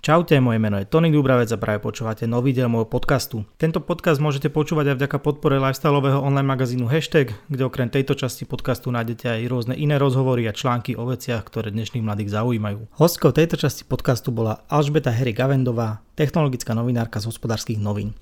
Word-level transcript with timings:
Čaute, 0.00 0.40
moje 0.40 0.56
meno 0.56 0.80
je 0.80 0.88
Tony 0.88 1.12
Dubravec 1.12 1.52
a 1.52 1.60
práve 1.60 1.84
počúvate 1.84 2.24
nový 2.24 2.56
diel 2.56 2.72
môjho 2.72 2.88
podcastu. 2.88 3.44
Tento 3.60 3.84
podcast 3.84 4.16
môžete 4.16 4.48
počúvať 4.48 4.88
aj 4.88 4.96
vďaka 4.96 5.18
podpore 5.20 5.60
lifestyleového 5.60 6.24
online 6.24 6.48
magazínu 6.48 6.88
Hashtag, 6.88 7.36
kde 7.52 7.68
okrem 7.68 7.92
tejto 7.92 8.16
časti 8.16 8.48
podcastu 8.48 8.88
nájdete 8.88 9.28
aj 9.28 9.52
rôzne 9.52 9.76
iné 9.76 10.00
rozhovory 10.00 10.48
a 10.48 10.56
články 10.56 10.96
o 10.96 11.04
veciach, 11.04 11.44
ktoré 11.44 11.68
dnešných 11.68 12.00
mladých 12.00 12.32
zaujímajú. 12.32 12.96
Hostkou 12.96 13.28
tejto 13.36 13.60
časti 13.60 13.84
podcastu 13.84 14.32
bola 14.32 14.64
Alžbeta 14.72 15.12
Harry 15.12 15.36
Gavendová, 15.36 16.00
technologická 16.16 16.72
novinárka 16.72 17.20
z 17.20 17.28
hospodárskych 17.28 17.76
novín. 17.76 18.16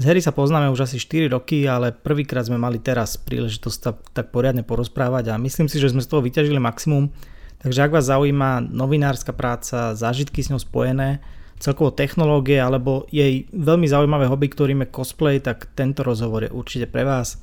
Z 0.00 0.08
Harry 0.08 0.24
sa 0.24 0.32
poznáme 0.32 0.72
už 0.72 0.88
asi 0.88 0.96
4 0.96 1.28
roky, 1.28 1.68
ale 1.68 1.92
prvýkrát 1.92 2.48
sme 2.48 2.56
mali 2.56 2.80
teraz 2.80 3.20
príležitosť 3.20 3.78
tak, 3.84 3.96
tak 4.16 4.26
poriadne 4.32 4.64
porozprávať 4.64 5.36
a 5.36 5.42
myslím 5.44 5.68
si, 5.68 5.76
že 5.76 5.92
sme 5.92 6.00
z 6.00 6.08
toho 6.08 6.24
vyťažili 6.24 6.56
maximum, 6.56 7.12
Takže 7.58 7.82
ak 7.82 7.94
vás 7.94 8.06
zaujíma 8.06 8.70
novinárska 8.70 9.34
práca, 9.34 9.98
zážitky 9.98 10.46
s 10.46 10.50
ňou 10.54 10.62
spojené, 10.62 11.18
celkovo 11.58 11.90
technológie 11.90 12.62
alebo 12.62 13.10
jej 13.10 13.50
veľmi 13.50 13.86
zaujímavé 13.90 14.30
hobby, 14.30 14.46
ktorým 14.46 14.86
je 14.86 14.94
cosplay, 14.94 15.42
tak 15.42 15.66
tento 15.74 16.06
rozhovor 16.06 16.46
je 16.46 16.54
určite 16.54 16.86
pre 16.86 17.02
vás. 17.02 17.42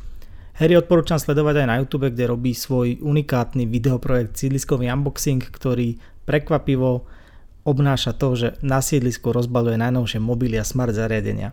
Harry 0.55 0.79
odporúčam 0.79 1.19
sledovať 1.19 1.63
aj 1.63 1.67
na 1.67 1.77
YouTube, 1.83 2.07
kde 2.07 2.31
robí 2.31 2.55
svoj 2.55 3.03
unikátny 3.03 3.67
videoprojekt 3.67 4.39
Sídliskový 4.39 4.87
unboxing, 4.87 5.43
ktorý 5.43 5.99
prekvapivo 6.23 7.03
obnáša 7.67 8.15
to, 8.15 8.39
že 8.39 8.47
na 8.63 8.79
sídlisku 8.79 9.35
rozbaluje 9.35 9.75
najnovšie 9.75 10.23
mobily 10.23 10.55
a 10.55 10.63
smart 10.63 10.95
zariadenia. 10.95 11.51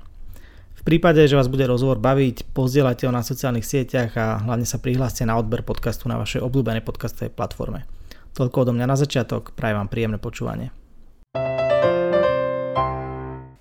V 0.78 0.82
prípade, 0.86 1.18
že 1.26 1.34
vás 1.34 1.50
bude 1.50 1.66
rozhovor 1.66 1.98
baviť, 1.98 2.54
pozdieľajte 2.54 3.10
ho 3.10 3.12
na 3.14 3.26
sociálnych 3.26 3.66
sieťach 3.66 4.14
a 4.18 4.38
hlavne 4.46 4.66
sa 4.66 4.78
prihláste 4.78 5.26
na 5.26 5.34
odber 5.34 5.66
podcastu 5.66 6.06
na 6.06 6.18
vašej 6.18 6.42
obľúbenej 6.42 6.86
podcastovej 6.86 7.34
platforme. 7.34 8.01
Toľko 8.32 8.64
odo 8.64 8.72
mňa 8.72 8.88
na 8.88 8.96
začiatok, 8.96 9.52
prajem 9.52 9.76
vám 9.76 9.92
príjemné 9.92 10.16
počúvanie. 10.16 10.72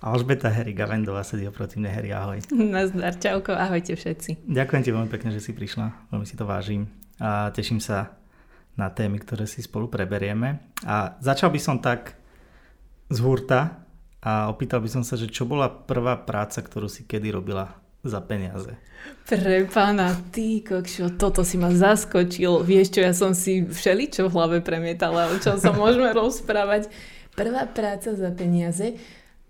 Alžbeta 0.00 0.48
Heri 0.48 0.72
Gavendová 0.72 1.20
sedí 1.28 1.44
oproti 1.44 1.76
mne. 1.76 1.92
Heri, 1.92 2.08
ahoj. 2.08 2.40
Nazdar, 2.56 3.20
čauko, 3.20 3.52
ahojte 3.52 3.92
všetci. 3.92 4.48
Ďakujem 4.48 4.82
ti 4.82 4.90
veľmi 4.96 5.12
pekne, 5.12 5.28
že 5.28 5.44
si 5.44 5.52
prišla, 5.52 6.08
veľmi 6.08 6.24
si 6.24 6.40
to 6.40 6.48
vážim 6.48 6.88
a 7.20 7.52
teším 7.52 7.84
sa 7.84 8.16
na 8.72 8.88
témy, 8.88 9.20
ktoré 9.20 9.44
si 9.44 9.60
spolu 9.60 9.92
preberieme. 9.92 10.72
A 10.88 11.20
začal 11.20 11.52
by 11.52 11.60
som 11.60 11.76
tak 11.76 12.16
z 13.12 13.20
hurta 13.20 13.84
a 14.24 14.48
opýtal 14.48 14.80
by 14.80 14.88
som 14.88 15.04
sa, 15.04 15.20
že 15.20 15.28
čo 15.28 15.44
bola 15.44 15.68
prvá 15.68 16.16
práca, 16.24 16.64
ktorú 16.64 16.88
si 16.88 17.04
kedy 17.04 17.28
robila 17.28 17.81
za 18.02 18.20
peniaze. 18.20 18.74
Pre 19.26 19.66
pána, 19.70 20.14
ty 20.34 20.62
kokšo, 20.62 21.14
toto 21.14 21.46
si 21.46 21.54
ma 21.58 21.70
zaskočil. 21.70 22.66
Vieš 22.66 22.98
čo, 22.98 23.00
ja 23.02 23.14
som 23.14 23.34
si 23.34 23.62
všeličo 23.62 24.26
v 24.26 24.34
hlave 24.34 24.58
premietala, 24.58 25.30
o 25.30 25.36
čom 25.38 25.58
sa 25.58 25.70
môžeme 25.70 26.10
rozprávať. 26.22 26.90
Prvá 27.38 27.64
práca 27.70 28.12
za 28.12 28.30
peniaze. 28.34 28.98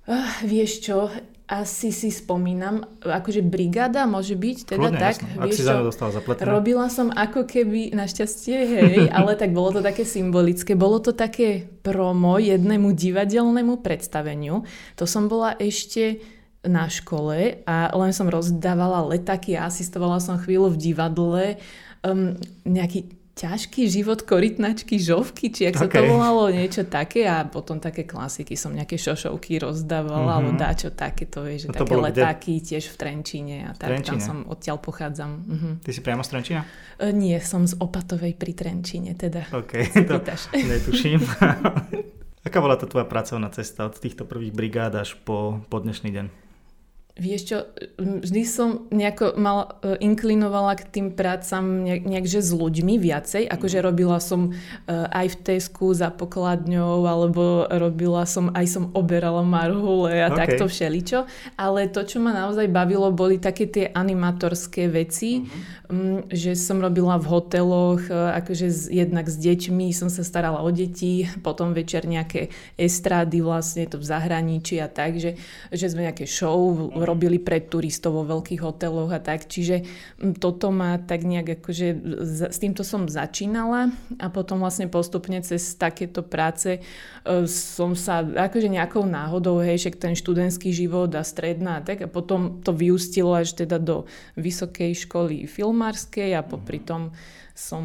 Uh, 0.03 0.29
vieš 0.45 0.85
čo, 0.85 1.09
asi 1.53 1.93
si 1.93 2.09
spomínam, 2.09 2.81
akože 3.05 3.45
brigáda 3.45 4.09
môže 4.09 4.33
byť, 4.33 4.59
teda 4.73 4.89
Kľudne, 4.89 5.01
tak. 5.01 5.15
Jasno. 5.21 5.29
Vieš, 5.29 5.43
Ak 5.45 5.51
si 5.53 5.63
čo, 5.63 5.85
dostala 5.85 6.11
zapletené. 6.17 6.49
Robila 6.49 6.87
som 6.89 7.09
ako 7.13 7.41
keby, 7.45 7.93
našťastie, 7.93 8.57
hej, 8.57 8.97
ale 9.17 9.37
tak 9.37 9.53
bolo 9.53 9.77
to 9.77 9.81
také 9.85 10.09
symbolické. 10.09 10.73
Bolo 10.73 11.01
to 11.05 11.13
také 11.13 11.69
promo 11.85 12.41
jednému 12.41 12.97
divadelnému 12.97 13.85
predstaveniu. 13.85 14.65
To 14.97 15.05
som 15.05 15.29
bola 15.29 15.53
ešte 15.61 16.25
na 16.63 16.87
škole 16.87 17.63
a 17.67 17.91
len 17.91 18.15
som 18.15 18.31
rozdávala 18.31 19.03
letaky 19.11 19.59
a 19.59 19.67
asistovala 19.67 20.23
som 20.23 20.39
chvíľu 20.39 20.75
v 20.75 20.81
divadle. 20.91 21.45
Um, 22.03 22.39
nejaký 22.63 23.23
ťažký 23.33 23.89
život 23.89 24.29
korytnačky 24.29 25.01
žovky, 25.01 25.49
či 25.49 25.65
ak 25.73 25.81
okay. 25.81 25.83
sa 25.83 25.89
to 25.89 26.01
volalo, 26.05 26.53
niečo 26.53 26.85
také 26.85 27.25
a 27.25 27.49
potom 27.49 27.81
také 27.81 28.05
klasiky 28.05 28.61
som 28.61 28.77
nejaké 28.77 29.01
šošovky 29.01 29.57
rozdávala 29.57 30.37
mm-hmm. 30.37 30.37
alebo 30.37 30.51
dáčo 30.61 30.89
také, 30.93 31.25
to 31.25 31.49
že 31.49 31.73
no 31.73 31.81
také 31.81 31.97
letáky 31.97 32.61
kde? 32.61 32.67
tiež 32.77 32.93
v 32.93 32.97
Trenčine 33.01 33.57
a 33.67 33.71
tak, 33.73 33.89
Trenčine. 33.89 34.05
tam 34.05 34.19
som 34.21 34.37
odtiaľ 34.45 34.77
pochádzam. 34.85 35.31
Mm-hmm. 35.49 35.73
Ty 35.81 35.91
si 35.97 36.01
priamo 36.05 36.23
z 36.23 36.29
Trenčina? 36.29 36.61
Uh, 37.01 37.09
nie, 37.09 37.35
som 37.41 37.65
z 37.65 37.73
Opatovej 37.81 38.37
pri 38.37 38.53
Trenčine, 38.53 39.17
teda. 39.17 39.49
OK, 39.49 39.81
to 40.05 40.21
netuším. 40.77 41.25
Aká 42.45 42.59
bola 42.61 42.77
to 42.77 42.85
tvoja 42.85 43.09
pracovná 43.09 43.49
cesta 43.49 43.89
od 43.89 43.97
týchto 43.97 44.29
prvých 44.29 44.53
brigád 44.53 44.93
až 44.99 45.17
po, 45.25 45.65
po 45.73 45.81
dnešný 45.81 46.13
deň? 46.13 46.42
Vieš 47.13 47.43
čo, 47.45 47.59
vždy 48.01 48.43
som 48.49 48.89
nejako 48.89 49.37
mal, 49.37 49.77
e, 49.85 50.01
inklinovala 50.01 50.81
k 50.81 50.89
tým 50.89 51.07
prácam 51.13 51.85
nejak, 51.85 52.09
nejakže 52.09 52.41
s 52.41 52.57
ľuďmi 52.57 52.97
viacej, 52.97 53.53
akože 53.53 53.79
mhm. 53.79 53.85
robila 53.85 54.17
som 54.17 54.49
e, 54.49 54.51
aj 54.89 55.37
v 55.37 55.37
Tesku 55.45 55.93
za 55.93 56.09
pokladňou, 56.09 57.05
alebo 57.05 57.69
robila 57.69 58.25
som, 58.25 58.49
aj 58.57 58.65
som 58.65 58.85
oberala 58.97 59.45
marhule 59.45 60.25
a 60.25 60.33
okay. 60.33 60.57
takto 60.57 60.65
všeličo, 60.73 61.29
ale 61.61 61.93
to, 61.93 62.01
čo 62.01 62.17
ma 62.17 62.33
naozaj 62.33 62.73
bavilo, 62.73 63.13
boli 63.13 63.37
také 63.37 63.69
tie 63.69 63.93
animatorské 63.93 64.89
veci, 64.89 65.45
mm-hmm. 65.45 66.33
že 66.33 66.57
som 66.57 66.81
robila 66.81 67.21
v 67.21 67.29
hoteloch, 67.29 68.09
e, 68.09 68.41
akože 68.41 68.89
jednak 68.89 69.29
s 69.29 69.37
deťmi 69.37 69.93
som 69.93 70.09
sa 70.09 70.25
starala 70.25 70.65
o 70.65 70.71
deti, 70.73 71.29
potom 71.45 71.77
večer 71.77 72.09
nejaké 72.09 72.49
estrády 72.81 73.45
vlastne 73.45 73.85
to 73.85 74.01
v 74.01 74.09
zahraničí 74.09 74.81
a 74.81 74.89
tak, 74.89 75.21
že, 75.21 75.37
že 75.69 75.93
sme 75.93 76.09
nejaké 76.09 76.25
show 76.25 76.89
robili 77.03 77.39
pre 77.43 77.61
turistov 77.61 78.17
vo 78.17 78.25
veľkých 78.39 78.63
hoteloch 78.63 79.11
a 79.13 79.21
tak. 79.21 79.47
Čiže 79.51 79.85
toto 80.39 80.71
ma 80.71 80.99
tak 80.99 81.27
nejak 81.27 81.61
akože, 81.61 81.89
s 82.49 82.59
týmto 82.59 82.87
som 82.87 83.11
začínala 83.11 83.93
a 84.23 84.27
potom 84.31 84.63
vlastne 84.63 84.87
postupne 84.87 85.43
cez 85.43 85.75
takéto 85.75 86.23
práce 86.23 86.79
e, 86.79 86.81
som 87.51 87.93
sa 87.99 88.23
akože 88.23 88.71
nejakou 88.71 89.05
náhodou, 89.05 89.61
hej, 89.61 89.83
však 89.83 89.99
ten 89.99 90.15
študentský 90.15 90.71
život 90.71 91.11
a 91.13 91.27
stredná 91.27 91.79
a 91.79 91.85
tak 91.85 92.05
a 92.05 92.09
potom 92.09 92.63
to 92.63 92.71
vyústilo 92.73 93.35
až 93.35 93.59
teda 93.59 93.83
do 93.83 94.07
vysokej 94.39 95.07
školy 95.07 95.45
filmárskej 95.51 96.39
a 96.39 96.47
popri 96.47 96.81
tom 96.81 97.13
som, 97.63 97.85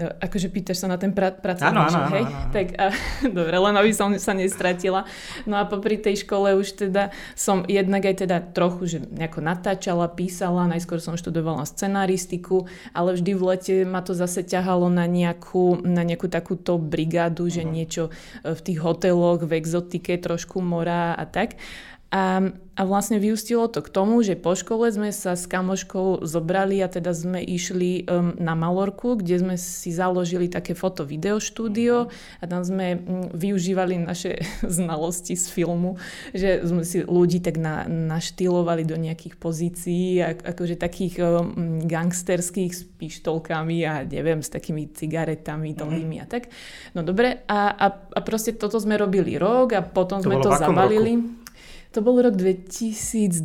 e, 0.00 0.08
akože 0.24 0.48
pýtaš 0.48 0.80
sa 0.80 0.88
na 0.88 0.96
ten 0.96 1.12
pra, 1.12 1.28
pracovný 1.28 1.84
áno, 1.84 1.84
áno, 1.84 2.12
hej? 2.16 2.24
Áno, 2.24 2.32
áno. 2.32 2.52
Tak 2.56 2.66
a, 2.80 2.86
dobre, 3.36 3.56
len 3.60 3.74
aby 3.76 3.92
som 3.92 4.08
sa 4.16 4.32
nestratila. 4.32 5.04
No 5.44 5.60
a 5.60 5.68
popri 5.68 6.00
tej 6.00 6.24
škole 6.24 6.56
už 6.56 6.88
teda 6.88 7.12
som 7.36 7.68
jednak 7.68 8.08
aj 8.08 8.24
teda 8.24 8.40
trochu, 8.56 8.96
že 8.96 8.98
nejako 9.04 9.44
natáčala, 9.44 10.08
písala, 10.08 10.64
najskôr 10.64 10.96
som 11.04 11.20
študovala 11.20 11.68
scenaristiku, 11.68 12.64
ale 12.96 13.20
vždy 13.20 13.32
v 13.36 13.42
lete 13.44 13.74
ma 13.84 14.00
to 14.00 14.16
zase 14.16 14.48
ťahalo 14.48 14.88
na 14.88 15.04
nejakú, 15.04 15.84
na 15.84 16.00
nejakú 16.00 16.32
takúto 16.32 16.80
brigádu, 16.80 17.46
uh-huh. 17.46 17.56
že 17.60 17.62
mhm. 17.68 17.70
niečo 17.70 18.02
e, 18.40 18.56
v 18.56 18.60
tých 18.64 18.80
hoteloch, 18.80 19.44
v 19.44 19.60
exotike, 19.60 20.16
trošku 20.16 20.64
mora 20.64 21.12
a 21.12 21.28
tak. 21.28 21.60
A, 22.08 22.40
a 22.72 22.82
vlastne 22.88 23.20
vyústilo 23.20 23.68
to 23.68 23.84
k 23.84 23.92
tomu, 23.92 24.24
že 24.24 24.32
po 24.32 24.56
škole 24.56 24.88
sme 24.88 25.12
sa 25.12 25.36
s 25.36 25.44
kamoškou 25.44 26.24
zobrali 26.24 26.80
a 26.80 26.88
teda 26.88 27.12
sme 27.12 27.44
išli 27.44 28.08
um, 28.08 28.32
na 28.40 28.56
Malorku, 28.56 29.20
kde 29.20 29.36
sme 29.36 29.56
si 29.60 29.92
založili 29.92 30.48
také 30.48 30.72
foto-video 30.72 31.36
štúdio 31.36 32.08
a 32.40 32.44
tam 32.48 32.64
sme 32.64 32.96
um, 32.96 33.28
využívali 33.36 34.00
naše 34.00 34.40
znalosti 34.64 35.36
z 35.36 35.52
filmu, 35.52 36.00
že 36.32 36.64
sme 36.64 36.80
si 36.80 37.04
ľudí 37.04 37.44
tak 37.44 37.60
na, 37.60 37.84
naštýlovali 37.84 38.88
do 38.88 38.96
nejakých 38.96 39.36
pozícií, 39.36 40.24
akože 40.24 40.80
takých 40.80 41.20
um, 41.20 41.84
gangsterských 41.84 42.72
s 42.72 42.88
pištolkami 42.88 43.84
a 43.84 44.08
neviem, 44.08 44.40
s 44.40 44.48
takými 44.48 44.88
cigaretami 44.96 45.76
dlhými 45.76 46.16
mm. 46.16 46.24
a 46.24 46.26
tak. 46.30 46.48
No 46.96 47.04
dobre, 47.04 47.44
a, 47.52 47.68
a, 47.68 47.86
a 47.92 48.20
proste 48.24 48.56
toto 48.56 48.80
sme 48.80 48.96
robili 48.96 49.36
rok 49.36 49.76
a 49.76 49.84
potom 49.84 50.24
to 50.24 50.32
sme 50.32 50.40
to 50.40 50.56
zabalili. 50.56 51.20
Roku? 51.20 51.47
To 51.96 52.04
bol 52.04 52.20
rok 52.20 52.36
2012, 52.36 53.40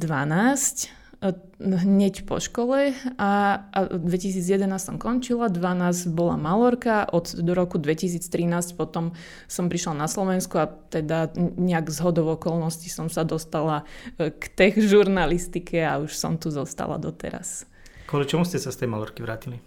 e, 1.23 1.31
hneď 1.63 2.27
po 2.27 2.43
škole 2.43 2.91
a, 3.15 3.31
a 3.71 3.79
2011 3.87 4.67
som 4.75 4.99
končila, 4.99 5.47
12 5.47 6.11
bola 6.11 6.35
Malorka, 6.35 7.07
od 7.07 7.39
do 7.39 7.55
roku 7.55 7.79
2013 7.79 8.75
potom 8.75 9.15
som 9.47 9.71
prišla 9.71 9.95
na 9.95 10.11
Slovensku 10.11 10.59
a 10.59 10.67
teda 10.67 11.31
nejak 11.39 11.87
z 11.87 11.97
hodov 12.03 12.35
okolností 12.35 12.91
som 12.91 13.07
sa 13.07 13.23
dostala 13.23 13.87
e, 14.19 14.35
k 14.35 14.43
tech 14.51 14.75
žurnalistike 14.75 15.79
a 15.79 16.03
už 16.03 16.11
som 16.11 16.35
tu 16.35 16.51
zostala 16.51 16.99
doteraz. 16.99 17.63
Kvôli 18.11 18.27
čomu 18.27 18.43
ste 18.43 18.59
sa 18.59 18.75
z 18.75 18.83
tej 18.83 18.91
Malorky 18.91 19.23
vrátili? 19.23 19.63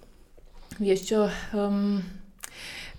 Vieš 0.76 1.00
čo, 1.08 1.20
um, 1.56 2.04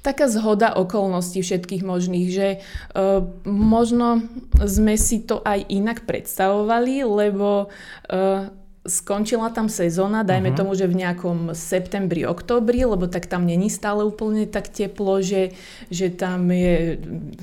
taká 0.07 0.31
zhoda 0.31 0.71
okolností 0.79 1.43
všetkých 1.43 1.83
možných, 1.83 2.27
že 2.31 2.47
uh, 2.95 3.19
možno 3.43 4.23
sme 4.63 4.95
si 4.95 5.27
to 5.27 5.43
aj 5.43 5.67
inak 5.67 6.07
predstavovali, 6.07 7.03
lebo 7.03 7.67
uh, 7.67 8.47
skončila 8.87 9.51
tam 9.51 9.67
sezóna, 9.67 10.23
dajme 10.23 10.55
uh-huh. 10.55 10.59
tomu, 10.63 10.71
že 10.73 10.87
v 10.87 11.03
nejakom 11.03 11.51
septembri, 11.51 12.23
oktobri, 12.23 12.87
lebo 12.87 13.05
tak 13.11 13.27
tam 13.27 13.43
není 13.43 13.67
stále 13.67 14.07
úplne 14.07 14.47
tak 14.47 14.71
teplo, 14.71 15.19
že, 15.19 15.53
že 15.91 16.07
tam 16.09 16.47
je 16.47 16.95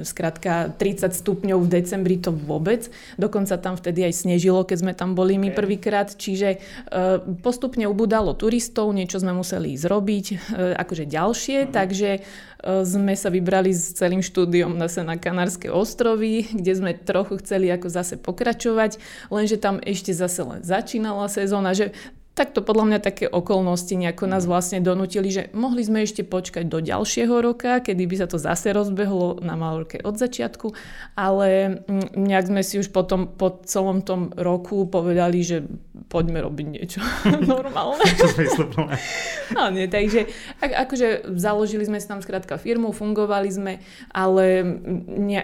skrátka 0.02 0.72
30 0.74 1.12
stupňov 1.12 1.58
v 1.60 1.68
decembri 1.68 2.16
to 2.16 2.32
vôbec. 2.32 2.88
Dokonca 3.20 3.60
tam 3.60 3.76
vtedy 3.76 4.08
aj 4.08 4.24
snežilo, 4.24 4.64
keď 4.64 4.78
sme 4.80 4.92
tam 4.96 5.12
boli 5.12 5.36
my 5.36 5.52
prvýkrát, 5.52 6.16
čiže 6.16 6.58
uh, 6.88 7.20
postupne 7.44 7.84
ubudalo 7.84 8.32
turistov, 8.32 8.90
niečo 8.96 9.20
sme 9.20 9.36
museli 9.36 9.76
ísť 9.76 9.86
robiť, 9.86 10.26
uh, 10.32 10.36
akože 10.80 11.04
ďalšie, 11.04 11.58
uh-huh. 11.68 11.74
takže 11.76 12.10
uh, 12.18 12.82
sme 12.82 13.12
sa 13.12 13.28
vybrali 13.28 13.76
s 13.76 13.92
celým 13.92 14.24
štúdiom 14.24 14.80
zase 14.88 15.04
na 15.04 15.20
Kanárske 15.20 15.68
ostrovy, 15.68 16.48
kde 16.48 16.72
sme 16.72 16.96
trochu 16.96 17.36
chceli 17.44 17.68
ako 17.68 17.92
zase 17.92 18.16
pokračovať, 18.16 18.96
lenže 19.28 19.60
tam 19.60 19.76
ešte 19.84 20.16
zase 20.16 20.40
len 20.40 20.64
začínala 20.64 21.28
sezóna, 21.34 21.74
že 22.34 22.42
takto 22.42 22.66
podľa 22.66 22.84
mňa 22.90 22.98
také 22.98 23.30
okolnosti 23.30 23.94
nejako 23.94 24.26
nás 24.26 24.42
vlastne 24.42 24.82
donútili, 24.82 25.30
že 25.30 25.54
mohli 25.54 25.86
sme 25.86 26.02
ešte 26.02 26.26
počkať 26.26 26.66
do 26.66 26.82
ďalšieho 26.82 27.38
roka, 27.38 27.78
kedy 27.78 28.10
by 28.10 28.16
sa 28.18 28.26
to 28.26 28.42
zase 28.42 28.74
rozbehlo 28.74 29.38
na 29.38 29.54
Malorke 29.54 30.02
od 30.02 30.18
začiatku, 30.18 30.74
ale 31.14 31.78
mm, 31.86 32.18
nejak 32.18 32.50
sme 32.50 32.62
si 32.66 32.82
už 32.82 32.90
potom 32.90 33.30
po 33.30 33.62
celom 33.62 34.02
tom 34.02 34.34
roku 34.34 34.82
povedali, 34.90 35.46
že 35.46 35.62
poďme 36.10 36.42
robiť 36.42 36.66
niečo 36.66 36.98
normálne. 37.54 38.02
no 39.54 39.70
nie, 39.70 39.86
takže 39.86 40.26
akože 40.58 41.38
založili 41.38 41.86
sme 41.86 42.02
si 42.02 42.10
tam 42.10 42.18
skrátka 42.18 42.58
firmu, 42.58 42.90
fungovali 42.90 43.48
sme, 43.50 43.72
ale 44.10 44.66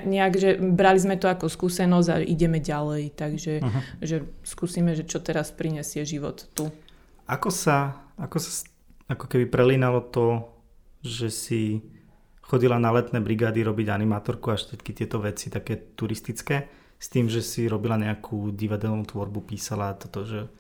nejak, 0.03 0.33
že 0.35 0.51
brali 0.59 0.99
sme 0.99 1.15
to 1.15 1.31
ako 1.31 1.47
skúsenosť 1.47 2.09
a 2.11 2.17
ideme 2.19 2.59
ďalej, 2.59 3.15
takže 3.15 3.63
uh-huh. 3.63 3.83
že 4.03 4.27
skúsime, 4.43 4.99
že 4.99 5.07
čo 5.07 5.23
teraz 5.23 5.55
prinesie 5.55 6.03
život 6.03 6.51
tu. 6.59 6.67
Ako 7.31 7.55
sa, 7.55 8.11
ako 8.19 8.43
sa 8.43 8.67
ako 9.07 9.27
keby 9.31 9.47
prelínalo 9.47 10.03
to, 10.11 10.51
že 11.03 11.31
si 11.31 11.63
chodila 12.43 12.83
na 12.83 12.91
letné 12.91 13.23
brigády 13.23 13.63
robiť 13.63 13.87
animátorku 13.91 14.51
a 14.51 14.59
všetky 14.59 14.91
tieto 14.91 15.23
veci 15.23 15.47
také 15.47 15.79
turistické 15.95 16.67
s 16.99 17.07
tým, 17.07 17.31
že 17.31 17.43
si 17.43 17.71
robila 17.71 17.95
nejakú 17.95 18.51
divadelnú 18.51 19.07
tvorbu, 19.07 19.47
písala 19.47 19.95
toto, 19.95 20.27
že 20.27 20.51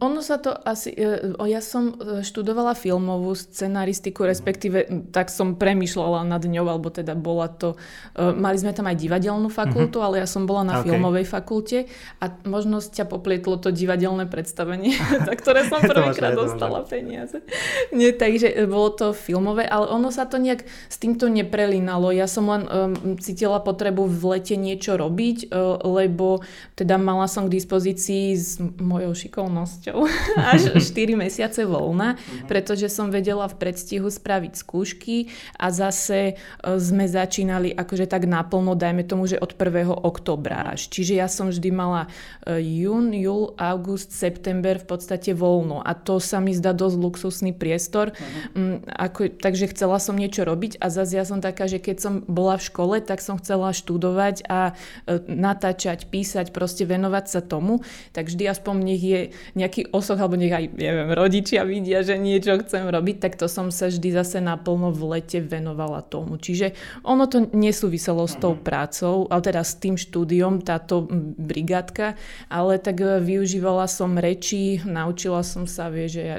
ono 0.00 0.24
sa 0.24 0.40
to 0.40 0.56
asi... 0.56 0.88
E, 0.96 1.36
ja 1.44 1.60
som 1.60 1.92
e, 1.92 2.24
študovala 2.24 2.72
filmovú 2.72 3.36
scenaristiku, 3.36 4.24
respektíve 4.24 4.88
tak 5.12 5.28
som 5.28 5.52
premyšľala 5.60 6.24
nad 6.24 6.40
ňou, 6.40 6.64
alebo 6.64 6.88
teda 6.88 7.12
bola 7.12 7.52
to... 7.52 7.76
E, 8.16 8.32
mali 8.32 8.56
sme 8.56 8.72
tam 8.72 8.88
aj 8.88 8.96
divadelnú 8.96 9.52
fakultu, 9.52 10.00
uh-huh. 10.00 10.16
ale 10.16 10.24
ja 10.24 10.28
som 10.28 10.48
bola 10.48 10.64
na 10.64 10.74
okay. 10.80 10.88
filmovej 10.88 11.28
fakulte 11.28 11.78
a 12.24 12.32
možno 12.48 12.80
ťa 12.80 13.04
poplietlo 13.04 13.60
to 13.60 13.68
divadelné 13.68 14.24
predstavenie, 14.32 14.96
za 15.28 15.34
ktoré 15.36 15.68
som 15.68 15.84
prvýkrát 15.84 16.32
dostala 16.32 16.80
peniaze. 16.80 17.44
Nie, 17.92 18.16
takže 18.16 18.64
bolo 18.64 18.96
to 18.96 19.06
filmové, 19.12 19.68
ale 19.68 19.92
ono 19.92 20.08
sa 20.08 20.24
to 20.24 20.40
nejak 20.40 20.64
s 20.88 20.96
týmto 20.96 21.28
neprelínalo. 21.28 22.16
Ja 22.16 22.24
som 22.24 22.48
len 22.48 22.64
um, 22.64 23.20
cítila 23.20 23.60
potrebu 23.60 24.08
v 24.08 24.40
lete 24.40 24.56
niečo 24.56 24.96
robiť, 24.96 25.52
uh, 25.52 25.84
lebo 25.84 26.40
teda 26.80 26.96
mala 26.96 27.28
som 27.28 27.44
k 27.44 27.60
dispozícii 27.60 28.24
s 28.32 28.56
mojou 28.80 29.12
šikou 29.12 29.49
voľnosťou 29.50 29.98
až 30.54 30.78
4 30.94 31.18
mesiace 31.18 31.66
voľna, 31.66 32.14
mhm. 32.14 32.46
pretože 32.46 32.86
som 32.86 33.10
vedela 33.10 33.50
v 33.50 33.58
predstihu 33.58 34.06
spraviť 34.06 34.52
skúšky 34.54 35.34
a 35.58 35.74
zase 35.74 36.20
e, 36.22 36.34
sme 36.78 37.10
začínali 37.10 37.74
akože 37.74 38.06
tak 38.06 38.30
naplno, 38.30 38.78
dajme 38.78 39.02
tomu, 39.02 39.26
že 39.26 39.42
od 39.42 39.58
1. 39.58 39.90
oktobra 39.90 40.78
až. 40.78 40.86
Čiže 40.86 41.18
ja 41.18 41.26
som 41.26 41.50
vždy 41.50 41.70
mala 41.74 42.06
e, 42.46 42.62
jún, 42.62 43.10
júl, 43.10 43.58
august, 43.58 44.14
september 44.14 44.78
v 44.78 44.86
podstate 44.86 45.34
voľno 45.34 45.82
a 45.82 45.98
to 45.98 46.22
sa 46.22 46.38
mi 46.38 46.54
zdá 46.54 46.70
dosť 46.70 46.96
luxusný 47.00 47.50
priestor. 47.50 48.14
Uh-huh. 48.14 48.78
Ako, 48.94 49.32
takže 49.32 49.72
chcela 49.74 49.98
som 49.98 50.14
niečo 50.14 50.46
robiť 50.46 50.78
a 50.78 50.92
zase 50.92 51.18
ja 51.18 51.24
som 51.26 51.42
taká, 51.42 51.66
že 51.66 51.82
keď 51.82 51.96
som 51.98 52.14
bola 52.28 52.60
v 52.60 52.66
škole, 52.70 52.94
tak 53.02 53.24
som 53.24 53.40
chcela 53.40 53.74
študovať 53.74 54.46
a 54.46 54.76
e, 55.08 55.18
natáčať, 55.26 56.06
písať, 56.12 56.52
proste 56.52 56.84
venovať 56.84 57.24
sa 57.26 57.40
tomu, 57.40 57.80
tak 58.12 58.28
vždy 58.28 58.44
aspoň 58.52 58.74
nech 58.84 59.00
je 59.02 59.20
nejaký 59.54 59.90
osoch, 59.90 60.18
alebo 60.18 60.38
nech 60.38 60.52
aj 60.52 60.72
neviem, 60.74 61.10
rodičia 61.12 61.66
vidia, 61.66 62.00
že 62.06 62.16
niečo 62.20 62.60
chcem 62.62 62.86
robiť, 62.86 63.16
tak 63.18 63.34
to 63.36 63.46
som 63.50 63.68
sa 63.74 63.90
vždy 63.90 64.14
zase 64.14 64.38
naplno 64.38 64.94
v 64.94 65.18
lete 65.18 65.38
venovala 65.42 66.04
tomu. 66.06 66.38
Čiže 66.38 66.72
ono 67.02 67.26
to 67.26 67.50
nesúviselo 67.50 68.24
s 68.26 68.38
tou 68.38 68.54
mhm. 68.54 68.62
prácou, 68.62 69.16
ale 69.28 69.42
teda 69.42 69.62
s 69.62 69.78
tým 69.78 69.96
štúdiom, 69.98 70.62
táto 70.62 71.06
brigádka, 71.36 72.14
ale 72.52 72.78
tak 72.78 73.00
e, 73.00 73.18
využívala 73.20 73.86
som 73.90 74.16
reči, 74.16 74.82
naučila 74.84 75.42
som 75.42 75.64
sa, 75.64 75.90
vie, 75.90 76.06
že 76.06 76.22
ja 76.22 76.38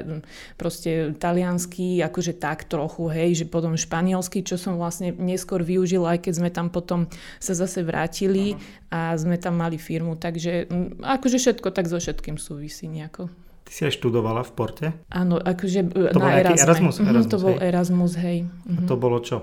proste 0.56 1.14
taliansky, 1.16 2.00
akože 2.00 2.38
tak 2.38 2.66
trochu, 2.66 3.10
hej, 3.12 3.44
že 3.44 3.46
potom 3.48 3.76
španielsky, 3.76 4.42
čo 4.42 4.56
som 4.56 4.80
vlastne 4.80 5.12
neskôr 5.16 5.60
využila, 5.60 6.16
aj 6.16 6.28
keď 6.28 6.32
sme 6.38 6.50
tam 6.50 6.68
potom 6.72 7.10
sa 7.38 7.52
zase 7.52 7.84
vrátili 7.84 8.56
a 8.92 9.16
sme 9.16 9.40
tam 9.40 9.56
mali 9.56 9.80
firmu, 9.80 10.20
takže 10.20 10.68
akože 11.00 11.40
všetko 11.40 11.72
tak 11.72 11.88
so 11.88 11.96
všetkým 11.96 12.36
súvisí 12.36 12.92
nejako. 12.92 13.32
Ty 13.64 13.70
si 13.72 13.82
aj 13.88 13.96
študovala 13.96 14.44
v 14.44 14.52
Porte? 14.52 14.86
Áno, 15.08 15.40
akože 15.40 15.80
to 16.12 16.18
na 16.20 16.28
bol 16.28 16.32
Erasme. 16.44 16.60
Erasmus, 16.60 16.96
mhm, 17.00 17.08
Erasmus, 17.08 17.32
to 17.32 17.38
bol 17.40 17.54
hej. 17.56 17.68
Erasmus, 17.72 18.12
hej. 18.20 18.38
A 18.68 18.80
to 18.84 18.94
bolo 19.00 19.18
čo? 19.24 19.38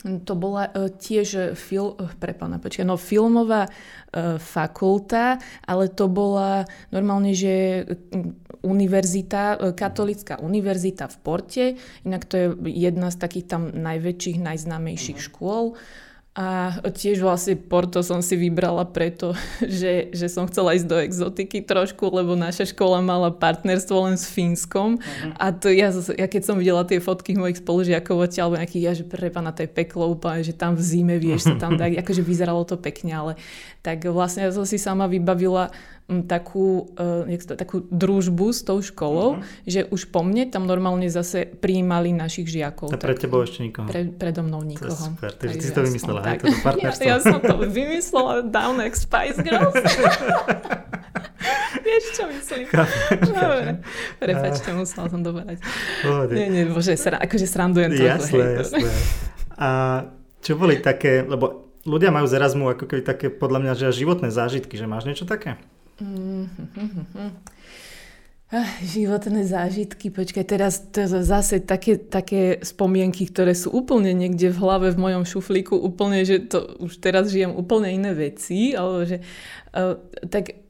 To 0.00 0.32
bola 0.32 0.64
uh, 0.72 0.88
tiež 0.88 1.54
fil, 1.60 1.92
uh, 1.92 2.08
prepána, 2.16 2.56
počkaj, 2.56 2.88
no 2.88 2.96
filmová 2.96 3.68
uh, 3.68 4.40
fakulta, 4.40 5.36
ale 5.68 5.92
to 5.92 6.08
bola 6.08 6.64
normálne, 6.88 7.36
že 7.36 7.84
univerzita, 8.64 9.60
uh, 9.60 9.76
katolická 9.76 10.40
univerzita 10.40 11.04
v 11.04 11.16
Porte, 11.20 11.64
inak 12.08 12.24
to 12.24 12.34
je 12.40 12.46
jedna 12.74 13.12
z 13.12 13.16
takých 13.20 13.46
tam 13.54 13.68
najväčších, 13.76 14.40
najznámejších 14.40 15.20
uh-huh. 15.20 15.28
škôl. 15.30 15.64
A 16.30 16.78
tiež 16.86 17.26
vlastne 17.26 17.58
Porto 17.58 18.06
som 18.06 18.22
si 18.22 18.38
vybrala 18.38 18.86
preto, 18.86 19.34
že, 19.66 20.14
že 20.14 20.30
som 20.30 20.46
chcela 20.46 20.78
ísť 20.78 20.86
do 20.86 20.98
exotiky 21.02 21.58
trošku, 21.58 22.06
lebo 22.06 22.38
naša 22.38 22.70
škola 22.70 23.02
mala 23.02 23.34
partnerstvo 23.34 24.06
len 24.06 24.14
s 24.14 24.30
Fínskom. 24.30 25.02
Uh-huh. 25.02 25.32
A 25.42 25.50
to 25.50 25.74
ja, 25.74 25.90
ja 25.90 26.30
keď 26.30 26.42
som 26.46 26.62
videla 26.62 26.86
tie 26.86 27.02
fotky 27.02 27.34
mojich 27.34 27.58
spolužiakov 27.58 28.30
odtiaľ, 28.30 28.54
alebo 28.54 28.62
nejakých, 28.62 28.84
ja 28.86 28.92
že 28.94 29.04
prepána, 29.10 29.50
to 29.50 29.66
je 29.66 29.74
peklo 29.74 30.06
úplne, 30.06 30.46
že 30.46 30.54
tam 30.54 30.78
v 30.78 30.82
zime 30.86 31.18
vieš 31.18 31.50
sa 31.50 31.54
tam 31.58 31.74
dať, 31.80 31.98
akože 31.98 32.22
vyzeralo 32.22 32.62
to 32.62 32.78
pekne, 32.78 33.10
ale 33.10 33.32
tak 33.82 34.06
vlastne 34.06 34.46
ja 34.46 34.54
som 34.54 34.62
si 34.62 34.78
sama 34.78 35.10
vybavila 35.10 35.74
takú, 36.26 36.90
uh, 36.98 37.26
to, 37.26 37.54
takú 37.54 37.86
družbu 37.86 38.50
s 38.50 38.66
tou 38.66 38.82
školou, 38.82 39.38
uh-huh. 39.38 39.62
že 39.62 39.86
už 39.86 40.10
po 40.10 40.26
mne 40.26 40.50
tam 40.50 40.66
normálne 40.66 41.06
zase 41.06 41.46
prijímali 41.46 42.10
našich 42.10 42.50
žiakov. 42.50 42.90
A 42.90 42.98
pre 42.98 43.14
tebou 43.14 43.46
ešte 43.46 43.62
nikoho? 43.62 43.86
Pre, 43.86 44.10
predo 44.10 44.42
mnou 44.42 44.66
nikoho. 44.66 44.90
To 44.90 44.98
je 44.98 45.06
super, 45.14 45.30
takže 45.38 45.56
ty 45.56 45.64
si 45.64 45.72
to 45.72 45.82
vymyslela, 45.86 46.20
hej, 46.26 46.38
toto 46.42 46.58
partnerstvo. 46.66 47.06
Ja, 47.06 47.14
ja 47.14 47.18
som 47.22 47.38
to 47.38 47.54
vymyslela, 47.62 48.34
Down 48.50 48.82
X 48.82 49.06
Spice 49.06 49.38
Girls. 49.40 49.78
Vieš, 51.80 52.04
čo 52.12 52.24
myslím? 52.28 52.64
Dobre. 53.24 53.80
Prepačte, 54.20 54.68
musela 54.76 55.08
som 55.08 55.20
doberať. 55.24 55.58
Nie, 56.30 56.46
nie, 56.52 56.64
bože, 56.68 56.94
sra, 57.00 57.16
akože 57.16 57.46
srandujem 57.48 57.96
trochu. 57.96 58.36
Jasné, 58.36 58.44
jasné. 58.60 58.78
A 59.56 59.68
čo 60.44 60.56
boli 60.56 60.80
také, 60.80 61.24
lebo 61.24 61.70
ľudia 61.84 62.12
majú 62.12 62.28
z 62.28 62.36
Erasmu 62.36 62.64
ako 62.76 62.84
keby 62.88 63.02
také, 63.04 63.26
podľa 63.32 63.58
mňa, 63.64 63.72
že 63.76 63.96
životné 63.96 64.28
zážitky, 64.28 64.76
že 64.76 64.88
máš 64.88 65.08
niečo 65.08 65.24
také? 65.24 65.56
Mm-hmm. 66.00 67.30
Ah, 68.50 68.66
životné 68.82 69.46
zážitky, 69.46 70.10
počkaj, 70.10 70.42
teraz 70.42 70.82
to 70.90 71.06
zase 71.06 71.62
také, 71.62 72.02
také 72.02 72.58
spomienky, 72.66 73.30
ktoré 73.30 73.54
sú 73.54 73.70
úplne 73.70 74.10
niekde 74.10 74.50
v 74.50 74.58
hlave 74.58 74.90
v 74.90 74.98
mojom 74.98 75.22
šuflíku, 75.22 75.78
úplne, 75.78 76.26
že 76.26 76.50
to 76.50 76.66
už 76.82 76.98
teraz 76.98 77.30
žijem 77.30 77.54
úplne 77.54 77.94
iné 77.94 78.10
veci, 78.10 78.74
alebo 78.74 79.06
že 79.06 79.22
uh, 79.70 79.94
tak 80.26 80.66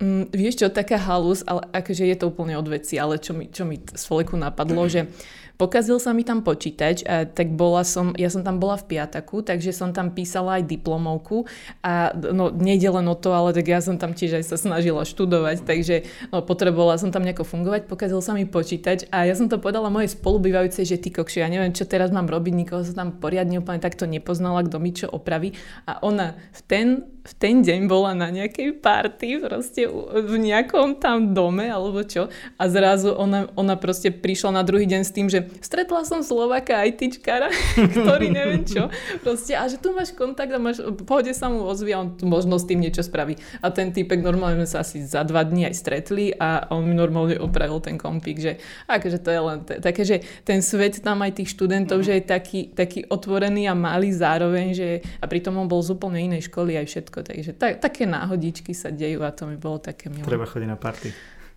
um, 0.00 0.32
vieš 0.32 0.64
čo, 0.64 0.72
taká 0.72 0.96
halus, 0.96 1.44
ale 1.44 1.68
akože 1.76 2.08
je 2.08 2.16
to 2.16 2.32
úplne 2.32 2.56
od 2.56 2.64
veci, 2.64 2.96
ale 2.96 3.20
čo 3.20 3.36
mi, 3.36 3.52
čo 3.52 3.68
mi 3.68 3.76
z 3.84 4.00
fleku 4.00 4.40
napadlo, 4.40 4.88
že 4.88 5.12
Pokazil 5.60 6.00
sa 6.00 6.16
mi 6.16 6.24
tam 6.24 6.40
počítač, 6.40 7.04
a 7.04 7.28
tak 7.28 7.52
bola 7.52 7.84
som, 7.84 8.16
ja 8.16 8.32
som 8.32 8.40
tam 8.40 8.56
bola 8.56 8.80
v 8.80 8.96
piataku, 8.96 9.44
takže 9.44 9.76
som 9.76 9.92
tam 9.92 10.16
písala 10.16 10.56
aj 10.56 10.64
diplomovku. 10.64 11.44
A 11.84 12.16
no 12.16 12.48
nejde 12.48 12.88
len 12.88 13.04
o 13.04 13.12
to, 13.12 13.36
ale 13.36 13.52
tak 13.52 13.68
ja 13.68 13.84
som 13.84 14.00
tam 14.00 14.16
tiež 14.16 14.40
aj 14.40 14.44
sa 14.48 14.56
snažila 14.56 15.04
študovať, 15.04 15.68
takže 15.68 16.08
no, 16.32 16.40
potrebovala 16.40 16.96
som 16.96 17.12
tam 17.12 17.28
nejako 17.28 17.44
fungovať, 17.44 17.84
pokazil 17.92 18.24
sa 18.24 18.32
mi 18.32 18.48
počítač 18.48 19.04
a 19.12 19.28
ja 19.28 19.36
som 19.36 19.52
to 19.52 19.60
povedala 19.60 19.92
mojej 19.92 20.16
spolubývajúcej, 20.16 20.88
že 20.88 20.96
ty 20.96 21.12
kokši, 21.12 21.44
ja 21.44 21.52
neviem, 21.52 21.76
čo 21.76 21.84
teraz 21.84 22.08
mám 22.08 22.24
robiť, 22.24 22.56
nikoho 22.56 22.80
sa 22.80 22.96
tam 22.96 23.20
poriadne 23.20 23.60
úplne 23.60 23.84
takto 23.84 24.08
nepoznala, 24.08 24.64
kto 24.64 24.80
mi 24.80 24.96
čo 24.96 25.12
opraví. 25.12 25.52
A 25.84 26.00
ona 26.00 26.40
v 26.56 26.60
ten 26.64 26.88
v 27.20 27.32
ten 27.36 27.60
deň 27.60 27.84
bola 27.84 28.16
na 28.16 28.32
nejakej 28.32 28.80
party 28.80 29.44
proste 29.44 29.84
v 30.16 30.34
nejakom 30.40 30.96
tam 30.96 31.36
dome 31.36 31.68
alebo 31.68 32.00
čo. 32.00 32.32
A 32.56 32.64
zrazu 32.66 33.12
ona, 33.12 33.44
ona 33.60 33.76
proste 33.76 34.08
prišla 34.08 34.56
na 34.56 34.62
druhý 34.64 34.88
deň 34.88 35.02
s 35.04 35.12
tým, 35.12 35.28
že 35.28 35.49
stretla 35.58 36.06
som 36.06 36.22
Slovaka 36.22 36.86
ITčkára, 36.86 37.50
ktorý 37.96 38.30
neviem 38.30 38.62
čo, 38.62 38.86
proste, 39.20 39.58
a 39.58 39.66
že 39.66 39.82
tu 39.82 39.90
máš 39.90 40.14
kontakt 40.14 40.54
a 40.54 40.62
máš, 40.62 40.78
pohode 41.02 41.34
sa 41.34 41.50
mu 41.50 41.66
ozvie 41.66 41.98
a 41.98 42.06
on 42.06 42.14
možno 42.22 42.56
s 42.56 42.64
tým 42.64 42.78
niečo 42.78 43.02
spraví. 43.02 43.34
A 43.58 43.74
ten 43.74 43.90
typek 43.90 44.22
normálne 44.22 44.64
sa 44.64 44.86
asi 44.86 45.02
za 45.02 45.26
dva 45.26 45.42
dní 45.42 45.66
aj 45.66 45.74
stretli 45.74 46.30
a 46.36 46.70
on 46.70 46.86
mi 46.86 46.94
normálne 46.94 47.36
opravil 47.42 47.82
ten 47.82 47.98
kompík, 47.98 48.38
že 48.38 48.52
akože 48.86 49.18
to 49.20 49.30
je 49.34 49.40
len 49.40 49.58
t- 49.66 49.80
také, 49.82 50.02
že 50.06 50.16
ten 50.46 50.62
svet 50.62 51.02
tam 51.02 51.20
aj 51.26 51.42
tých 51.42 51.52
študentov, 51.56 52.00
mm. 52.00 52.06
že 52.06 52.12
je 52.20 52.24
taký, 52.24 52.60
taký 52.70 53.00
otvorený 53.10 53.66
a 53.66 53.74
malý 53.74 54.14
zároveň, 54.14 54.66
že 54.76 54.88
a 55.18 55.26
pritom 55.26 55.58
on 55.58 55.66
bol 55.66 55.82
z 55.82 55.96
úplne 55.96 56.22
inej 56.22 56.52
školy 56.52 56.78
aj 56.78 56.86
všetko, 56.86 57.18
takže 57.26 57.50
tak, 57.58 57.82
také 57.82 58.06
náhodičky 58.06 58.76
sa 58.76 58.92
dejú 58.92 59.26
a 59.26 59.34
to 59.34 59.48
mi 59.48 59.56
bolo 59.58 59.80
také 59.80 60.12
milé. 60.12 60.24
Treba 60.24 60.46
chodiť 60.46 60.68
na 60.68 60.78
party. 60.78 61.08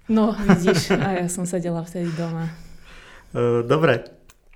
No, 0.10 0.36
vidíš, 0.48 0.96
a 1.00 1.24
ja 1.24 1.28
som 1.32 1.48
sedela 1.48 1.84
vtedy 1.84 2.12
doma. 2.16 2.63
Uh, 3.34 3.66
dobre, 3.66 4.06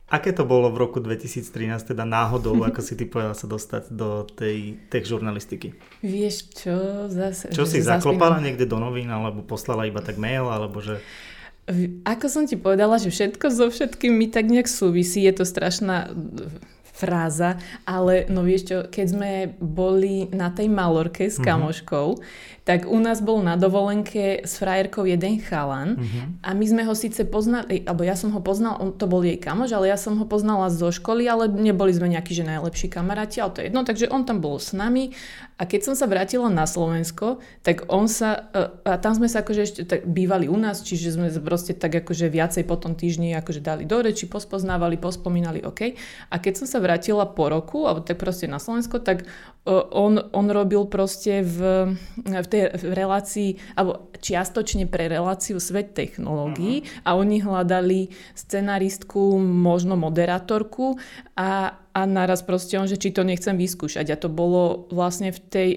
aké 0.08 0.32
to 0.32 0.48
bolo 0.48 0.72
v 0.72 0.78
roku 0.80 1.04
2013, 1.04 1.94
teda 1.94 2.08
náhodou, 2.08 2.62
ako 2.70 2.80
si 2.80 2.94
ty 2.96 3.04
povedala 3.10 3.36
sa 3.36 3.50
dostať 3.50 3.92
do 3.92 4.24
tej 4.24 4.80
tech 4.88 5.04
žurnalistiky? 5.04 5.76
Vieš 6.06 6.36
čo, 6.56 6.76
zase... 7.12 7.52
Čo 7.52 7.68
si 7.68 7.84
zaklopala 7.84 8.40
niekde 8.40 8.70
do 8.70 8.80
novín, 8.80 9.12
alebo 9.12 9.44
poslala 9.44 9.90
iba 9.90 10.00
tak 10.00 10.16
mail, 10.16 10.48
alebo 10.48 10.80
že... 10.80 11.04
Ako 12.08 12.32
som 12.32 12.48
ti 12.48 12.56
povedala, 12.56 12.96
že 12.96 13.12
všetko 13.12 13.52
so 13.52 13.68
všetkým 13.68 14.16
mi 14.16 14.32
tak 14.32 14.48
nejak 14.48 14.72
súvisí, 14.72 15.28
je 15.28 15.36
to 15.36 15.44
strašná 15.44 16.08
fráza, 16.98 17.60
ale 17.84 18.26
no 18.32 18.42
vieš 18.42 18.72
čo, 18.72 18.78
keď 18.88 19.06
sme 19.06 19.32
boli 19.60 20.32
na 20.34 20.50
tej 20.50 20.72
Malorke 20.72 21.28
s 21.28 21.38
mhm. 21.38 21.46
kamoškou, 21.46 22.08
uh-huh 22.16 22.56
tak 22.68 22.84
u 22.84 23.00
nás 23.00 23.24
bol 23.24 23.40
na 23.40 23.56
dovolenke 23.56 24.44
s 24.44 24.60
frajerkou 24.60 25.08
jeden 25.08 25.40
chalan 25.40 25.96
uh-huh. 25.96 26.44
a 26.44 26.52
my 26.52 26.66
sme 26.68 26.84
ho 26.84 26.92
síce 26.92 27.24
poznali, 27.24 27.88
alebo 27.88 28.04
ja 28.04 28.20
som 28.20 28.36
ho 28.36 28.44
poznal, 28.44 28.76
on 28.84 28.92
to 28.92 29.08
bol 29.08 29.24
jej 29.24 29.40
kamož, 29.40 29.72
ale 29.72 29.88
ja 29.88 29.96
som 29.96 30.20
ho 30.20 30.28
poznala 30.28 30.68
zo 30.68 30.92
školy, 30.92 31.24
ale 31.32 31.48
neboli 31.48 31.96
sme 31.96 32.12
nejakí, 32.12 32.36
že 32.36 32.44
najlepší 32.44 32.92
kamaráti, 32.92 33.40
ale 33.40 33.56
to 33.56 33.60
je 33.64 33.68
jedno, 33.72 33.88
takže 33.88 34.12
on 34.12 34.28
tam 34.28 34.44
bol 34.44 34.60
s 34.60 34.76
nami 34.76 35.16
a 35.58 35.66
keď 35.66 35.82
som 35.90 35.96
sa 35.98 36.06
vrátila 36.06 36.54
na 36.54 36.70
Slovensko, 36.70 37.42
tak 37.66 37.90
on 37.90 38.06
sa, 38.06 38.52
e, 38.54 38.68
a 38.86 39.00
tam 39.02 39.18
sme 39.18 39.26
sa 39.26 39.42
akože 39.42 39.62
ešte 39.64 39.82
tak 39.90 40.06
bývali 40.06 40.46
u 40.46 40.54
nás, 40.54 40.86
čiže 40.86 41.18
sme 41.18 41.34
proste 41.42 41.74
tak 41.74 41.98
akože 42.04 42.30
viacej 42.30 42.68
po 42.68 42.78
tom 42.78 42.94
týždni 42.94 43.34
akože 43.40 43.66
dali 43.66 43.88
do 43.88 43.98
reči, 43.98 44.30
pospoznávali, 44.30 45.02
pospomínali, 45.02 45.66
OK. 45.66 45.98
A 46.30 46.36
keď 46.38 46.62
som 46.62 46.68
sa 46.70 46.78
vrátila 46.78 47.26
po 47.26 47.50
roku, 47.50 47.90
alebo 47.90 48.06
tak 48.06 48.22
proste 48.22 48.46
na 48.46 48.62
Slovensko, 48.62 49.02
tak 49.02 49.26
on, 49.68 50.32
on 50.32 50.48
robil 50.48 50.88
proste 50.88 51.44
v, 51.44 51.92
v 52.24 52.48
tej 52.48 52.72
relácii, 52.80 53.60
alebo 53.76 54.08
čiastočne 54.18 54.88
pre 54.88 55.12
reláciu 55.12 55.60
Svet 55.60 55.94
technológií 55.94 56.82
uh-huh. 56.82 57.04
a 57.04 57.10
oni 57.20 57.44
hľadali 57.44 58.10
scenaristku, 58.34 59.38
možno 59.38 60.00
moderátorku 60.00 60.96
a, 61.36 61.76
a 61.92 62.02
naraz 62.08 62.42
proste 62.42 62.80
on, 62.80 62.88
že 62.88 62.98
či 62.98 63.12
to 63.12 63.28
nechcem 63.28 63.60
vyskúšať. 63.60 64.08
A 64.10 64.16
to 64.16 64.32
bolo 64.32 64.88
vlastne 64.90 65.36
v 65.36 65.40
tej, 65.52 65.70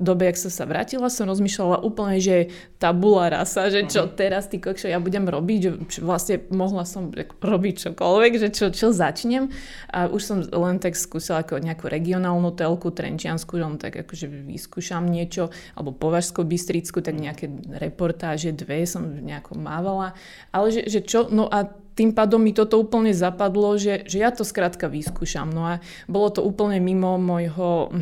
dobe, 0.00 0.26
jak 0.26 0.38
som 0.40 0.52
sa 0.52 0.64
vrátila, 0.66 1.12
som 1.12 1.30
rozmýšľala 1.30 1.84
úplne, 1.84 2.18
že 2.18 2.50
tabula 2.82 3.30
rasa, 3.30 3.70
že 3.70 3.86
čo 3.86 4.08
uh-huh. 4.08 4.16
teraz 4.18 4.50
ty 4.50 4.58
kokšo 4.58 4.90
ja 4.90 4.98
budem 4.98 5.28
robiť, 5.28 5.60
že 5.62 6.00
vlastne 6.02 6.42
mohla 6.50 6.82
som 6.82 7.14
robiť 7.38 7.74
čokoľvek, 7.88 8.32
že 8.40 8.48
čo, 8.50 8.74
čo 8.74 8.90
začnem. 8.90 9.52
A 9.94 10.10
už 10.10 10.22
som 10.22 10.38
len 10.42 10.82
tak 10.82 10.98
skúsila 10.98 11.46
ako 11.46 11.62
nejakú 11.62 11.86
regionálnu 11.86 12.50
telku, 12.56 12.90
trenčiansku, 12.90 13.54
že 13.54 13.64
len 13.64 13.78
tak 13.78 13.94
akože 14.02 14.26
vyskúšam 14.26 15.06
niečo, 15.06 15.54
alebo 15.78 15.94
považskú 15.94 16.42
bystrickú, 16.42 16.98
tak 17.04 17.14
mhm. 17.14 17.22
nejaké 17.22 17.46
reportáže, 17.78 18.50
dve 18.50 18.82
som 18.88 19.06
nejako 19.06 19.54
mávala. 19.60 20.18
Ale 20.50 20.74
že, 20.74 20.90
že 20.90 21.00
čo, 21.06 21.30
no 21.30 21.46
a 21.46 21.70
tým 21.92 22.16
pádom 22.16 22.40
mi 22.40 22.56
toto 22.56 22.80
úplne 22.80 23.12
zapadlo, 23.12 23.76
že, 23.76 24.08
že 24.08 24.24
ja 24.24 24.32
to 24.32 24.48
skrátka 24.48 24.88
vyskúšam. 24.88 25.52
No 25.52 25.76
a 25.76 25.84
bolo 26.08 26.32
to 26.32 26.40
úplne 26.40 26.80
mimo 26.80 27.20
môjho, 27.20 27.92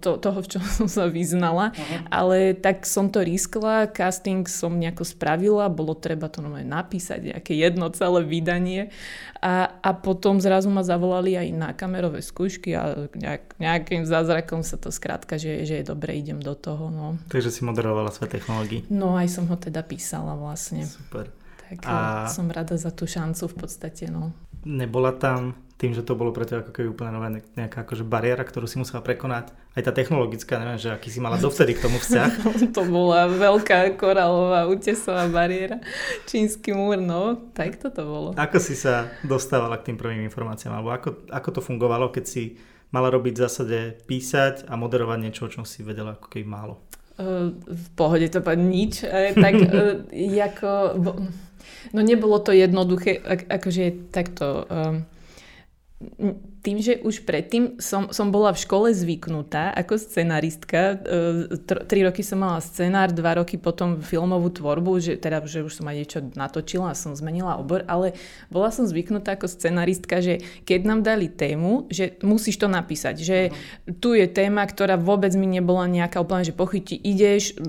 to, 0.00 0.20
toho, 0.20 0.38
v 0.44 0.48
čom 0.56 0.62
som 0.84 0.86
sa 0.86 1.08
vyznala, 1.08 1.72
uh-huh. 1.72 2.00
ale 2.12 2.52
tak 2.52 2.84
som 2.84 3.08
to 3.08 3.24
riskla, 3.24 3.88
casting 3.88 4.44
som 4.44 4.76
nejako 4.76 5.08
spravila, 5.08 5.72
bolo 5.72 5.96
treba 5.96 6.28
to 6.28 6.44
nové 6.44 6.62
napísať, 6.62 7.32
nejaké 7.36 7.56
jedno 7.56 7.88
celé 7.90 8.20
vydanie 8.24 8.92
a, 9.40 9.72
a 9.80 9.90
potom 9.96 10.36
zrazu 10.36 10.68
ma 10.68 10.84
zavolali 10.84 11.34
aj 11.40 11.48
na 11.56 11.70
kamerové 11.72 12.20
skúšky 12.20 12.76
a 12.76 13.08
nejak, 13.16 13.56
nejakým 13.56 14.04
zázrakom 14.04 14.60
sa 14.60 14.76
to 14.76 14.92
skrátka, 14.92 15.40
že, 15.40 15.64
že 15.64 15.80
je 15.80 15.84
dobre, 15.84 16.12
idem 16.20 16.44
do 16.44 16.52
toho. 16.52 16.92
No. 16.92 17.16
Takže 17.32 17.48
si 17.48 17.64
moderovala 17.64 18.12
svet 18.12 18.36
technológií. 18.36 18.84
No 18.92 19.16
aj 19.16 19.32
som 19.32 19.48
ho 19.48 19.56
teda 19.56 19.80
písala 19.80 20.36
vlastne. 20.36 20.84
Super. 20.84 21.32
Tak 21.70 21.86
a 21.86 22.26
som 22.26 22.50
rada 22.50 22.74
za 22.74 22.90
tú 22.90 23.06
šancu 23.06 23.46
v 23.46 23.56
podstate. 23.56 24.10
No. 24.10 24.34
Nebola 24.66 25.14
tam 25.16 25.56
tým, 25.80 25.96
že 25.96 26.04
to 26.04 26.12
bolo 26.12 26.28
pre 26.28 26.44
teba 26.44 26.60
ako 26.60 26.76
keby 26.76 26.92
úplne 26.92 27.16
nová 27.16 27.32
nejaká 27.32 27.88
akože 27.88 28.04
bariéra, 28.04 28.44
ktorú 28.44 28.68
si 28.68 28.76
musela 28.76 29.00
prekonať. 29.00 29.48
Aj 29.72 29.80
tá 29.80 29.96
technologická, 29.96 30.60
neviem, 30.60 30.76
že 30.76 30.92
aký 30.92 31.08
si 31.08 31.24
mala 31.24 31.40
dovtedy 31.40 31.72
k 31.72 31.88
tomu 31.88 31.96
vzťah. 31.96 32.30
to 32.76 32.84
bola 32.84 33.24
veľká 33.32 33.96
koralová 33.96 34.68
útesová 34.68 35.24
bariéra. 35.32 35.80
Čínsky 36.28 36.76
múr, 36.76 37.00
no, 37.00 37.48
tak 37.56 37.80
toto 37.80 38.04
bolo. 38.04 38.28
Ako 38.36 38.60
si 38.60 38.76
sa 38.76 39.08
dostávala 39.24 39.80
k 39.80 39.88
tým 39.88 39.96
prvým 39.96 40.20
informáciám? 40.28 40.76
Alebo 40.76 40.92
ako, 40.92 41.08
ako 41.32 41.48
to 41.48 41.60
fungovalo, 41.64 42.12
keď 42.12 42.24
si 42.28 42.60
mala 42.92 43.08
robiť 43.08 43.32
v 43.32 43.42
zásade 43.48 43.78
písať 44.04 44.68
a 44.68 44.76
moderovať 44.76 45.18
niečo, 45.24 45.48
o 45.48 45.52
čom 45.52 45.64
si 45.64 45.80
vedela 45.80 46.20
ako 46.20 46.28
keby 46.28 46.44
málo? 46.44 46.76
v 47.60 47.88
pohode 48.00 48.24
to 48.32 48.40
povedať 48.40 48.64
nič. 48.64 48.92
E, 49.04 49.36
tak 49.36 49.52
e, 50.08 50.40
ako 50.40 50.68
No 51.92 52.00
nebolo 52.04 52.36
to 52.40 52.52
jednoduché, 52.52 53.20
akože 53.48 54.12
takto... 54.12 54.68
Um, 54.68 55.08
tým, 56.64 56.80
že 56.80 56.96
už 57.04 57.28
predtým 57.28 57.76
som, 57.76 58.08
som 58.08 58.32
bola 58.32 58.56
v 58.56 58.62
škole 58.64 58.88
zvyknutá 58.88 59.68
ako 59.76 60.00
scenaristka. 60.00 60.96
E, 60.96 61.60
tri 61.84 62.00
roky 62.00 62.24
som 62.24 62.40
mala 62.40 62.64
scenár, 62.64 63.12
dva 63.12 63.36
roky 63.36 63.60
potom 63.60 64.00
filmovú 64.00 64.48
tvorbu, 64.48 64.96
že, 64.96 65.20
teda, 65.20 65.44
že 65.44 65.60
už 65.60 65.76
som 65.76 65.84
aj 65.92 65.96
niečo 66.00 66.20
natočila 66.32 66.92
a 66.92 66.96
som 66.96 67.12
zmenila 67.12 67.60
obor, 67.60 67.84
ale 67.84 68.16
bola 68.48 68.72
som 68.72 68.88
zvyknutá 68.88 69.36
ako 69.36 69.44
scenaristka, 69.44 70.24
že 70.24 70.40
keď 70.64 70.80
nám 70.88 71.00
dali 71.04 71.28
tému, 71.28 71.92
že 71.92 72.16
musíš 72.24 72.64
to 72.64 72.68
napísať, 72.72 73.20
že 73.20 73.38
tu 74.00 74.16
je 74.16 74.24
téma, 74.24 74.64
ktorá 74.64 74.96
vôbec 74.96 75.36
mi 75.36 75.52
nebola 75.52 75.84
nejaká 75.84 76.16
úplne, 76.16 76.48
že 76.48 76.56
pochytí, 76.56 76.96
ideš 76.96 77.60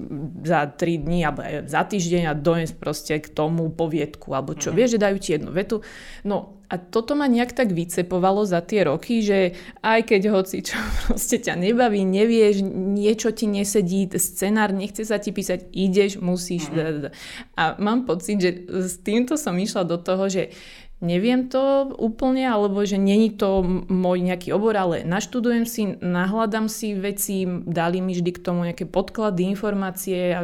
za 0.47 0.71
tri 0.71 0.95
dní 0.95 1.27
alebo 1.27 1.43
za 1.67 1.83
týždeň 1.83 2.31
a 2.31 2.33
dones 2.35 2.71
proste 2.71 3.19
k 3.19 3.27
tomu 3.27 3.67
poviedku, 3.75 4.31
alebo 4.31 4.55
čo, 4.55 4.71
uh-huh. 4.71 4.79
vieš, 4.79 4.95
že 4.95 5.03
dajú 5.03 5.17
ti 5.19 5.29
jednu 5.35 5.51
vetu. 5.51 5.83
No 6.23 6.60
a 6.71 6.79
toto 6.79 7.19
ma 7.19 7.27
nejak 7.27 7.51
tak 7.51 7.75
vycepovalo 7.75 8.47
za 8.47 8.63
tie 8.63 8.87
roky, 8.87 9.19
že 9.19 9.59
aj 9.83 10.07
keď 10.07 10.21
hoci 10.31 10.63
čo 10.63 10.79
proste 11.03 11.43
ťa 11.43 11.59
nebaví, 11.59 12.07
nevieš, 12.07 12.63
niečo 12.63 13.35
ti 13.35 13.51
nesedí, 13.51 14.07
scenár 14.15 14.71
nechce 14.71 15.03
sa 15.03 15.19
ti 15.19 15.35
písať, 15.35 15.67
ideš, 15.75 16.23
musíš. 16.23 16.71
Mm. 16.71 17.11
A 17.59 17.75
mám 17.75 18.07
pocit, 18.07 18.39
že 18.39 18.63
s 18.71 19.03
týmto 19.03 19.35
som 19.35 19.59
išla 19.59 19.83
do 19.83 19.99
toho, 19.99 20.31
že 20.31 20.55
neviem 21.01 21.49
to 21.49 21.89
úplne, 21.97 22.45
alebo 22.45 22.85
že 22.85 23.01
není 23.01 23.33
to 23.33 23.65
môj 23.89 24.21
nejaký 24.21 24.53
obor, 24.53 24.77
ale 24.77 25.01
naštudujem 25.01 25.65
si, 25.65 25.97
nahľadám 25.97 26.69
si 26.69 26.93
veci, 26.93 27.49
dali 27.49 28.05
mi 28.05 28.13
vždy 28.13 28.31
k 28.37 28.43
tomu 28.45 28.69
nejaké 28.69 28.85
podklady, 28.85 29.49
informácie, 29.49 30.37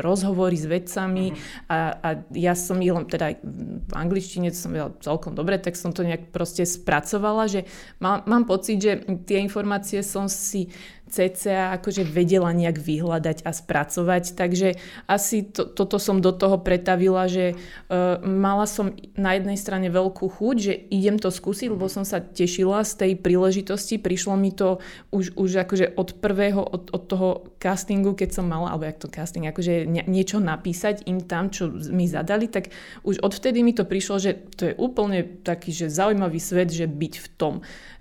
rozhovory 0.00 0.54
s 0.54 0.70
vedcami 0.70 1.34
mm-hmm. 1.34 1.66
a, 1.66 1.78
a 1.98 2.08
ja 2.30 2.54
som 2.54 2.78
ich 2.78 2.94
len, 2.94 3.10
teda 3.10 3.34
v 3.42 3.92
angličtine 3.92 4.54
som 4.54 4.70
vedela 4.70 4.94
celkom 5.02 5.34
dobre, 5.34 5.58
tak 5.58 5.74
som 5.74 5.90
to 5.90 6.06
nejak 6.06 6.30
proste 6.30 6.62
spracovala, 6.62 7.50
že 7.50 7.66
mám, 7.98 8.22
mám 8.30 8.46
pocit, 8.46 8.78
že 8.78 9.02
tie 9.26 9.42
informácie 9.42 10.06
som 10.06 10.30
si 10.30 10.70
cca 11.14 11.78
akože 11.78 12.02
vedela 12.02 12.50
nejak 12.50 12.74
vyhľadať 12.74 13.46
a 13.46 13.54
spracovať. 13.54 14.34
Takže 14.34 14.74
asi 15.06 15.46
to, 15.46 15.70
toto 15.70 16.02
som 16.02 16.18
do 16.18 16.34
toho 16.34 16.58
pretavila, 16.58 17.30
že 17.30 17.54
uh, 17.54 18.18
mala 18.26 18.66
som 18.66 18.90
na 19.14 19.38
jednej 19.38 19.54
strane 19.54 19.86
veľkú 19.94 20.26
chuť, 20.26 20.56
že 20.58 20.74
idem 20.90 21.22
to 21.22 21.30
skúsiť, 21.30 21.70
lebo 21.70 21.86
som 21.86 22.02
sa 22.02 22.18
tešila 22.18 22.82
z 22.82 22.92
tej 22.98 23.12
príležitosti. 23.22 24.02
Prišlo 24.02 24.34
mi 24.34 24.50
to 24.50 24.82
už, 25.14 25.38
už 25.38 25.62
akože 25.62 25.94
od 25.94 26.18
prvého, 26.18 26.58
od, 26.58 26.90
od 26.90 27.02
toho 27.06 27.28
castingu, 27.62 28.18
keď 28.18 28.42
som 28.42 28.50
mala, 28.50 28.74
alebo 28.74 28.90
jak 28.90 28.98
to 28.98 29.06
casting, 29.06 29.46
akože 29.46 29.86
niečo 29.86 30.42
napísať 30.42 31.06
im 31.06 31.22
tam, 31.22 31.54
čo 31.54 31.70
mi 31.70 32.10
zadali, 32.10 32.50
tak 32.50 32.74
už 33.06 33.22
odvtedy 33.22 33.62
mi 33.62 33.76
to 33.76 33.86
prišlo, 33.86 34.16
že 34.18 34.30
to 34.58 34.72
je 34.72 34.74
úplne 34.74 35.44
taký, 35.44 35.70
že 35.70 35.92
zaujímavý 35.92 36.40
svet, 36.42 36.72
že 36.72 36.90
byť 36.90 37.14
v 37.20 37.28
tom. 37.38 37.54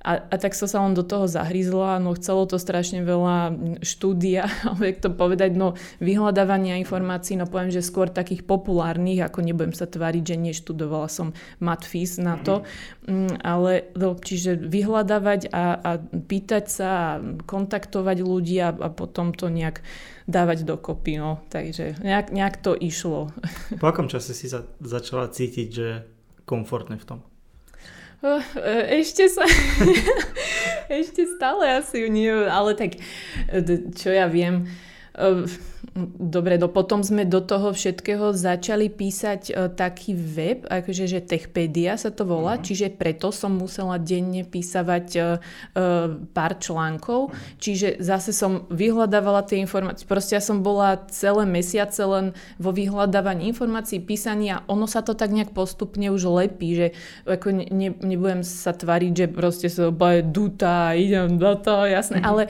A, 0.03 0.19
a 0.19 0.35
tak 0.35 0.51
som 0.51 0.67
sa 0.67 0.83
len 0.83 0.91
do 0.95 1.03
toho 1.03 1.31
zahryzla, 1.31 1.99
no 2.03 2.11
chcelo 2.15 2.43
to 2.43 2.59
strašne 2.59 3.02
veľa 3.03 3.37
štúdia, 3.83 4.49
alebo 4.65 4.83
jak 4.87 4.99
to 5.03 5.09
povedať, 5.13 5.51
no 5.53 5.75
vyhľadávania 6.01 6.81
informácií, 6.81 7.37
no 7.37 7.45
poviem, 7.45 7.69
že 7.69 7.85
skôr 7.85 8.09
takých 8.09 8.47
populárnych, 8.47 9.21
ako 9.21 9.45
nebudem 9.45 9.75
sa 9.75 9.85
tváriť, 9.85 10.23
že 10.33 10.35
neštudovala 10.39 11.11
som 11.11 11.35
matfis 11.59 12.17
na 12.17 12.39
to, 12.39 12.63
mm, 13.05 13.43
ale 13.43 13.91
no, 13.93 14.15
čiže 14.17 14.57
vyhľadávať 14.57 15.51
a, 15.51 15.65
a 15.77 15.91
pýtať 16.01 16.65
sa 16.71 16.89
a 16.93 17.19
kontaktovať 17.43 18.17
ľudí 18.23 18.57
a, 18.63 18.71
a 18.71 18.87
potom 18.93 19.35
to 19.35 19.51
nejak 19.51 19.83
dávať 20.29 20.63
dokopy, 20.63 21.19
no. 21.19 21.43
Takže 21.51 21.99
nejak, 21.99 22.31
nejak 22.31 22.55
to 22.63 22.71
išlo. 22.77 23.33
Po 23.81 23.89
akom 23.91 24.07
čase 24.07 24.31
si 24.31 24.47
sa 24.47 24.63
začala 24.79 25.27
cítiť, 25.27 25.67
že 25.67 25.87
komfortne 26.47 26.95
v 26.95 27.05
tom? 27.05 27.19
Uh, 28.23 28.39
ešte 28.87 29.27
sa... 29.27 29.43
ešte 31.03 31.27
stále 31.27 31.75
asi 31.75 32.07
nie, 32.07 32.31
ale 32.31 32.71
tak 32.79 32.95
čo 33.99 34.15
ja 34.15 34.31
viem... 34.31 34.63
Dobre, 36.17 36.57
no 36.57 36.73
potom 36.73 37.05
sme 37.05 37.21
do 37.21 37.37
toho 37.37 37.69
všetkého 37.69 38.33
začali 38.33 38.89
písať 38.89 39.41
uh, 39.53 39.69
taký 39.69 40.17
web, 40.17 40.65
akože 40.65 41.05
že 41.05 41.21
Techpedia 41.21 42.01
sa 42.01 42.09
to 42.09 42.25
volá, 42.25 42.57
mm. 42.57 42.65
čiže 42.65 42.87
preto 42.97 43.29
som 43.29 43.53
musela 43.53 44.01
denne 44.01 44.41
písavať 44.41 45.07
uh, 45.21 45.37
uh, 45.77 46.17
pár 46.33 46.57
článkov, 46.57 47.29
čiže 47.61 48.01
zase 48.01 48.33
som 48.33 48.65
vyhľadávala 48.73 49.45
tie 49.45 49.61
informácie. 49.61 50.09
Proste 50.09 50.33
ja 50.33 50.41
som 50.41 50.65
bola 50.65 50.97
celé 51.13 51.45
mesiace 51.45 52.01
len 52.01 52.33
vo 52.57 52.73
vyhľadávaní 52.73 53.53
informácií, 53.53 54.01
písaní 54.01 54.49
a 54.49 54.65
ono 54.65 54.89
sa 54.89 55.05
to 55.05 55.13
tak 55.13 55.29
nejak 55.29 55.53
postupne 55.53 56.09
už 56.09 56.25
lepí, 56.25 56.73
že 56.73 56.87
ako 57.29 57.53
ne, 57.69 57.93
nebudem 58.01 58.41
sa 58.41 58.73
tvariť, 58.73 59.13
že 59.13 59.27
proste 59.29 59.69
sa 59.69 59.93
obaje 59.93 60.25
dutá, 60.25 60.97
idem 60.97 61.37
do 61.37 61.53
toho, 61.53 61.85
jasné, 61.85 62.17
mm. 62.17 62.25
ale 62.25 62.49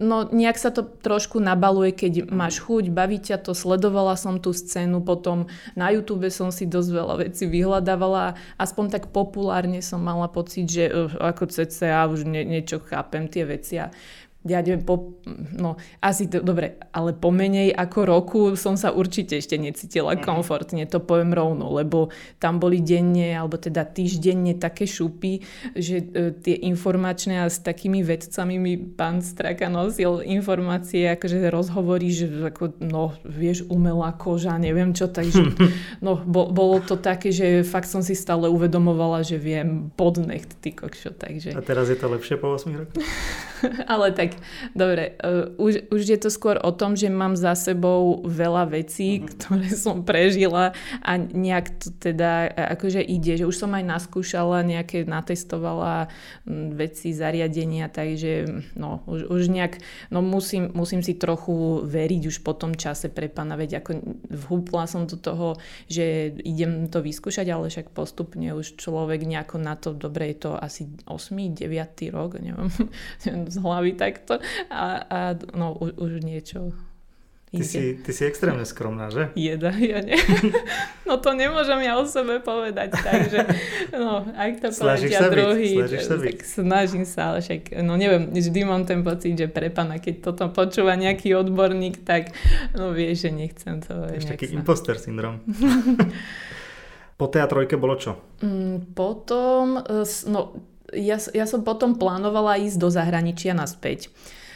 no 0.00 0.24
nejak 0.32 0.56
sa 0.56 0.72
to 0.72 0.80
trošku 0.80 1.44
nabaluje, 1.44 1.92
keď 1.92 2.32
máš 2.32 2.69
chuť, 2.70 2.94
baví 2.94 3.18
ťa 3.18 3.42
to, 3.42 3.50
sledovala 3.50 4.14
som 4.14 4.38
tú 4.38 4.54
scénu, 4.54 5.02
potom 5.02 5.50
na 5.74 5.90
YouTube 5.90 6.30
som 6.30 6.54
si 6.54 6.70
dosť 6.70 6.90
veľa 6.94 7.14
vecí 7.26 7.50
vyhľadávala, 7.50 8.38
aspoň 8.62 8.94
tak 8.94 9.10
populárne 9.10 9.82
som 9.82 9.98
mala 9.98 10.30
pocit, 10.30 10.70
že 10.70 10.86
uh, 10.86 11.10
ako 11.18 11.50
CCA 11.50 12.06
už 12.06 12.30
nie, 12.30 12.46
niečo 12.46 12.78
chápem 12.78 13.26
tie 13.26 13.42
veci 13.42 13.82
a 13.82 13.90
ja 14.40 14.64
neviem, 14.64 14.80
po, 14.80 15.20
no 15.52 15.76
asi 16.00 16.24
to, 16.24 16.40
dobre, 16.40 16.80
ale 16.96 17.12
po 17.12 17.28
menej 17.28 17.76
ako 17.76 17.98
roku 18.08 18.40
som 18.56 18.72
sa 18.80 18.88
určite 18.88 19.36
ešte 19.36 19.60
necítila 19.60 20.16
mm. 20.16 20.24
komfortne, 20.24 20.88
to 20.88 20.96
poviem 20.96 21.36
rovno, 21.36 21.68
lebo 21.68 22.08
tam 22.40 22.56
boli 22.56 22.80
denne, 22.80 23.36
alebo 23.36 23.60
teda 23.60 23.84
týždenne 23.84 24.56
také 24.56 24.88
šupy, 24.88 25.44
že 25.76 26.00
e, 26.00 26.32
tie 26.32 26.56
informačné 26.56 27.44
a 27.44 27.52
s 27.52 27.60
takými 27.60 28.00
vedcami 28.00 28.56
mi 28.56 28.80
pán 28.80 29.20
Straka 29.20 29.68
nosil 29.68 30.24
informácie, 30.24 31.12
akože 31.12 31.52
rozhovorí, 31.52 32.08
že 32.08 32.26
ako, 32.48 32.80
no, 32.80 33.12
vieš, 33.28 33.68
umelá 33.68 34.16
koža, 34.16 34.56
neviem 34.56 34.96
čo, 34.96 35.12
takže 35.12 35.52
no, 36.06 36.16
bo, 36.16 36.48
bolo 36.48 36.80
to 36.80 36.96
také, 36.96 37.28
že 37.28 37.60
fakt 37.60 37.92
som 37.92 38.00
si 38.00 38.16
stále 38.16 38.48
uvedomovala, 38.48 39.20
že 39.20 39.36
viem 39.36 39.92
podnecht, 40.00 40.56
ty 40.64 40.72
kokšo, 40.72 41.12
takže. 41.12 41.52
A 41.52 41.60
teraz 41.60 41.92
je 41.92 41.98
to 42.00 42.08
lepšie 42.08 42.40
po 42.40 42.56
8 42.56 42.72
rokoch? 42.72 43.04
ale 43.92 44.12
tak 44.12 44.29
tak, 44.30 44.38
dobre, 44.78 45.18
uh, 45.18 45.50
už, 45.58 45.90
už 45.90 46.02
je 46.06 46.18
to 46.22 46.30
skôr 46.30 46.54
o 46.62 46.70
tom, 46.70 46.94
že 46.94 47.10
mám 47.10 47.34
za 47.34 47.58
sebou 47.58 48.22
veľa 48.22 48.70
vecí, 48.70 49.18
uh-huh. 49.18 49.26
ktoré 49.34 49.68
som 49.84 50.06
prežila 50.06 50.70
a 51.02 51.12
nejak 51.18 51.66
to 51.82 51.90
teda 51.98 52.46
akože 52.78 53.02
ide, 53.02 53.42
že 53.42 53.48
už 53.48 53.56
som 53.58 53.74
aj 53.74 53.82
naskúšala, 53.82 54.62
nejaké 54.62 55.02
natestovala 55.02 56.06
veci, 56.78 57.10
zariadenia, 57.10 57.90
takže 57.90 58.62
no, 58.78 59.02
už, 59.10 59.26
už 59.26 59.42
nejak, 59.50 59.82
no 60.14 60.22
musím, 60.22 60.70
musím 60.70 61.02
si 61.02 61.18
trochu 61.18 61.82
veriť 61.82 62.22
už 62.30 62.36
po 62.46 62.54
tom 62.54 62.78
čase 62.78 63.10
pre 63.10 63.26
pána, 63.26 63.58
veď 63.58 63.82
ako 63.82 63.90
vhúpla 64.30 64.86
som 64.86 65.10
do 65.10 65.18
toho, 65.18 65.58
že 65.90 66.36
idem 66.46 66.86
to 66.86 67.02
vyskúšať, 67.02 67.50
ale 67.50 67.72
však 67.72 67.90
postupne 67.90 68.52
už 68.54 68.78
človek 68.78 69.26
nejako 69.26 69.56
na 69.58 69.74
to, 69.74 69.96
dobre 69.96 70.30
je 70.30 70.46
to 70.46 70.50
asi 70.54 70.86
8. 71.08 71.56
9. 71.56 72.14
rok, 72.14 72.38
neviem, 72.38 72.70
z 73.54 73.56
hlavy 73.58 73.96
tak 73.96 74.19
takto 74.20 74.44
a, 74.68 74.84
a 75.08 75.18
no 75.56 75.72
už, 75.80 75.96
už 75.96 76.12
niečo 76.20 76.76
Ty 77.50 77.66
si, 77.66 77.98
ty 77.98 78.14
si 78.14 78.22
extrémne 78.30 78.62
skromná, 78.62 79.10
že? 79.10 79.34
Jeda, 79.34 79.74
ja 79.74 79.98
nie. 79.98 80.14
No 81.02 81.18
to 81.18 81.34
nemôžem 81.34 81.82
ja 81.82 81.98
o 81.98 82.06
sebe 82.06 82.38
povedať, 82.38 82.94
takže 82.94 83.42
no, 83.90 84.22
ak 84.22 84.62
to 84.62 84.70
povedia 84.70 85.26
druhý, 85.26 85.82
sa 85.98 86.14
tak 86.22 86.46
snažím 86.46 87.02
sa, 87.02 87.34
ale 87.34 87.42
však, 87.42 87.82
no 87.82 87.98
neviem, 87.98 88.30
vždy 88.30 88.62
mám 88.62 88.86
ten 88.86 89.02
pocit, 89.02 89.34
že 89.34 89.50
pre 89.50 89.74
pána, 89.74 89.98
keď 89.98 90.30
toto 90.30 90.46
počúva 90.54 90.94
nejaký 90.94 91.34
odborník, 91.34 92.06
tak 92.06 92.30
no 92.78 92.94
vieš, 92.94 93.26
že 93.26 93.30
nechcem 93.34 93.82
to. 93.82 94.06
Ešte 94.14 94.38
taký 94.38 94.54
imposter 94.54 95.02
syndrom. 95.02 95.42
po 97.18 97.26
teatrojke 97.26 97.74
bolo 97.74 97.98
čo? 97.98 98.14
Mm, 98.46 98.94
potom, 98.94 99.82
e, 99.82 100.06
no 100.30 100.69
ja, 100.94 101.16
ja 101.16 101.46
som 101.46 101.62
potom 101.62 101.96
plánovala 101.96 102.58
ísť 102.60 102.78
do 102.78 102.88
zahraničia 102.90 103.54
naspäť. 103.54 104.10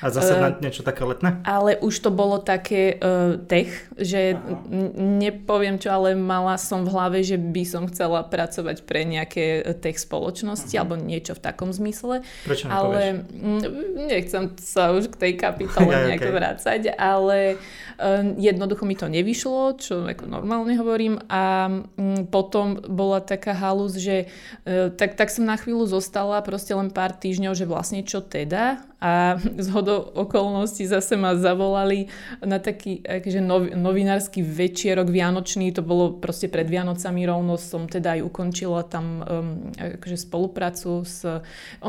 A 0.05 0.13
zase 0.13 0.37
uh, 0.37 0.53
niečo 0.61 0.85
také 0.85 1.01
letné? 1.01 1.41
Ale 1.49 1.81
už 1.81 2.05
to 2.05 2.13
bolo 2.13 2.37
také 2.37 3.01
uh, 3.01 3.41
tech, 3.41 3.73
že 3.97 4.37
n- 4.37 5.17
nepoviem 5.17 5.81
čo, 5.81 5.89
ale 5.97 6.13
mala 6.13 6.61
som 6.61 6.85
v 6.85 6.93
hlave, 6.93 7.25
že 7.25 7.41
by 7.41 7.65
som 7.65 7.89
chcela 7.89 8.21
pracovať 8.21 8.85
pre 8.85 9.09
nejaké 9.09 9.65
tech 9.81 9.97
spoločnosti 9.97 10.69
uh-huh. 10.69 10.85
alebo 10.85 11.01
niečo 11.01 11.33
v 11.33 11.41
takom 11.41 11.73
zmysle. 11.73 12.21
Prečo 12.45 12.69
Ale 12.69 13.25
m- 13.33 13.65
nechcem 14.05 14.53
sa 14.61 14.93
už 14.93 15.09
k 15.09 15.17
tej 15.17 15.33
kapitole 15.41 15.89
ja, 15.97 16.05
nejak 16.05 16.21
okay. 16.21 16.37
vrácať, 16.37 16.81
ale 17.01 17.57
uh, 17.97 18.21
jednoducho 18.37 18.85
mi 18.85 19.01
to 19.01 19.09
nevyšlo, 19.09 19.81
čo 19.81 20.05
ako 20.05 20.29
normálne 20.29 20.77
hovorím 20.77 21.17
a 21.33 21.73
m- 21.73 22.29
potom 22.29 22.77
bola 22.77 23.25
taká 23.25 23.57
halus, 23.57 23.97
že 23.97 24.29
uh, 24.69 24.93
tak, 24.93 25.17
tak 25.17 25.33
som 25.33 25.49
na 25.49 25.57
chvíľu 25.57 25.89
zostala 25.89 26.45
proste 26.45 26.77
len 26.77 26.93
pár 26.93 27.17
týždňov, 27.17 27.57
že 27.57 27.65
vlastne 27.65 28.05
čo 28.05 28.21
teda 28.21 28.85
a 29.01 29.37
z 29.65 29.69
okolností 30.15 30.87
zase 30.87 31.17
ma 31.17 31.35
zavolali 31.35 32.09
na 32.45 32.59
taký 32.59 33.03
nov, 33.41 33.75
novinársky 33.75 34.41
večierok 34.43 35.11
vianočný, 35.11 35.75
to 35.75 35.83
bolo 35.83 36.19
proste 36.19 36.47
pred 36.49 36.67
Vianocami 36.71 37.27
rovno, 37.27 37.59
som 37.59 37.91
teda 37.91 38.19
aj 38.19 38.21
ukončila 38.25 38.87
tam 38.87 39.21
um, 39.21 39.71
akože 39.75 40.17
spoluprácu 40.17 41.03
s... 41.05 41.27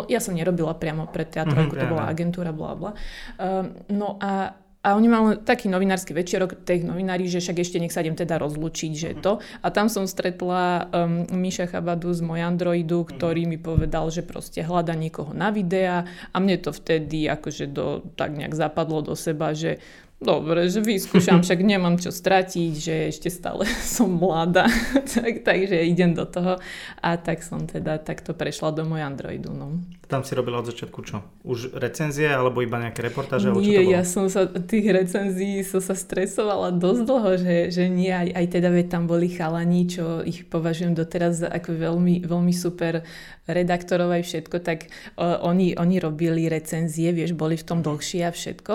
Ja 0.10 0.20
som 0.20 0.36
nerobila 0.36 0.76
priamo 0.76 1.08
pre 1.08 1.24
teatro, 1.24 1.56
mm-hmm, 1.56 1.72
ako 1.72 1.82
to 1.82 1.86
bola 1.91 2.06
agentúra, 2.10 2.52
bla 2.52 2.74
bla. 2.76 2.91
Um, 3.39 3.78
no 3.91 4.18
a 4.20 4.64
a 4.86 4.93
oni 4.93 5.10
mali 5.10 5.41
taký 5.41 5.65
novinársky 5.65 6.13
večerok, 6.13 6.62
tých 6.62 6.86
novinári, 6.86 7.26
že 7.26 7.41
však 7.41 7.58
ešte 7.58 7.82
nech 7.82 7.89
sa 7.89 8.06
idem 8.06 8.13
teda 8.13 8.38
rozlučiť, 8.38 8.91
že 8.93 9.10
to. 9.17 9.41
A 9.65 9.74
tam 9.74 9.89
som 9.89 10.06
stretla 10.06 10.86
um, 10.93 11.26
Miša 11.34 11.74
Chabadu 11.74 12.13
z 12.13 12.21
môj 12.21 12.45
Androidu, 12.45 13.02
ktorý 13.02 13.50
mi 13.50 13.58
povedal, 13.58 14.13
že 14.13 14.21
proste 14.21 14.62
hľada 14.62 14.93
niekoho 14.93 15.34
na 15.34 15.50
videa. 15.50 16.06
A 16.30 16.38
mne 16.38 16.62
to 16.62 16.69
vtedy 16.69 17.26
akože 17.26 17.65
do, 17.74 18.06
tak 18.13 18.38
nejak 18.38 18.54
zapadlo 18.54 19.02
do 19.02 19.17
seba, 19.17 19.58
že 19.58 19.82
Dobre, 20.15 20.71
že 20.71 20.80
vyskúšam, 20.80 21.43
však 21.43 21.60
nemám 21.60 21.99
čo 21.99 22.08
stratiť, 22.08 22.71
že 22.71 22.95
ešte 23.12 23.28
stále 23.28 23.67
som 23.99 24.08
mladá, 24.08 24.63
tak, 25.13 25.43
takže 25.43 25.84
idem 25.84 26.15
do 26.15 26.23
toho. 26.23 26.56
A 27.04 27.19
tak 27.19 27.43
som 27.43 27.67
teda 27.67 27.99
takto 27.99 28.32
prešla 28.32 28.71
do 28.71 28.88
môj 28.88 29.04
Androidu. 29.04 29.51
No. 29.51 29.84
Tam 30.08 30.23
si 30.23 30.32
robila 30.38 30.63
od 30.63 30.71
začiatku 30.71 30.99
čo? 31.04 31.19
Už 31.43 31.75
recenzie 31.75 32.32
alebo 32.32 32.63
iba 32.63 32.80
nejaké 32.80 33.04
reportáže? 33.04 33.51
Nie, 33.60 33.84
ja 33.84 34.08
som 34.08 34.32
sa, 34.32 34.47
tých 34.47 34.88
recenzií 34.88 35.60
som 35.67 35.84
sa 35.84 35.97
stresovala 35.97 36.71
dosť 36.71 37.01
dlho, 37.04 37.32
že, 37.36 37.56
že 37.75 37.84
nie, 37.91 38.13
aj, 38.13 38.39
aj 38.39 38.45
teda 38.56 38.69
veď 38.71 38.88
tam 38.88 39.12
boli 39.12 39.28
chalani, 39.28 39.84
čo 39.89 40.23
ich 40.23 40.47
považujem 40.47 40.95
doteraz 40.95 41.43
za 41.43 41.49
ako 41.51 41.75
veľmi, 41.75 42.23
veľmi 42.23 42.54
super 42.56 43.04
redaktorov 43.49 44.10
aj 44.13 44.23
všetko, 44.25 44.58
tak 44.62 44.89
uh, 45.17 45.41
oni, 45.41 45.78
oni 45.78 45.97
robili 46.01 46.49
recenzie, 46.49 47.13
vieš, 47.13 47.38
boli 47.38 47.58
v 47.58 47.65
tom 47.65 47.82
dlhšie 47.82 48.25
a 48.25 48.32
všetko. 48.34 48.73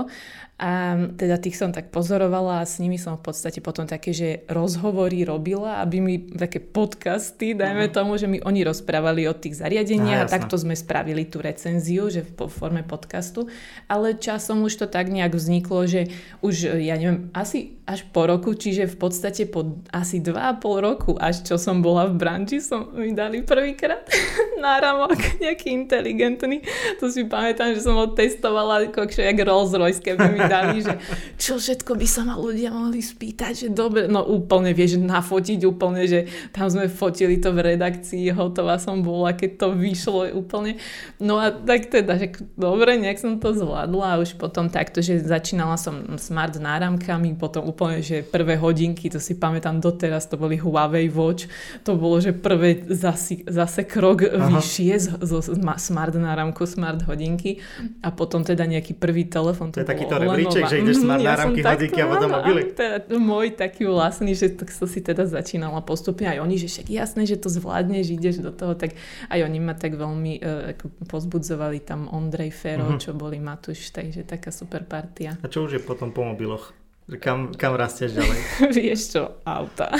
A 0.60 0.92
teda 1.16 1.40
tých 1.40 1.56
som 1.56 1.72
tak 1.72 1.88
pozorovala 1.88 2.60
a 2.60 2.68
s 2.68 2.84
nimi 2.84 3.00
som 3.00 3.16
v 3.16 3.32
podstate 3.32 3.64
potom 3.64 3.88
také, 3.88 4.12
že 4.12 4.44
rozhovory 4.44 5.24
robila, 5.24 5.80
aby 5.80 6.04
mi 6.04 6.20
také 6.36 6.60
podcasty, 6.60 7.56
dajme 7.56 7.88
uh-huh. 7.88 7.96
tomu, 7.96 8.20
že 8.20 8.28
mi 8.28 8.44
oni 8.44 8.60
rozprávali 8.60 9.24
o 9.24 9.32
tých 9.32 9.56
zariadeniach 9.56 10.20
a, 10.20 10.28
a 10.28 10.32
takto 10.36 10.60
sme 10.60 10.76
spravili 10.76 11.24
tú 11.24 11.40
recenziu, 11.40 12.12
že 12.12 12.28
po 12.28 12.52
forme 12.52 12.84
podcastu. 12.84 13.48
Ale 13.88 14.20
časom 14.20 14.60
už 14.60 14.84
to 14.84 14.86
tak 14.92 15.08
nejak 15.08 15.32
vzniklo, 15.32 15.88
že 15.88 16.12
už, 16.44 16.76
ja 16.76 17.00
neviem, 17.00 17.32
asi 17.32 17.80
až 17.88 18.04
po 18.12 18.28
roku, 18.28 18.52
čiže 18.52 18.86
v 18.86 18.96
podstate 19.00 19.50
po 19.50 19.82
asi 19.90 20.22
dva 20.22 20.52
a 20.52 20.56
pol 20.60 20.78
roku, 20.78 21.18
až 21.18 21.42
čo 21.42 21.56
som 21.58 21.82
bola 21.82 22.06
v 22.06 22.20
branži, 22.20 22.62
som 22.62 22.92
mi 22.94 23.10
dali 23.16 23.42
prvýkrát 23.42 24.06
náramok 24.64 25.16
nejaký 25.40 25.74
inteligentný. 25.74 26.62
To 27.02 27.08
si 27.08 27.26
pamätám, 27.26 27.74
že 27.74 27.82
som 27.82 27.98
ho 27.98 28.12
testovala 28.12 28.92
ako 28.92 29.08
jak 29.10 29.38
Rolls 29.42 29.74
Royce, 29.74 29.98
keby 29.98 30.36
mi 30.36 30.42
dali, 30.50 30.82
že 30.82 30.98
čo 31.38 31.62
všetko 31.62 31.94
by 31.94 32.06
sa 32.10 32.26
ma 32.26 32.34
ľudia 32.34 32.74
mohli 32.74 32.98
spýtať, 32.98 33.52
že 33.54 33.68
dobre, 33.70 34.10
no 34.10 34.26
úplne 34.26 34.74
vieš, 34.74 34.98
nafotiť 34.98 35.62
úplne, 35.62 36.02
že 36.10 36.26
tam 36.50 36.66
sme 36.66 36.90
fotili 36.90 37.38
to 37.38 37.54
v 37.54 37.74
redakcii, 37.74 38.34
hotová 38.34 38.82
som 38.82 39.06
bola, 39.06 39.30
keď 39.30 39.50
to 39.62 39.66
vyšlo 39.78 40.26
úplne. 40.34 40.82
No 41.22 41.38
a 41.38 41.54
tak 41.54 41.94
teda, 41.94 42.18
že 42.18 42.34
dobre, 42.58 42.98
nejak 42.98 43.22
som 43.22 43.38
to 43.38 43.54
zvládla 43.54 44.18
a 44.18 44.20
už 44.20 44.34
potom 44.34 44.66
takto, 44.66 44.98
že 44.98 45.22
začínala 45.22 45.78
som 45.78 46.18
smart 46.18 46.58
náramkami, 46.58 47.38
potom 47.38 47.70
úplne, 47.70 48.02
že 48.02 48.26
prvé 48.26 48.58
hodinky, 48.58 49.06
to 49.06 49.22
si 49.22 49.38
pamätám 49.38 49.78
doteraz, 49.78 50.26
to 50.26 50.34
boli 50.34 50.58
Huawei 50.58 51.06
Watch, 51.12 51.46
to 51.86 51.94
bolo, 51.94 52.18
že 52.18 52.34
prvé 52.34 52.82
zase, 52.90 53.46
zase 53.46 53.86
krok 53.86 54.26
Aha. 54.26 54.50
vyššie 54.50 55.22
zo, 55.22 55.38
smart 55.76 56.16
náramku, 56.16 56.64
smart 56.64 57.04
hodinky 57.06 57.60
a 58.00 58.10
potom 58.10 58.42
teda 58.42 58.64
nejaký 58.64 58.96
prvý 58.96 59.28
telefon, 59.28 59.70
to, 59.70 59.84
to 59.84 59.92
je 59.92 60.08
bolo 60.08 60.39
triček, 60.40 60.62
že 60.72 60.76
ideš 60.80 61.04
mať 61.04 61.20
náramky, 61.20 61.60
hodíky 61.60 61.98
a 62.00 62.06
potom 62.08 62.30
mobily. 62.32 62.62
Teda, 62.72 62.96
môj 63.20 63.52
taký 63.52 63.84
vlastný, 63.84 64.32
že 64.32 64.48
tak 64.56 64.72
som 64.72 64.88
si 64.88 65.04
teda 65.04 65.28
začínala 65.28 65.84
postupne 65.84 66.24
aj 66.32 66.40
oni, 66.40 66.56
že 66.56 66.72
však 66.72 66.88
jasné, 66.88 67.28
že 67.28 67.36
to 67.36 67.52
zvládneš, 67.52 68.16
ideš 68.16 68.40
do 68.40 68.50
toho, 68.50 68.72
tak 68.72 68.96
aj 69.28 69.40
oni 69.44 69.58
ma 69.60 69.76
tak 69.76 70.00
veľmi 70.00 70.32
uh, 70.40 70.72
pozbudzovali 71.06 71.84
tam 71.84 72.08
Ondrej 72.08 72.56
Fero, 72.56 72.96
uh-huh. 72.96 73.02
čo 73.02 73.12
boli 73.12 73.36
Matuš, 73.36 73.92
takže 73.92 74.24
taká 74.24 74.48
super 74.48 74.88
partia. 74.88 75.36
A 75.44 75.46
čo 75.46 75.68
už 75.68 75.76
je 75.76 75.82
potom 75.84 76.10
po 76.10 76.24
mobiloch? 76.24 76.79
Kam, 77.18 77.50
kam 77.58 77.74
rastieš 77.74 78.22
ďalej? 78.22 78.38
Vieš 78.78 79.00
čo, 79.18 79.22
auta. 79.42 79.90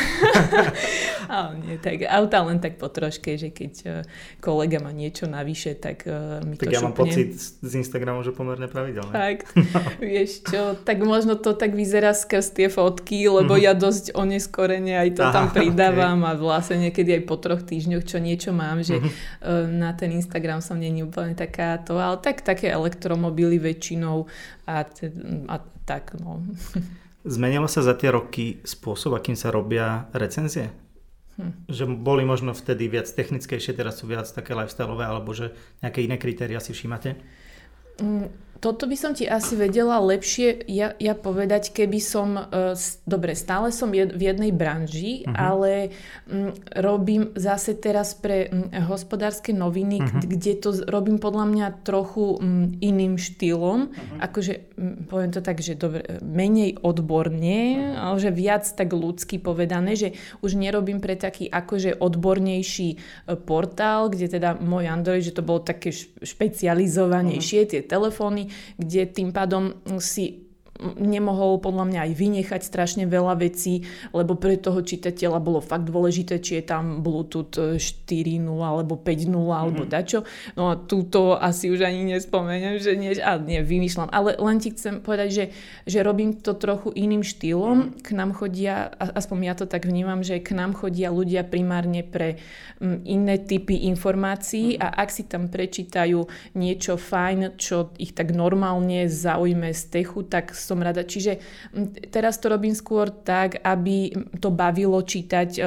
Ale 1.34 1.58
nie, 1.58 1.74
tak 1.82 2.06
auta 2.06 2.46
len 2.46 2.62
tak 2.62 2.78
po 2.78 2.86
troške, 2.86 3.34
že 3.34 3.50
keď 3.50 3.72
e, 3.82 3.90
kolega 4.38 4.78
má 4.78 4.94
niečo 4.94 5.26
navyše, 5.26 5.74
tak 5.78 6.06
uh, 6.06 6.42
mi 6.46 6.54
tak 6.54 6.70
to 6.70 6.74
ja 6.74 6.82
šupne. 6.82 6.86
mám 6.90 6.94
pocit 6.94 7.30
z 7.38 7.72
Instagramu, 7.78 8.22
že 8.22 8.30
pomerne 8.30 8.70
pravidelne. 8.70 9.10
Tak, 9.10 9.46
vieš 10.02 10.46
čo, 10.46 10.78
tak 10.78 11.02
možno 11.02 11.34
to 11.34 11.54
tak 11.54 11.74
vyzerá 11.74 12.14
skrz 12.14 12.54
tie 12.54 12.68
fotky, 12.70 13.26
lebo 13.26 13.58
mm-hmm. 13.58 13.66
ja 13.66 13.72
dosť 13.74 14.14
oneskorene 14.14 14.94
aj 14.94 15.10
to 15.18 15.22
Aha, 15.26 15.34
tam 15.34 15.46
pridávam 15.50 16.22
okay. 16.22 16.30
a 16.30 16.38
vlastne 16.38 16.76
niekedy 16.90 17.18
aj 17.18 17.22
po 17.26 17.36
troch 17.38 17.62
týždňoch, 17.62 18.06
čo 18.06 18.18
niečo 18.22 18.50
mám, 18.54 18.82
že 18.86 19.02
mm-hmm. 19.02 19.78
na 19.78 19.90
ten 19.94 20.14
Instagram 20.14 20.62
som 20.62 20.78
není 20.78 21.02
úplne 21.02 21.34
takáto, 21.34 21.98
ale 21.98 22.18
tak 22.22 22.42
také 22.42 22.70
elektromobily 22.70 23.58
väčšinou 23.58 24.26
a, 24.66 24.86
a 25.50 25.56
tak 25.90 26.14
no. 26.22 26.38
Zmenilo 27.26 27.66
sa 27.66 27.82
za 27.82 27.98
tie 27.98 28.14
roky 28.14 28.62
spôsob, 28.62 29.18
akým 29.18 29.34
sa 29.34 29.50
robia 29.50 30.06
recenzie? 30.14 30.70
Hm. 31.34 31.66
Že 31.66 31.84
boli 31.98 32.22
možno 32.22 32.54
vtedy 32.54 32.86
viac 32.86 33.10
technickejšie, 33.10 33.74
teraz 33.74 33.98
sú 33.98 34.06
viac 34.06 34.30
také 34.30 34.54
lifestyleové, 34.54 35.04
alebo 35.04 35.34
že 35.34 35.50
nejaké 35.82 36.06
iné 36.06 36.16
kritéria 36.16 36.62
si 36.62 36.70
všímate? 36.72 37.18
Mm, 38.00 38.32
toto 38.60 38.84
by 38.84 38.92
som 38.92 39.16
ti 39.16 39.24
asi 39.24 39.56
vedela 39.56 39.96
lepšie 40.04 40.68
ja, 40.68 40.92
ja 41.00 41.16
povedať, 41.16 41.72
keby 41.72 41.96
som, 41.96 42.36
uh, 42.36 42.76
dobre, 43.08 43.32
stále 43.32 43.72
som 43.72 43.88
jed, 43.96 44.12
v 44.12 44.28
jednej 44.28 44.52
branži, 44.52 45.24
uh-huh. 45.24 45.32
ale 45.32 45.72
um, 46.28 46.52
robím 46.76 47.32
zase 47.40 47.80
teraz 47.80 48.12
pre 48.12 48.52
um, 48.52 48.68
hospodárske 48.84 49.56
noviny, 49.56 50.04
uh-huh. 50.04 50.28
kde 50.28 50.60
to 50.60 50.76
robím 50.92 51.16
podľa 51.16 51.46
mňa 51.48 51.66
trochu 51.88 52.36
um, 52.36 52.76
iným 52.84 53.16
štýlom, 53.16 53.88
uh-huh. 53.88 54.18
akože 54.28 54.76
um, 54.76 55.08
poviem 55.08 55.32
to 55.32 55.40
tak, 55.40 55.64
že 55.64 55.80
dobre, 55.80 56.20
menej 56.20 56.76
odborne, 56.84 57.80
uh-huh. 57.80 58.12
ale 58.12 58.16
že 58.20 58.28
viac 58.28 58.68
tak 58.68 58.92
ľudsky 58.92 59.40
povedané, 59.40 59.96
že 59.96 60.12
už 60.44 60.60
nerobím 60.60 61.00
pre 61.00 61.16
taký 61.16 61.48
akože 61.48 61.96
odbornejší 61.96 62.88
uh, 62.92 63.40
portál, 63.40 64.12
kde 64.12 64.36
teda 64.36 64.60
môj 64.60 64.84
Android, 64.84 65.24
že 65.24 65.32
to 65.32 65.40
bolo 65.40 65.64
také 65.64 65.96
špecializovanejšie, 66.20 67.60
uh-huh. 67.64 67.72
tie 67.72 67.80
telefóny, 67.80 68.49
kde 68.76 69.06
tým 69.06 69.32
pádom 69.32 69.72
si 69.98 70.49
nemohol 70.96 71.60
podľa 71.60 71.84
mňa 71.86 72.00
aj 72.08 72.12
vynechať 72.16 72.60
strašne 72.64 73.04
veľa 73.04 73.36
vecí, 73.40 73.84
lebo 74.16 74.36
pre 74.36 74.56
toho 74.56 74.80
čitateľa 74.80 75.38
bolo 75.40 75.60
fakt 75.60 75.86
dôležité, 75.88 76.40
či 76.40 76.60
je 76.60 76.64
tam 76.64 77.04
Bluetooth 77.04 77.76
4.0 77.76 78.48
alebo 78.48 78.96
5.0 78.96 79.28
mm-hmm. 79.28 79.50
alebo 79.52 79.82
mhm. 79.84 79.90
dačo. 79.90 80.20
No 80.56 80.72
a 80.72 80.74
túto 80.80 81.36
asi 81.36 81.68
už 81.68 81.84
ani 81.84 82.08
nespomeniem, 82.16 82.80
že 82.80 82.96
nie, 82.96 83.12
a 83.20 83.36
nie, 83.36 83.60
vymýšľam. 83.60 84.08
Ale 84.10 84.36
len 84.40 84.58
ti 84.58 84.72
chcem 84.72 85.04
povedať, 85.04 85.28
že, 85.30 85.44
že 85.84 85.98
robím 86.00 86.36
to 86.40 86.56
trochu 86.56 86.90
iným 86.96 87.20
štýlom. 87.20 87.76
Mm-hmm. 87.76 88.02
K 88.04 88.08
nám 88.16 88.30
chodia, 88.32 88.90
aspoň 88.96 89.36
ja 89.44 89.54
to 89.54 89.66
tak 89.68 89.84
vnímam, 89.84 90.24
že 90.24 90.40
k 90.40 90.56
nám 90.56 90.72
chodia 90.72 91.12
ľudia 91.12 91.44
primárne 91.44 92.02
pre 92.02 92.40
m, 92.80 93.04
iné 93.04 93.36
typy 93.36 93.88
informácií 93.92 94.76
mm-hmm. 94.76 94.84
a 94.84 94.88
ak 95.04 95.08
si 95.12 95.22
tam 95.28 95.52
prečítajú 95.52 96.24
niečo 96.56 96.96
fajn, 96.96 97.60
čo 97.60 97.92
ich 98.00 98.16
tak 98.16 98.32
normálne 98.32 99.10
zaujme 99.10 99.74
z 99.74 99.82
techu, 99.90 100.24
tak 100.24 100.54
som 100.70 100.78
rada. 100.78 101.02
Čiže 101.02 101.42
teraz 102.14 102.38
to 102.38 102.46
robím 102.46 102.78
skôr 102.78 103.10
tak, 103.10 103.58
aby 103.66 104.14
to 104.38 104.54
bavilo 104.54 105.02
čítať 105.02 105.48
e, 105.58 105.60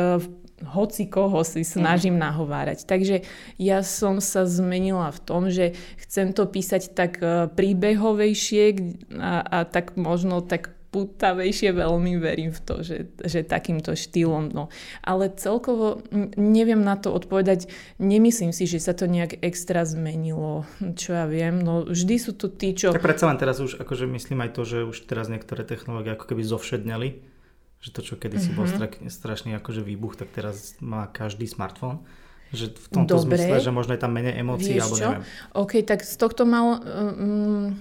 hoci 0.64 1.12
koho 1.12 1.44
si 1.44 1.68
snažím 1.68 2.16
mhm. 2.16 2.24
nahovárať. 2.24 2.88
Takže 2.88 3.28
ja 3.60 3.84
som 3.84 4.24
sa 4.24 4.48
zmenila 4.48 5.12
v 5.12 5.20
tom, 5.20 5.52
že 5.52 5.76
chcem 6.00 6.32
to 6.32 6.48
písať 6.48 6.96
tak 6.96 7.20
e, 7.20 7.52
príbehovejšie 7.52 8.64
a, 9.20 9.44
a 9.44 9.58
tak 9.68 10.00
možno 10.00 10.40
tak 10.40 10.72
putavejšie, 10.94 11.74
veľmi 11.74 12.22
verím 12.22 12.54
v 12.54 12.62
to, 12.62 12.76
že, 12.86 13.10
že 13.26 13.42
takýmto 13.42 13.98
štýlom. 13.98 14.54
No. 14.54 14.70
Ale 15.02 15.34
celkovo 15.34 16.06
neviem 16.38 16.86
na 16.86 16.94
to 16.94 17.10
odpovedať. 17.10 17.66
Nemyslím 17.98 18.54
si, 18.54 18.70
že 18.70 18.78
sa 18.78 18.94
to 18.94 19.10
nejak 19.10 19.42
extra 19.42 19.82
zmenilo, 19.90 20.70
čo 20.94 21.18
ja 21.18 21.26
viem. 21.26 21.66
No, 21.66 21.82
vždy 21.90 22.16
sú 22.22 22.38
tu 22.38 22.54
tí, 22.54 22.78
čo... 22.78 22.94
Tak 22.94 23.02
predsa 23.02 23.26
len 23.26 23.42
teraz 23.42 23.58
už 23.58 23.82
akože 23.82 24.06
myslím 24.06 24.46
aj 24.46 24.52
to, 24.54 24.62
že 24.62 24.78
už 24.86 25.10
teraz 25.10 25.34
niektoré 25.34 25.66
technológie 25.66 26.14
ako 26.14 26.30
keby 26.30 26.46
zovšedneli. 26.46 27.10
Že 27.84 27.90
to, 27.92 28.02
čo 28.06 28.14
kedysi 28.16 28.56
mm-hmm. 28.56 29.04
bol 29.04 29.12
strašný 29.12 29.60
akože 29.60 29.84
výbuch, 29.84 30.16
tak 30.16 30.32
teraz 30.32 30.80
má 30.80 31.10
každý 31.10 31.50
smartfón. 31.50 32.06
Že 32.54 32.66
v 32.70 32.88
tomto 32.94 33.18
Dobre. 33.18 33.34
zmysle, 33.34 33.58
že 33.66 33.72
možno 33.74 33.92
je 33.98 34.02
tam 34.06 34.14
menej 34.14 34.38
emócií, 34.38 34.78
alebo 34.78 34.94
čo? 34.94 35.10
neviem. 35.10 35.24
OK, 35.58 35.74
tak 35.82 36.06
z 36.06 36.16
tohto 36.22 36.46
mal, 36.46 36.80
um, 36.86 37.74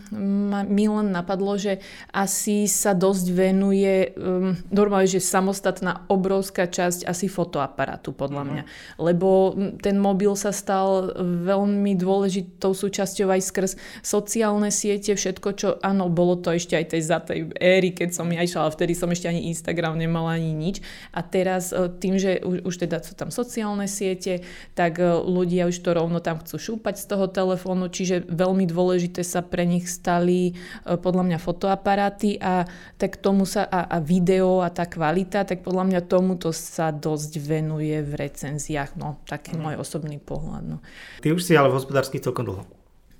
mi 0.64 0.88
len 0.88 1.12
napadlo, 1.12 1.60
že 1.60 1.84
asi 2.08 2.64
sa 2.64 2.96
dosť 2.96 3.26
venuje, 3.36 4.16
um, 4.16 4.56
normálne, 4.72 5.12
že 5.12 5.20
samostatná 5.20 6.08
obrovská 6.08 6.64
časť 6.64 7.04
asi 7.04 7.28
fotoaparátu, 7.28 8.16
podľa 8.16 8.42
uh-huh. 8.42 8.52
mňa. 8.56 8.64
Lebo 8.96 9.52
ten 9.84 10.00
mobil 10.00 10.32
sa 10.40 10.56
stal 10.56 11.12
veľmi 11.20 11.92
dôležitou 12.00 12.72
súčasťou 12.72 13.28
aj 13.28 13.40
skrz 13.44 13.72
sociálne 14.00 14.72
siete, 14.72 15.12
všetko, 15.12 15.48
čo, 15.52 15.68
áno, 15.84 16.08
bolo 16.08 16.40
to 16.40 16.48
ešte 16.56 16.80
aj 16.80 16.86
tej 16.96 17.02
za 17.02 17.18
tej 17.20 17.52
éry, 17.60 17.92
keď 17.92 18.16
som 18.16 18.26
ja 18.32 18.40
išla, 18.40 18.66
ale 18.68 18.74
vtedy 18.74 18.92
som 18.96 19.12
ešte 19.12 19.28
ani 19.28 19.52
Instagram 19.52 20.00
nemala 20.00 20.40
ani 20.40 20.56
nič. 20.56 20.80
A 21.12 21.20
teraz 21.20 21.70
e, 21.70 21.92
tým, 22.00 22.16
že 22.16 22.40
už, 22.40 22.64
už 22.64 22.74
teda 22.88 23.04
sú 23.04 23.12
tam 23.12 23.28
sociálne 23.28 23.84
siete, 23.84 24.40
tak 24.72 24.98
e, 24.98 25.06
ľudia 25.22 25.68
už 25.68 25.76
to 25.82 25.90
rovno 25.92 26.18
tam 26.22 26.40
chcú 26.40 26.56
šúpať 26.58 26.98
z 26.98 27.04
toho 27.10 27.26
telefónu, 27.28 27.90
čiže 27.92 28.26
veľmi 28.26 28.64
dôležité 28.66 29.22
sa 29.22 29.42
pre 29.42 29.66
nich 29.68 29.86
stali 29.86 30.52
e, 30.52 30.96
podľa 30.96 31.22
mňa 31.28 31.38
fotoaparáty 31.38 32.38
a 32.38 32.66
tak 32.96 33.18
tomu 33.18 33.44
sa 33.44 33.66
a, 33.66 33.86
a 33.86 33.98
video 33.98 34.62
a 34.64 34.68
tá 34.70 34.88
kvalita, 34.88 35.44
tak 35.44 35.66
podľa 35.66 35.88
mňa 35.88 36.00
tomuto 36.08 36.50
sa 36.54 36.90
dosť 36.90 37.38
venuje 37.42 38.00
v 38.02 38.12
recenziách, 38.16 38.98
no 38.98 39.20
taký 39.28 39.54
mm. 39.54 39.60
môj 39.60 39.74
osobný 39.80 40.18
pohľad. 40.22 40.64
No. 40.64 40.78
Ty 41.20 41.34
už 41.34 41.42
si 41.42 41.52
ale 41.54 41.70
v 41.70 41.76
hospodársky 41.78 42.22
celkom 42.22 42.46
dlho. 42.48 42.64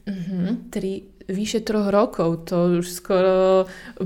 Uh-huh, 0.02 0.58
tri, 0.74 1.11
vyše 1.32 1.64
troch 1.64 1.88
rokov, 1.88 2.46
to 2.46 2.78
už 2.78 2.86
skoro 2.92 3.64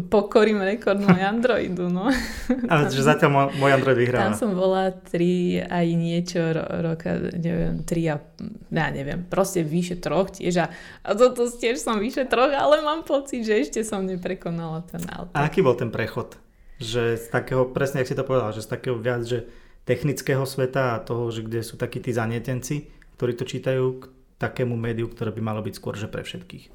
pokorím 0.09 0.63
rekord 0.63 1.03
môj 1.03 1.21
Androidu, 1.35 1.91
no. 1.91 2.07
Ale 2.73 2.89
že 2.89 3.03
zatiaľ 3.03 3.53
môj 3.59 3.71
Android 3.75 3.99
vyhráva. 3.99 4.31
Tam 4.31 4.39
som 4.39 4.51
bola 4.55 4.95
tri 4.95 5.59
aj 5.61 5.87
niečo 5.93 6.41
ro- 6.55 6.95
roka, 6.95 7.19
neviem, 7.35 7.83
tri 7.83 8.07
a, 8.07 8.23
ja 8.71 8.87
neviem, 8.95 9.27
proste 9.27 9.67
vyše 9.67 9.99
troch 9.99 10.31
tiež 10.31 10.55
a, 10.63 10.67
a 11.03 11.11
toto 11.19 11.51
tiež 11.51 11.83
som 11.83 11.99
vyše 11.99 12.31
troch, 12.31 12.55
ale 12.55 12.81
mám 12.81 13.03
pocit, 13.03 13.43
že 13.43 13.67
ešte 13.67 13.83
som 13.83 14.07
neprekonala 14.07 14.87
ten 14.87 15.03
auto. 15.11 15.35
A 15.35 15.51
aký 15.51 15.61
bol 15.61 15.75
ten 15.75 15.91
prechod? 15.91 16.39
Že 16.79 17.19
z 17.19 17.27
takého, 17.35 17.67
presne 17.69 18.01
ak 18.01 18.09
si 18.09 18.15
to 18.15 18.23
povedal, 18.23 18.55
že 18.55 18.63
z 18.63 18.71
takého 18.71 18.97
viac, 18.97 19.27
že 19.27 19.49
technického 19.87 20.43
sveta 20.45 20.99
a 20.99 21.03
toho, 21.03 21.31
že 21.31 21.47
kde 21.47 21.63
sú 21.63 21.79
takí 21.79 22.03
tí 22.03 22.11
zanietenci, 22.11 22.91
ktorí 23.17 23.33
to 23.39 23.49
čítajú, 23.49 24.13
takému 24.37 24.77
médiu, 24.77 25.09
ktoré 25.09 25.33
by 25.33 25.41
malo 25.41 25.61
byť 25.65 25.75
skôr 25.77 25.97
že 25.97 26.09
pre 26.11 26.21
všetkých. 26.21 26.69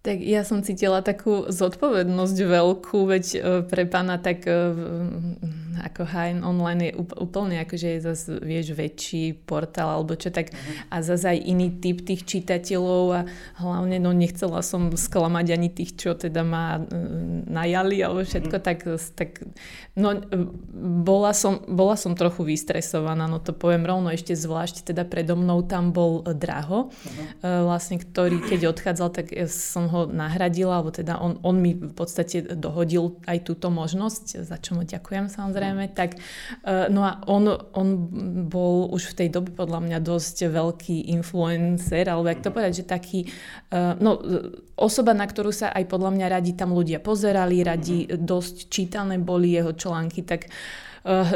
Tak 0.00 0.16
ja 0.24 0.48
som 0.48 0.64
cítila 0.64 1.04
takú 1.04 1.44
zodpovednosť 1.52 2.38
veľkú, 2.40 3.04
veď 3.04 3.24
e, 3.36 3.38
pre 3.68 3.84
pána 3.84 4.16
tak 4.16 4.48
e, 4.48 4.56
ako 5.76 6.08
HN 6.08 6.40
Online 6.40 6.88
je 6.88 6.92
úplne 7.20 7.60
akože 7.60 7.88
je 7.96 8.00
zase, 8.00 8.28
vieš, 8.40 8.72
väčší 8.72 9.36
portál 9.44 9.92
alebo 9.92 10.16
čo 10.16 10.32
tak 10.32 10.56
a 10.88 11.04
zase 11.04 11.36
aj 11.36 11.38
iný 11.44 11.68
typ 11.84 12.00
tých 12.00 12.24
čitateľov 12.24 13.04
a 13.12 13.20
hlavne 13.60 14.00
no 14.00 14.16
nechcela 14.16 14.64
som 14.64 14.88
sklamať 14.88 15.46
ani 15.52 15.68
tých, 15.68 15.92
čo 16.00 16.16
teda 16.16 16.48
ma 16.48 16.80
e, 16.80 16.82
najali 17.52 18.00
alebo 18.00 18.24
všetko, 18.24 18.56
uh-huh. 18.56 18.68
tak, 18.72 18.88
tak 19.12 19.44
no 20.00 20.16
bola 21.04 21.36
som, 21.36 21.60
bola 21.68 22.00
som 22.00 22.16
trochu 22.16 22.48
vystresovaná, 22.48 23.28
no 23.28 23.36
to 23.36 23.52
poviem 23.52 23.84
rovno 23.84 24.08
ešte 24.08 24.32
zvlášť, 24.32 24.96
teda 24.96 25.04
predo 25.04 25.36
mnou 25.36 25.60
tam 25.68 25.92
bol 25.92 26.24
Draho, 26.24 26.88
uh-huh. 26.88 27.68
vlastne, 27.68 28.00
ktorý 28.00 28.40
keď 28.40 28.72
odchádzal, 28.72 29.08
tak 29.12 29.28
som 29.44 29.89
ho 29.90 30.06
nahradila, 30.06 30.78
alebo 30.78 30.94
teda 30.94 31.18
on, 31.18 31.42
on 31.42 31.58
mi 31.58 31.74
v 31.74 31.90
podstate 31.90 32.54
dohodil 32.54 33.18
aj 33.26 33.42
túto 33.42 33.68
možnosť, 33.68 34.46
za 34.46 34.56
čo 34.62 34.78
mu 34.78 34.86
ďakujem 34.86 35.26
samozrejme. 35.26 35.90
Tak, 35.92 36.16
e, 36.62 36.88
no 36.88 37.02
a 37.02 37.18
on, 37.26 37.50
on 37.74 37.88
bol 38.46 38.88
už 38.94 39.12
v 39.12 39.26
tej 39.26 39.28
dobe 39.34 39.50
podľa 39.50 39.82
mňa 39.82 39.98
dosť 39.98 40.48
veľký 40.48 41.10
influencer, 41.12 42.06
alebo 42.06 42.30
jak 42.30 42.40
to 42.46 42.54
povedať, 42.54 42.72
že 42.80 42.84
taký, 42.86 43.26
e, 43.26 43.78
no 43.98 44.22
osoba, 44.78 45.10
na 45.12 45.26
ktorú 45.26 45.50
sa 45.50 45.74
aj 45.74 45.84
podľa 45.90 46.10
mňa 46.14 46.26
radi 46.30 46.54
tam 46.54 46.72
ľudia 46.72 47.02
pozerali, 47.02 47.66
radi 47.66 48.06
dosť 48.06 48.70
čítané 48.70 49.18
boli 49.18 49.52
jeho 49.58 49.74
články, 49.74 50.22
tak 50.22 50.46
Uh, 50.50 50.89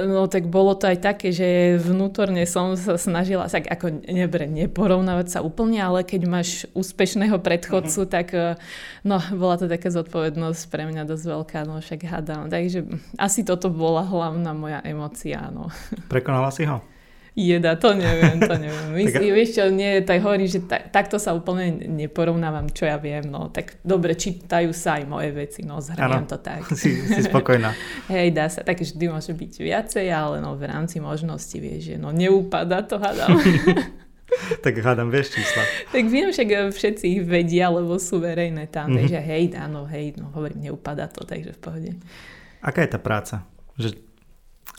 no 0.04 0.28
tak 0.28 0.48
bolo 0.52 0.76
to 0.76 0.92
aj 0.92 0.98
také, 1.00 1.32
že 1.32 1.80
vnútorne 1.80 2.44
som 2.44 2.76
sa 2.76 3.00
snažila, 3.00 3.48
tak 3.48 3.64
ako 3.64 4.04
nebre, 4.04 4.44
neporovnávať 4.44 5.26
sa 5.28 5.38
úplne, 5.40 5.80
ale 5.80 6.04
keď 6.04 6.22
máš 6.28 6.68
úspešného 6.76 7.40
predchodcu, 7.40 8.04
uh-huh. 8.04 8.12
tak 8.12 8.26
uh, 8.36 8.60
no, 9.02 9.20
bola 9.32 9.56
to 9.56 9.64
taká 9.64 9.88
zodpovednosť 9.88 10.62
pre 10.68 10.84
mňa 10.84 11.08
dosť 11.08 11.24
veľká, 11.24 11.58
no 11.64 11.80
však 11.80 12.04
hádam. 12.04 12.52
Takže 12.52 12.84
asi 13.16 13.40
toto 13.40 13.72
bola 13.72 14.04
hlavná 14.04 14.52
moja 14.52 14.84
emocia, 14.84 15.48
no. 15.48 15.72
Prekonala 16.12 16.52
si 16.52 16.68
ho? 16.68 16.84
Jeda, 17.34 17.74
to 17.74 17.98
neviem, 17.98 18.38
to 18.38 18.54
neviem. 18.54 18.86
My 18.94 19.10
tak... 19.10 19.18
vieš 19.26 19.58
čo, 19.58 19.66
nie, 19.66 19.98
tak 20.06 20.22
hovorím, 20.22 20.46
že 20.46 20.62
ta, 20.62 20.78
takto 20.78 21.18
sa 21.18 21.34
úplne 21.34 21.82
neporovnávam, 21.82 22.70
čo 22.70 22.86
ja 22.86 22.94
viem, 22.94 23.26
no. 23.26 23.50
Tak 23.50 23.82
dobre, 23.82 24.14
čítajú 24.14 24.70
sa 24.70 25.02
aj 25.02 25.04
moje 25.10 25.34
veci, 25.34 25.66
no, 25.66 25.82
zhrňam 25.82 26.30
to 26.30 26.38
tak. 26.38 26.62
Si, 26.78 26.94
si 26.94 27.20
spokojná. 27.26 27.74
Hej, 28.12 28.38
dá 28.38 28.46
sa, 28.46 28.62
tak 28.62 28.78
vždy 28.78 29.10
môže 29.10 29.34
byť 29.34 29.52
viacej, 29.66 30.06
ale 30.14 30.38
no 30.38 30.54
v 30.54 30.70
rámci 30.70 31.02
možnosti, 31.02 31.58
vieš, 31.58 31.94
že 31.94 31.96
no 31.98 32.14
neúpada 32.14 32.86
to, 32.86 33.02
hádam. 33.02 33.34
tak 34.64 34.78
hádam, 34.78 35.10
vieš 35.10 35.34
čísla. 35.34 35.62
tak 35.90 36.06
viem, 36.06 36.30
však 36.30 36.70
všetci 36.70 37.04
ich 37.18 37.22
vedia, 37.26 37.66
lebo 37.66 37.98
sú 37.98 38.22
verejné 38.22 38.70
tam, 38.70 38.94
mm-hmm. 38.94 38.98
takže 39.02 39.18
hej, 39.18 39.44
áno, 39.58 39.90
hej, 39.90 40.14
no 40.22 40.30
hovorím, 40.30 40.70
neúpada 40.70 41.10
to, 41.10 41.26
takže 41.26 41.50
v 41.50 41.58
pohode. 41.58 41.90
Aká 42.62 42.86
je 42.86 42.90
tá 42.94 43.00
práca? 43.02 43.42
Že 43.74 43.98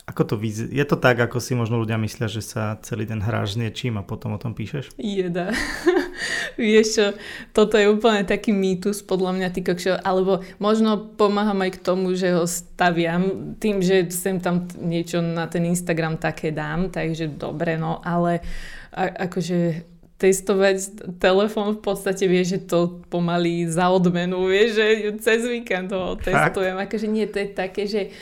ako 0.06 0.22
to 0.22 0.34
vyz... 0.38 0.70
Je 0.70 0.84
to 0.86 0.94
tak, 0.94 1.18
ako 1.18 1.42
si 1.42 1.58
možno 1.58 1.82
ľudia 1.82 1.98
myslia, 1.98 2.30
že 2.30 2.38
sa 2.38 2.78
celý 2.78 3.10
deň 3.10 3.26
hráš 3.26 3.58
s 3.58 3.60
niečím 3.60 3.98
a 3.98 4.06
potom 4.06 4.38
o 4.38 4.40
tom 4.40 4.54
píšeš? 4.54 4.94
Jeda. 4.94 5.50
Vieš 6.54 6.86
čo, 6.94 7.06
toto 7.50 7.74
je 7.74 7.90
úplne 7.90 8.22
taký 8.22 8.54
mýtus 8.54 9.02
podľa 9.02 9.34
mňa, 9.34 9.48
ty 9.50 9.66
kokšo, 9.66 9.98
alebo 9.98 10.46
možno 10.62 11.10
pomáham 11.18 11.58
aj 11.58 11.74
k 11.74 11.82
tomu, 11.82 12.14
že 12.14 12.38
ho 12.38 12.46
staviam 12.46 13.58
tým, 13.58 13.82
že 13.82 14.06
sem 14.14 14.38
tam 14.38 14.70
niečo 14.78 15.18
na 15.18 15.50
ten 15.50 15.66
Instagram 15.66 16.22
také 16.22 16.54
dám, 16.54 16.94
takže 16.94 17.34
dobre, 17.34 17.74
no, 17.74 17.98
ale 18.06 18.46
a, 18.94 19.26
akože 19.26 19.95
testovať 20.16 20.76
telefón 21.20 21.76
v 21.76 21.82
podstate 21.84 22.24
vie, 22.24 22.40
že 22.40 22.64
to 22.64 23.04
pomaly 23.12 23.68
za 23.68 23.92
odmenu, 23.92 24.48
vie, 24.48 24.72
že 24.72 25.12
cez 25.20 25.44
víkend 25.44 25.92
ho 25.92 26.16
testujem. 26.16 26.72
Fakt? 26.72 26.88
Akože 26.88 27.06
nie, 27.12 27.28
to 27.28 27.36
je 27.44 27.48
také, 27.52 27.84
že 27.84 28.16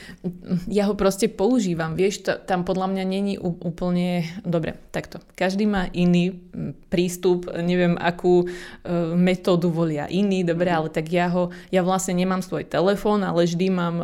ja 0.67 0.91
ho 0.91 0.99
proste 0.99 1.31
používam, 1.31 1.95
vieš, 1.95 2.27
to, 2.27 2.35
tam 2.43 2.67
podľa 2.67 2.91
mňa 2.91 3.05
není 3.07 3.35
úplne, 3.39 4.27
dobre, 4.43 4.75
takto. 4.91 5.23
Každý 5.39 5.71
má 5.71 5.87
iný 5.95 6.35
prístup, 6.91 7.47
neviem, 7.63 7.95
akú 7.95 8.43
e, 8.43 8.47
metódu 9.15 9.71
volia 9.71 10.11
iný, 10.11 10.43
dobre, 10.43 10.75
mm. 10.75 10.75
ale 10.75 10.89
tak 10.91 11.07
ja 11.15 11.31
ho, 11.31 11.55
ja 11.71 11.87
vlastne 11.87 12.19
nemám 12.19 12.43
svoj 12.43 12.67
telefón, 12.67 13.23
ale 13.23 13.47
vždy 13.47 13.71
mám 13.71 13.97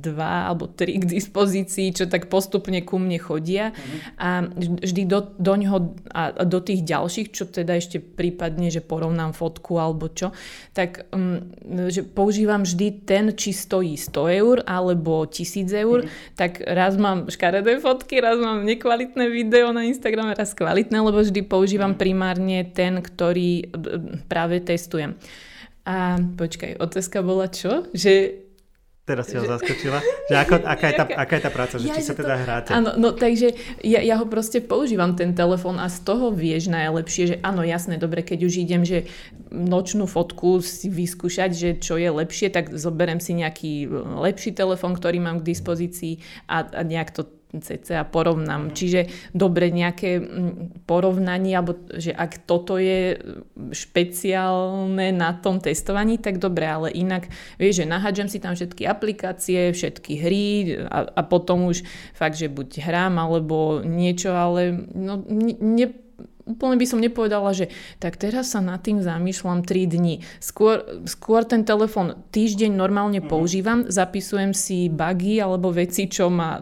dva 0.00 0.48
alebo 0.48 0.64
tri 0.64 0.96
k 0.96 1.04
dispozícii, 1.04 1.92
čo 1.92 2.08
tak 2.08 2.32
postupne 2.32 2.80
ku 2.80 2.96
mne 2.96 3.20
chodia 3.20 3.76
mm. 3.76 3.98
a 4.16 4.28
vždy 4.80 5.02
do, 5.04 5.28
do 5.36 5.52
ňoho 5.60 5.78
a 6.08 6.40
do 6.48 6.58
tých 6.64 6.80
ďalších 6.88 7.33
čo 7.34 7.50
teda 7.50 7.74
ešte 7.74 7.98
prípadne, 7.98 8.70
že 8.70 8.78
porovnám 8.78 9.34
fotku 9.34 9.82
alebo 9.82 10.06
čo, 10.06 10.30
tak 10.70 11.10
um, 11.10 11.42
že 11.90 12.06
používam 12.06 12.62
vždy 12.62 13.02
ten, 13.02 13.34
či 13.34 13.50
stojí 13.50 13.98
100 13.98 14.38
eur 14.38 14.56
alebo 14.62 15.26
1000 15.26 15.66
eur, 15.74 16.06
mm. 16.06 16.38
tak 16.38 16.62
raz 16.62 16.94
mám 16.94 17.26
škaredé 17.26 17.82
fotky, 17.82 18.22
raz 18.22 18.38
mám 18.38 18.62
nekvalitné 18.62 19.26
video 19.26 19.74
na 19.74 19.82
Instagrame, 19.82 20.38
raz 20.38 20.54
kvalitné, 20.54 20.94
lebo 21.02 21.18
vždy 21.18 21.42
používam 21.42 21.98
mm. 21.98 22.00
primárne 22.00 22.62
ten, 22.70 23.02
ktorý 23.02 23.74
práve 24.30 24.62
testujem. 24.62 25.18
A 25.84 26.16
počkaj, 26.16 26.80
otázka 26.80 27.20
bola 27.20 27.50
čo? 27.52 27.84
Že 27.92 28.43
Teraz 29.04 29.28
si 29.28 29.36
ho 29.36 29.44
zaskočila. 29.44 30.00
Že 30.32 30.34
ako, 30.48 30.54
aká, 30.72 30.86
je 30.88 30.94
tá, 30.96 31.04
aká 31.04 31.34
je 31.36 31.42
tá 31.44 31.52
práca, 31.52 31.74
že 31.76 31.92
ja, 31.92 31.94
či 32.00 32.08
sa 32.08 32.16
teda 32.16 32.40
hráte? 32.40 32.72
Áno, 32.72 32.96
no 32.96 33.12
takže 33.12 33.52
ja, 33.84 34.00
ja 34.00 34.16
ho 34.16 34.24
proste 34.24 34.64
používam 34.64 35.12
ten 35.12 35.36
telefón 35.36 35.76
a 35.76 35.92
z 35.92 36.08
toho 36.08 36.32
vieš 36.32 36.72
najlepšie, 36.72 37.24
že 37.28 37.36
áno, 37.44 37.60
jasné, 37.60 38.00
dobre, 38.00 38.24
keď 38.24 38.48
už 38.48 38.64
idem, 38.64 38.80
že 38.80 39.04
nočnú 39.52 40.08
fotku 40.08 40.64
si 40.64 40.88
vyskúšať, 40.88 41.50
že 41.52 41.68
čo 41.76 42.00
je 42.00 42.08
lepšie, 42.08 42.48
tak 42.48 42.72
zoberiem 42.72 43.20
si 43.20 43.36
nejaký 43.36 43.92
lepší 44.24 44.56
telefón, 44.56 44.96
ktorý 44.96 45.20
mám 45.20 45.44
k 45.44 45.52
dispozícii 45.52 46.24
a, 46.48 46.64
a 46.64 46.80
nejak 46.80 47.12
to 47.12 47.28
cca 47.62 48.06
porovnám. 48.08 48.70
Mm. 48.70 48.74
Čiže 48.74 49.00
dobre 49.34 49.70
nejaké 49.70 50.22
porovnanie, 50.88 51.54
alebo 51.54 51.78
že 51.94 52.10
ak 52.10 52.46
toto 52.48 52.78
je 52.80 53.18
špeciálne 53.70 55.14
na 55.14 55.30
tom 55.38 55.62
testovaní, 55.62 56.18
tak 56.18 56.38
dobre, 56.42 56.66
ale 56.66 56.88
inak 56.94 57.30
vieš, 57.58 57.84
že 57.84 57.90
nahádžem 57.90 58.28
si 58.30 58.38
tam 58.42 58.54
všetky 58.54 58.86
aplikácie, 58.86 59.74
všetky 59.74 60.12
hry 60.18 60.46
a, 60.88 61.10
a 61.10 61.20
potom 61.22 61.70
už 61.70 61.82
fakt, 62.14 62.38
že 62.38 62.50
buď 62.50 62.82
hrám 62.82 63.18
alebo 63.18 63.82
niečo, 63.82 64.34
ale 64.34 64.74
no, 64.94 65.22
ne, 65.60 66.03
úplne 66.44 66.76
by 66.76 66.86
som 66.86 67.00
nepovedala, 67.00 67.56
že 67.56 67.72
tak 67.96 68.20
teraz 68.20 68.52
sa 68.52 68.60
nad 68.60 68.80
tým 68.84 69.00
zamýšľam 69.00 69.64
3 69.64 69.96
dní. 69.96 70.14
Skôr, 70.40 70.84
skôr 71.08 71.44
ten 71.48 71.64
telefon 71.64 72.20
týždeň 72.30 72.72
normálne 72.76 73.20
mm-hmm. 73.20 73.32
používam, 73.32 73.78
zapisujem 73.88 74.52
si 74.52 74.92
bugy 74.92 75.40
alebo 75.40 75.72
veci, 75.72 76.06
čo 76.06 76.28
ma 76.28 76.60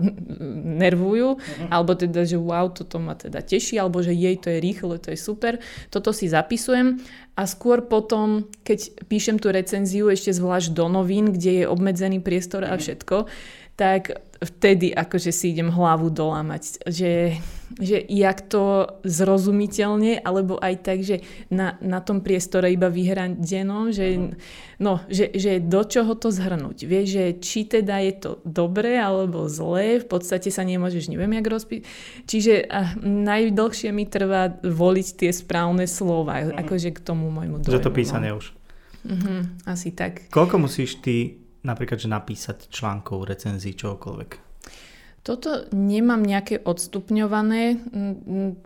nervujú, 0.78 1.36
mm-hmm. 1.36 1.68
alebo 1.70 1.98
teda, 1.98 2.22
že 2.22 2.38
wow, 2.38 2.70
toto 2.70 3.02
ma 3.02 3.18
teda 3.18 3.42
teší, 3.42 3.82
alebo 3.82 4.00
že 4.00 4.14
jej, 4.14 4.38
to 4.38 4.48
je 4.50 4.58
rýchle, 4.62 4.94
to 5.02 5.10
je 5.10 5.18
super. 5.18 5.58
Toto 5.90 6.14
si 6.14 6.30
zapisujem 6.30 7.02
a 7.34 7.42
skôr 7.48 7.82
potom, 7.82 8.46
keď 8.62 9.08
píšem 9.10 9.42
tú 9.42 9.50
recenziu 9.50 10.06
ešte 10.12 10.30
zvlášť 10.30 10.76
do 10.76 10.86
novín, 10.86 11.34
kde 11.34 11.64
je 11.64 11.70
obmedzený 11.70 12.22
priestor 12.22 12.62
a 12.62 12.78
mhm. 12.78 12.80
všetko, 12.80 13.16
tak 13.74 14.14
vtedy 14.42 14.92
akože 14.92 15.32
si 15.32 15.54
idem 15.54 15.72
hlavu 15.72 16.12
dolámať, 16.12 16.86
že, 16.86 17.40
že 17.78 18.02
jak 18.08 18.44
to 18.50 18.98
zrozumiteľne, 19.06 20.20
alebo 20.20 20.58
aj 20.60 20.74
tak, 20.84 20.98
že 21.00 21.24
na, 21.48 21.78
na 21.80 22.02
tom 22.04 22.20
priestore 22.20 22.72
iba 22.72 22.92
vyhradenom, 22.92 23.94
že, 23.94 24.36
no, 24.82 25.00
že, 25.08 25.32
že 25.32 25.62
do 25.62 25.86
čoho 25.86 26.12
to 26.18 26.28
zhrnúť. 26.28 26.84
Vieš, 26.84 27.06
že 27.08 27.24
či 27.40 27.60
teda 27.64 28.02
je 28.02 28.12
to 28.18 28.30
dobré 28.44 28.98
alebo 28.98 29.48
zlé, 29.48 30.02
v 30.02 30.06
podstate 30.08 30.52
sa 30.52 30.66
nemôžeš 30.66 31.08
neviem 31.08 31.32
jak 31.38 31.48
rozpiť. 31.48 31.80
Čiže 32.28 32.68
a, 32.68 32.96
najdlhšie 33.00 33.90
mi 33.94 34.04
trvá 34.04 34.58
voliť 34.60 35.08
tie 35.16 35.30
správne 35.32 35.88
slova, 35.88 36.44
uh-huh. 36.44 36.60
akože 36.66 36.90
k 36.92 37.00
tomu 37.00 37.32
môjmu 37.32 37.62
dojmu. 37.62 37.76
Že 37.78 37.86
to 37.86 37.92
písanie 37.94 38.30
no. 38.34 38.38
už. 38.42 38.52
Uh-huh, 39.02 39.42
asi 39.66 39.90
tak. 39.90 40.30
Koľko 40.30 40.62
musíš 40.62 41.02
ty 41.02 41.42
napríklad, 41.66 41.98
že 41.98 42.10
napísať 42.10 42.70
článkov, 42.70 43.26
recenzií, 43.26 43.74
čokoľvek? 43.74 44.51
Toto 45.22 45.70
nemám 45.70 46.18
nejaké 46.18 46.66
odstupňované, 46.66 47.78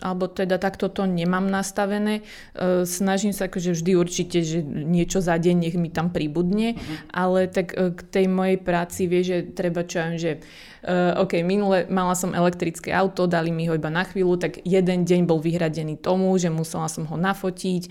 alebo 0.00 0.24
teda 0.24 0.56
takto 0.56 0.88
to 0.88 1.04
nemám 1.04 1.44
nastavené. 1.52 2.24
E, 2.56 2.88
snažím 2.88 3.36
sa 3.36 3.52
akože 3.52 3.76
vždy 3.76 3.92
určite, 3.92 4.40
že 4.40 4.64
niečo 4.64 5.20
za 5.20 5.36
deň 5.36 5.52
nech 5.68 5.76
mi 5.76 5.92
tam 5.92 6.08
pribudne, 6.08 6.72
uh-huh. 6.72 7.12
ale 7.12 7.52
tak 7.52 7.76
e, 7.76 7.92
k 7.92 8.00
tej 8.08 8.26
mojej 8.32 8.56
práci 8.56 9.04
vie, 9.04 9.20
že 9.20 9.52
treba 9.52 9.84
čo 9.84 10.00
viem, 10.00 10.16
že 10.16 10.32
uh, 10.40 11.20
OK, 11.20 11.44
minule 11.44 11.84
mala 11.92 12.16
som 12.16 12.32
elektrické 12.32 12.88
auto, 12.88 13.28
dali 13.28 13.52
mi 13.52 13.68
ho 13.68 13.76
iba 13.76 13.92
na 13.92 14.08
chvíľu, 14.08 14.40
tak 14.40 14.64
jeden 14.64 15.04
deň 15.04 15.28
bol 15.28 15.44
vyhradený 15.44 16.00
tomu, 16.00 16.32
že 16.40 16.48
musela 16.48 16.88
som 16.88 17.04
ho 17.04 17.20
nafotiť, 17.20 17.82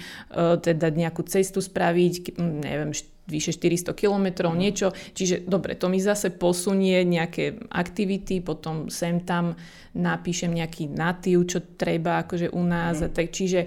teda 0.66 0.90
nejakú 0.90 1.22
cestu 1.28 1.62
spraviť, 1.62 2.40
neviem, 2.42 2.98
vyše 3.26 3.58
400 3.58 3.94
kilometrov, 3.98 4.54
mm. 4.54 4.60
niečo. 4.60 4.88
Čiže 4.94 5.50
dobre, 5.50 5.74
to 5.74 5.90
mi 5.90 5.98
zase 5.98 6.30
posunie 6.34 7.02
nejaké 7.02 7.58
aktivity, 7.74 8.42
potom 8.42 8.88
sem 8.94 9.26
tam 9.26 9.58
napíšem 9.96 10.52
nejaký 10.52 10.92
natív, 10.92 11.48
čo 11.48 11.64
treba 11.64 12.22
akože 12.22 12.52
u 12.52 12.62
nás. 12.62 13.02
Mm. 13.02 13.12
Tak, 13.16 13.28
čiže 13.34 13.60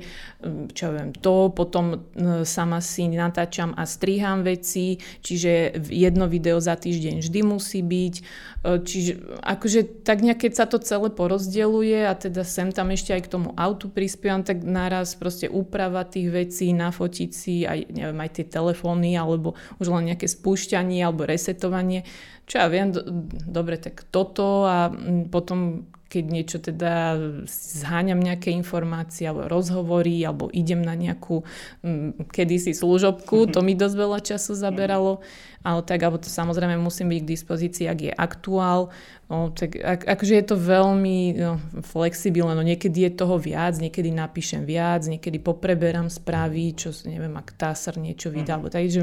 mm, 0.44 0.76
čo 0.76 0.86
viem, 0.94 1.10
to, 1.16 1.50
potom 1.50 2.06
sama 2.44 2.78
si 2.78 3.10
natáčam 3.10 3.74
a 3.74 3.82
striham 3.88 4.46
veci, 4.46 5.00
čiže 5.24 5.82
jedno 5.88 6.30
video 6.30 6.60
za 6.62 6.78
týždeň 6.78 7.24
vždy 7.24 7.40
musí 7.42 7.80
byť. 7.82 8.14
E, 8.68 8.84
čiže 8.84 9.40
akože 9.40 10.04
tak 10.04 10.20
nejak, 10.20 10.44
keď 10.44 10.52
sa 10.52 10.66
to 10.68 10.76
celé 10.76 11.08
porozdeluje 11.08 12.04
a 12.04 12.12
teda 12.12 12.44
sem 12.44 12.68
tam 12.68 12.92
ešte 12.92 13.16
aj 13.16 13.22
k 13.24 13.32
tomu 13.32 13.48
autu 13.56 13.88
prispievam, 13.88 14.44
tak 14.44 14.60
naraz 14.60 15.16
proste 15.16 15.48
úprava 15.48 16.04
tých 16.04 16.28
vecí, 16.28 16.76
nafotiť 16.76 17.30
si 17.32 17.64
aj, 17.64 17.88
neviem, 17.88 18.20
aj 18.20 18.30
tie 18.36 18.44
telefóny 18.44 19.16
alebo 19.16 19.56
už 19.80 19.88
len 19.88 20.12
nejaké 20.12 20.28
spúšťanie 20.28 21.00
alebo 21.00 21.24
resetovanie. 21.24 22.04
Čo 22.44 22.64
ja 22.64 22.68
viem, 22.68 22.92
do, 22.92 23.00
dobre, 23.44 23.80
tak 23.80 24.04
toto 24.12 24.68
a 24.68 24.92
potom 25.32 25.88
keď 26.08 26.24
niečo 26.24 26.58
teda 26.58 27.20
zháňam 27.52 28.16
nejaké 28.16 28.48
informácie 28.56 29.28
alebo 29.28 29.44
rozhovory 29.44 30.24
alebo 30.24 30.48
idem 30.48 30.80
na 30.80 30.96
nejakú 30.96 31.44
kedysi 32.32 32.72
služobku, 32.72 33.52
to 33.52 33.60
mi 33.60 33.76
dosť 33.76 33.96
veľa 33.96 34.18
času 34.24 34.56
zaberalo, 34.56 35.20
ale 35.60 35.84
tak, 35.84 36.00
alebo 36.00 36.16
to 36.16 36.32
samozrejme 36.32 36.80
musím 36.80 37.12
byť 37.12 37.20
k 37.20 37.32
dispozícii, 37.36 37.84
ak 37.92 37.98
je 38.08 38.12
aktuál, 38.16 38.88
no, 39.28 39.52
tak 39.52 39.76
ak, 39.76 40.08
akože 40.08 40.34
je 40.40 40.44
to 40.48 40.56
veľmi 40.56 41.18
no, 41.36 41.60
flexibilné, 41.84 42.56
no 42.56 42.64
niekedy 42.64 43.04
je 43.04 43.12
toho 43.12 43.36
viac, 43.36 43.76
niekedy 43.76 44.08
napíšem 44.08 44.64
viac, 44.64 45.04
niekedy 45.04 45.36
popreberám 45.36 46.08
správy, 46.08 46.72
čo 46.72 46.88
neviem, 47.04 47.36
ak 47.36 47.52
TASR 47.52 48.00
niečo 48.00 48.32
vydá, 48.32 48.56
mm. 48.56 48.72
takže 48.72 49.00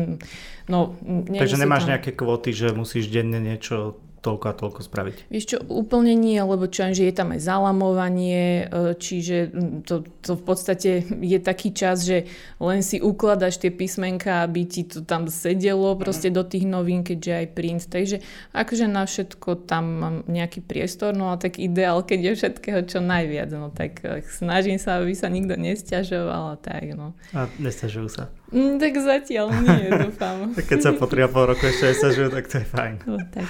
no... 0.74 0.98
Takže 1.30 1.62
nemáš 1.62 1.86
tam... 1.86 1.92
nejaké 1.94 2.18
kvoty, 2.18 2.50
že 2.50 2.74
musíš 2.74 3.14
denne 3.14 3.38
niečo 3.38 4.02
toľko 4.26 4.46
a 4.50 4.58
toľko 4.58 4.80
spraviť. 4.82 5.16
Vieš 5.30 5.46
čo, 5.46 5.58
úplne 5.70 6.18
nie, 6.18 6.42
lebo 6.42 6.66
čo 6.66 6.90
že 6.90 7.06
je 7.06 7.14
tam 7.14 7.30
aj 7.38 7.42
zalamovanie, 7.46 8.66
e, 8.66 8.98
čiže 8.98 9.54
to, 9.86 10.02
to 10.26 10.34
v 10.34 10.44
podstate 10.44 10.92
je 11.06 11.38
taký 11.38 11.70
čas, 11.70 12.02
že 12.02 12.26
len 12.58 12.82
si 12.82 12.98
ukladaš 12.98 13.62
tie 13.62 13.70
písmenka, 13.70 14.42
aby 14.42 14.66
ti 14.66 14.82
to 14.82 15.06
tam 15.06 15.30
sedelo 15.30 15.94
proste 15.94 16.34
do 16.34 16.42
tých 16.42 16.66
novín, 16.66 17.06
keďže 17.06 17.32
aj 17.34 17.48
print. 17.54 17.84
Takže 17.86 18.26
akože 18.56 18.86
na 18.90 19.06
všetko 19.06 19.68
tam 19.70 19.84
mám 20.02 20.16
nejaký 20.26 20.66
priestor, 20.66 21.14
no 21.14 21.30
a 21.30 21.38
tak 21.38 21.62
ideál, 21.62 22.02
keď 22.02 22.20
je 22.22 22.32
všetkého 22.42 22.80
čo 22.90 23.00
najviac, 23.04 23.50
no 23.54 23.70
tak 23.70 24.02
e, 24.02 24.26
snažím 24.26 24.82
sa, 24.82 25.04
aby 25.04 25.14
sa 25.14 25.30
nikto 25.30 25.54
nestiažoval 25.60 26.56
a 26.56 26.58
tak, 26.58 26.98
no. 26.98 27.14
A 27.36 27.46
nestiažujú 27.62 28.10
sa? 28.10 28.24
Mm, 28.56 28.80
tak 28.80 28.94
zatiaľ 28.96 29.52
nie, 29.52 29.92
dúfam. 30.08 30.54
tak 30.56 30.66
keď 30.70 30.80
sa 30.80 30.92
po 30.96 31.10
3,5 31.12 31.50
roku 31.52 31.64
ešte 31.68 31.84
nestiažujú, 31.92 32.30
tak 32.32 32.46
to 32.48 32.56
je 32.64 32.66
fajn. 32.66 32.94
No, 33.04 33.18
tak. 33.34 33.50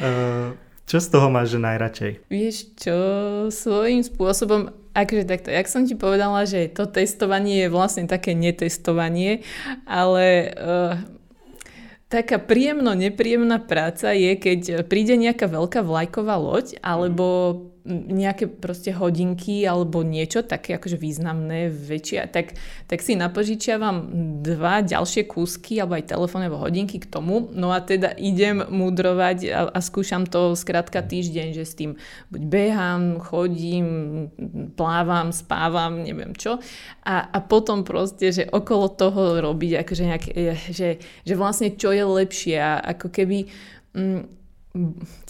Uh, 0.00 0.56
čo 0.84 1.00
z 1.00 1.08
toho 1.08 1.32
máš 1.32 1.56
že 1.56 1.60
najradšej? 1.60 2.12
Vieš 2.28 2.56
čo, 2.76 2.98
svojím 3.48 4.04
spôsobom, 4.04 4.70
akože 4.92 5.24
takto, 5.24 5.48
jak 5.50 5.66
som 5.66 5.88
ti 5.88 5.96
povedala, 5.96 6.44
že 6.44 6.70
to 6.70 6.86
testovanie 6.86 7.66
je 7.66 7.68
vlastne 7.72 8.04
také 8.04 8.36
netestovanie, 8.36 9.42
ale 9.88 10.54
uh, 10.54 10.94
taká 12.12 12.38
príjemno-nepríjemná 12.38 13.58
práca 13.64 14.14
je, 14.14 14.38
keď 14.38 14.86
príde 14.86 15.18
nejaká 15.18 15.50
veľká 15.50 15.82
vlajková 15.82 16.38
loď, 16.38 16.78
alebo 16.84 17.58
nejaké 17.84 18.48
proste 18.48 18.96
hodinky 18.96 19.68
alebo 19.68 20.00
niečo 20.00 20.40
také 20.40 20.80
akože 20.80 20.96
významné, 20.96 21.68
väčšie, 21.68 22.32
tak, 22.32 22.56
tak 22.88 23.04
si 23.04 23.12
napožičiavam 23.12 24.08
dva 24.40 24.80
ďalšie 24.80 25.28
kúsky 25.28 25.76
alebo 25.76 26.00
aj 26.00 26.08
telefónne 26.08 26.48
hodinky 26.48 26.96
k 26.96 27.04
tomu. 27.04 27.52
No 27.52 27.76
a 27.76 27.84
teda 27.84 28.16
idem 28.16 28.64
mudrovať 28.64 29.38
a, 29.52 29.60
a 29.68 29.78
skúšam 29.84 30.24
to 30.24 30.56
skrátka 30.56 31.04
týždeň, 31.04 31.52
že 31.52 31.64
s 31.68 31.76
tým 31.76 32.00
buď 32.32 32.42
behám, 32.48 33.02
chodím, 33.20 33.86
plávam, 34.80 35.28
spávam, 35.28 36.08
neviem 36.08 36.32
čo. 36.32 36.56
A, 37.04 37.28
a 37.28 37.38
potom 37.44 37.84
proste, 37.84 38.32
že 38.32 38.48
okolo 38.48 38.88
toho 38.96 39.44
robiť, 39.44 39.84
akože 39.84 40.04
nejak, 40.08 40.24
že, 40.72 41.04
že 41.20 41.34
vlastne 41.36 41.76
čo 41.76 41.92
je 41.92 42.04
lepšie 42.04 42.56
a 42.56 42.80
ako 42.96 43.12
keby... 43.12 43.52
Mm, 43.92 44.43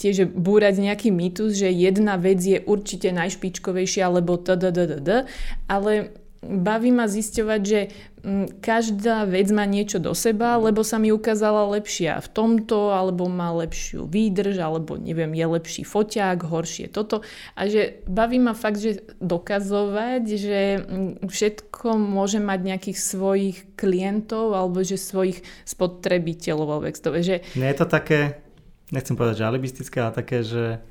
tiež 0.01 0.33
búrať 0.33 0.81
nejaký 0.81 1.13
mýtus, 1.13 1.61
že 1.61 1.69
jedna 1.69 2.17
vec 2.17 2.41
je 2.41 2.57
určite 2.65 3.13
najšpičkovejšia, 3.13 4.09
alebo 4.09 4.41
tdddd, 4.41 5.29
ale 5.69 6.17
baví 6.41 6.89
ma 6.89 7.05
zisťovať, 7.05 7.61
že 7.61 7.79
mm, 8.25 8.61
každá 8.61 9.25
vec 9.29 9.49
má 9.53 9.65
niečo 9.65 10.01
do 10.01 10.17
seba, 10.17 10.57
lebo 10.57 10.81
sa 10.81 10.97
mi 10.97 11.13
ukázala 11.13 11.65
lepšia 11.77 12.21
v 12.25 12.29
tomto, 12.33 12.89
alebo 12.89 13.29
má 13.29 13.53
lepšiu 13.53 14.09
výdrž, 14.09 14.57
alebo 14.61 14.97
neviem, 14.97 15.33
je 15.33 15.45
lepší 15.45 15.83
foťák, 15.85 16.41
horšie 16.45 16.89
toto. 16.89 17.21
A 17.53 17.69
že 17.69 18.01
baví 18.09 18.41
ma 18.41 18.53
fakt, 18.57 18.81
že 18.81 19.05
dokazovať, 19.21 20.23
že 20.25 20.59
mm, 20.81 21.29
všetko 21.29 21.97
môže 21.97 22.41
mať 22.41 22.59
nejakých 22.65 22.97
svojich 22.97 23.57
klientov, 23.77 24.57
alebo 24.57 24.81
že 24.81 24.97
svojich 24.97 25.41
spotrebiteľov. 25.65 26.81
Že... 26.97 27.45
Nie 27.57 27.69
je 27.73 27.77
to 27.77 27.87
také 27.89 28.44
nechcem 28.93 29.15
povedať, 29.17 29.41
že 29.41 29.49
alibistické, 29.49 29.97
ale 30.01 30.13
také, 30.13 30.45
že 30.45 30.83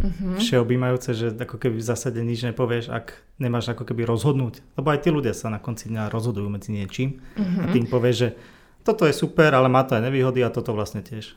uh-huh. 0.00 0.36
všeobjímajúce, 0.40 1.10
že 1.16 1.26
ako 1.32 1.56
keby 1.56 1.80
v 1.80 1.88
zásade 1.88 2.20
nič 2.20 2.44
nepovieš, 2.44 2.92
ak 2.92 3.16
nemáš 3.40 3.72
ako 3.72 3.88
keby 3.88 4.04
rozhodnúť. 4.04 4.60
Lebo 4.76 4.88
aj 4.92 5.00
tí 5.04 5.08
ľudia 5.12 5.32
sa 5.32 5.48
na 5.48 5.60
konci 5.60 5.88
dňa 5.88 6.12
rozhodujú 6.12 6.48
medzi 6.48 6.72
niečím 6.72 7.20
uh-huh. 7.36 7.64
a 7.64 7.66
mhm. 7.68 7.72
tým 7.72 7.86
povieš, 7.88 8.16
že 8.16 8.28
toto 8.80 9.04
je 9.04 9.12
super, 9.12 9.52
ale 9.52 9.68
má 9.68 9.84
to 9.84 9.96
aj 9.96 10.04
nevýhody 10.08 10.40
a 10.40 10.52
toto 10.52 10.72
vlastne 10.72 11.04
tiež. 11.04 11.36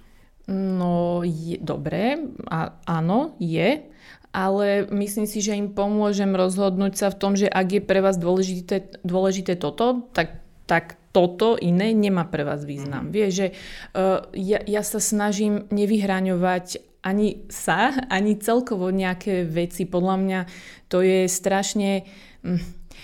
No, 0.51 1.23
je, 1.23 1.55
dobre, 1.55 2.19
a, 2.51 2.75
áno, 2.83 3.39
je, 3.39 3.87
ale 4.35 4.67
myslím 4.91 5.23
si, 5.23 5.39
že 5.39 5.55
im 5.55 5.71
pomôžem 5.71 6.35
rozhodnúť 6.35 6.99
sa 6.99 7.07
v 7.07 7.19
tom, 7.19 7.31
že 7.39 7.47
ak 7.47 7.79
je 7.79 7.81
pre 7.83 8.03
vás 8.03 8.19
dôležité, 8.19 8.91
dôležité 9.07 9.55
toto, 9.55 10.03
tak, 10.11 10.42
tak 10.65 10.97
toto 11.13 11.59
iné 11.61 11.93
nemá 11.93 12.25
pre 12.25 12.41
vás 12.41 12.65
význam. 12.65 13.09
Mm. 13.09 13.13
Vieš, 13.13 13.31
že 13.31 13.47
uh, 13.51 14.25
ja, 14.33 14.59
ja 14.65 14.81
sa 14.81 14.97
snažím 14.97 15.69
nevyhraňovať 15.69 16.81
ani 17.03 17.43
sa, 17.51 17.91
ani 18.07 18.39
celkovo 18.39 18.87
nejaké 18.87 19.43
veci. 19.43 19.83
Podľa 19.83 20.15
mňa 20.23 20.39
to 20.87 21.03
je 21.03 21.27
strašne... 21.27 22.07
Mm, 22.41 22.63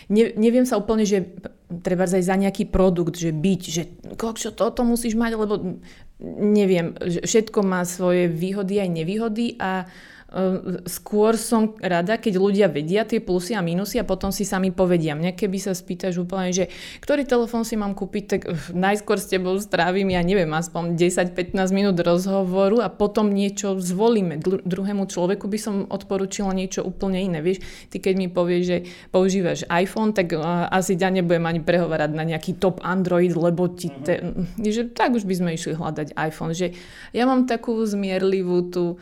ne, 0.10 0.24
neviem 0.40 0.66
sa 0.66 0.80
úplne, 0.80 1.04
že 1.04 1.36
treba 1.84 2.08
aj 2.08 2.24
za 2.24 2.36
nejaký 2.40 2.72
produkt, 2.72 3.20
že 3.20 3.36
byť, 3.36 3.62
že 3.62 3.84
čo 4.18 4.50
toto 4.56 4.82
musíš 4.88 5.20
mať, 5.20 5.32
lebo 5.36 5.84
neviem, 6.24 6.96
všetko 7.00 7.60
má 7.62 7.86
svoje 7.86 8.32
výhody 8.32 8.82
aj 8.82 8.90
nevýhody 8.90 9.60
a 9.60 9.86
uh, 9.86 10.18
skôr 10.86 11.34
som 11.42 11.74
rada, 11.82 12.22
keď 12.22 12.38
ľudia 12.38 12.68
vedia 12.70 13.02
tie 13.02 13.18
plusy 13.18 13.58
a 13.58 13.66
minusy 13.66 13.98
a 13.98 14.06
potom 14.06 14.30
si 14.30 14.46
sami 14.46 14.70
povedia. 14.70 15.18
Mňa 15.18 15.34
keby 15.34 15.58
sa 15.58 15.74
spýtaš 15.74 16.22
úplne, 16.22 16.54
že 16.54 16.70
ktorý 17.02 17.26
telefón 17.26 17.66
si 17.66 17.74
mám 17.74 17.98
kúpiť, 17.98 18.24
tak 18.30 18.42
najskôr 18.70 19.18
s 19.18 19.26
tebou 19.26 19.58
strávim, 19.58 20.14
ja 20.14 20.22
neviem, 20.22 20.50
aspoň 20.54 20.94
10-15 20.94 21.58
minút 21.74 21.98
rozhovoru 21.98 22.86
a 22.86 22.94
potom 22.94 23.34
niečo 23.34 23.82
zvolíme. 23.82 24.38
Dru- 24.38 24.62
druhému 24.62 25.10
človeku 25.10 25.50
by 25.50 25.58
som 25.58 25.76
odporúčila 25.90 26.54
niečo 26.54 26.86
úplne 26.86 27.18
iné. 27.26 27.42
Vieš, 27.42 27.90
ty 27.90 27.98
keď 27.98 28.14
mi 28.14 28.28
povieš, 28.30 28.64
že 28.64 28.78
používaš 29.10 29.66
iPhone, 29.66 30.14
tak 30.14 30.38
uh, 30.38 30.70
asi 30.70 30.94
ťa 30.94 31.10
nebudem 31.10 31.50
ani 31.50 31.62
prehovárať 31.66 32.12
na 32.14 32.22
nejaký 32.22 32.62
top 32.62 32.86
Android, 32.86 33.34
lebo 33.34 33.66
ti 33.74 33.90
te, 33.90 34.22
mm, 34.22 34.62
že 34.62 34.94
tak 34.94 35.18
už 35.18 35.26
by 35.26 35.34
sme 35.34 35.50
išli 35.58 35.74
hľadať 35.74 36.14
iPhone. 36.14 36.54
Že 36.54 36.78
ja 37.18 37.26
mám 37.26 37.50
takú 37.50 37.82
zmierlivú 37.82 38.70
tú 38.70 39.02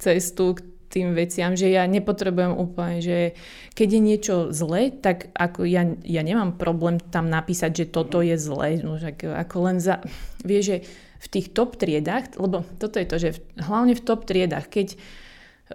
cestu 0.00 0.56
k 0.56 0.60
tým 0.90 1.14
veciam, 1.14 1.54
že 1.54 1.70
ja 1.70 1.86
nepotrebujem 1.86 2.50
úplne, 2.50 2.98
že 2.98 3.38
keď 3.78 3.88
je 3.94 4.00
niečo 4.02 4.34
zlé, 4.50 4.90
tak 4.90 5.30
ako 5.38 5.62
ja, 5.62 5.86
ja 6.02 6.22
nemám 6.26 6.58
problém 6.58 6.98
tam 6.98 7.30
napísať, 7.30 7.86
že 7.86 7.94
toto 7.94 8.18
je 8.18 8.34
zlé. 8.34 8.82
No, 8.82 8.98
ako 8.98 9.56
len 9.70 9.78
za... 9.78 10.02
Vieš, 10.42 10.64
že 10.66 10.76
v 11.20 11.26
tých 11.30 11.46
top 11.52 11.78
triedách, 11.78 12.34
lebo 12.40 12.66
toto 12.80 12.98
je 12.98 13.06
to, 13.06 13.16
že 13.20 13.30
v, 13.36 13.40
hlavne 13.60 13.94
v 13.94 14.02
top 14.02 14.24
triedách, 14.26 14.66
keď 14.66 14.96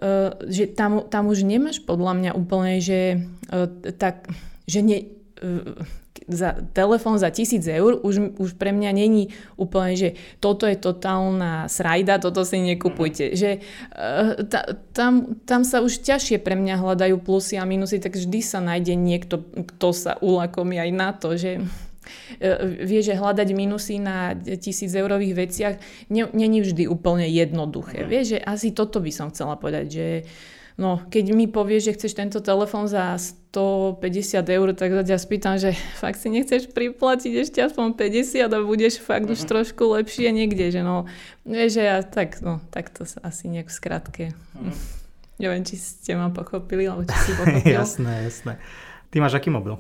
uh, 0.02 0.36
že 0.50 0.74
tam, 0.74 1.06
tam 1.08 1.30
už 1.32 1.46
nemáš 1.46 1.80
podľa 1.86 2.14
mňa 2.18 2.32
úplne, 2.34 2.82
že 2.82 3.24
uh, 3.54 3.70
tak, 3.96 4.28
že 4.66 4.82
ne, 4.84 5.00
za 6.26 6.58
telefón 6.74 7.22
za 7.22 7.30
tisíc 7.30 7.62
eur 7.70 8.02
už, 8.02 8.38
už 8.42 8.58
pre 8.58 8.74
mňa 8.74 8.92
není 8.98 9.30
úplne, 9.62 9.94
že 9.94 10.10
toto 10.42 10.66
je 10.66 10.74
totálna 10.74 11.70
srajda, 11.70 12.18
toto 12.18 12.42
si 12.42 12.58
nekupujte. 12.66 13.30
Mm. 13.30 13.36
Že, 13.38 13.52
uh, 13.94 14.30
ta, 14.50 14.62
tam, 14.92 15.38
tam 15.46 15.62
sa 15.62 15.86
už 15.86 16.02
ťažšie 16.02 16.42
pre 16.42 16.58
mňa 16.58 16.82
hľadajú 16.82 17.22
plusy 17.22 17.62
a 17.62 17.66
minusy, 17.70 18.02
tak 18.02 18.18
vždy 18.18 18.40
sa 18.42 18.58
nájde 18.58 18.98
niekto, 18.98 19.46
kto 19.46 19.88
sa 19.94 20.18
ulakomí 20.18 20.82
aj 20.82 20.92
na 20.92 21.10
to, 21.14 21.38
že 21.38 21.62
uh, 21.62 22.62
vie, 22.82 23.06
že 23.06 23.14
hľadať 23.14 23.50
minusy 23.54 24.02
na 24.02 24.34
tisíc 24.58 24.90
eurových 24.98 25.46
veciach 25.46 25.76
není 26.10 26.60
vždy 26.66 26.90
úplne 26.90 27.30
jednoduché. 27.30 28.02
Mm. 28.02 28.10
Vie, 28.10 28.22
že 28.26 28.38
asi 28.42 28.74
toto 28.74 28.98
by 28.98 29.14
som 29.14 29.30
chcela 29.30 29.62
povedať, 29.62 29.86
že 29.94 30.08
uh, 30.26 30.55
No, 30.76 31.00
keď 31.08 31.32
mi 31.32 31.48
povieš, 31.48 31.88
že 31.88 31.96
chceš 31.96 32.14
tento 32.20 32.44
telefón 32.44 32.92
za 32.92 33.16
150 33.16 34.44
eur, 34.44 34.68
tak 34.76 34.92
sa 34.92 35.04
ťa 35.08 35.18
spýtam, 35.24 35.56
že 35.56 35.72
fakt 35.96 36.20
si 36.20 36.28
nechceš 36.28 36.68
priplatiť 36.76 37.32
ešte 37.32 37.64
aspoň 37.64 37.96
50 37.96 38.52
a 38.52 38.60
budeš 38.60 39.00
fakt 39.00 39.32
už 39.32 39.40
mhm. 39.40 39.50
trošku 39.56 39.84
lepšie 39.96 40.36
niekde, 40.36 40.76
že 40.76 40.84
no, 40.84 41.08
vieš, 41.48 41.80
že 41.80 41.84
ja 41.88 42.04
tak, 42.04 42.44
no, 42.44 42.60
tak 42.76 42.92
to 42.92 43.08
asi 43.24 43.48
nejak 43.48 43.72
v 43.72 43.76
skratke. 43.76 44.26
Uh-huh. 44.56 44.72
Neviem, 45.36 45.68
či 45.68 45.76
ste 45.76 46.16
ma 46.16 46.32
pochopili, 46.32 46.88
alebo 46.88 47.04
či 47.04 47.18
si 47.28 47.32
pochopil. 47.40 47.76
jasné, 47.76 48.24
jasné. 48.24 48.56
Ty 49.12 49.20
máš 49.20 49.36
aký 49.36 49.52
mobil? 49.52 49.76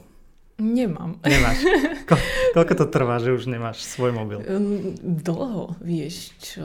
Nemám. 0.55 1.19
Nemáš. 1.19 1.67
Ko- 2.09 2.25
koľko 2.55 2.73
to 2.79 2.85
trvá, 2.87 3.19
že 3.19 3.35
už 3.35 3.51
nemáš 3.51 3.83
svoj 3.83 4.15
mobil? 4.15 4.39
Dlho, 5.03 5.75
vieš 5.83 6.31
čo? 6.39 6.63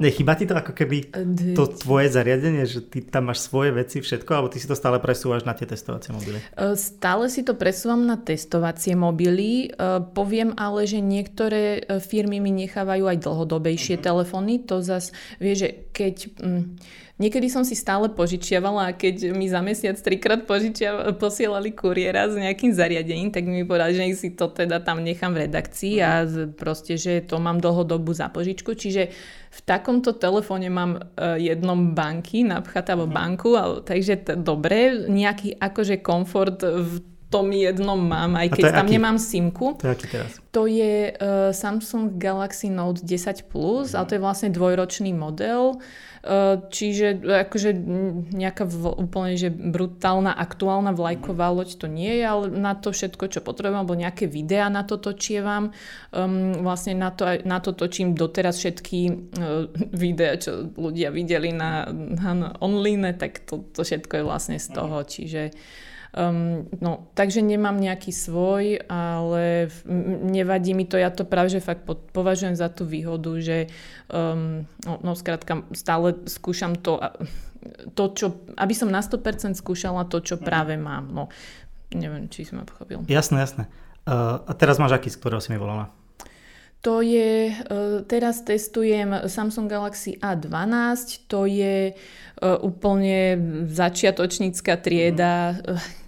Nechýba 0.00 0.32
ti 0.40 0.48
to 0.48 0.56
ako 0.56 0.72
keby 0.72 1.12
to 1.52 1.68
tvoje 1.84 2.08
zariadenie, 2.08 2.64
že 2.64 2.80
ty 2.80 3.04
tam 3.04 3.28
máš 3.28 3.44
svoje 3.44 3.76
veci, 3.76 4.00
všetko, 4.00 4.30
alebo 4.32 4.48
ty 4.48 4.56
si 4.56 4.64
to 4.64 4.72
stále 4.72 4.96
presúvaš 5.04 5.44
na 5.44 5.52
tie 5.52 5.68
testovacie 5.68 6.16
mobily? 6.16 6.40
E, 6.40 6.72
stále 6.80 7.28
si 7.28 7.44
to 7.44 7.52
presúvam 7.52 8.08
na 8.08 8.16
testovacie 8.16 8.96
mobily. 8.96 9.68
E, 9.68 10.00
poviem 10.16 10.56
ale, 10.56 10.88
že 10.88 11.04
niektoré 11.04 11.84
e, 11.84 12.00
firmy 12.00 12.40
mi 12.40 12.56
nechávajú 12.56 13.04
aj 13.04 13.20
dlhodobejšie 13.20 14.00
uh-huh. 14.00 14.06
telefóny. 14.08 14.64
To 14.64 14.80
zas, 14.80 15.12
vieš, 15.36 15.68
že 15.68 15.70
keď... 15.92 16.14
Mm, 16.40 16.64
Niekedy 17.20 17.52
som 17.52 17.68
si 17.68 17.76
stále 17.76 18.08
požičiavala 18.08 18.88
a 18.88 18.96
keď 18.96 19.36
mi 19.36 19.44
za 19.44 19.60
mesiac 19.60 19.92
trikrát 20.00 20.48
požičia, 20.48 21.12
posielali 21.20 21.68
kuriéra 21.68 22.32
s 22.32 22.32
nejakým 22.32 22.72
zariadením, 22.72 23.28
tak 23.28 23.44
mi 23.44 23.60
povedali, 23.60 23.92
že 23.92 24.16
si 24.16 24.28
to 24.32 24.48
teda 24.48 24.80
tam 24.80 25.04
nechám 25.04 25.36
v 25.36 25.44
redakcii 25.44 26.00
a 26.00 26.24
mhm. 26.24 26.56
proste, 26.56 26.96
že 26.96 27.20
to 27.20 27.36
mám 27.36 27.60
dlhodobú 27.60 28.16
za 28.16 28.32
požičku. 28.32 28.72
Čiže 28.72 29.12
v 29.52 29.60
takomto 29.68 30.16
telefóne 30.16 30.72
mám 30.72 30.96
uh, 30.96 31.36
jednom 31.36 31.92
banky, 31.92 32.40
napchat 32.40 32.88
alebo 32.88 33.12
mhm. 33.12 33.12
banku, 33.12 33.52
ale, 33.52 33.84
takže 33.84 34.14
t- 34.24 34.36
dobre, 34.40 35.04
nejaký 35.04 35.60
akože 35.60 36.00
komfort 36.00 36.64
v 36.64 37.04
tom 37.28 37.52
jednom 37.52 38.00
mám, 38.00 38.34
aj 38.34 38.58
keď 38.58 38.64
tam 38.74 38.88
aký? 38.88 38.94
nemám 38.96 39.16
simku. 39.20 39.78
To 39.78 39.86
je 39.86 39.92
aký 39.92 40.06
teraz? 40.08 40.30
To 40.56 40.64
je 40.66 41.14
uh, 41.14 41.52
Samsung 41.52 42.16
Galaxy 42.16 42.72
Note 42.72 43.04
10 43.04 43.44
Plus, 43.46 43.92
mm. 43.92 43.94
ale 43.94 44.04
to 44.08 44.12
je 44.16 44.24
vlastne 44.24 44.48
dvojročný 44.50 45.12
model. 45.14 45.78
Uh, 45.78 46.09
čiže 46.68 47.24
akože 47.24 47.72
nejaká 48.36 48.68
úplne 49.00 49.40
že 49.40 49.48
brutálna 49.48 50.36
aktuálna 50.36 50.92
vlajková 50.92 51.48
loď 51.48 51.80
to 51.80 51.88
nie 51.88 52.20
je, 52.20 52.24
ale 52.28 52.44
na 52.52 52.76
to 52.76 52.92
všetko, 52.92 53.32
čo 53.32 53.40
potrebujem, 53.40 53.80
alebo 53.80 53.96
nejaké 53.96 54.28
videá 54.28 54.68
na 54.68 54.84
to 54.84 55.00
točievam. 55.00 55.72
Um, 56.12 56.60
vlastne 56.60 56.92
na 56.92 57.08
to, 57.08 57.24
na 57.48 57.64
to 57.64 57.72
točím 57.72 58.12
doteraz 58.12 58.60
všetky 58.60 59.00
uh, 59.08 59.64
videá, 59.96 60.36
čo 60.36 60.68
ľudia 60.76 61.08
videli 61.08 61.56
na, 61.56 61.88
na 61.88 62.52
online, 62.60 63.16
tak 63.16 63.48
to, 63.48 63.64
to 63.72 63.80
všetko 63.80 64.20
je 64.20 64.24
vlastne 64.28 64.56
z 64.60 64.68
toho. 64.76 65.00
Čiže 65.00 65.56
Um, 66.10 66.66
no, 66.82 67.06
takže 67.14 67.38
nemám 67.38 67.78
nejaký 67.78 68.10
svoj, 68.10 68.82
ale 68.90 69.70
nevadí 70.26 70.74
mi 70.74 70.82
to, 70.82 70.98
ja 70.98 71.06
to 71.14 71.22
práve 71.22 71.54
že 71.54 71.62
fakt 71.62 71.86
považujem 71.86 72.58
za 72.58 72.66
tú 72.66 72.82
výhodu, 72.82 73.30
že 73.38 73.70
um, 74.10 74.66
no, 74.82 74.98
no 75.06 75.14
skrátka 75.14 75.62
stále 75.70 76.18
skúšam 76.26 76.74
to, 76.74 76.98
to 77.94 78.04
čo, 78.18 78.26
aby 78.58 78.74
som 78.74 78.90
na 78.90 79.06
100% 79.06 79.54
skúšala 79.54 80.02
to, 80.10 80.18
čo 80.18 80.34
práve 80.42 80.74
mám. 80.74 81.14
No, 81.14 81.30
neviem, 81.94 82.26
či 82.26 82.42
si 82.42 82.58
ma 82.58 82.66
pochopil. 82.66 83.06
Jasné, 83.06 83.38
jasné. 83.38 83.70
Uh, 84.02 84.42
a 84.48 84.52
teraz 84.58 84.82
máš 84.82 84.98
aký, 84.98 85.14
z 85.14 85.20
ktorého 85.20 85.38
si 85.38 85.54
mi 85.54 85.62
volala? 85.62 85.94
To 86.80 87.04
je, 87.04 87.52
uh, 87.52 88.00
teraz 88.08 88.40
testujem 88.40 89.28
Samsung 89.28 89.68
Galaxy 89.68 90.16
A12, 90.16 91.28
to 91.28 91.44
je 91.44 91.92
úplne 92.40 93.36
začiatočnícka 93.68 94.80
trieda. 94.80 95.60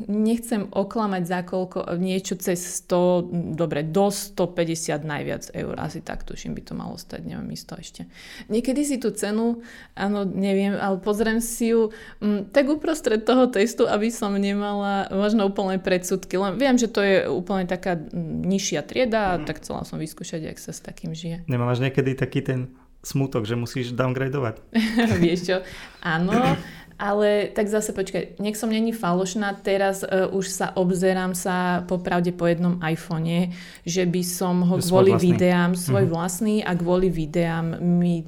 Nechcem 0.08 0.64
oklamať 0.72 1.22
za 1.28 1.40
koľko, 1.44 2.00
niečo 2.00 2.40
cez 2.40 2.82
100, 2.88 3.52
dobre, 3.52 3.84
do 3.84 4.08
150 4.08 5.04
najviac 5.04 5.52
eur. 5.52 5.76
Asi 5.76 6.00
tak 6.00 6.24
tuším 6.24 6.56
by 6.56 6.62
to 6.64 6.72
malo 6.72 6.96
stať, 6.96 7.28
neviem 7.28 7.52
isto 7.52 7.76
ešte. 7.76 8.08
Niekedy 8.48 8.80
si 8.82 8.96
tú 8.96 9.12
cenu, 9.12 9.60
áno, 9.92 10.24
neviem, 10.24 10.72
ale 10.72 10.98
pozriem 11.04 11.44
si 11.44 11.76
ju 11.76 11.92
m, 12.24 12.48
tak 12.48 12.68
uprostred 12.72 13.28
toho 13.28 13.52
testu, 13.52 13.84
aby 13.84 14.08
som 14.08 14.32
nemala 14.32 15.12
možno 15.12 15.52
úplne 15.52 15.76
predsudky. 15.76 16.40
Len 16.40 16.56
viem, 16.56 16.80
že 16.80 16.88
to 16.88 17.04
je 17.04 17.28
úplne 17.28 17.68
taká 17.68 18.00
nižšia 18.24 18.80
trieda 18.88 19.36
mm. 19.36 19.44
tak 19.44 19.60
chcela 19.60 19.84
som 19.84 20.00
vyskúšať, 20.00 20.48
ak 20.48 20.58
sa 20.58 20.72
s 20.72 20.80
takým 20.80 21.12
žije. 21.12 21.44
Nemáš 21.44 21.84
niekedy 21.84 22.16
taký 22.16 22.40
ten 22.40 22.72
smutok, 23.03 23.44
že 23.44 23.59
musíš 23.59 23.92
downgradovať. 23.92 24.62
Vieš 25.22 25.40
čo, 25.42 25.57
áno, 26.00 26.32
ale 27.03 27.50
tak 27.50 27.66
zase 27.66 27.90
počkaj, 27.90 28.38
nech 28.38 28.55
som 28.55 28.70
není 28.70 28.94
falošná, 28.94 29.59
teraz 29.59 30.07
uh, 30.07 30.30
už 30.30 30.46
sa 30.46 30.70
obzerám 30.78 31.34
sa 31.34 31.82
popravde 31.90 32.30
po 32.30 32.46
jednom 32.46 32.78
iPhone, 32.78 33.50
že 33.82 34.07
by 34.07 34.22
som 34.22 34.62
ho 34.62 34.78
kvôli 34.78 35.18
videám, 35.18 35.74
svoj 35.74 36.07
mm-hmm. 36.07 36.14
vlastný 36.14 36.57
a 36.62 36.78
kvôli 36.78 37.11
videám 37.11 37.82
mi 37.82 38.22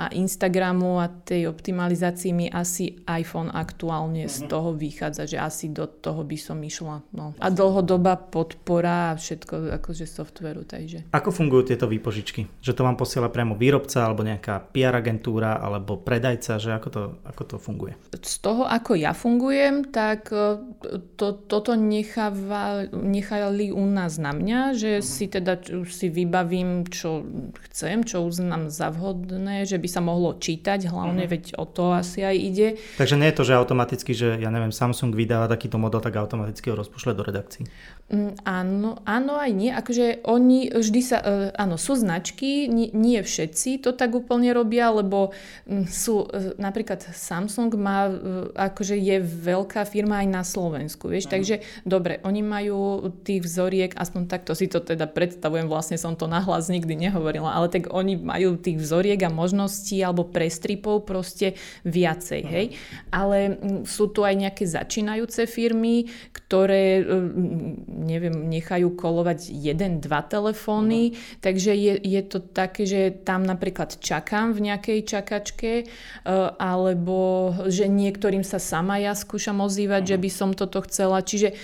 a 0.00 0.08
Instagramu 0.14 1.02
a 1.02 1.10
tej 1.10 1.50
optimalizácii 1.50 2.32
mi 2.32 2.46
asi 2.48 3.02
iPhone 3.04 3.50
aktuálne 3.50 4.24
mm-hmm. 4.24 4.38
z 4.38 4.46
mhm. 4.46 4.48
toho 4.48 4.70
vychádza, 4.72 5.26
že 5.26 5.36
asi 5.36 5.68
do 5.68 5.84
toho 5.90 6.22
by 6.22 6.38
som 6.38 6.56
išla. 6.62 7.02
No. 7.10 7.34
A 7.36 7.46
dlhodobá 7.50 8.16
podpora 8.16 9.12
a 9.12 9.18
všetko 9.18 9.76
akože 9.82 10.06
softveru. 10.06 10.62
Takže. 10.64 11.10
Ako 11.10 11.34
fungujú 11.34 11.74
tieto 11.74 11.90
výpožičky? 11.90 12.46
Že 12.62 12.72
to 12.78 12.86
vám 12.86 12.96
posiela 12.96 13.26
priamo 13.26 13.58
výrobca 13.58 14.06
alebo 14.06 14.22
nejaká 14.22 14.70
PR 14.70 14.94
agentúra 14.96 15.58
alebo 15.58 15.98
predajca, 15.98 16.62
že 16.62 16.70
ako 16.70 16.88
to, 16.88 17.02
ako 17.26 17.42
to 17.44 17.56
funguje? 17.58 17.92
Z 18.20 18.36
toho, 18.44 18.62
ako 18.68 18.96
ja 18.96 19.16
fungujem, 19.16 19.88
tak 19.88 20.28
e, 20.30 20.60
to, 21.16 21.32
toto 21.32 21.72
necháva, 21.74 22.84
nechali 22.92 23.72
u 23.72 23.84
nás 23.88 24.20
na 24.20 24.36
mňa, 24.36 24.60
že 24.76 24.90
mm-hmm. 25.00 25.10
si 25.10 25.24
teda 25.26 25.54
si 25.88 26.06
vybavím, 26.12 26.84
čo 26.88 27.24
chcem, 27.68 28.04
čo 28.04 28.24
uznám 28.24 28.68
za 28.68 28.92
vhodné, 28.92 29.64
že 29.64 29.80
by 29.80 29.88
sa 29.88 30.04
mohlo 30.04 30.36
čítať, 30.36 30.88
hlavne 30.88 31.24
mm-hmm. 31.24 31.34
veď 31.34 31.44
o 31.56 31.64
to 31.64 31.96
asi 31.96 32.22
aj 32.22 32.36
ide. 32.36 32.68
Takže 33.00 33.16
nie 33.16 33.28
je 33.32 33.36
to, 33.36 33.44
že 33.48 33.58
automaticky, 33.58 34.12
že 34.12 34.36
ja 34.36 34.50
neviem, 34.52 34.72
Samsung 34.72 35.16
vydáva 35.16 35.48
takýto 35.48 35.80
model, 35.80 36.04
tak 36.04 36.16
automaticky 36.16 36.70
ho 36.70 36.76
rozpošle 36.76 37.16
do 37.16 37.24
redakcií. 37.24 37.64
Mm, 38.10 38.42
áno, 38.42 38.98
áno 39.06 39.38
aj 39.38 39.50
nie. 39.54 39.70
Akože 39.70 40.26
oni 40.26 40.66
vždy 40.74 41.00
sa, 41.00 41.22
uh, 41.22 41.54
áno, 41.54 41.78
sú 41.78 41.94
značky, 41.94 42.66
nie, 42.66 42.90
nie 42.90 43.22
všetci 43.22 43.86
to 43.86 43.94
tak 43.94 44.18
úplne 44.18 44.50
robia, 44.50 44.90
lebo 44.90 45.30
um, 45.70 45.86
sú, 45.86 46.26
uh, 46.26 46.58
napríklad 46.58 46.98
Samsung 47.06 47.70
má, 47.78 48.10
uh, 48.10 48.50
akože 48.50 48.98
je 48.98 49.22
veľká 49.22 49.86
firma 49.86 50.26
aj 50.26 50.28
na 50.28 50.42
Slovensku, 50.42 51.06
vieš, 51.06 51.30
mm. 51.30 51.32
takže 51.38 51.54
dobre, 51.86 52.18
oni 52.26 52.42
majú 52.42 53.14
tých 53.22 53.46
vzoriek, 53.46 53.94
aspoň 53.94 54.26
takto 54.26 54.58
si 54.58 54.66
to 54.66 54.82
teda 54.82 55.06
predstavujem, 55.06 55.70
vlastne 55.70 55.94
som 55.94 56.18
to 56.18 56.26
nahlas 56.26 56.66
nikdy 56.66 56.98
nehovorila, 56.98 57.54
ale 57.54 57.70
tak 57.70 57.94
oni 57.94 58.18
majú 58.18 58.58
tých 58.58 58.82
vzoriek 58.82 59.22
a 59.22 59.30
možností 59.30 60.02
alebo 60.02 60.26
prestripov 60.26 61.06
proste 61.06 61.54
viacej, 61.86 62.42
hej. 62.42 62.66
Ale 63.14 63.54
sú 63.86 64.10
tu 64.10 64.26
aj 64.26 64.34
nejaké 64.34 64.66
začínajúce 64.66 65.46
firmy, 65.46 66.10
ktoré, 66.34 67.06
neviem, 68.00 68.48
nechajú 68.48 68.96
kolovať 68.96 69.52
jeden, 69.52 70.00
dva 70.00 70.24
telefóny, 70.24 71.20
takže 71.44 71.76
je, 71.76 71.94
je 72.00 72.22
to 72.24 72.40
také, 72.40 72.88
že 72.88 73.00
tam 73.22 73.44
napríklad 73.44 74.00
čakám 74.00 74.56
v 74.56 74.72
nejakej 74.72 74.98
čakačke, 75.04 75.72
e, 75.82 75.84
alebo 76.56 77.52
že 77.68 77.86
niektorým 77.86 78.42
sa 78.42 78.56
sama 78.56 78.96
ja 78.96 79.12
skúšam 79.12 79.60
ozývať, 79.60 80.14
že 80.14 80.16
by 80.16 80.30
som 80.32 80.50
toto 80.56 80.80
chcela. 80.88 81.20
Čiže 81.20 81.52
e, 81.52 81.54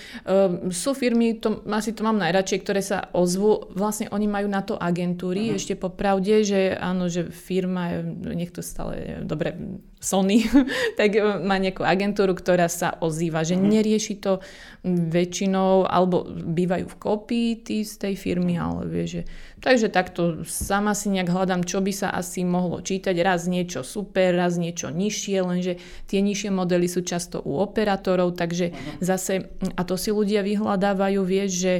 sú 0.69 0.93
firmy, 0.93 1.41
to, 1.41 1.65
asi 1.67 1.91
to 1.91 2.05
mám 2.05 2.21
najradšej, 2.21 2.59
ktoré 2.61 2.81
sa 2.85 3.09
ozvú, 3.11 3.67
vlastne 3.73 4.07
oni 4.13 4.29
majú 4.29 4.47
na 4.47 4.61
to 4.61 4.77
agentúry, 4.77 5.51
uh-huh. 5.51 5.57
ešte 5.57 5.73
popravde, 5.73 6.45
že 6.45 6.77
áno, 6.77 7.09
že 7.09 7.27
firma 7.27 8.05
nech 8.21 8.53
to 8.53 8.61
stále, 8.61 9.25
dobre, 9.25 9.57
Sony, 9.97 10.45
tak 10.99 11.17
má 11.41 11.57
nejakú 11.57 11.81
agentúru, 11.81 12.37
ktorá 12.37 12.69
sa 12.69 12.95
ozýva, 13.01 13.41
že 13.41 13.57
mhm. 13.57 13.65
nerieši 13.65 14.15
to 14.21 14.39
väčšinou, 14.87 15.89
alebo 15.89 16.23
bývajú 16.29 16.85
v 16.87 16.99
kopii 17.01 17.49
tí 17.65 17.81
z 17.83 17.93
tej 18.07 18.13
firmy, 18.15 18.55
ale 18.55 18.87
vie, 18.87 19.05
že 19.09 19.21
Takže 19.57 19.89
takto 19.89 20.45
sama 20.45 20.93
si 20.93 21.09
nejak 21.09 21.33
hľadám, 21.33 21.65
čo 21.65 21.81
by 21.81 21.89
sa 21.89 22.13
asi 22.13 22.45
mohlo 22.45 22.77
čítať. 22.77 23.17
Raz 23.25 23.49
niečo 23.49 23.81
super, 23.81 24.37
raz 24.37 24.53
niečo 24.61 24.93
nižšie, 24.93 25.37
lenže 25.41 25.81
tie 26.05 26.21
nižšie 26.21 26.53
modely 26.53 26.85
sú 26.85 27.01
často 27.01 27.41
u 27.41 27.57
operátorov, 27.57 28.37
takže 28.37 28.77
zase, 29.01 29.49
a 29.73 29.81
to 29.81 29.97
si 29.97 30.13
ľudia 30.13 30.45
vyhľadávajú, 30.45 31.19
vieš, 31.25 31.49
že 31.57 31.73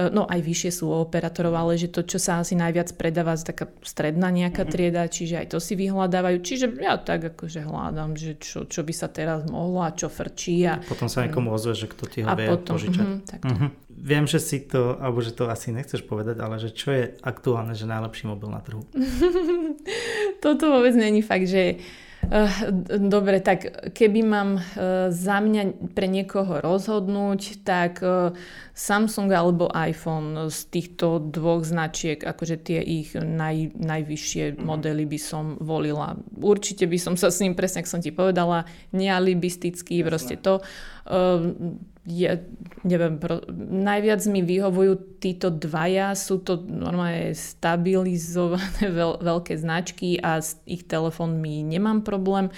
e, 0.00 0.08
no 0.08 0.24
aj 0.24 0.40
vyššie 0.40 0.70
sú 0.72 0.88
u 0.88 0.96
operátorov, 1.04 1.52
ale 1.52 1.76
že 1.76 1.92
to, 1.92 2.00
čo 2.00 2.16
sa 2.16 2.40
asi 2.40 2.56
najviac 2.56 2.96
predáva, 2.96 3.36
je 3.36 3.44
taká 3.44 3.68
stredná 3.84 4.32
nejaká 4.32 4.64
mhm. 4.64 4.70
trieda, 4.72 5.04
čiže 5.04 5.44
aj 5.44 5.52
to 5.52 5.60
si 5.60 5.76
vyhľadávajú. 5.76 6.40
Čiže 6.40 6.80
ja 6.80 6.96
tak 6.96 7.28
akože 7.36 7.60
hľadám, 7.60 8.16
že 8.16 8.40
čo, 8.40 8.64
čo 8.64 8.80
by 8.80 8.94
sa 8.96 9.12
teraz 9.12 9.44
mohlo 9.44 9.84
a 9.84 9.92
čo 9.92 10.08
frčí. 10.08 10.64
A, 10.64 10.80
potom 10.80 11.12
sa 11.12 11.28
niekomu 11.28 11.52
ozve, 11.52 11.76
že 11.76 11.92
kto 11.92 12.08
ti 12.08 12.24
ho 12.24 12.32
a 12.32 12.32
vie 12.32 12.48
potom, 12.48 12.80
požičať. 12.80 13.04
Mm, 13.44 13.88
viem, 13.98 14.24
že 14.24 14.38
si 14.38 14.62
to, 14.62 14.96
alebo 15.02 15.18
že 15.18 15.34
to 15.34 15.50
asi 15.50 15.74
nechceš 15.74 16.06
povedať, 16.06 16.38
ale 16.38 16.62
že 16.62 16.70
čo 16.70 16.94
je 16.94 17.17
aktuálne, 17.22 17.74
že 17.74 17.88
najlepší 17.88 18.26
mobil 18.26 18.48
na 18.50 18.60
trhu? 18.60 18.82
Toto 20.44 20.64
vôbec 20.70 20.94
není 20.94 21.22
fakt, 21.22 21.46
že 21.46 21.80
Uh, 22.28 22.50
dobre, 22.98 23.40
tak 23.40 23.88
keby 23.94 24.20
mám 24.26 24.58
uh, 24.58 25.08
za 25.08 25.40
mňa 25.40 25.94
pre 25.96 26.10
niekoho 26.10 26.60
rozhodnúť, 26.60 27.62
tak 27.64 28.04
uh, 28.04 28.34
Samsung 28.74 29.32
alebo 29.32 29.70
iPhone 29.72 30.50
z 30.52 30.58
týchto 30.68 31.24
dvoch 31.24 31.64
značiek, 31.64 32.20
akože 32.20 32.60
tie 32.60 32.84
ich 32.84 33.16
naj, 33.16 33.72
najvyššie 33.80 34.58
mhm. 34.58 34.60
modely 34.60 35.06
by 35.08 35.16
som 35.16 35.56
volila. 35.62 36.20
Určite 36.36 36.84
by 36.90 36.98
som 37.00 37.14
sa 37.16 37.32
s 37.32 37.40
ním, 37.40 37.56
presne 37.56 37.86
ako 37.86 37.96
som 37.96 38.04
ti 38.04 38.12
povedala, 38.12 38.68
nealibistický, 38.92 40.02
proste 40.04 40.36
to 40.36 40.60
je, 42.08 42.40
neviem, 42.88 43.20
pro, 43.20 43.44
najviac 43.68 44.24
mi 44.32 44.40
vyhovujú 44.40 45.20
títo 45.20 45.52
dvaja, 45.52 46.16
sú 46.16 46.40
to 46.40 46.64
normálne 46.64 47.36
stabilizované 47.36 48.88
veľ, 48.98 49.20
veľké 49.20 49.54
značky 49.60 50.16
a 50.16 50.40
s 50.40 50.56
ich 50.64 50.88
telefónmi 50.88 51.68
nemám 51.68 52.00
problém 52.00 52.48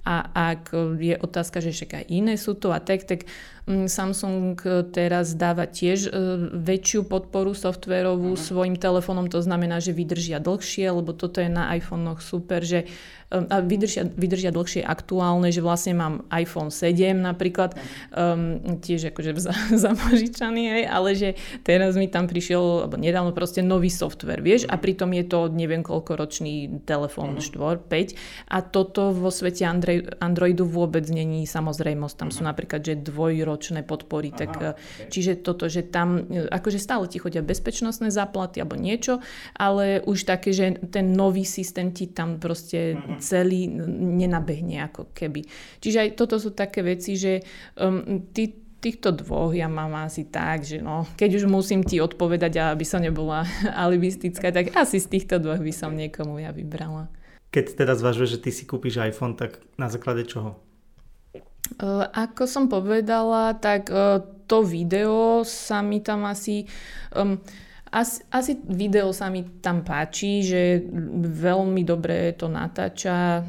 a 0.00 0.32
ak 0.52 0.72
je 0.96 1.14
otázka, 1.16 1.60
že 1.60 1.76
však 1.76 1.90
aj 2.02 2.04
iné 2.08 2.34
sú 2.40 2.56
to 2.56 2.72
a 2.72 2.80
tak, 2.80 3.04
tak 3.04 3.28
mm, 3.68 3.84
Samsung 3.86 4.56
teraz 4.90 5.36
dáva 5.36 5.68
tiež 5.68 6.08
e, 6.08 6.10
väčšiu 6.56 7.04
podporu 7.04 7.52
softverovú 7.52 8.32
uh-huh. 8.34 8.40
svojim 8.40 8.76
telefónom, 8.80 9.28
to 9.28 9.44
znamená, 9.44 9.78
že 9.78 9.92
vydržia 9.92 10.40
dlhšie, 10.40 10.88
lebo 10.88 11.12
toto 11.12 11.44
je 11.44 11.52
na 11.52 11.76
iPhonech 11.76 12.24
super, 12.24 12.64
že 12.64 12.88
a 13.30 13.62
vydržia, 13.62 14.10
vydržia 14.10 14.50
dlhšie 14.50 14.82
aktuálne, 14.82 15.54
že 15.54 15.62
vlastne 15.62 15.94
mám 15.94 16.26
iPhone 16.34 16.74
7 16.74 17.14
napríklad, 17.14 17.78
um, 18.10 18.58
tiež 18.82 19.14
akože 19.14 19.38
za, 19.38 19.54
zapožičaný, 19.86 20.62
hej, 20.66 20.84
ale 20.90 21.14
že 21.14 21.28
teraz 21.62 21.94
mi 21.94 22.10
tam 22.10 22.26
prišiel, 22.26 22.86
alebo 22.86 22.98
nedávno 22.98 23.30
proste 23.30 23.62
nový 23.62 23.86
software, 23.86 24.42
vieš, 24.42 24.66
a 24.66 24.74
pritom 24.74 25.14
je 25.14 25.24
to 25.30 25.46
neviem 25.46 25.86
koľko 25.86 26.18
ročný 26.18 26.82
telefón, 26.82 27.38
uh-huh. 27.38 27.78
4, 27.78 27.86
5 27.86 28.50
a 28.50 28.58
toto 28.66 29.14
vo 29.14 29.30
svete 29.30 29.62
Android 29.62 29.89
Androidu 30.22 30.64
vôbec 30.68 31.02
není 31.10 31.44
samozrejmosť. 31.44 32.14
Tam 32.14 32.30
sú 32.30 32.42
mhm. 32.46 32.48
napríklad, 32.54 32.80
že 32.86 32.94
dvojročné 33.00 33.82
podpory, 33.82 34.30
Aha, 34.30 34.38
tak, 34.38 34.50
okay. 34.54 35.10
čiže 35.10 35.42
toto, 35.42 35.66
že 35.66 35.82
tam, 35.86 36.26
akože 36.30 36.78
stále 36.78 37.10
ti 37.10 37.18
chodia 37.18 37.42
bezpečnostné 37.42 38.14
záplaty 38.14 38.62
alebo 38.62 38.78
niečo, 38.78 39.18
ale 39.58 40.04
už 40.06 40.28
také, 40.28 40.54
že 40.54 40.78
ten 40.94 41.12
nový 41.12 41.42
systém 41.42 41.90
ti 41.90 42.10
tam 42.10 42.38
proste 42.38 42.94
uh-huh. 42.94 43.18
celý 43.18 43.66
nenabehne 43.90 44.86
ako 44.86 45.10
keby. 45.10 45.44
Čiže 45.82 45.98
aj 46.06 46.10
toto 46.14 46.36
sú 46.38 46.54
také 46.54 46.86
veci, 46.86 47.18
že 47.18 47.42
um, 47.80 48.30
ty 48.30 48.70
týchto 48.80 49.12
dvoch 49.12 49.52
ja 49.52 49.68
mám 49.68 49.92
asi 50.00 50.26
tak, 50.26 50.64
že 50.64 50.80
no, 50.80 51.04
keď 51.14 51.36
už 51.36 51.44
musím 51.46 51.84
ti 51.84 52.00
odpovedať, 52.00 52.72
aby 52.72 52.84
som 52.88 53.04
nebola 53.04 53.44
alibistická, 53.84 54.50
tak 54.50 54.72
asi 54.72 54.98
z 54.98 55.06
týchto 55.06 55.36
dvoch 55.36 55.60
by 55.60 55.72
som 55.72 55.92
niekomu 55.92 56.40
ja 56.40 56.50
vybrala. 56.50 57.12
Keď 57.50 57.82
teda 57.82 57.98
zvažuješ, 57.98 58.30
že 58.38 58.42
ty 58.42 58.50
si 58.54 58.64
kúpiš 58.66 59.02
iPhone, 59.02 59.34
tak 59.34 59.58
na 59.74 59.90
základe 59.90 60.22
čoho? 60.26 60.58
Uh, 61.78 62.06
ako 62.14 62.46
som 62.46 62.64
povedala, 62.66 63.54
tak 63.58 63.90
uh, 63.90 64.22
to 64.46 64.62
video 64.62 65.42
sa 65.46 65.82
mi 65.82 66.02
tam 66.02 66.26
asi... 66.26 66.66
Um, 67.14 67.42
asi, 67.90 68.22
asi 68.30 68.54
video 68.70 69.10
sa 69.10 69.26
mi 69.34 69.42
tam 69.58 69.82
páči, 69.82 70.46
že 70.46 70.86
veľmi 71.26 71.82
dobre 71.82 72.30
to 72.38 72.46
natáča. 72.46 73.42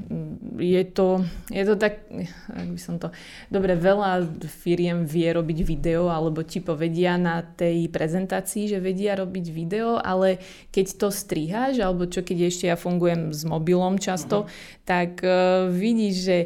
Je 0.58 0.82
to, 0.90 1.22
je 1.54 1.62
to 1.62 1.78
tak, 1.78 2.10
ak 2.50 2.68
by 2.74 2.80
som 2.82 2.98
to... 2.98 3.14
Dobre, 3.54 3.78
veľa 3.78 4.26
firiem 4.50 5.06
vie 5.06 5.30
robiť 5.30 5.60
video, 5.62 6.10
alebo 6.10 6.42
ti 6.42 6.58
povedia 6.58 7.22
na 7.22 7.46
tej 7.46 7.86
prezentácii, 7.94 8.74
že 8.74 8.82
vedia 8.82 9.14
robiť 9.14 9.46
video, 9.54 10.02
ale 10.02 10.42
keď 10.74 10.98
to 10.98 11.08
striháš, 11.14 11.78
alebo 11.78 12.10
čo 12.10 12.26
keď 12.26 12.50
ešte 12.50 12.66
ja 12.66 12.74
fungujem 12.74 13.30
s 13.30 13.46
mobilom 13.46 14.02
často, 14.02 14.50
uh-huh. 14.50 14.86
tak 14.90 15.22
uh, 15.22 15.70
vidíš, 15.70 16.16
že 16.18 16.38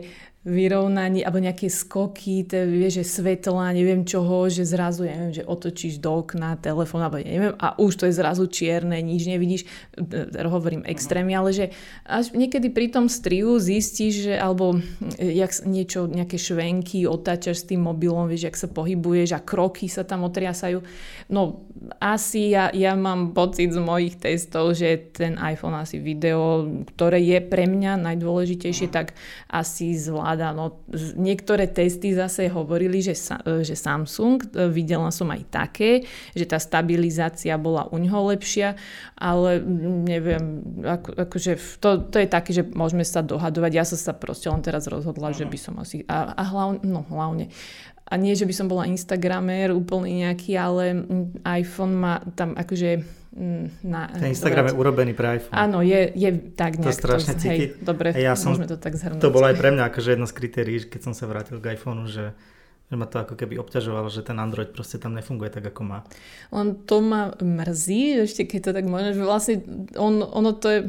vyrovnaní, 0.45 1.25
alebo 1.25 1.41
nejaké 1.41 1.73
skoky, 1.73 2.45
te, 2.45 2.69
vieš, 2.69 3.01
že 3.01 3.17
svetla, 3.17 3.73
neviem 3.73 4.05
čoho, 4.05 4.45
že 4.45 4.61
zrazu, 4.61 5.09
ja 5.09 5.17
neviem, 5.17 5.41
že 5.41 5.41
otočíš 5.41 5.97
do 5.97 6.21
okna 6.21 6.53
telefón, 6.61 7.01
alebo 7.01 7.17
ja 7.17 7.25
neviem, 7.25 7.57
a 7.57 7.73
už 7.81 7.97
to 7.97 8.05
je 8.05 8.13
zrazu 8.13 8.45
čierne, 8.45 9.01
nič 9.01 9.25
nevidíš, 9.25 9.65
e, 9.97 10.45
hovorím 10.45 10.85
extrémne, 10.85 11.33
ale 11.33 11.49
že 11.49 11.65
až 12.05 12.37
niekedy 12.37 12.69
pri 12.69 12.93
tom 12.93 13.09
striu 13.09 13.57
zistíš, 13.57 14.29
že 14.29 14.33
alebo 14.37 14.77
e, 15.17 15.33
jak 15.33 15.49
niečo, 15.65 16.05
nejaké 16.05 16.37
švenky 16.37 17.09
otáčaš 17.09 17.65
s 17.65 17.67
tým 17.73 17.81
mobilom, 17.81 18.29
vieš, 18.29 18.53
jak 18.53 18.61
sa 18.61 18.69
pohybuješ 18.69 19.33
a 19.33 19.41
kroky 19.41 19.89
sa 19.89 20.05
tam 20.05 20.29
otriasajú. 20.29 20.85
No 21.33 21.65
asi 21.97 22.53
ja, 22.53 22.69
ja 22.69 22.93
mám 22.93 23.33
pocit 23.33 23.73
z 23.73 23.81
mojich 23.81 24.21
testov, 24.21 24.77
že 24.77 25.09
ten 25.09 25.41
iPhone 25.41 25.73
asi 25.73 25.97
video, 25.97 26.69
ktoré 26.93 27.17
je 27.17 27.41
pre 27.41 27.65
mňa 27.65 27.97
najdôležitejšie, 27.97 28.93
tak 28.93 29.17
asi 29.49 29.97
zvládá 29.97 30.34
zvláda. 30.35 30.51
No, 30.51 30.83
niektoré 31.15 31.71
testy 31.71 32.11
zase 32.11 32.51
hovorili, 32.51 32.99
že, 32.99 33.15
že 33.63 33.75
Samsung, 33.75 34.43
e, 34.51 34.67
videla 34.67 35.09
som 35.09 35.31
aj 35.31 35.41
také, 35.47 36.03
že 36.35 36.45
tá 36.45 36.59
stabilizácia 36.59 37.55
bola 37.55 37.87
u 37.89 37.97
ňoho 37.97 38.35
lepšia, 38.35 38.75
ale 39.15 39.63
neviem, 40.03 40.61
ako, 40.83 41.09
akože 41.25 41.51
to, 41.79 41.89
to 42.11 42.17
je 42.19 42.27
také, 42.27 42.51
že 42.51 42.67
môžeme 42.75 43.07
sa 43.07 43.23
dohadovať. 43.23 43.71
Ja 43.71 43.87
som 43.87 43.97
sa 43.97 44.11
proste 44.11 44.51
len 44.51 44.59
teraz 44.59 44.85
rozhodla, 44.91 45.31
že 45.31 45.47
by 45.47 45.57
som 45.57 45.73
asi... 45.79 46.03
A, 46.11 46.35
a 46.35 46.43
hlavne, 46.43 46.83
no 46.83 47.07
hlavne, 47.07 47.49
a 48.05 48.21
nie, 48.21 48.37
že 48.37 48.45
by 48.45 48.53
som 48.53 48.69
bola 48.69 48.85
Instagramer 48.85 49.73
úplne 49.73 50.21
nejaký, 50.21 50.53
ale 50.53 51.01
iPhone 51.41 51.97
má 51.97 52.21
tam 52.37 52.53
akože 52.53 53.01
na... 53.83 54.07
Ten 54.15 54.31
Instagram 54.31 54.71
je 54.71 54.75
urobený 54.79 55.11
pre 55.11 55.43
iPhone. 55.43 55.55
Áno, 55.59 55.83
je, 55.83 56.07
je 56.15 56.29
tak 56.55 56.79
nejak. 56.79 56.87
To 56.87 56.95
strašne 56.95 57.35
to, 57.35 57.41
cíti. 57.43 57.75
Hej, 57.75 57.83
dobre, 57.83 58.15
ja 58.15 58.33
som, 58.39 58.55
môžeme 58.55 58.71
to 58.71 58.79
tak 58.79 58.95
zhrnúť. 58.95 59.19
To 59.19 59.27
bolo 59.27 59.51
aj 59.51 59.55
pre 59.59 59.75
mňa 59.75 59.83
akože 59.91 60.09
jedno 60.15 60.23
z 60.23 60.33
kritérií, 60.39 60.77
keď 60.87 61.11
som 61.11 61.13
sa 61.13 61.27
vrátil 61.27 61.59
k 61.59 61.75
iPhoneu, 61.75 62.07
že 62.07 62.31
že 62.85 62.93
ma 62.93 63.09
to 63.09 63.17
ako 63.17 63.33
keby 63.33 63.57
obťažovalo, 63.57 64.13
že 64.13 64.21
ten 64.21 64.37
Android 64.37 64.69
proste 64.69 65.01
tam 65.01 65.17
nefunguje 65.17 65.49
tak, 65.49 65.73
ako 65.73 65.81
má. 65.81 65.99
On 66.53 66.77
to 66.85 67.01
ma 67.01 67.33
mrzí, 67.41 68.29
ešte 68.29 68.45
keď 68.45 68.59
to 68.61 68.71
tak 68.77 68.85
možno, 68.85 69.09
že 69.17 69.23
vlastne 69.25 69.55
on, 69.97 70.21
ono 70.21 70.53
to 70.53 70.67
je, 70.69 70.79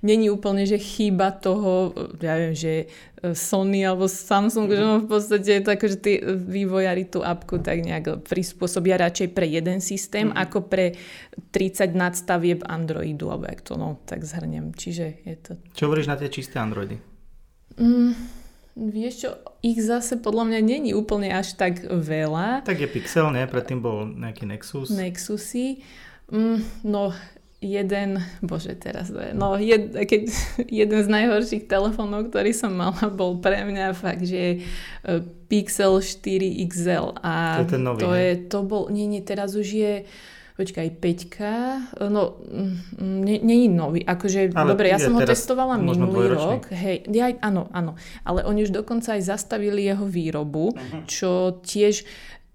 není 0.00 0.32
úplne, 0.32 0.64
že 0.64 0.80
chyba 0.80 1.28
toho, 1.36 1.92
ja 2.24 2.40
viem, 2.40 2.56
že 2.56 2.88
Sony 3.36 3.84
alebo 3.84 4.10
Samsung, 4.10 4.66
že 4.66 4.82
no 4.82 5.04
v 5.04 5.08
podstate 5.12 5.60
je 5.60 5.62
to 5.62 5.70
ako, 5.76 5.86
že 5.92 5.98
tí 6.00 6.12
vývojári 6.24 7.06
tú 7.06 7.22
apku 7.22 7.60
tak 7.62 7.84
nejak 7.84 8.26
prispôsobia 8.26 8.98
radšej 8.98 9.28
pre 9.30 9.46
jeden 9.46 9.78
systém, 9.78 10.32
mm. 10.32 10.40
ako 10.48 10.66
pre 10.66 10.98
30 11.54 11.94
nadstavieb 11.94 12.66
Androidu, 12.66 13.30
alebo 13.30 13.46
jak 13.46 13.60
to 13.62 13.78
no, 13.78 14.02
tak 14.08 14.26
zhrnem. 14.26 14.74
Čiže 14.74 15.22
je 15.22 15.36
to... 15.38 15.50
Čo 15.76 15.86
hovoríš 15.86 16.10
na 16.10 16.18
tie 16.18 16.32
čisté 16.32 16.58
Androidy? 16.58 16.98
Mm, 17.78 18.41
Vieš 18.72 19.14
čo, 19.28 19.30
ich 19.60 19.84
zase 19.84 20.16
podľa 20.16 20.48
mňa 20.48 20.60
není 20.64 20.90
úplne 20.96 21.28
až 21.28 21.60
tak 21.60 21.84
veľa. 21.84 22.64
Tak 22.64 22.80
je 22.80 22.88
Pixel, 22.88 23.28
nie? 23.28 23.44
Predtým 23.44 23.84
bol 23.84 24.08
nejaký 24.08 24.48
Nexus. 24.48 24.88
Nexusy. 24.88 25.84
Mm, 26.32 26.64
no, 26.88 27.12
jeden, 27.62 28.18
bože 28.42 28.74
teraz 28.74 29.12
no 29.12 29.54
jed, 29.54 29.94
keď, 29.94 30.22
jeden 30.82 31.00
z 31.04 31.08
najhorších 31.08 31.70
telefónov, 31.70 32.32
ktorý 32.32 32.50
som 32.50 32.74
mala, 32.74 33.06
bol 33.12 33.38
pre 33.38 33.62
mňa 33.62 33.94
fakt, 33.94 34.26
že 34.26 34.58
e, 34.58 35.20
Pixel 35.46 36.02
4 36.02 36.66
XL. 36.66 37.14
A 37.22 37.62
to 37.62 37.68
je 37.68 37.72
ten 37.78 37.82
nový, 37.86 38.00
to, 38.02 38.10
je, 38.16 38.30
to 38.50 38.58
bol, 38.66 38.82
nie, 38.90 39.06
nie, 39.06 39.22
teraz 39.22 39.54
už 39.54 39.68
je 39.68 39.94
počkaj, 40.56 40.88
Peťka, 41.00 41.54
no, 42.12 42.38
není 43.00 43.66
nie 43.66 43.72
nový, 43.72 44.04
akože, 44.04 44.52
ale 44.52 44.68
dobre, 44.76 44.92
ja 44.92 45.00
som 45.00 45.16
ho 45.16 45.24
testovala 45.24 45.80
minulý 45.80 46.36
rok, 46.36 46.68
hej, 46.72 47.08
ja, 47.08 47.32
áno, 47.40 47.72
áno, 47.72 47.96
ale 48.22 48.44
oni 48.44 48.68
už 48.68 48.72
dokonca 48.72 49.16
aj 49.16 49.22
zastavili 49.24 49.88
jeho 49.88 50.04
výrobu, 50.04 50.76
uh-huh. 50.76 51.08
čo 51.08 51.60
tiež, 51.64 52.04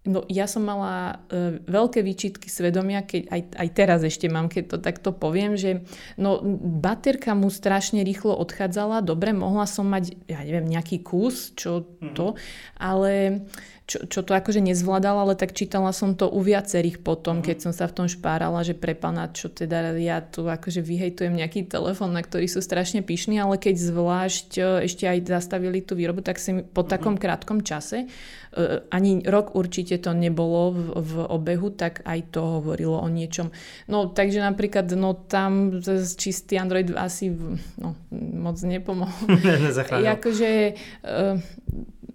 No 0.07 0.23
ja 0.31 0.47
som 0.47 0.63
mala 0.63 1.19
e, 1.27 1.59
veľké 1.67 1.99
výčitky 1.99 2.47
svedomia, 2.47 3.03
keď 3.03 3.27
aj, 3.27 3.41
aj 3.59 3.67
teraz 3.75 3.99
ešte 4.07 4.31
mám, 4.31 4.47
keď 4.47 4.63
to 4.71 4.77
takto 4.79 5.11
poviem, 5.11 5.59
že 5.59 5.83
no 6.15 6.39
baterka 6.79 7.35
mu 7.35 7.51
strašne 7.51 8.07
rýchlo 8.07 8.31
odchádzala, 8.39 9.03
dobre, 9.03 9.35
mohla 9.35 9.67
som 9.67 9.83
mať, 9.83 10.15
ja 10.31 10.39
neviem, 10.47 10.71
nejaký 10.71 11.03
kus, 11.03 11.51
čo 11.59 11.83
mm-hmm. 11.83 12.15
to, 12.15 12.39
ale 12.79 13.43
čo, 13.87 14.03
čo 14.03 14.19
to 14.19 14.35
akože 14.35 14.59
nezvládala, 14.59 15.23
ale 15.23 15.39
tak 15.39 15.55
čítala 15.55 15.95
som 15.95 16.11
to 16.11 16.27
u 16.27 16.43
viacerých 16.43 16.99
potom, 16.99 17.39
keď 17.39 17.57
som 17.63 17.71
sa 17.71 17.87
v 17.87 18.03
tom 18.03 18.07
špárala, 18.11 18.59
že 18.59 18.75
pre 18.75 18.91
pana, 18.91 19.31
čo 19.31 19.47
teda 19.47 19.95
ja 19.95 20.19
tu 20.19 20.43
akože 20.43 20.83
vyhejtujem 20.83 21.31
nejaký 21.31 21.63
telefon, 21.71 22.11
na 22.11 22.19
ktorý 22.19 22.51
sú 22.51 22.59
strašne 22.59 22.99
pyšní, 22.99 23.39
ale 23.39 23.55
keď 23.55 23.79
zvlášť 23.79 24.49
e, 24.59 24.61
ešte 24.91 25.07
aj 25.07 25.31
zastavili 25.31 25.79
tú 25.79 25.95
výrobu, 25.95 26.19
tak 26.19 26.35
si 26.35 26.67
po 26.67 26.83
takom 26.83 27.15
mhm. 27.15 27.21
krátkom 27.23 27.63
čase, 27.63 28.11
e, 28.51 28.83
ani 28.91 29.23
rok 29.23 29.55
určite 29.55 30.03
to 30.03 30.11
nebolo 30.11 30.75
v, 30.75 30.81
v 30.91 31.11
obehu, 31.23 31.71
tak 31.71 32.03
aj 32.03 32.35
to 32.35 32.43
hovorilo 32.59 32.99
o 32.99 33.07
niečom. 33.07 33.55
No 33.87 34.11
takže 34.11 34.43
napríklad, 34.43 34.91
no 34.99 35.15
tam 35.15 35.79
čistý 36.19 36.59
Android 36.59 36.91
asi 36.91 37.31
no, 37.79 37.95
moc 38.35 38.59
nepomohol. 38.59 39.31
akože, 40.19 40.75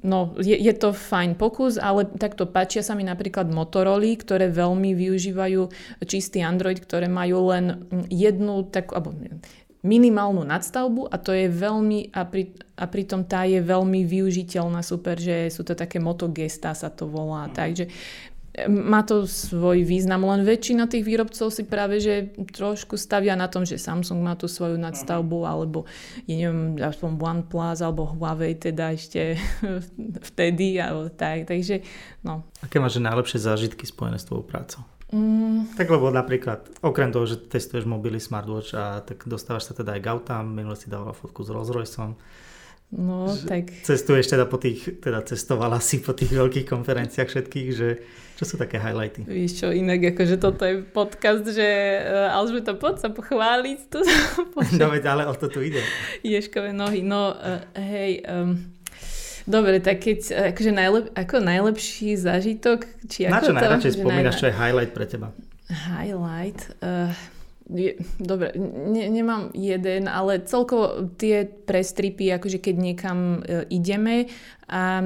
no, 0.03 0.35
je, 0.39 0.59
je 0.59 0.75
to 0.75 0.91
fajn 0.91 1.39
pokus, 1.39 1.62
ale 1.79 2.09
takto 2.19 2.49
páčia 2.49 2.81
sa 2.81 2.97
mi 2.97 3.05
napríklad 3.05 3.51
Motorola, 3.53 4.15
ktoré 4.17 4.49
veľmi 4.49 4.97
využívajú 4.97 5.61
čistý 6.09 6.41
Android, 6.41 6.81
ktoré 6.81 7.07
majú 7.07 7.53
len 7.53 7.87
jednu 8.09 8.67
takú, 8.73 8.97
alebo 8.97 9.11
minimálnu 9.83 10.47
nadstavbu 10.47 11.11
a 11.11 11.19
to 11.19 11.35
je 11.35 11.51
veľmi, 11.51 12.15
a, 12.15 12.23
pri, 12.23 12.55
a 12.79 12.87
pritom 12.87 13.27
tá 13.27 13.43
je 13.43 13.59
veľmi 13.59 14.07
využiteľná, 14.07 14.79
super, 14.87 15.19
že 15.19 15.51
sú 15.51 15.67
to 15.67 15.75
také 15.75 15.99
motogesta 15.99 16.71
sa 16.71 16.87
to 16.89 17.11
volá, 17.11 17.51
mm. 17.51 17.53
takže 17.53 17.85
má 18.69 19.01
to 19.01 19.25
svoj 19.25 19.81
význam, 19.81 20.29
len 20.29 20.45
väčšina 20.45 20.85
tých 20.85 21.09
výrobcov 21.09 21.49
si 21.49 21.65
práve, 21.65 22.05
že 22.05 22.37
trošku 22.53 23.01
stavia 23.01 23.33
na 23.33 23.49
tom, 23.49 23.65
že 23.65 23.81
Samsung 23.81 24.21
má 24.21 24.37
tú 24.37 24.45
svoju 24.45 24.77
nadstavbu, 24.77 25.39
mhm. 25.41 25.49
alebo 25.49 25.79
ja 26.29 26.35
neviem, 26.37 26.77
aspoň 26.77 27.11
OnePlus, 27.17 27.81
alebo 27.81 28.13
Huawei 28.13 28.53
teda 28.53 28.93
ešte 28.93 29.41
vtedy, 30.33 30.77
alebo 30.77 31.09
tak, 31.09 31.49
takže 31.49 31.81
no. 32.21 32.45
Aké 32.61 32.77
máš 32.77 33.01
najlepšie 33.01 33.41
zážitky 33.41 33.89
spojené 33.89 34.21
s 34.21 34.29
tvojou 34.29 34.45
prácou? 34.45 34.85
Mm. 35.13 35.77
Tak 35.77 35.93
lebo 35.93 36.09
napríklad, 36.09 36.81
okrem 36.81 37.13
toho, 37.13 37.29
že 37.29 37.37
testuješ 37.37 37.85
mobily, 37.85 38.17
smartwatch 38.17 38.73
a 38.73 39.05
tak 39.05 39.29
dostávaš 39.29 39.69
sa 39.69 39.77
teda 39.77 39.97
aj 39.97 40.01
k 40.01 40.09
autám, 40.09 40.45
minule 40.45 40.73
si 40.73 40.89
dávala 40.89 41.13
fotku 41.13 41.45
s 41.45 41.53
Rolls 41.53 41.69
Royceom, 41.69 42.17
No, 42.93 43.25
tak... 43.49 43.73
Cestuješ 43.89 44.37
teda 44.37 44.45
po 44.45 44.61
tých, 44.61 45.01
teda 45.01 45.25
cestovala 45.25 45.81
si 45.81 46.05
po 46.05 46.13
tých 46.13 46.29
veľkých 46.29 46.69
konferenciách 46.69 47.25
všetkých, 47.25 47.69
že 47.73 48.05
čo 48.43 48.45
sú 48.51 48.57
také 48.59 48.75
highlighty? 48.83 49.23
Víš 49.23 49.63
čo, 49.63 49.71
inak 49.71 50.19
akože 50.19 50.35
toto 50.43 50.67
je 50.67 50.83
podcast, 50.83 51.47
že 51.47 51.63
uh, 52.35 52.59
to 52.67 52.75
poď 52.75 52.95
sa 52.99 53.09
pochváliť 53.15 53.79
tu. 53.87 54.03
no 54.83 54.91
veď, 54.91 55.05
ale 55.15 55.23
o 55.31 55.35
to 55.39 55.47
tu 55.47 55.63
ide. 55.63 55.79
Ješkové 56.27 56.75
nohy, 56.75 57.07
no 57.07 57.39
uh, 57.39 57.63
hej, 57.79 58.19
um, 58.27 58.59
dobre, 59.47 59.79
tak 59.79 60.03
keď, 60.03 60.51
akože 60.51 60.75
najlep, 60.75 61.07
ako 61.15 61.39
najlepší 61.39 62.19
zážitok, 62.19 62.83
či 63.07 63.31
ako 63.31 63.35
Na 63.35 63.39
čo 63.47 63.55
to, 63.55 63.59
najradšej 63.63 63.93
spomínaš, 64.03 64.35
čo 64.43 64.51
je 64.51 64.55
highlight 64.59 64.91
pre 64.91 65.07
teba? 65.07 65.31
Highlight? 65.71 66.75
Uh, 66.83 67.15
je, 67.71 67.95
dobre, 68.19 68.53
ne, 68.91 69.07
nemám 69.07 69.55
jeden, 69.55 70.11
ale 70.11 70.43
celkovo 70.43 71.09
tie 71.15 71.47
prestripy, 71.47 72.29
akože 72.35 72.59
keď 72.59 72.75
niekam 72.75 73.19
e, 73.41 73.65
ideme 73.71 74.27
a 74.73 75.05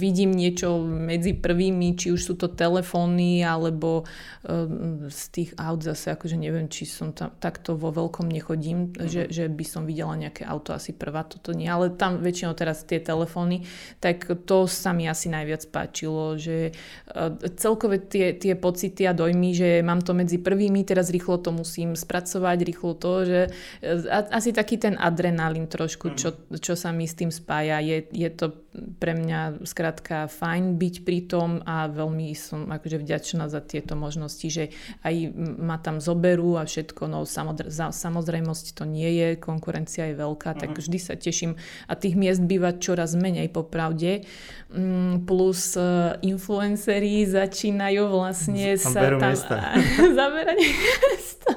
vidím 0.00 0.32
niečo 0.32 0.80
medzi 0.80 1.36
prvými, 1.36 1.92
či 1.92 2.08
už 2.08 2.20
sú 2.24 2.34
to 2.40 2.48
telefóny 2.48 3.44
alebo 3.44 4.08
um, 4.48 5.12
z 5.12 5.22
tých 5.28 5.50
aut 5.60 5.84
zase, 5.84 6.16
akože 6.16 6.40
neviem, 6.40 6.72
či 6.72 6.88
som 6.88 7.12
tam 7.12 7.36
takto 7.36 7.76
vo 7.76 7.92
veľkom 7.92 8.32
nechodím, 8.32 8.88
mm-hmm. 8.88 9.04
že, 9.04 9.22
že 9.28 9.44
by 9.52 9.64
som 9.68 9.84
videla 9.84 10.16
nejaké 10.16 10.48
auto 10.48 10.72
asi 10.72 10.96
prvá, 10.96 11.20
toto 11.28 11.52
nie, 11.52 11.68
ale 11.68 11.92
tam 11.92 12.24
väčšinou 12.24 12.56
teraz 12.56 12.88
tie 12.88 12.96
telefóny, 12.96 13.68
tak 14.00 14.24
to 14.48 14.64
sa 14.64 14.96
mi 14.96 15.04
asi 15.04 15.28
najviac 15.28 15.68
páčilo, 15.68 16.40
že 16.40 16.72
uh, 17.12 17.36
celkové 17.60 18.00
tie, 18.00 18.32
tie 18.32 18.56
pocity 18.56 19.04
a 19.04 19.12
dojmy, 19.12 19.52
že 19.52 19.68
mám 19.84 20.00
to 20.00 20.16
medzi 20.16 20.40
prvými, 20.40 20.80
teraz 20.88 21.12
rýchlo 21.12 21.44
to 21.44 21.52
musím 21.52 21.92
spracovať, 21.92 22.56
rýchlo 22.64 22.96
to, 22.96 23.12
že 23.28 23.40
uh, 23.52 24.32
asi 24.32 24.56
taký 24.56 24.80
ten 24.80 24.96
adrenalín 24.96 25.68
trošku, 25.68 26.16
čo, 26.16 26.32
mhm. 26.32 26.56
čo 26.56 26.72
sa 26.72 26.88
mi 26.88 27.04
s 27.04 27.12
tým 27.20 27.28
spája, 27.28 27.84
je, 27.84 28.08
je 28.08 28.32
to 28.32 28.63
pre 28.74 29.14
mňa 29.14 29.62
skrátka 29.62 30.26
fajn 30.26 30.76
byť 30.76 30.94
pri 31.06 31.18
tom 31.30 31.62
a 31.62 31.86
veľmi 31.86 32.34
som 32.34 32.66
akože 32.66 32.98
vďačná 32.98 33.46
za 33.46 33.62
tieto 33.62 33.94
možnosti, 33.94 34.46
že 34.50 34.74
aj 35.06 35.30
ma 35.38 35.78
tam 35.78 36.02
zoberú 36.02 36.58
a 36.58 36.66
všetko, 36.66 37.06
no 37.06 37.22
samozrejme, 37.22 37.70
samozrejmosť 37.94 38.66
to 38.74 38.84
nie 38.84 39.10
je, 39.14 39.28
konkurencia 39.38 40.10
je 40.10 40.18
veľká, 40.18 40.58
tak 40.58 40.74
mhm. 40.74 40.78
vždy 40.82 40.98
sa 40.98 41.14
teším 41.14 41.54
a 41.86 41.92
tých 41.94 42.18
miest 42.18 42.42
býva 42.42 42.74
čoraz 42.74 43.14
menej 43.14 43.46
popravde, 43.54 44.26
mm, 44.74 45.22
plus 45.28 45.78
uh, 45.78 46.18
influenceri 46.20 47.22
začínajú 47.30 48.10
vlastne 48.10 48.74
tam 48.74 48.90
sa 48.90 49.00
tam 49.22 49.78
zaberať 50.18 50.58
miesta. 50.58 51.50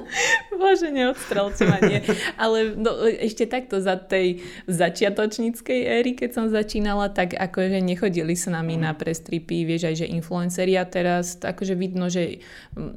Bože, 0.58 0.90
neodstrelte 0.90 1.70
ma, 1.70 1.78
nie. 1.78 2.02
Ale 2.34 2.74
no, 2.74 2.98
ešte 3.06 3.46
takto 3.46 3.78
za 3.78 3.94
tej 3.94 4.42
začiatočníckej 4.66 5.80
éry, 5.86 6.18
keď 6.18 6.30
som 6.34 6.44
začínala, 6.50 7.07
tak 7.10 7.34
akože 7.34 7.80
nechodili 7.82 8.32
s 8.36 8.48
nami 8.48 8.78
mm. 8.78 8.82
na 8.82 8.92
prestripy, 8.94 9.66
vieš 9.66 9.88
aj, 9.88 9.96
že 10.04 10.06
influenceri 10.08 10.78
a 10.78 10.84
teraz 10.88 11.40
akože 11.40 11.74
vidno, 11.74 12.08
že 12.08 12.40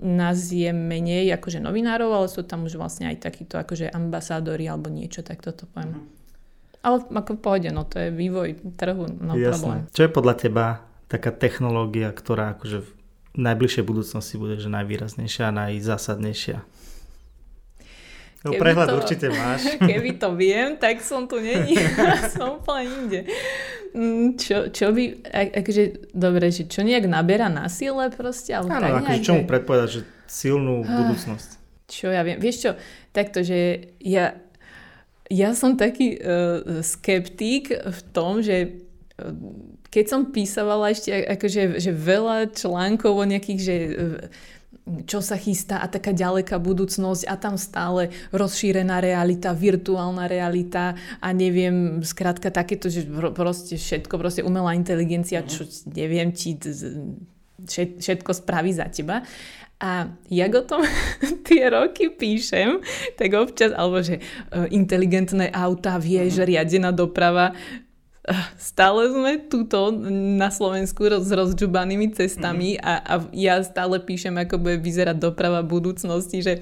nás 0.03 0.51
je 0.51 0.69
menej 0.69 1.31
akože 1.35 1.59
novinárov, 1.63 2.11
ale 2.11 2.27
sú 2.27 2.45
tam 2.45 2.67
už 2.67 2.77
vlastne 2.77 3.09
aj 3.11 3.23
takíto 3.23 3.59
akože 3.59 3.89
ambasádori 3.91 4.67
alebo 4.69 4.91
niečo, 4.91 5.25
tak 5.25 5.41
toto 5.41 5.67
poviem. 5.71 5.97
Mm. 5.97 6.21
Ale 6.81 6.97
ako 7.13 7.37
pohode, 7.37 7.69
no 7.69 7.85
to 7.85 8.01
je 8.01 8.09
vývoj 8.09 8.57
trhu, 8.73 9.05
no 9.21 9.37
Jasné. 9.37 9.53
problém. 9.53 9.79
Čo 9.93 10.01
je 10.01 10.11
podľa 10.11 10.35
teba 10.37 10.65
taká 11.05 11.29
technológia, 11.29 12.09
ktorá 12.09 12.57
akože 12.57 12.81
v 12.81 12.89
najbližšej 13.37 13.83
budúcnosti 13.85 14.35
bude 14.41 14.57
že 14.57 14.67
najvýraznejšia 14.71 15.53
a 15.53 15.57
najzásadnejšia? 15.67 16.65
No, 18.41 18.57
prehľad 18.57 18.89
to, 18.89 18.97
určite 18.97 19.29
máš. 19.29 19.69
Keby 19.89 20.17
to 20.17 20.33
viem, 20.33 20.73
tak 20.81 21.05
som 21.05 21.29
tu 21.29 21.37
není. 21.37 21.77
som 22.33 22.57
úplne 22.57 22.89
inde. 22.89 23.19
Mm, 23.93 24.33
čo, 24.33 24.73
čo 24.73 24.89
by, 24.89 25.29
akože, 25.61 26.09
dobre, 26.15 26.49
že 26.49 26.65
čo 26.65 26.81
nejak 26.81 27.05
naberá 27.05 27.53
na 27.53 27.69
sile 27.69 28.09
proste? 28.09 28.57
Áno, 28.57 28.71
tak 28.71 29.05
akože 29.05 29.21
čomu 29.21 29.43
predpovedať, 29.45 29.89
že 29.93 30.01
silnú 30.25 30.81
ah, 30.81 31.05
budúcnosť? 31.05 31.49
Čo 31.85 32.07
ja 32.09 32.25
viem. 32.25 32.41
Vieš 32.41 32.57
čo, 32.65 32.71
takto, 33.13 33.45
že 33.45 33.93
ja, 34.01 34.33
ja 35.29 35.53
som 35.53 35.77
taký 35.77 36.17
uh, 36.17 36.81
skeptík 36.81 37.77
v 37.77 37.99
tom, 38.09 38.41
že 38.41 38.81
uh, 39.21 39.37
keď 39.91 40.05
som 40.07 40.31
písavala 40.31 40.95
ešte 40.95 41.11
akože, 41.11 41.77
že 41.77 41.91
veľa 41.93 42.55
článkov 42.57 43.11
o 43.11 43.27
nejakých, 43.27 43.59
že 43.59 43.75
uh, 43.75 44.60
čo 45.05 45.21
sa 45.21 45.37
chystá 45.37 45.79
a 45.79 45.87
taká 45.87 46.11
ďaleká 46.11 46.57
budúcnosť 46.57 47.23
a 47.29 47.35
tam 47.37 47.55
stále 47.55 48.09
rozšírená 48.33 48.97
realita, 48.97 49.53
virtuálna 49.53 50.25
realita 50.25 50.97
a 51.21 51.27
neviem, 51.31 52.01
skrátka 52.01 52.49
takéto, 52.49 52.89
že 52.89 53.05
proste 53.33 53.77
všetko, 53.77 54.13
proste 54.17 54.41
umelá 54.41 54.73
inteligencia, 54.73 55.45
mhm. 55.45 55.47
čo 55.47 55.61
neviem, 55.93 56.33
či 56.33 56.57
všetko 58.01 58.31
spraví 58.33 58.73
za 58.73 58.89
teba. 58.89 59.21
A 59.81 60.13
jak 60.29 60.53
o 60.53 60.61
tom 60.61 60.85
tie 61.47 61.65
roky 61.69 62.13
píšem, 62.13 62.81
tak 63.17 63.33
občas, 63.33 63.73
alebo 63.73 64.01
že 64.05 64.21
e, 64.21 64.21
inteligentné 64.77 65.49
auta, 65.49 65.97
vieš, 65.97 66.41
mhm. 66.41 66.45
riadená 66.45 66.89
doprava, 66.93 67.53
stále 68.61 69.09
sme 69.09 69.41
tuto 69.49 69.89
na 70.37 70.53
Slovensku 70.53 71.09
s 71.09 71.29
rozžubanými 71.33 72.13
cestami 72.13 72.77
mm. 72.77 72.81
a, 72.85 72.93
a 73.01 73.15
ja 73.33 73.57
stále 73.65 73.97
píšem, 73.97 74.37
ako 74.37 74.61
bude 74.61 74.77
vyzerať 74.77 75.17
doprava 75.17 75.65
budúcnosti, 75.65 76.45
že 76.45 76.53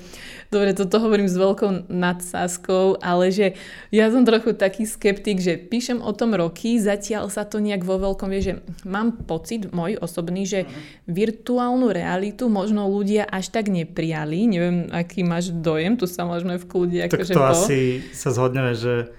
dobre, 0.48 0.72
toto 0.72 1.04
hovorím 1.04 1.28
s 1.28 1.36
veľkou 1.36 1.92
nadsázkou, 1.92 3.04
ale 3.04 3.36
že 3.36 3.60
ja 3.92 4.08
som 4.08 4.24
trochu 4.24 4.56
taký 4.56 4.88
skeptik, 4.88 5.44
že 5.44 5.60
píšem 5.60 6.00
o 6.00 6.16
tom 6.16 6.32
roky, 6.32 6.80
zatiaľ 6.80 7.28
sa 7.28 7.44
to 7.44 7.60
nejak 7.60 7.84
vo 7.84 8.00
veľkom 8.00 8.32
vie, 8.32 8.40
že 8.40 8.54
mám 8.88 9.20
pocit 9.28 9.68
môj 9.76 10.00
osobný, 10.00 10.48
že 10.48 10.64
mm. 10.64 11.12
virtuálnu 11.12 11.92
realitu 11.92 12.48
možno 12.48 12.88
ľudia 12.88 13.28
až 13.28 13.52
tak 13.52 13.68
neprijali, 13.68 14.48
neviem, 14.48 14.88
aký 14.96 15.28
máš 15.28 15.52
dojem, 15.52 16.00
tu 16.00 16.08
sa 16.08 16.24
môžeme 16.24 16.56
v 16.56 16.64
kľude 16.64 16.98
akože 17.12 17.36
to 17.36 17.44
po... 17.44 17.52
asi 17.52 18.00
sa 18.16 18.32
zhodneme, 18.32 18.72
že 18.80 19.12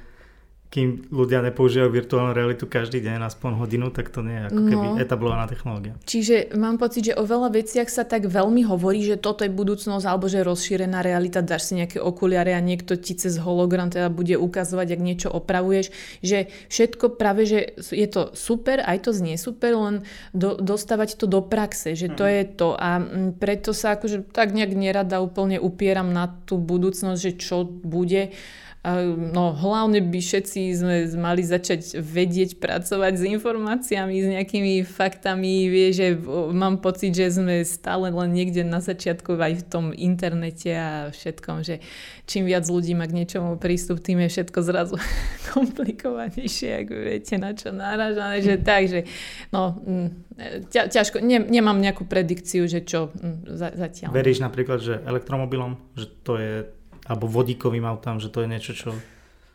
kým 0.70 1.10
ľudia 1.10 1.42
nepoužívajú 1.50 1.90
virtuálnu 1.90 2.30
realitu 2.30 2.70
každý 2.70 3.02
deň, 3.02 3.26
aspoň 3.26 3.58
hodinu, 3.58 3.90
tak 3.90 4.06
to 4.14 4.22
nie 4.22 4.38
je 4.38 4.44
ako 4.54 4.60
keby 4.70 4.86
no. 4.86 4.96
etablovaná 5.02 5.50
technológia. 5.50 5.98
Čiže 6.06 6.54
mám 6.54 6.78
pocit, 6.78 7.10
že 7.10 7.18
o 7.18 7.26
veľa 7.26 7.50
veciach 7.50 7.90
sa 7.90 8.06
tak 8.06 8.30
veľmi 8.30 8.62
hovorí, 8.70 9.02
že 9.02 9.18
toto 9.18 9.42
je 9.42 9.50
budúcnosť 9.50 10.06
alebo 10.06 10.30
že 10.30 10.46
rozšírená 10.46 11.02
realita, 11.02 11.42
dáš 11.42 11.74
si 11.74 11.74
nejaké 11.74 11.98
okuliare 11.98 12.54
a 12.54 12.62
niekto 12.62 12.94
ti 12.94 13.18
cez 13.18 13.42
hologram 13.42 13.90
teda 13.90 14.14
bude 14.14 14.38
ukazovať, 14.38 14.94
ak 14.94 15.00
niečo 15.02 15.28
opravuješ, 15.34 15.90
že 16.22 16.54
všetko 16.70 17.18
práve, 17.18 17.50
že 17.50 17.74
je 17.90 18.06
to 18.06 18.30
super, 18.38 18.78
aj 18.78 19.02
to 19.02 19.10
znie 19.10 19.34
super, 19.34 19.74
len 19.74 20.06
do, 20.30 20.54
dostávať 20.54 21.18
to 21.18 21.26
do 21.26 21.42
praxe, 21.42 21.98
že 21.98 22.14
to 22.14 22.22
mm. 22.22 22.30
je 22.30 22.42
to 22.46 22.68
a 22.78 23.02
preto 23.42 23.74
sa 23.74 23.98
akože 23.98 24.30
tak 24.30 24.54
nejak 24.54 24.70
nerada 24.78 25.18
úplne 25.18 25.58
upieram 25.58 26.14
na 26.14 26.30
tú 26.46 26.62
budúcnosť, 26.62 27.18
že 27.18 27.32
čo 27.34 27.66
bude 27.66 28.30
No 28.80 29.52
hlavne 29.52 30.00
by 30.00 30.20
všetci 30.24 30.72
sme 30.72 31.04
mali 31.20 31.44
začať 31.44 32.00
vedieť 32.00 32.56
pracovať 32.56 33.12
s 33.12 33.24
informáciami, 33.28 34.14
s 34.16 34.26
nejakými 34.32 34.88
faktami. 34.88 35.68
Vie, 35.68 35.92
že 35.92 36.16
mám 36.56 36.80
pocit, 36.80 37.12
že 37.12 37.28
sme 37.28 37.60
stále 37.68 38.08
len 38.08 38.32
niekde 38.32 38.64
na 38.64 38.80
začiatku 38.80 39.36
aj 39.36 39.52
v 39.60 39.64
tom 39.68 39.84
internete 39.92 40.72
a 40.72 41.12
všetkom, 41.12 41.60
že 41.60 41.84
čím 42.24 42.48
viac 42.48 42.64
ľudí 42.72 42.96
má 42.96 43.04
k 43.04 43.20
niečomu 43.20 43.60
prístup, 43.60 44.00
tým 44.00 44.24
je 44.24 44.32
všetko 44.32 44.58
zrazu 44.64 44.96
komplikovanejšie, 45.52 46.88
ako 46.88 46.94
viete, 47.04 47.36
na 47.36 47.52
čo 47.52 47.76
náražané. 47.76 48.40
Že 48.40 48.54
tak, 48.64 48.88
že 48.88 49.04
no, 49.52 49.76
ťa, 50.72 50.88
ťažko, 50.88 51.20
ne, 51.20 51.36
nemám 51.36 51.76
nejakú 51.76 52.08
predikciu, 52.08 52.64
že 52.64 52.80
čo 52.80 53.12
zatiaľ. 53.44 54.08
Veríš 54.08 54.40
napríklad, 54.40 54.80
že 54.80 55.04
elektromobilom, 55.04 55.76
že 56.00 56.08
to 56.24 56.40
je 56.40 56.79
alebo 57.10 57.26
vodíkovým 57.26 57.82
autám, 57.82 58.22
že 58.22 58.30
to 58.30 58.46
je 58.46 58.48
niečo, 58.48 58.72
čo... 58.78 58.90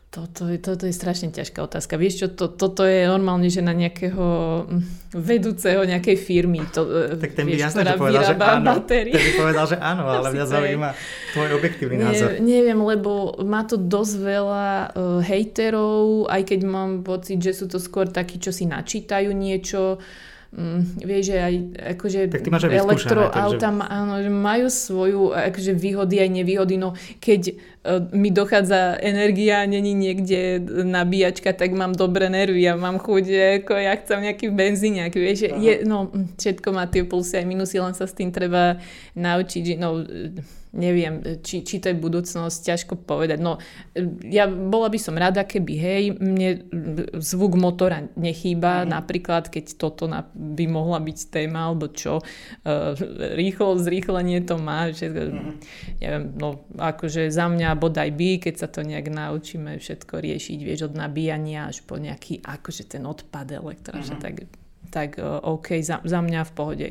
Toto 0.06 0.48
je, 0.48 0.56
toto 0.56 0.88
je 0.88 0.94
strašne 0.96 1.28
ťažká 1.28 1.60
otázka. 1.60 2.00
Vieš 2.00 2.14
čo, 2.24 2.26
to, 2.32 2.48
toto 2.48 2.88
je 2.88 3.04
normálne, 3.04 3.52
že 3.52 3.60
na 3.60 3.76
nejakého 3.76 4.24
hm, 4.64 5.12
vedúceho 5.12 5.84
nejakej 5.84 6.16
firmy. 6.16 6.64
To, 6.72 6.88
e, 6.88 7.20
tak 7.20 7.36
ten 7.36 7.44
by 7.44 7.58
jasne, 7.58 7.84
že 7.84 8.00
povedal, 8.00 8.22
že 8.24 8.36
áno. 8.38 8.64
Batérie. 8.64 9.12
Ten 9.12 9.20
by 9.20 9.32
povedal, 9.36 9.64
že 9.66 9.76
áno, 9.76 10.02
ale 10.16 10.28
mňa 10.32 10.46
zaujíma 10.46 10.90
tvoj 11.36 11.48
objektívny 11.60 11.96
názor. 12.00 12.28
Ne, 12.32 12.40
neviem, 12.40 12.80
lebo 12.80 13.36
má 13.44 13.66
to 13.68 13.76
dosť 13.76 14.14
veľa 14.16 14.68
uh, 14.68 15.20
hejterov, 15.20 16.32
aj 16.32 16.42
keď 16.54 16.60
mám 16.64 16.90
pocit, 17.04 17.36
že 17.42 17.52
sú 17.52 17.68
to 17.68 17.76
skôr 17.76 18.08
takí, 18.08 18.40
čo 18.40 18.54
si 18.54 18.64
načítajú 18.64 19.32
niečo. 19.36 20.00
Mm, 20.54 21.02
vieš, 21.02 21.34
že 21.34 21.36
aj 21.42 21.54
akože 21.98 22.20
elektroauta 22.70 23.58
takže... 23.66 23.90
áno, 23.90 24.14
že 24.22 24.30
majú 24.30 24.66
svoju 24.70 25.22
akože 25.34 25.74
výhody 25.74 26.22
aj 26.22 26.30
nevýhody, 26.32 26.78
no 26.78 26.94
keď 27.18 27.50
uh, 27.50 28.00
mi 28.14 28.30
dochádza 28.30 28.94
energia, 29.02 29.66
není 29.66 29.90
niekde 29.90 30.62
nabíjačka, 30.86 31.50
tak 31.50 31.74
mám 31.74 31.98
dobré 31.98 32.30
nervy 32.30 32.62
a 32.62 32.78
mám 32.78 33.02
chuť, 33.02 33.24
ako 33.66 33.72
ja 33.74 33.98
chcem 33.98 34.22
nejaký 34.22 34.46
benzíňak, 34.54 35.12
vieš, 35.18 35.44
že 35.44 35.48
je, 35.58 35.74
no 35.82 36.14
všetko 36.38 36.68
má 36.70 36.86
tie 36.86 37.02
plusy 37.02 37.42
aj 37.42 37.46
minusy, 37.46 37.82
len 37.82 37.98
sa 37.98 38.06
s 38.06 38.14
tým 38.14 38.30
treba 38.30 38.78
naučiť, 39.18 39.76
no 39.82 40.06
neviem, 40.76 41.40
či, 41.40 41.64
či 41.64 41.80
to 41.80 41.90
je 41.90 41.96
budúcnosť, 41.96 42.58
ťažko 42.68 42.94
povedať. 43.08 43.40
No, 43.40 43.56
ja 44.28 44.44
bola 44.46 44.92
by 44.92 44.98
som 45.00 45.16
rada, 45.16 45.42
keby, 45.48 45.74
hej, 45.74 46.02
mne 46.20 46.68
zvuk 47.16 47.56
motora 47.56 48.04
nechýba, 48.14 48.84
mm. 48.84 48.92
napríklad, 48.92 49.48
keď 49.48 49.80
toto 49.80 50.04
na, 50.06 50.28
by 50.36 50.68
mohla 50.68 51.00
byť 51.00 51.18
téma, 51.32 51.72
alebo 51.72 51.88
čo, 51.88 52.20
uh, 52.20 52.92
rýchlo, 53.34 53.80
zrýchlenie 53.80 54.44
to 54.44 54.60
má, 54.60 54.92
že, 54.92 55.08
mm. 55.08 55.52
neviem, 56.04 56.24
no, 56.36 56.68
akože 56.76 57.32
za 57.32 57.48
mňa 57.48 57.74
bodaj 57.80 58.12
by, 58.12 58.30
keď 58.38 58.54
sa 58.60 58.68
to 58.68 58.84
nejak 58.84 59.08
naučíme 59.08 59.80
všetko 59.80 60.20
riešiť, 60.20 60.58
vieš, 60.60 60.92
od 60.92 60.94
nabíjania 60.94 61.72
až 61.72 61.80
po 61.88 61.96
nejaký, 61.96 62.44
akože 62.44 62.92
ten 62.92 63.08
odpad 63.08 63.56
elektra, 63.56 64.04
mm. 64.04 64.20
tak, 64.20 64.34
tak 64.92 65.10
uh, 65.16 65.40
OK, 65.40 65.80
za, 65.80 66.04
za 66.04 66.20
mňa 66.20 66.40
v 66.44 66.52
pohode. 66.52 66.88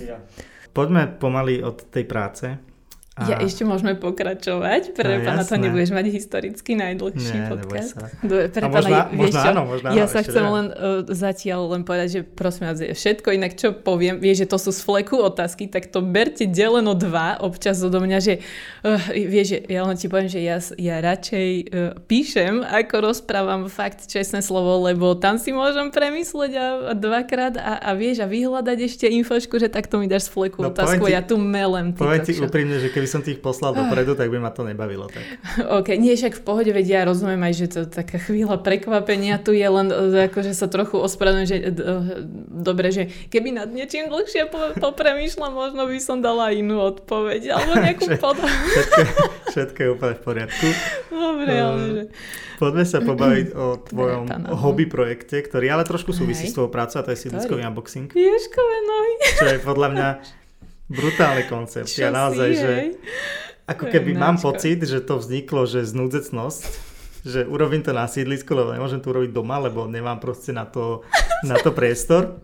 Ja. 0.00 0.18
Poďme 0.76 1.08
pomaly 1.08 1.64
od 1.64 1.88
tej 1.88 2.04
práce 2.04 2.75
A... 3.16 3.32
Ja 3.32 3.36
ešte 3.40 3.64
môžeme 3.64 3.96
pokračovať, 3.96 4.92
pre 4.92 5.16
no, 5.16 5.24
pána 5.24 5.40
to 5.40 5.56
nebudeš 5.56 5.88
mať 5.88 6.12
historicky 6.12 6.76
najdlhší 6.76 7.36
Nie, 7.40 7.48
podcast. 7.48 7.96
Pre 8.20 8.60
pána, 8.68 8.68
možná, 8.68 9.00
vieš 9.08 9.34
áno, 9.40 9.62
možná 9.64 9.88
ja 9.96 10.04
sa 10.04 10.20
chcem 10.20 10.44
len 10.44 10.66
uh, 10.68 11.00
zatiaľ 11.08 11.72
len 11.72 11.80
povedať, 11.88 12.08
že 12.12 12.20
prosím 12.28 12.68
vás, 12.68 12.76
všetko 12.76 13.32
inak 13.32 13.56
čo 13.56 13.72
poviem, 13.72 14.20
vieš, 14.20 14.44
že 14.44 14.52
to 14.52 14.60
sú 14.60 14.68
z 14.68 14.84
fleku 14.84 15.16
otázky, 15.16 15.64
tak 15.64 15.88
to 15.88 16.04
berte 16.04 16.44
deleno 16.44 16.92
dva 16.92 17.40
občas 17.40 17.80
odo 17.80 18.04
mňa, 18.04 18.18
že 18.20 18.44
uh, 18.84 19.00
vieš, 19.08 19.46
že 19.48 19.58
ja 19.64 19.88
len 19.88 19.96
ti 19.96 20.12
poviem, 20.12 20.28
že 20.28 20.40
ja, 20.44 20.60
ja 20.76 21.00
radšej 21.00 21.48
uh, 21.72 21.96
píšem, 22.04 22.68
ako 22.68 23.00
rozprávam 23.00 23.72
fakt 23.72 24.12
čestné 24.12 24.44
slovo, 24.44 24.84
lebo 24.84 25.16
tam 25.16 25.40
si 25.40 25.56
môžem 25.56 25.88
premysleť 25.88 26.52
a, 26.52 26.66
a 26.82 26.92
dvakrát 26.92 27.56
a, 27.56 27.80
a 27.80 27.90
vieš 27.96 28.20
a 28.20 28.28
vyhľadať 28.28 28.76
ešte 28.76 29.08
infošku, 29.08 29.56
že 29.56 29.72
takto 29.72 29.96
mi 29.96 30.04
dáš 30.04 30.28
z 30.28 30.36
fleku 30.36 30.60
no, 30.60 30.68
otázku, 30.68 31.08
ti, 31.08 31.16
ja 31.16 31.24
tu 31.24 31.40
melem. 31.40 31.96
Poviem 31.96 32.20
ti 32.20 32.36
úprimne, 32.36 32.76
že 32.76 32.92
keby 32.92 33.05
keby 33.06 33.22
som 33.22 33.22
tých 33.22 33.38
poslal 33.38 33.70
dopredu, 33.70 34.18
tak 34.18 34.34
by 34.34 34.42
ma 34.42 34.50
to 34.50 34.66
nebavilo. 34.66 35.06
Tak. 35.06 35.22
OK, 35.78 35.94
nie 35.94 36.18
však 36.18 36.34
v 36.34 36.42
pohode, 36.42 36.74
veď 36.74 36.86
ja 36.90 37.00
rozumiem 37.06 37.38
aj, 37.38 37.54
že 37.54 37.66
to 37.70 37.80
taká 37.86 38.18
chvíľa 38.18 38.58
prekvapenia 38.58 39.38
tu 39.38 39.54
je, 39.54 39.62
len 39.62 39.94
e, 39.94 40.26
akože 40.26 40.50
sa 40.50 40.66
trochu 40.66 40.98
ospravedlňujem, 40.98 41.46
že 41.46 41.56
e, 41.62 41.70
dobre, 42.50 42.90
že 42.90 43.06
keby 43.30 43.62
nad 43.62 43.70
niečím 43.70 44.10
dlhšie 44.10 44.50
po, 44.50 44.74
popremýšľam, 44.82 45.54
možno 45.54 45.86
by 45.86 45.98
som 46.02 46.18
dala 46.18 46.50
inú 46.50 46.82
odpoveď, 46.82 47.54
alebo 47.54 47.72
nejakú 47.86 48.10
pod... 48.18 48.42
všetko, 48.42 49.00
všetko 49.54 49.78
je 49.78 49.88
úplne 49.94 50.14
v 50.18 50.22
poriadku. 50.26 50.66
Dobre, 51.14 51.52
ale 51.54 51.82
že... 51.86 52.02
Poďme 52.58 52.84
sa 52.90 52.98
pobaviť 53.04 53.46
o 53.54 53.66
tvojom 53.86 54.24
Dobre, 54.26 54.50
hobby 54.58 54.86
projekte, 54.90 55.46
ktorý 55.46 55.78
ale 55.78 55.86
trošku 55.86 56.10
súvisí 56.10 56.50
s 56.50 56.58
tvojou 56.58 56.74
prácou 56.74 56.98
a 56.98 57.06
to 57.06 57.14
je 57.14 57.22
sídliskový 57.22 57.62
unboxing. 57.62 58.10
Ješkové 58.10 58.78
nohy. 58.82 59.14
Čo 59.38 59.46
je 59.46 59.58
podľa 59.62 59.88
mňa 59.94 60.08
Brutálny 60.86 61.50
koncept. 61.50 61.90
Čo 61.90 62.06
ja 62.06 62.10
naozaj, 62.14 62.50
si, 62.54 62.60
že 62.62 62.72
ako 63.66 63.90
keby 63.90 64.14
mám 64.14 64.38
pocit, 64.38 64.78
že 64.86 65.02
to 65.02 65.18
vzniklo, 65.18 65.66
že 65.66 65.82
znúdzecnosť, 65.82 66.62
že 67.26 67.42
urobím 67.42 67.82
to 67.82 67.90
na 67.90 68.06
sídlisku, 68.06 68.54
lebo 68.54 68.70
nemôžem 68.70 69.02
to 69.02 69.10
urobiť 69.10 69.34
doma, 69.34 69.58
lebo 69.58 69.90
nemám 69.90 70.22
proste 70.22 70.54
na 70.54 70.62
to, 70.62 71.02
na 71.42 71.58
to 71.58 71.74
priestor. 71.74 72.38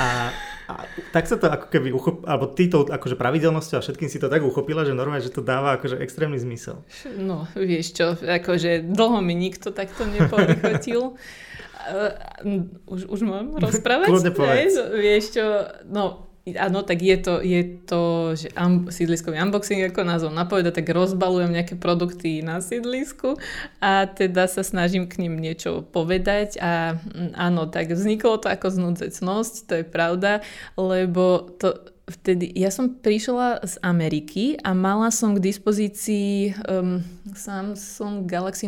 A, 0.00 0.32
a 0.68 0.72
tak 1.12 1.28
sa 1.28 1.36
to 1.36 1.48
ako 1.48 1.68
keby 1.68 1.92
uchop, 1.92 2.24
alebo 2.24 2.48
ty 2.48 2.72
to 2.72 2.88
akože 2.88 3.20
pravidelnosťou 3.20 3.80
a 3.80 3.84
všetkým 3.84 4.08
si 4.08 4.16
to 4.16 4.32
tak 4.32 4.40
uchopila, 4.40 4.88
že 4.88 4.96
normálne, 4.96 5.24
že 5.24 5.32
to 5.32 5.44
dáva 5.44 5.76
akože 5.76 6.00
extrémny 6.00 6.40
zmysel. 6.40 6.80
No, 7.20 7.44
vieš 7.52 7.92
čo, 7.96 8.16
akože 8.16 8.88
dlho 8.88 9.20
mi 9.20 9.36
nikto 9.36 9.76
takto 9.76 10.08
neporichotil. 10.08 11.16
už, 12.92 13.00
už 13.08 13.20
mám 13.24 13.56
rozprávať? 13.56 14.08
Kľudne 14.08 14.32
povedz. 14.32 14.76
Vieš 14.76 15.24
čo, 15.36 15.44
no 15.88 16.27
Áno, 16.56 16.86
tak 16.86 17.02
je 17.02 17.16
to, 17.20 17.44
je 17.44 17.62
to 17.84 18.32
že 18.38 18.48
um, 18.56 18.88
sídliskový 18.88 19.36
unboxing, 19.42 19.84
ako 19.84 20.06
názov 20.06 20.30
napoveda, 20.32 20.72
tak 20.72 20.88
rozbalujem 20.88 21.52
nejaké 21.52 21.74
produkty 21.76 22.40
na 22.40 22.62
sídlisku 22.62 23.36
a 23.82 24.08
teda 24.08 24.46
sa 24.46 24.64
snažím 24.64 25.10
k 25.10 25.20
ním 25.20 25.36
niečo 25.36 25.84
povedať 25.84 26.56
a 26.62 26.96
mm, 26.96 27.36
áno, 27.36 27.66
tak 27.68 27.92
vzniklo 27.92 28.40
to 28.40 28.48
ako 28.48 28.72
znúdzecnosť, 28.72 29.54
to 29.66 29.72
je 29.82 29.84
pravda, 29.84 30.40
lebo 30.78 31.52
to 31.58 31.76
vtedy, 32.08 32.48
ja 32.56 32.72
som 32.72 32.96
prišla 32.96 33.60
z 33.68 33.74
Ameriky 33.84 34.56
a 34.64 34.72
mala 34.72 35.12
som 35.12 35.36
k 35.36 35.44
dispozícii 35.44 36.56
um, 36.64 37.04
Samsung 37.36 38.24
Galaxy 38.24 38.66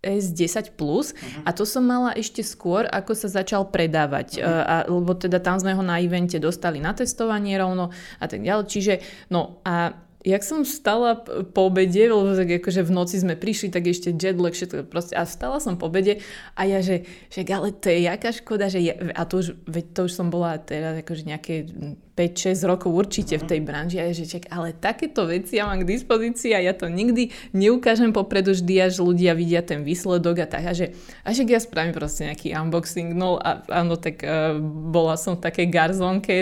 S10 0.00 0.74
Plus 0.80 1.12
uh-huh. 1.12 1.44
a 1.44 1.52
to 1.52 1.68
som 1.68 1.84
mala 1.84 2.16
ešte 2.16 2.40
skôr, 2.40 2.88
ako 2.88 3.12
sa 3.12 3.28
začal 3.28 3.68
predávať. 3.68 4.40
Uh-huh. 4.40 4.64
A, 4.64 4.74
lebo 4.88 5.12
teda 5.12 5.38
tam 5.40 5.60
sme 5.60 5.76
ho 5.76 5.84
na 5.84 6.00
evente 6.00 6.40
dostali 6.40 6.80
na 6.80 6.96
testovanie 6.96 7.56
rovno 7.60 7.92
a 8.16 8.24
tak 8.24 8.40
ďalej. 8.40 8.64
Čiže, 8.64 8.94
no 9.28 9.60
a 9.62 9.92
jak 10.20 10.44
som 10.44 10.68
vstala 10.68 11.16
po 11.52 11.72
obede, 11.72 12.12
lebo 12.12 12.36
tak 12.36 12.60
akože 12.60 12.84
v 12.84 12.92
noci 12.92 13.16
sme 13.16 13.40
prišli, 13.40 13.72
tak 13.72 13.88
ešte 13.88 14.12
jetlag, 14.12 14.52
všetko 14.52 14.84
proste, 14.84 15.16
a 15.16 15.24
vstala 15.24 15.56
som 15.64 15.80
po 15.80 15.88
obede 15.88 16.20
a 16.56 16.68
ja, 16.68 16.84
že, 16.84 17.08
že 17.32 17.40
ale 17.48 17.72
to 17.72 17.88
je 17.88 18.04
jaká 18.04 18.30
škoda, 18.32 18.68
že 18.68 18.84
ja, 18.84 18.94
a 19.16 19.24
to 19.24 19.40
už, 19.40 19.56
veď 19.64 19.84
to 19.96 20.00
už 20.08 20.12
som 20.12 20.28
bola 20.28 20.60
teraz 20.60 21.00
akože 21.00 21.24
nejaké 21.24 21.72
5-6 22.20 22.68
rokov 22.68 22.92
určite 22.92 23.40
v 23.40 23.44
tej 23.48 23.60
branži. 23.64 23.96
A 24.04 24.12
že 24.12 24.28
čak, 24.28 24.52
ale 24.52 24.76
takéto 24.76 25.24
veci 25.24 25.56
ja 25.56 25.64
mám 25.64 25.80
k 25.80 25.88
dispozícii 25.88 26.52
a 26.52 26.60
ja 26.60 26.76
to 26.76 26.92
nikdy 26.92 27.32
neukážem 27.56 28.12
popredu. 28.12 28.52
Vždy, 28.52 28.82
až 28.82 28.98
ľudia 29.00 29.32
vidia 29.32 29.62
ten 29.64 29.86
výsledok 29.86 30.44
a 30.44 30.46
tak. 30.50 30.64
A 30.68 30.72
že, 30.74 30.92
a 31.22 31.30
že 31.30 31.46
ja 31.46 31.62
spravím 31.62 31.94
proste 31.94 32.28
nejaký 32.28 32.52
unboxing, 32.52 33.14
no 33.14 33.38
a 33.38 33.62
áno, 33.70 33.94
tak 33.94 34.20
uh, 34.26 34.58
bola 34.90 35.14
som 35.14 35.38
v 35.38 35.44
takej 35.46 35.66
garzonke, 35.70 36.34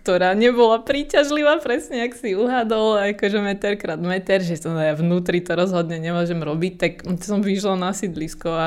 ktorá 0.00 0.32
nebola 0.38 0.80
príťažlivá, 0.80 1.58
presne 1.58 2.06
ak 2.06 2.14
si 2.14 2.38
uhadol, 2.38 3.02
akože 3.18 3.38
meter 3.42 3.74
krát 3.74 3.98
meter, 3.98 4.40
že 4.40 4.56
som 4.62 4.78
ja 4.78 4.94
vnútri 4.94 5.42
to 5.42 5.58
rozhodne 5.58 5.98
nemôžem 5.98 6.38
robiť, 6.38 6.72
tak 6.78 6.92
som 7.18 7.42
vyšla 7.42 7.74
na 7.74 7.90
sídlisko 7.90 8.48
a 8.48 8.66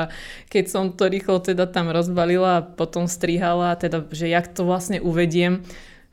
keď 0.52 0.64
som 0.68 0.84
to 0.92 1.08
rýchlo 1.08 1.40
teda 1.40 1.64
tam 1.64 1.88
rozbalila 1.88 2.60
a 2.60 2.64
potom 2.64 3.08
strihala, 3.08 3.74
teda, 3.80 4.04
že 4.12 4.28
jak 4.28 4.52
to 4.52 4.68
vlastne 4.68 5.00
uvediem, 5.00 5.64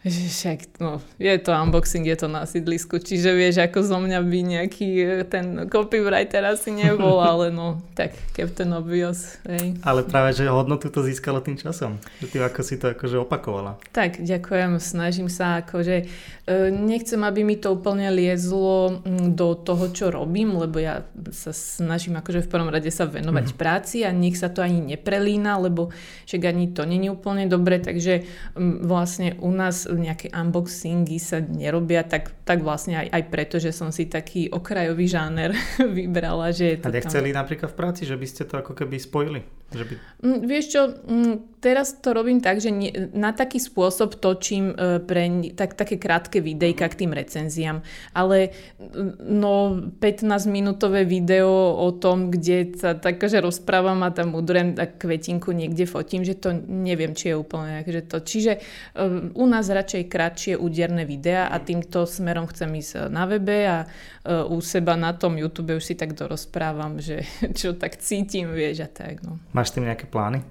však, 0.08 0.80
no, 0.80 1.04
je 1.20 1.36
to 1.43 1.52
unboxing, 1.52 2.08
je 2.08 2.16
to 2.16 2.32
na 2.32 2.47
sídlisku, 2.47 3.04
čiže 3.04 3.36
vieš, 3.36 3.60
ako 3.60 3.84
zo 3.84 4.00
mňa 4.00 4.20
by 4.24 4.39
nejaký 4.47 4.89
e, 4.95 5.08
ten 5.28 5.68
copywriter 5.68 6.39
asi 6.47 6.72
nebol, 6.72 7.20
ale 7.36 7.52
no, 7.52 7.84
tak 8.00 8.16
Captain 8.32 8.72
Obvious, 8.72 9.43
hej. 9.43 9.76
Ale 9.84 10.08
práve, 10.08 10.39
že 10.39 10.47
hodnotu 10.47 10.88
to 10.88 11.04
získalo 11.04 11.43
tým 11.43 11.60
časom, 11.60 12.00
že 12.24 12.32
ty 12.32 12.39
ako 12.39 12.64
si 12.64 12.80
to 12.80 12.95
akože 12.95 13.28
opakovala. 13.28 13.76
Tak, 13.91 14.24
ďakujem, 14.24 14.80
snažím 14.80 15.28
sa 15.28 15.60
akože, 15.68 16.08
e, 16.47 16.72
nechcem, 16.72 17.20
aby 17.20 17.43
mi 17.43 17.60
to 17.60 17.76
úplne 17.76 18.08
liezlo 18.08 19.04
do 19.36 19.52
toho, 19.52 19.91
čo 19.91 20.16
robím, 20.16 20.56
lebo 20.56 20.80
ja 20.80 21.04
sa 21.36 21.52
snažím 21.52 22.16
akože 22.16 22.47
v 22.47 22.52
prvom 22.52 22.72
rade 22.72 22.88
sa 22.88 23.04
venovať 23.04 23.52
mm. 23.52 23.56
práci 23.60 24.08
a 24.08 24.16
nech 24.16 24.39
sa 24.39 24.47
to 24.47 24.64
ani 24.64 24.80
neprelína, 24.95 25.60
lebo 25.60 25.91
však 26.24 26.56
ani 26.56 26.72
to 26.72 26.88
není 26.88 27.12
úplne 27.12 27.52
dobre, 27.52 27.84
takže 27.84 28.24
vlastne 28.56 29.36
u 29.43 29.52
nás 29.52 29.89
nejaké 29.96 30.30
unboxingy 30.34 31.18
sa 31.18 31.40
nerobia, 31.40 32.06
tak, 32.06 32.34
tak 32.46 32.62
vlastne 32.62 33.00
aj, 33.02 33.08
aj 33.10 33.24
preto, 33.32 33.56
že 33.58 33.74
som 33.74 33.90
si 33.90 34.06
taký 34.06 34.52
okrajový 34.52 35.06
žáner 35.10 35.56
vybrala. 35.98 36.52
Že 36.54 36.66
je 36.66 36.78
to 36.82 36.88
A 36.90 36.96
nechceli 36.98 37.30
tam... 37.32 37.40
napríklad 37.46 37.70
v 37.74 37.78
práci, 37.78 38.02
že 38.06 38.18
by 38.18 38.28
ste 38.28 38.44
to 38.46 38.60
ako 38.60 38.74
keby 38.76 39.00
spojili? 39.00 39.42
Že 39.70 39.84
by... 39.86 39.94
Mm, 40.26 40.40
vieš 40.50 40.66
čo, 40.74 40.82
mm, 40.90 41.62
teraz 41.62 42.02
to 42.02 42.10
robím 42.18 42.42
tak, 42.42 42.58
že 42.58 42.74
nie, 42.74 42.90
na 43.14 43.30
taký 43.30 43.62
spôsob 43.62 44.18
točím 44.18 44.74
e, 44.74 44.98
pre 44.98 45.30
tak, 45.54 45.78
také 45.78 46.02
krátke 46.02 46.42
videjka 46.42 46.90
k 46.90 47.06
tým 47.06 47.14
recenziám, 47.14 47.86
ale 48.18 48.50
no 49.22 49.78
15 50.02 50.26
minútové 50.50 51.06
video 51.06 51.78
o 51.78 51.94
tom, 51.94 52.34
kde 52.34 52.74
sa 52.82 52.98
takže 52.98 53.46
rozprávam 53.46 54.02
a 54.02 54.10
tam 54.10 54.34
udrem 54.34 54.74
tak 54.74 54.98
kvetinku 54.98 55.54
niekde 55.54 55.86
fotím, 55.86 56.26
že 56.26 56.34
to 56.34 56.50
neviem, 56.66 57.14
či 57.14 57.30
je 57.30 57.36
úplne 57.38 57.86
že 57.86 58.02
to. 58.06 58.26
Čiže 58.26 58.58
um, 58.98 59.30
u 59.38 59.46
nás 59.46 59.70
radšej 59.80 60.03
kratšie 60.11 60.53
úderné 60.59 61.07
videá 61.07 61.47
a 61.47 61.57
týmto 61.63 62.03
smerom 62.03 62.45
chcem 62.51 62.69
ísť 62.75 63.07
na 63.07 63.23
webe 63.23 63.63
a 63.63 63.88
uh, 63.88 64.45
u 64.51 64.59
seba 64.59 64.99
na 64.99 65.15
tom 65.15 65.39
YouTube 65.39 65.80
už 65.80 65.84
si 65.84 65.95
tak 65.95 66.13
dorozprávam, 66.13 66.99
že 66.99 67.23
čo 67.59 67.73
tak 67.80 67.97
cítim, 68.03 68.51
vieš 68.51 68.86
a 68.86 68.89
tak. 68.91 69.23
No. 69.23 69.39
Máš 69.55 69.71
tým 69.71 69.88
nejaké 69.88 70.05
plány? 70.05 70.43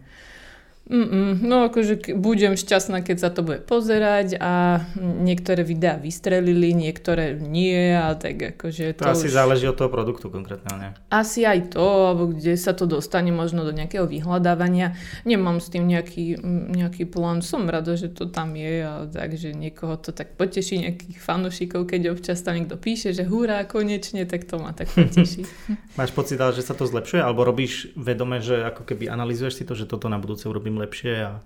Mm-mm, 0.88 1.44
no 1.44 1.68
akože 1.68 2.16
budem 2.16 2.56
šťastná, 2.56 3.04
keď 3.04 3.16
sa 3.20 3.28
to 3.28 3.44
bude 3.44 3.68
pozerať 3.68 4.40
a 4.40 4.80
niektoré 4.96 5.60
videá 5.60 6.00
vystrelili, 6.00 6.72
niektoré 6.72 7.36
nie 7.36 7.92
a 7.92 8.16
tak 8.16 8.56
akože 8.56 8.96
to, 8.96 9.04
to 9.04 9.12
asi 9.12 9.28
už... 9.28 9.36
záleží 9.36 9.68
od 9.68 9.76
toho 9.76 9.92
produktu 9.92 10.32
konkrétne, 10.32 10.72
nie? 10.80 10.90
Asi 11.12 11.44
aj 11.44 11.76
to, 11.76 11.84
alebo 11.84 12.32
kde 12.32 12.56
sa 12.56 12.72
to 12.72 12.88
dostane 12.88 13.28
možno 13.28 13.68
do 13.68 13.72
nejakého 13.76 14.08
vyhľadávania. 14.08 14.96
Nemám 15.28 15.60
s 15.60 15.68
tým 15.68 15.84
nejaký, 15.84 16.40
nejaký 16.72 17.04
plán, 17.04 17.44
som 17.44 17.68
rada, 17.68 17.92
že 17.92 18.08
to 18.08 18.24
tam 18.24 18.56
je 18.56 18.80
a 18.80 19.04
takže 19.04 19.52
niekoho 19.52 20.00
to 20.00 20.16
tak 20.16 20.40
poteší, 20.40 20.88
nejakých 20.88 21.20
fanúšikov, 21.20 21.84
keď 21.84 22.16
občas 22.16 22.40
tam 22.40 22.56
niekto 22.56 22.80
píše, 22.80 23.12
že 23.12 23.28
hurá, 23.28 23.60
konečne, 23.68 24.24
tak 24.24 24.48
to 24.48 24.56
ma 24.56 24.72
tak 24.72 24.88
poteší. 24.88 25.44
Máš 26.00 26.16
pocit, 26.16 26.40
že 26.40 26.64
sa 26.64 26.72
to 26.72 26.88
zlepšuje, 26.88 27.20
alebo 27.20 27.44
robíš 27.44 27.92
vedome, 27.92 28.40
že 28.40 28.64
ako 28.64 28.88
keby 28.88 29.12
analýzuješ 29.12 29.60
si 29.60 29.64
to, 29.68 29.76
že 29.76 29.84
toto 29.84 30.08
na 30.08 30.16
budúce 30.16 30.48
urobím 30.48 30.77
lepšie 30.78 31.26
a 31.26 31.42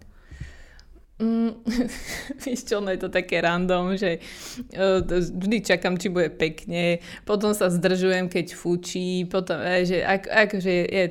Mm, 1.22 1.54
víš 2.42 2.66
čo, 2.66 2.82
no 2.82 2.90
je 2.90 2.98
to 2.98 3.06
také 3.06 3.38
random, 3.38 3.94
že 3.94 4.18
uh, 4.74 4.98
vždy 5.38 5.62
čakám, 5.62 5.94
či 5.94 6.10
bude 6.10 6.34
pekne, 6.34 6.98
potom 7.22 7.54
sa 7.54 7.70
zdržujem, 7.70 8.26
keď 8.26 8.58
fučí, 8.58 9.22
potom, 9.30 9.62
uh, 9.62 9.86
že 9.86 10.02
ak, 10.02 10.26
akože 10.26 10.74
je, 10.82 11.04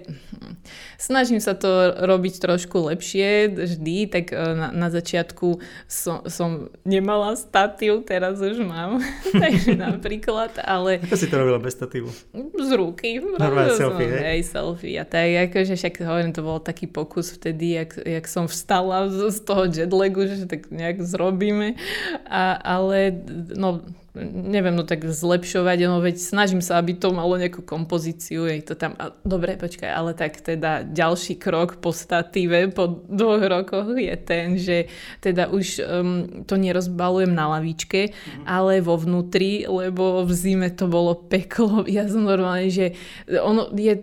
snažím 1.00 1.40
sa 1.40 1.56
to 1.56 1.96
robiť 1.96 2.44
trošku 2.44 2.92
lepšie 2.92 3.56
vždy, 3.56 4.12
tak 4.12 4.36
uh, 4.36 4.52
na, 4.52 4.68
na 4.76 4.88
začiatku 4.92 5.64
som, 5.88 6.28
som 6.28 6.68
nemala 6.84 7.40
statív, 7.40 8.04
teraz 8.04 8.44
už 8.44 8.68
mám, 8.68 9.00
takže 9.32 9.80
napríklad, 9.80 10.60
ale... 10.60 11.00
Ako 11.08 11.16
si 11.16 11.32
to 11.32 11.40
robila 11.40 11.64
bez 11.64 11.80
statívu? 11.80 12.12
Z 12.60 12.72
ruky. 12.76 13.24
Normálne 13.40 13.80
selfie, 13.80 14.12
hej? 14.12 14.24
Hej, 14.28 14.42
selfie 14.52 15.00
a 15.00 15.08
tak, 15.08 15.56
akože 15.56 15.80
však 15.80 16.04
hovorím, 16.04 16.36
to 16.36 16.44
bol 16.44 16.60
taký 16.60 16.92
pokus 16.92 17.32
vtedy, 17.32 17.80
jak, 17.80 17.96
jak 17.96 18.26
som 18.28 18.52
vstala 18.52 19.08
z, 19.08 19.32
z 19.32 19.40
toho 19.48 19.72
jetlagu, 19.72 20.01
že 20.38 20.46
tak 20.50 20.72
nejak 20.72 21.02
zrobíme. 21.02 21.78
A, 22.26 22.58
ale 22.58 23.14
no, 23.54 23.82
neviem, 24.16 24.76
no 24.76 24.84
tak 24.84 25.08
zlepšovať, 25.08 25.88
no 25.88 26.04
veď 26.04 26.20
snažím 26.20 26.60
sa, 26.60 26.84
aby 26.84 27.00
to 27.00 27.16
malo 27.16 27.40
nejakú 27.40 27.64
kompozíciu, 27.64 28.44
je 28.44 28.60
to 28.60 28.76
tam, 28.76 28.92
a, 29.00 29.16
dobre, 29.24 29.56
počkaj, 29.56 29.88
ale 29.88 30.12
tak 30.12 30.44
teda 30.44 30.84
ďalší 30.84 31.40
krok 31.40 31.80
po 31.80 31.96
statíve 31.96 32.68
po 32.76 33.08
dvoch 33.08 33.40
rokoch 33.40 33.96
je 33.96 34.16
ten, 34.20 34.60
že 34.60 34.92
teda 35.24 35.48
už 35.48 35.80
um, 35.80 36.44
to 36.44 36.60
nerozbalujem 36.60 37.32
na 37.32 37.56
lavičke, 37.56 38.12
mm. 38.12 38.44
ale 38.44 38.84
vo 38.84 39.00
vnútri, 39.00 39.64
lebo 39.64 40.28
v 40.28 40.32
zime 40.36 40.68
to 40.76 40.92
bolo 40.92 41.16
peklo, 41.16 41.88
ja 41.88 42.04
som 42.12 42.28
normálne, 42.28 42.68
že 42.68 42.92
ono 43.32 43.72
je, 43.72 43.96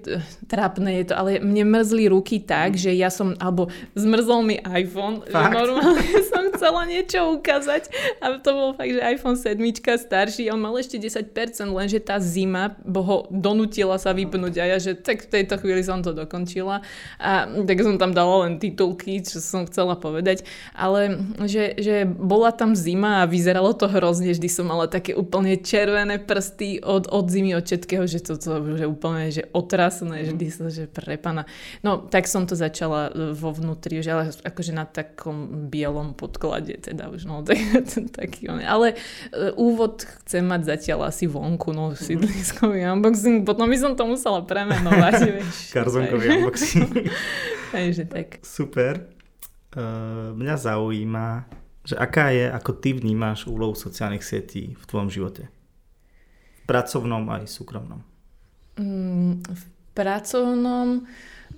trápne 0.48 1.04
je 1.04 1.12
to, 1.12 1.14
ale 1.20 1.36
mne 1.36 1.68
mrzli 1.68 2.08
ruky 2.08 2.40
tak, 2.40 2.76
mm. 2.76 2.80
že 2.80 2.90
ja 2.96 3.12
som, 3.12 3.36
alebo 3.36 3.68
zmrzol 3.92 4.40
mi 4.40 4.56
iPhone, 4.64 5.20
Fakt? 5.28 5.52
že 5.52 5.52
normálne 5.52 6.16
som 6.32 6.48
chcela 6.56 6.88
niečo 6.88 7.36
ukázať 7.36 7.92
a 8.24 8.40
to 8.40 8.50
bol 8.56 8.70
fakt, 8.72 8.96
že 8.96 9.04
iPhone 9.04 9.36
7 9.36 9.60
starší, 9.98 10.48
on 10.54 10.62
mal 10.62 10.78
ešte 10.78 10.96
10%, 10.96 11.34
lenže 11.74 11.98
tá 11.98 12.22
zima 12.22 12.78
ho 12.86 13.26
donutila 13.28 13.98
sa 13.98 14.14
vypnúť 14.14 14.54
a 14.62 14.64
ja, 14.74 14.78
že 14.78 14.94
tak 14.94 15.26
v 15.26 15.42
tejto 15.42 15.58
chvíli 15.58 15.82
som 15.82 16.00
to 16.00 16.14
dokončila. 16.14 16.80
A 17.18 17.50
tak 17.66 17.78
som 17.82 17.98
tam 17.98 18.14
dala 18.14 18.46
len 18.46 18.62
titulky, 18.62 19.20
čo 19.20 19.42
som 19.42 19.66
chcela 19.66 19.98
povedať, 19.98 20.46
ale 20.72 21.18
že, 21.44 21.74
že 21.76 22.06
bola 22.06 22.54
tam 22.54 22.78
zima 22.78 23.26
a 23.26 23.28
vyzeralo 23.30 23.74
to 23.74 23.90
hrozne, 23.90 24.30
vždy 24.30 24.48
som 24.48 24.70
mala 24.70 24.86
také 24.86 25.18
úplne 25.18 25.58
červené 25.58 26.22
prsty 26.22 26.78
od, 26.80 27.10
od 27.10 27.26
zimy, 27.26 27.58
od 27.58 27.66
všetkého, 27.66 28.04
že 28.06 28.22
to, 28.22 28.38
to 28.38 28.78
že 28.78 28.86
úplne 28.86 29.34
že 29.34 29.42
otrasné, 29.50 30.30
vždy 30.30 30.46
sa, 30.52 30.70
že 30.70 30.84
prepana. 30.86 31.48
No, 31.82 31.98
tak 31.98 32.30
som 32.30 32.46
to 32.46 32.54
začala 32.54 33.10
vo 33.34 33.50
vnútri, 33.50 34.00
že 34.04 34.14
ale 34.14 34.30
akože 34.30 34.72
na 34.76 34.84
takom 34.84 35.68
bielom 35.72 36.12
podklade, 36.14 36.76
teda 36.78 37.08
už 37.08 37.24
no, 37.24 37.42
tak, 37.48 37.58
taký, 38.12 38.46
ale 38.50 38.94
uh, 38.94 39.54
úvod 39.56 39.87
úvod 39.88 40.04
chcem 40.24 40.44
mať 40.44 40.76
zatiaľ 40.76 41.08
asi 41.08 41.24
vonku, 41.24 41.72
no 41.72 41.96
sídliskový 41.96 42.84
unboxing, 42.92 43.48
potom 43.48 43.64
by 43.64 43.78
som 43.80 43.96
to 43.96 44.04
musela 44.04 44.44
premenovať, 44.44 45.14
vieš. 45.40 45.72
Karzonkový 45.72 46.26
unboxing. 46.36 46.92
Takže 47.74 48.04
tak. 48.04 48.44
Super. 48.44 49.08
Uh, 49.72 50.36
mňa 50.36 50.56
zaujíma, 50.60 51.48
že 51.84 51.96
aká 51.96 52.32
je, 52.32 52.48
ako 52.52 52.70
ty 52.76 52.92
vnímáš 52.92 53.48
úlohu 53.48 53.72
sociálnych 53.72 54.24
sietí 54.24 54.76
v 54.76 54.84
tvojom 54.84 55.08
živote? 55.08 55.48
V 55.48 56.62
pracovnom 56.68 57.24
aj 57.32 57.48
súkromnom. 57.48 58.04
Mm, 58.76 59.40
v 59.40 59.62
pracovnom 59.96 61.08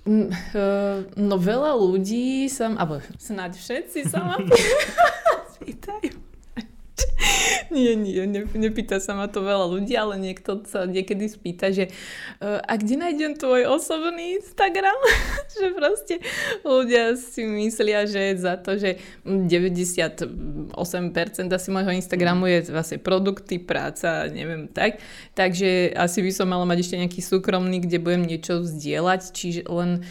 mm, 0.07 0.27
uh, 0.55 0.97
no 1.19 1.35
veľa 1.35 1.75
ľudí 1.75 2.47
sa, 2.47 2.71
alebo 2.75 3.03
snáď 3.19 3.59
všetci 3.59 4.07
sa 4.07 4.23
ma 4.23 4.35
pýtajú 5.61 6.30
nie, 7.75 7.95
nie, 7.95 8.27
ne, 8.27 8.41
nepýta 8.53 8.99
sa 8.99 9.15
ma 9.15 9.27
to 9.27 9.41
veľa 9.43 9.67
ľudí, 9.71 9.93
ale 9.95 10.19
niekto 10.19 10.63
sa 10.67 10.85
niekedy 10.85 11.27
spýta, 11.27 11.71
že 11.71 11.89
uh, 12.41 12.59
a 12.63 12.73
kde 12.77 12.95
nájdem 12.99 13.33
tvoj 13.37 13.67
osobný 13.69 14.41
Instagram? 14.41 14.97
že 15.57 15.67
proste 15.75 16.15
ľudia 16.65 17.15
si 17.17 17.45
myslia, 17.45 18.07
že 18.07 18.35
za 18.37 18.57
to, 18.59 18.75
že 18.77 18.99
98% 19.25 20.71
asi 21.51 21.67
môjho 21.71 21.91
Instagramu 21.95 22.47
je 22.47 22.71
vlastne 22.71 22.99
produkty, 22.99 23.61
práca, 23.61 24.27
neviem 24.31 24.67
tak. 24.71 24.99
Takže 25.37 25.93
asi 25.95 26.19
by 26.23 26.31
som 26.31 26.47
mala 26.49 26.65
mať 26.67 26.87
ešte 26.87 26.99
nejaký 26.99 27.21
súkromný, 27.23 27.83
kde 27.83 27.97
budem 28.01 28.23
niečo 28.25 28.63
zdieľať, 28.63 29.21
čiže 29.31 29.61
len 29.67 30.03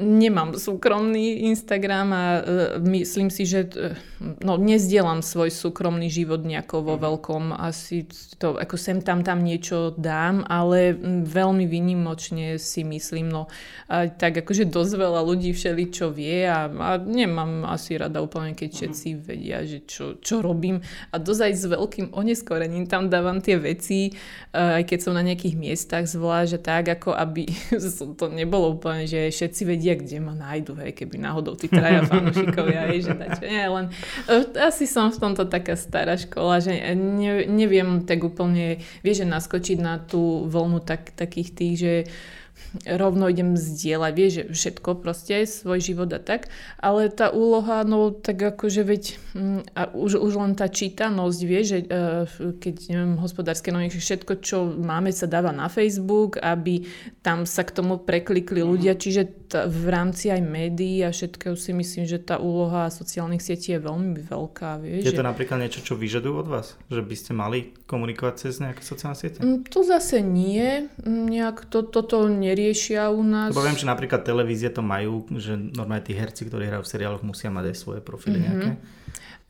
nemám 0.00 0.56
súkromný 0.56 1.52
Instagram 1.52 2.08
a 2.12 2.24
uh, 2.24 2.42
myslím 2.80 3.28
si, 3.28 3.44
že 3.44 3.68
uh, 3.68 3.92
no, 4.40 4.56
nezdielam 4.56 5.20
svoj 5.20 5.52
súkromný 5.52 6.08
život 6.08 6.40
nejako 6.44 6.84
vo 6.84 6.94
mhm. 6.96 7.02
veľkom. 7.04 7.44
Asi 7.56 8.08
to 8.40 8.56
ako 8.56 8.76
sem 8.80 9.04
tam 9.04 9.20
tam 9.20 9.44
niečo 9.44 9.92
dám, 9.96 10.44
ale 10.48 10.96
veľmi 11.24 11.68
vynimočne 11.68 12.56
si 12.56 12.82
myslím, 12.86 13.28
no 13.28 13.52
tak 13.90 14.46
akože 14.46 14.70
dosť 14.70 14.92
veľa 14.96 15.20
ľudí 15.26 15.50
všeli 15.50 15.84
čo 15.90 16.14
vie 16.14 16.46
a, 16.46 16.70
a 16.70 16.90
nemám 16.96 17.66
asi 17.66 17.98
rada 17.98 18.22
úplne, 18.22 18.54
keď 18.54 18.70
mhm. 18.70 18.76
všetci 18.76 19.08
vedia, 19.18 19.58
že 19.66 19.82
čo, 19.84 20.16
čo 20.22 20.40
robím 20.40 20.80
a 21.10 21.18
dosť 21.18 21.42
aj 21.42 21.52
s 21.52 21.64
veľkým 21.66 22.06
oneskorením 22.14 22.86
tam 22.86 23.10
dávam 23.10 23.42
tie 23.42 23.58
veci, 23.58 24.14
uh, 24.54 24.80
aj 24.80 24.88
keď 24.88 24.98
som 25.02 25.12
na 25.12 25.26
nejakých 25.26 25.56
miestach 25.58 26.04
zvlášť 26.06 26.52
a 26.56 26.60
tak, 26.60 26.84
ako 27.00 27.12
aby 27.12 27.50
to 28.20 28.26
nebolo 28.30 28.78
úplne, 28.78 29.04
že 29.04 29.28
všetci 29.28 29.49
vedia, 29.66 29.98
kde 29.98 30.22
ma 30.22 30.32
nájdu, 30.32 30.78
hej, 30.78 30.94
keby 30.94 31.18
náhodou 31.18 31.58
tí 31.58 31.66
traja 31.66 32.06
fanúšikovia, 32.10 32.90
hej, 32.90 33.10
že 33.10 33.12
dačo. 33.18 33.42
Nie, 33.42 33.66
len 33.66 33.86
uh, 34.30 34.44
asi 34.62 34.86
som 34.86 35.10
v 35.10 35.18
tomto 35.18 35.50
taká 35.50 35.74
stará 35.74 36.14
škola, 36.14 36.62
že 36.62 36.78
ne, 36.94 37.44
neviem 37.50 38.06
tak 38.06 38.22
úplne, 38.22 38.78
vieš, 39.02 39.24
že 39.24 39.26
naskočiť 39.26 39.78
na 39.82 39.98
tú 39.98 40.46
vlnu 40.46 40.80
tak, 40.86 41.12
takých 41.16 41.48
tých, 41.52 41.74
že 41.76 41.94
uh, 42.06 42.39
rovno 42.86 43.26
idem 43.26 43.58
zdieľať, 43.58 44.12
vieš, 44.14 44.32
že 44.32 44.44
všetko 44.54 45.02
proste, 45.02 45.42
svoj 45.42 45.82
život 45.82 46.10
a 46.14 46.22
tak, 46.22 46.48
ale 46.78 47.10
tá 47.10 47.34
úloha, 47.34 47.82
no 47.82 48.14
tak 48.14 48.38
akože 48.38 48.86
veď, 48.86 49.02
mm, 49.34 49.60
a 49.74 49.82
už, 49.90 50.22
už 50.22 50.32
len 50.38 50.52
tá 50.54 50.70
čítanosť, 50.70 51.40
vieš, 51.42 51.66
že 51.66 51.78
uh, 51.90 52.24
keď, 52.62 52.74
neviem, 52.94 53.14
hospodárske 53.18 53.74
noviny, 53.74 53.90
všetko, 53.90 54.32
čo 54.38 54.70
máme, 54.70 55.10
sa 55.10 55.26
dáva 55.26 55.50
na 55.50 55.66
Facebook, 55.66 56.38
aby 56.38 56.86
tam 57.26 57.42
sa 57.44 57.66
k 57.66 57.74
tomu 57.74 57.98
preklikli 57.98 58.62
ľudia, 58.62 58.94
mhm. 58.94 59.00
čiže 59.02 59.22
t- 59.50 59.66
v 59.66 59.84
rámci 59.90 60.30
aj 60.30 60.40
médií 60.40 61.02
a 61.02 61.10
všetkého 61.10 61.58
si 61.58 61.74
myslím, 61.74 62.06
že 62.06 62.22
tá 62.22 62.38
úloha 62.38 62.86
sociálnych 62.88 63.42
sietí 63.42 63.74
je 63.74 63.82
veľmi 63.82 64.30
veľká, 64.30 64.78
vieš. 64.78 65.10
Je 65.10 65.18
to 65.18 65.26
že... 65.26 65.28
napríklad 65.28 65.58
niečo, 65.58 65.82
čo 65.82 65.98
vyžadujú 65.98 66.34
od 66.38 66.48
vás? 66.48 66.78
Že 66.86 67.02
by 67.02 67.14
ste 67.18 67.32
mali 67.34 67.58
komunikovať 67.90 68.34
cez 68.46 68.62
nejaké 68.62 68.86
sociálne 68.86 69.18
siete? 69.18 69.42
Mm, 69.42 69.66
to 69.66 69.82
zase 69.82 70.22
nie, 70.22 70.86
mm, 71.02 71.26
nejak 71.26 71.66
to, 71.66 71.82
toto 71.82 72.30
neri 72.30 72.59
neriešia 72.60 73.08
u 73.08 73.24
nás. 73.24 73.56
Lebo 73.56 73.64
viem, 73.64 73.80
že 73.80 73.88
napríklad 73.88 74.20
televízie 74.20 74.68
to 74.68 74.84
majú, 74.84 75.24
že 75.40 75.56
normálne 75.56 76.04
tí 76.04 76.12
herci, 76.12 76.44
ktorí 76.44 76.68
hrajú 76.68 76.84
v 76.84 76.92
seriáloch, 76.92 77.24
musia 77.24 77.48
mať 77.48 77.72
aj 77.72 77.76
svoje 77.80 78.00
profily 78.04 78.36
mm-hmm. 78.36 78.52
nejaké. 78.52 78.70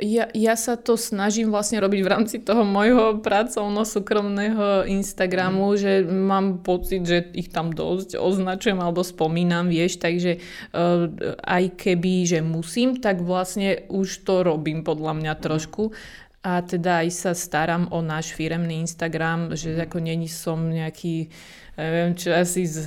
Ja, 0.01 0.33
ja 0.33 0.57
sa 0.57 0.81
to 0.81 0.97
snažím 0.97 1.53
vlastne 1.53 1.77
robiť 1.77 2.01
v 2.01 2.09
rámci 2.09 2.37
toho 2.41 2.65
môjho 2.65 3.21
pracovno-súkromného 3.21 4.89
Instagramu, 4.89 5.77
mm. 5.77 5.77
že 5.77 5.93
mám 6.09 6.65
pocit, 6.65 7.05
že 7.05 7.29
ich 7.37 7.53
tam 7.53 7.69
dosť 7.69 8.17
označujem 8.17 8.81
alebo 8.81 9.05
spomínam, 9.05 9.69
vieš, 9.69 10.01
takže 10.01 10.41
uh, 10.73 11.05
aj 11.45 11.77
keby, 11.77 12.25
že 12.25 12.41
musím, 12.41 12.97
tak 12.97 13.21
vlastne 13.21 13.85
už 13.93 14.25
to 14.25 14.41
robím 14.41 14.89
podľa 14.89 15.21
mňa 15.21 15.33
trošku. 15.37 15.93
A 16.41 16.65
teda 16.65 17.05
aj 17.05 17.09
sa 17.13 17.33
starám 17.37 17.93
o 17.93 18.01
náš 18.01 18.33
firemný 18.33 18.81
Instagram, 18.81 19.53
že 19.53 19.77
ako 19.77 20.01
není 20.01 20.25
som 20.25 20.73
nejaký 20.73 21.29
neviem 21.81 22.13
čo, 22.13 22.29
asi, 22.37 22.69
z, 22.69 22.85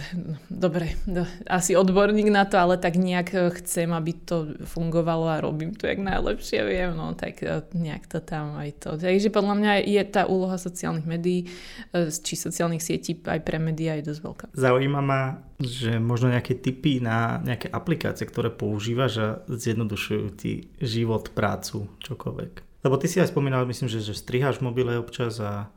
dobre, 0.47 0.93
do, 1.09 1.25
asi 1.49 1.73
odborník 1.73 2.29
na 2.29 2.45
to, 2.45 2.61
ale 2.61 2.77
tak 2.77 2.93
nejak 2.99 3.29
e, 3.33 3.39
chcem, 3.61 3.89
aby 3.89 4.13
to 4.13 4.53
fungovalo 4.69 5.25
a 5.33 5.41
robím 5.41 5.73
to, 5.73 5.89
jak 5.89 5.97
najlepšie 5.97 6.61
viem, 6.61 6.93
no 6.93 7.17
tak 7.17 7.41
e, 7.41 7.65
nejak 7.73 8.05
to 8.05 8.21
tam 8.21 8.53
aj 8.59 8.69
to. 8.77 8.89
Takže 8.99 9.33
podľa 9.33 9.55
mňa 9.57 9.71
je 9.89 10.03
tá 10.05 10.29
úloha 10.29 10.61
sociálnych 10.61 11.09
médií, 11.09 11.49
e, 11.91 12.13
či 12.13 12.37
sociálnych 12.37 12.83
sietí 12.85 13.17
aj 13.17 13.41
pre 13.41 13.57
médiá 13.57 13.97
je 13.97 14.13
dosť 14.13 14.21
veľká. 14.21 14.45
Zaujíma 14.53 15.01
ma, 15.01 15.41
že 15.57 15.97
možno 15.97 16.29
nejaké 16.29 16.53
typy 16.53 17.01
na 17.01 17.41
nejaké 17.41 17.73
aplikácie, 17.73 18.29
ktoré 18.29 18.53
používaš 18.53 19.13
a 19.17 19.27
zjednodušujú 19.49 20.25
ti 20.37 20.69
život, 20.77 21.33
prácu, 21.33 21.89
čokoľvek. 22.03 22.72
Lebo 22.83 22.99
ty 22.99 23.07
si 23.07 23.23
aj 23.23 23.31
spomínal, 23.31 23.63
myslím, 23.63 23.87
že, 23.87 24.03
že 24.03 24.13
striháš 24.13 24.59
mobile 24.59 24.99
občas 24.99 25.39
a 25.39 25.71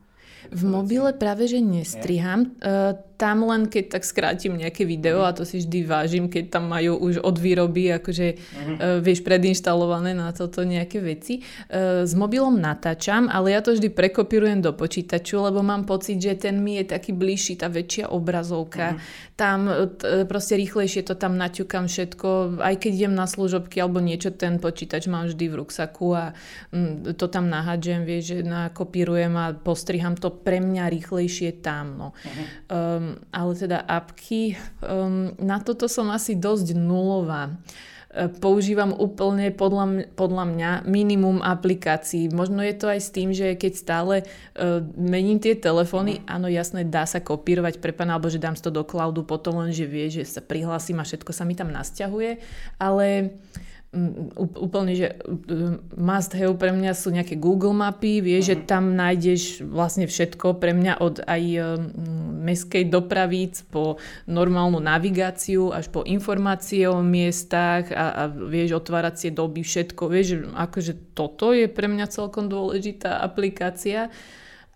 v 0.46 0.62
mobile 0.62 1.10
práve, 1.10 1.50
že 1.50 1.58
nestriham. 1.58 2.54
Tam 3.16 3.48
len 3.48 3.64
keď 3.72 3.96
tak 3.96 4.04
skrátim 4.04 4.60
nejaké 4.60 4.84
video 4.84 5.24
a 5.24 5.32
to 5.32 5.48
si 5.48 5.64
vždy 5.64 5.88
vážim, 5.88 6.28
keď 6.28 6.52
tam 6.52 6.68
majú 6.68 7.00
už 7.00 7.24
od 7.24 7.40
výroby 7.40 7.96
akože 7.96 8.26
uh-huh. 8.36 8.76
uh, 8.76 8.98
vieš 9.00 9.24
predinštalované 9.24 10.12
na 10.12 10.36
toto 10.36 10.60
nejaké 10.60 11.00
veci. 11.00 11.40
Uh, 11.72 12.04
s 12.04 12.12
mobilom 12.12 12.60
natáčam, 12.60 13.32
ale 13.32 13.56
ja 13.56 13.64
to 13.64 13.72
vždy 13.72 13.88
prekopírujem 13.88 14.60
do 14.60 14.76
počítaču, 14.76 15.40
lebo 15.40 15.64
mám 15.64 15.88
pocit, 15.88 16.20
že 16.20 16.36
ten 16.36 16.60
mi 16.60 16.76
je 16.76 16.92
taký 16.92 17.16
bližší, 17.16 17.56
tá 17.56 17.72
väčšia 17.72 18.12
obrazovka. 18.12 19.00
Uh-huh. 19.00 19.32
Tam 19.32 19.64
t- 19.96 20.28
proste 20.28 20.60
rýchlejšie 20.60 21.08
to 21.08 21.16
tam 21.16 21.40
naťukam 21.40 21.88
všetko, 21.88 22.60
aj 22.60 22.84
keď 22.84 22.90
idem 22.92 23.14
na 23.16 23.24
služobky 23.24 23.80
alebo 23.80 24.04
niečo, 24.04 24.28
ten 24.28 24.60
počítač 24.60 25.08
mám 25.08 25.32
vždy 25.32 25.44
v 25.48 25.58
ruksaku 25.64 26.08
a 26.12 26.24
um, 26.68 27.00
to 27.16 27.32
tam 27.32 27.48
nahádžem, 27.48 28.04
vieš, 28.04 28.36
že 28.36 28.38
nakopírujem 28.44 29.32
a 29.40 29.56
postriham 29.56 30.20
to 30.20 30.28
pre 30.28 30.60
mňa 30.60 30.84
rýchlejšie 30.92 31.64
tam. 31.64 31.96
No. 31.96 32.08
Uh-huh. 32.12 32.44
Um, 32.68 33.05
ale 33.30 33.52
teda 33.54 33.78
apky, 33.84 34.56
um, 34.82 35.32
na 35.38 35.62
toto 35.62 35.86
som 35.86 36.08
asi 36.10 36.34
dosť 36.34 36.74
nulová 36.74 37.52
e, 38.10 38.28
používam 38.40 38.94
úplne 38.96 39.52
podľa, 39.52 40.10
podľa 40.16 40.44
mňa 40.50 40.70
minimum 40.88 41.44
aplikácií. 41.44 42.32
Možno 42.32 42.64
je 42.64 42.74
to 42.74 42.86
aj 42.90 43.00
s 43.00 43.10
tým, 43.12 43.30
že 43.30 43.54
keď 43.54 43.72
stále 43.76 44.14
uh, 44.22 44.80
mením 44.96 45.38
tie 45.38 45.54
telefóny, 45.54 46.24
áno 46.24 46.48
jasné, 46.50 46.82
dá 46.88 47.04
sa 47.04 47.22
kopírovať 47.22 47.78
pre 47.78 47.94
pána, 47.94 48.16
alebo 48.16 48.32
že 48.32 48.42
dám 48.42 48.58
to 48.58 48.72
do 48.72 48.82
cloudu 48.82 49.22
potom 49.22 49.62
len, 49.62 49.70
že 49.70 49.84
vie, 49.84 50.08
že 50.08 50.26
sa 50.26 50.40
prihlásim 50.40 50.96
a 50.98 51.04
všetko 51.04 51.30
sa 51.30 51.44
mi 51.44 51.54
tam 51.54 51.70
nasťahuje, 51.70 52.40
ale 52.80 53.36
úplne, 54.36 54.92
že 54.94 55.08
must 55.96 56.36
have 56.36 56.56
pre 56.56 56.72
mňa 56.72 56.92
sú 56.92 57.12
nejaké 57.12 57.36
Google 57.36 57.74
mapy, 57.74 58.20
vieš, 58.20 58.42
uh-huh. 58.46 58.50
že 58.52 58.56
mhm. 58.60 58.66
tam 58.68 58.84
nájdeš 58.94 59.42
vlastne 59.64 60.06
všetko 60.06 60.56
pre 60.60 60.72
mňa 60.76 60.92
od 61.00 61.24
aj 61.24 61.42
meskej 62.46 62.86
dopravy 62.86 63.50
po 63.68 63.98
normálnu 64.30 64.78
navigáciu 64.78 65.74
až 65.74 65.90
po 65.90 66.06
informácie 66.06 66.86
o 66.86 67.02
miestach 67.02 67.90
a, 67.90 68.06
a 68.14 68.22
vieš, 68.30 68.78
otváracie 68.78 69.34
doby, 69.34 69.66
všetko, 69.66 70.02
vieš, 70.06 70.46
akože 70.54 71.16
toto 71.16 71.50
je 71.50 71.66
pre 71.66 71.90
mňa 71.90 72.06
celkom 72.08 72.46
dôležitá 72.46 73.18
aplikácia. 73.20 74.08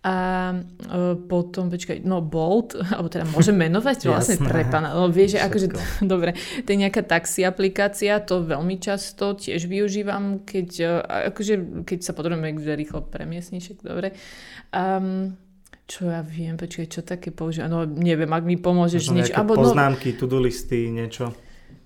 A 0.01 0.17
uh, 0.57 1.13
potom, 1.29 1.69
počkaj, 1.69 2.01
no 2.09 2.25
Bolt, 2.25 2.73
alebo 2.97 3.13
teda 3.13 3.29
môžem 3.29 3.53
menovať 3.53 4.09
vlastne 4.09 4.41
pre 4.49 4.65
pána. 4.65 4.97
No 4.97 5.13
vieš, 5.13 5.37
že 5.37 5.45
akože, 5.45 5.67
dobre, 6.13 6.33
to 6.65 6.69
je 6.73 6.79
nejaká 6.81 7.05
taxi 7.05 7.45
aplikácia, 7.45 8.17
to 8.25 8.41
veľmi 8.41 8.81
často 8.81 9.37
tiež 9.37 9.69
využívam, 9.69 10.41
keď, 10.49 10.69
uh, 10.89 11.29
akože, 11.29 11.85
keď 11.85 11.99
sa 12.01 12.17
potrebujeme 12.17 12.57
rýchlo 12.57 13.05
premiesniť, 13.05 13.85
dobre. 13.85 14.17
Um, 14.73 15.37
čo 15.91 16.07
ja 16.07 16.23
viem, 16.23 16.55
počkaj, 16.55 16.87
čo 16.87 17.01
také 17.03 17.35
používam, 17.35 17.69
no 17.69 17.83
neviem, 17.83 18.31
ak 18.31 18.47
mi 18.47 18.55
pomôžeš 18.55 19.11
niečo. 19.11 19.35
Abo, 19.35 19.59
poznámky, 19.59 20.15
no, 20.15 20.19
to-do 20.23 20.39
listy, 20.39 20.87
niečo. 20.87 21.35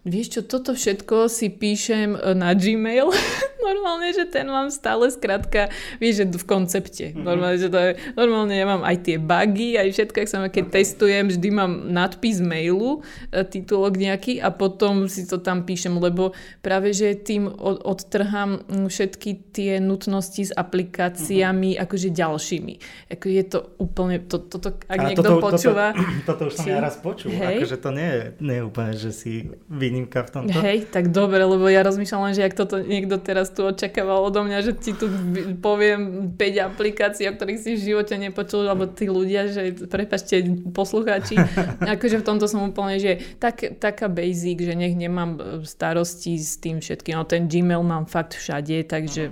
Vieš 0.04 0.26
čo, 0.28 0.40
toto 0.44 0.76
všetko 0.76 1.32
si 1.32 1.48
píšem 1.48 2.12
e, 2.12 2.36
na 2.36 2.52
Gmail. 2.52 3.08
normálne, 3.64 4.12
že 4.12 4.28
ten 4.28 4.44
mám 4.44 4.68
stále 4.68 5.08
skratka, 5.08 5.72
vieš, 5.96 6.22
že 6.22 6.24
v 6.36 6.44
koncepte. 6.44 7.06
Mm-hmm. 7.10 7.24
Normálne, 7.24 7.58
že 7.58 7.68
to 7.72 7.78
je, 7.80 7.90
normálne 8.12 8.52
ja 8.52 8.66
mám 8.68 8.84
aj 8.84 8.96
tie 9.00 9.16
bugy, 9.16 9.80
aj 9.80 9.88
všetko, 9.96 10.16
ak 10.20 10.28
sa 10.28 10.38
keď 10.44 10.64
okay. 10.68 10.74
testujem, 10.76 11.24
vždy 11.32 11.48
mám 11.48 11.72
nadpis 11.88 12.44
mailu, 12.44 13.00
e, 13.32 13.40
titulok 13.42 13.96
nejaký 13.96 14.44
a 14.44 14.52
potom 14.52 15.08
si 15.08 15.24
to 15.24 15.40
tam 15.40 15.64
píšem, 15.64 15.96
lebo 15.96 16.36
práve, 16.60 16.92
že 16.92 17.16
tým 17.16 17.48
od, 17.48 17.80
odtrhám 17.80 18.68
všetky 18.92 19.56
tie 19.56 19.80
nutnosti 19.80 20.44
s 20.44 20.52
aplikáciami, 20.52 21.74
mm-hmm. 21.74 21.84
akože 21.88 22.08
ďalšími. 22.12 22.74
Ako 23.16 23.26
je 23.32 23.44
to 23.48 23.58
úplne, 23.80 24.20
to, 24.28 24.36
toto, 24.44 24.76
ak 24.84 24.98
a 25.00 25.04
niekto 25.08 25.24
toto, 25.24 25.40
počúva... 25.40 25.96
Toto, 25.96 26.20
toto 26.28 26.42
už 26.52 26.54
som 26.60 26.66
či... 26.68 26.70
ja 26.70 26.78
raz 26.84 26.96
počul, 27.00 27.32
Hej. 27.32 27.64
akože 27.64 27.76
to 27.80 27.90
nie 27.94 28.08
je, 28.10 28.22
nie 28.44 28.56
je 28.60 28.64
úplne, 28.64 28.92
že 28.92 29.10
si 29.14 29.32
výnimka 29.94 30.26
v 30.26 30.30
tomto. 30.34 30.58
Hej, 30.58 30.90
tak 30.90 31.14
dobre, 31.14 31.46
lebo 31.46 31.70
ja 31.70 31.86
rozmýšľam 31.86 32.26
len, 32.26 32.34
že 32.34 32.42
ak 32.42 32.58
toto 32.58 32.82
niekto 32.82 33.22
teraz 33.22 33.54
tu 33.54 33.62
očakával 33.62 34.26
odo 34.26 34.42
mňa, 34.42 34.58
že 34.66 34.72
ti 34.74 34.90
tu 34.90 35.06
poviem 35.62 36.34
5 36.34 36.68
aplikácií, 36.74 37.30
o 37.30 37.34
ktorých 37.38 37.60
si 37.62 37.70
v 37.78 37.84
živote 37.94 38.18
nepočul, 38.18 38.66
alebo 38.66 38.90
tí 38.90 39.06
ľudia, 39.06 39.46
že 39.46 39.86
prepačte 39.86 40.42
poslucháči, 40.74 41.38
akože 41.94 42.18
v 42.18 42.26
tomto 42.26 42.50
som 42.50 42.66
úplne, 42.66 42.98
že 42.98 43.22
tak, 43.38 43.78
taká 43.78 44.10
basic, 44.10 44.66
že 44.66 44.74
nech 44.74 44.98
nemám 44.98 45.62
starosti 45.62 46.34
s 46.42 46.58
tým 46.58 46.82
všetkým. 46.82 47.14
No 47.14 47.22
ten 47.22 47.46
Gmail 47.46 47.86
mám 47.86 48.10
fakt 48.10 48.34
všade, 48.34 48.90
takže 48.90 49.30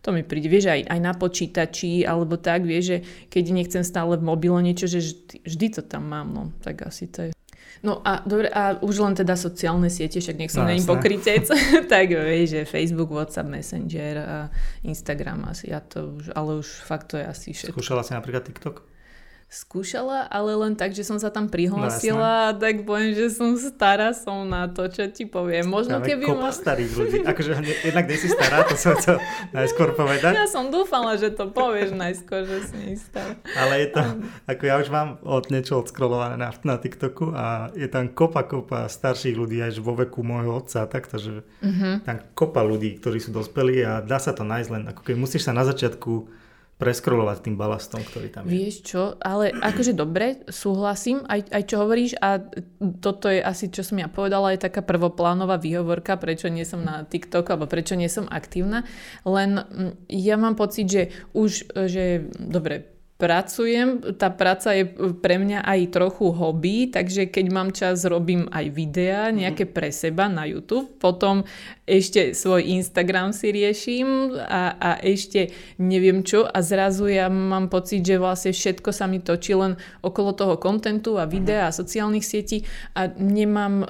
to 0.00 0.16
mi 0.16 0.24
príde, 0.24 0.48
vieš, 0.48 0.72
aj, 0.72 0.88
aj 0.88 1.00
na 1.04 1.12
počítači, 1.12 2.08
alebo 2.08 2.40
tak, 2.40 2.64
vieš, 2.64 2.84
že 2.88 2.98
keď 3.28 3.44
nechcem 3.52 3.84
stále 3.84 4.16
v 4.16 4.24
mobile 4.24 4.56
niečo, 4.64 4.88
že 4.88 5.04
vždy, 5.04 5.36
vždy 5.44 5.66
to 5.76 5.82
tam 5.84 6.08
mám, 6.08 6.32
no, 6.32 6.42
tak 6.64 6.88
asi 6.88 7.04
to 7.04 7.28
je. 7.28 7.39
No 7.80 8.04
a 8.04 8.20
dobre, 8.26 8.52
a 8.52 8.76
už 8.82 9.00
len 9.00 9.14
teda 9.16 9.38
sociálne 9.38 9.88
siete, 9.88 10.20
však 10.20 10.36
nech 10.36 10.52
som 10.52 10.68
no, 10.68 10.74
pokrytec, 10.84 11.48
tak 11.92 12.12
vieš, 12.12 12.46
že 12.52 12.60
Facebook, 12.68 13.08
WhatsApp, 13.08 13.48
Messenger 13.48 14.14
a 14.20 14.36
Instagram 14.84 15.48
asi, 15.48 15.72
ja 15.72 15.80
to 15.80 16.20
už, 16.20 16.34
ale 16.36 16.60
už 16.60 16.68
fakt 16.84 17.14
to 17.14 17.16
je 17.16 17.24
asi 17.24 17.56
všetko. 17.56 17.80
Skúšala 17.80 18.04
si 18.04 18.12
napríklad 18.12 18.44
TikTok? 18.44 18.89
Skúšala, 19.50 20.30
ale 20.30 20.54
len 20.54 20.78
tak, 20.78 20.94
že 20.94 21.02
som 21.02 21.18
sa 21.18 21.26
tam 21.26 21.50
prihlásila, 21.50 22.54
no, 22.54 22.62
tak 22.62 22.86
poviem, 22.86 23.18
že 23.18 23.34
som 23.34 23.58
stará 23.58 24.14
som 24.14 24.46
na 24.46 24.70
to, 24.70 24.86
čo 24.86 25.10
ti 25.10 25.26
poviem. 25.26 25.66
Možno 25.66 25.98
Máme 25.98 26.06
keby... 26.06 26.24
Kopa 26.30 26.48
ma... 26.48 26.54
starých 26.54 26.92
ľudí. 26.94 27.16
Akože 27.26 27.58
jednak 27.82 28.06
nie 28.06 28.14
si 28.14 28.30
stará, 28.30 28.62
to 28.62 28.78
som 28.78 28.94
chcel 28.94 29.18
najskôr 29.50 29.98
povedať. 29.98 30.38
Ja 30.38 30.46
som 30.46 30.70
dúfala, 30.70 31.18
že 31.18 31.34
to 31.34 31.50
povieš 31.50 31.98
najskôr, 31.98 32.46
že 32.46 32.70
si 32.70 32.74
nie 32.78 32.94
stará. 32.94 33.34
Ale 33.58 33.82
je 33.82 33.88
to, 33.90 34.02
ako 34.46 34.62
ja 34.62 34.74
už 34.78 34.88
mám 34.94 35.18
od 35.26 35.50
niečo 35.50 35.82
odskrolované 35.82 36.38
na, 36.38 36.54
na 36.62 36.78
TikToku 36.78 37.34
a 37.34 37.74
je 37.74 37.90
tam 37.90 38.06
kopa, 38.06 38.46
kopa 38.46 38.86
starších 38.86 39.34
ľudí 39.34 39.58
aj 39.58 39.82
vo 39.82 39.98
veku 39.98 40.22
môjho 40.22 40.62
otca, 40.62 40.86
tak 40.86 41.10
takže 41.10 41.42
uh-huh. 41.42 42.06
tam 42.06 42.22
kopa 42.38 42.62
ľudí, 42.62 43.02
ktorí 43.02 43.18
sú 43.18 43.34
dospelí 43.34 43.82
a 43.82 43.98
dá 43.98 44.22
sa 44.22 44.30
to 44.30 44.46
nájsť 44.46 44.70
len, 44.70 44.82
ako 44.94 45.02
keď 45.02 45.16
musíš 45.18 45.50
sa 45.50 45.52
na 45.52 45.66
začiatku 45.66 46.38
preskrolovať 46.80 47.44
tým 47.44 47.60
balastom, 47.60 48.00
ktorý 48.00 48.32
tam 48.32 48.48
je. 48.48 48.56
Vieš 48.56 48.76
čo, 48.88 49.02
ale 49.20 49.52
akože 49.52 49.92
dobre, 49.92 50.40
súhlasím, 50.48 51.20
aj, 51.28 51.52
aj 51.52 51.62
čo 51.68 51.76
hovoríš 51.84 52.16
a 52.16 52.40
toto 53.04 53.28
je 53.28 53.44
asi, 53.44 53.68
čo 53.68 53.84
som 53.84 54.00
ja 54.00 54.08
povedala, 54.08 54.56
je 54.56 54.64
taká 54.64 54.80
prvoplánová 54.80 55.60
výhovorka, 55.60 56.16
prečo 56.16 56.48
nie 56.48 56.64
som 56.64 56.80
na 56.80 57.04
TikTok 57.04 57.44
alebo 57.52 57.68
prečo 57.68 58.00
nie 58.00 58.08
som 58.08 58.24
aktívna, 58.32 58.88
len 59.28 59.60
mm, 59.60 60.08
ja 60.08 60.40
mám 60.40 60.56
pocit, 60.56 60.88
že 60.88 61.02
už, 61.36 61.68
že 61.84 62.32
dobre, 62.40 62.88
pracujem, 63.20 64.16
tá 64.16 64.32
práca 64.32 64.72
je 64.72 64.88
pre 65.20 65.36
mňa 65.36 65.60
aj 65.60 65.92
trochu 65.92 66.32
hobby, 66.32 66.88
takže 66.88 67.28
keď 67.28 67.46
mám 67.52 67.70
čas, 67.76 68.08
robím 68.08 68.48
aj 68.48 68.66
videá 68.72 69.28
nejaké 69.28 69.68
pre 69.68 69.92
seba 69.92 70.32
na 70.32 70.48
YouTube, 70.48 70.88
potom 70.96 71.44
ešte 71.84 72.32
svoj 72.32 72.64
Instagram 72.80 73.36
si 73.36 73.52
riešim 73.52 74.32
a, 74.40 74.78
a 74.78 74.90
ešte 75.04 75.52
neviem 75.76 76.24
čo. 76.24 76.48
A 76.48 76.64
zrazu 76.64 77.12
ja 77.12 77.28
mám 77.28 77.68
pocit, 77.68 78.00
že 78.00 78.16
vlastne 78.16 78.56
všetko 78.56 78.88
sa 78.94 79.04
mi 79.04 79.20
točí 79.20 79.52
len 79.52 79.76
okolo 80.00 80.32
toho 80.32 80.56
kontentu 80.56 81.20
a 81.20 81.28
videa 81.28 81.68
a 81.68 81.76
sociálnych 81.76 82.24
sietí. 82.24 82.64
A 82.94 83.10
nemám 83.10 83.84
uh, 83.84 83.86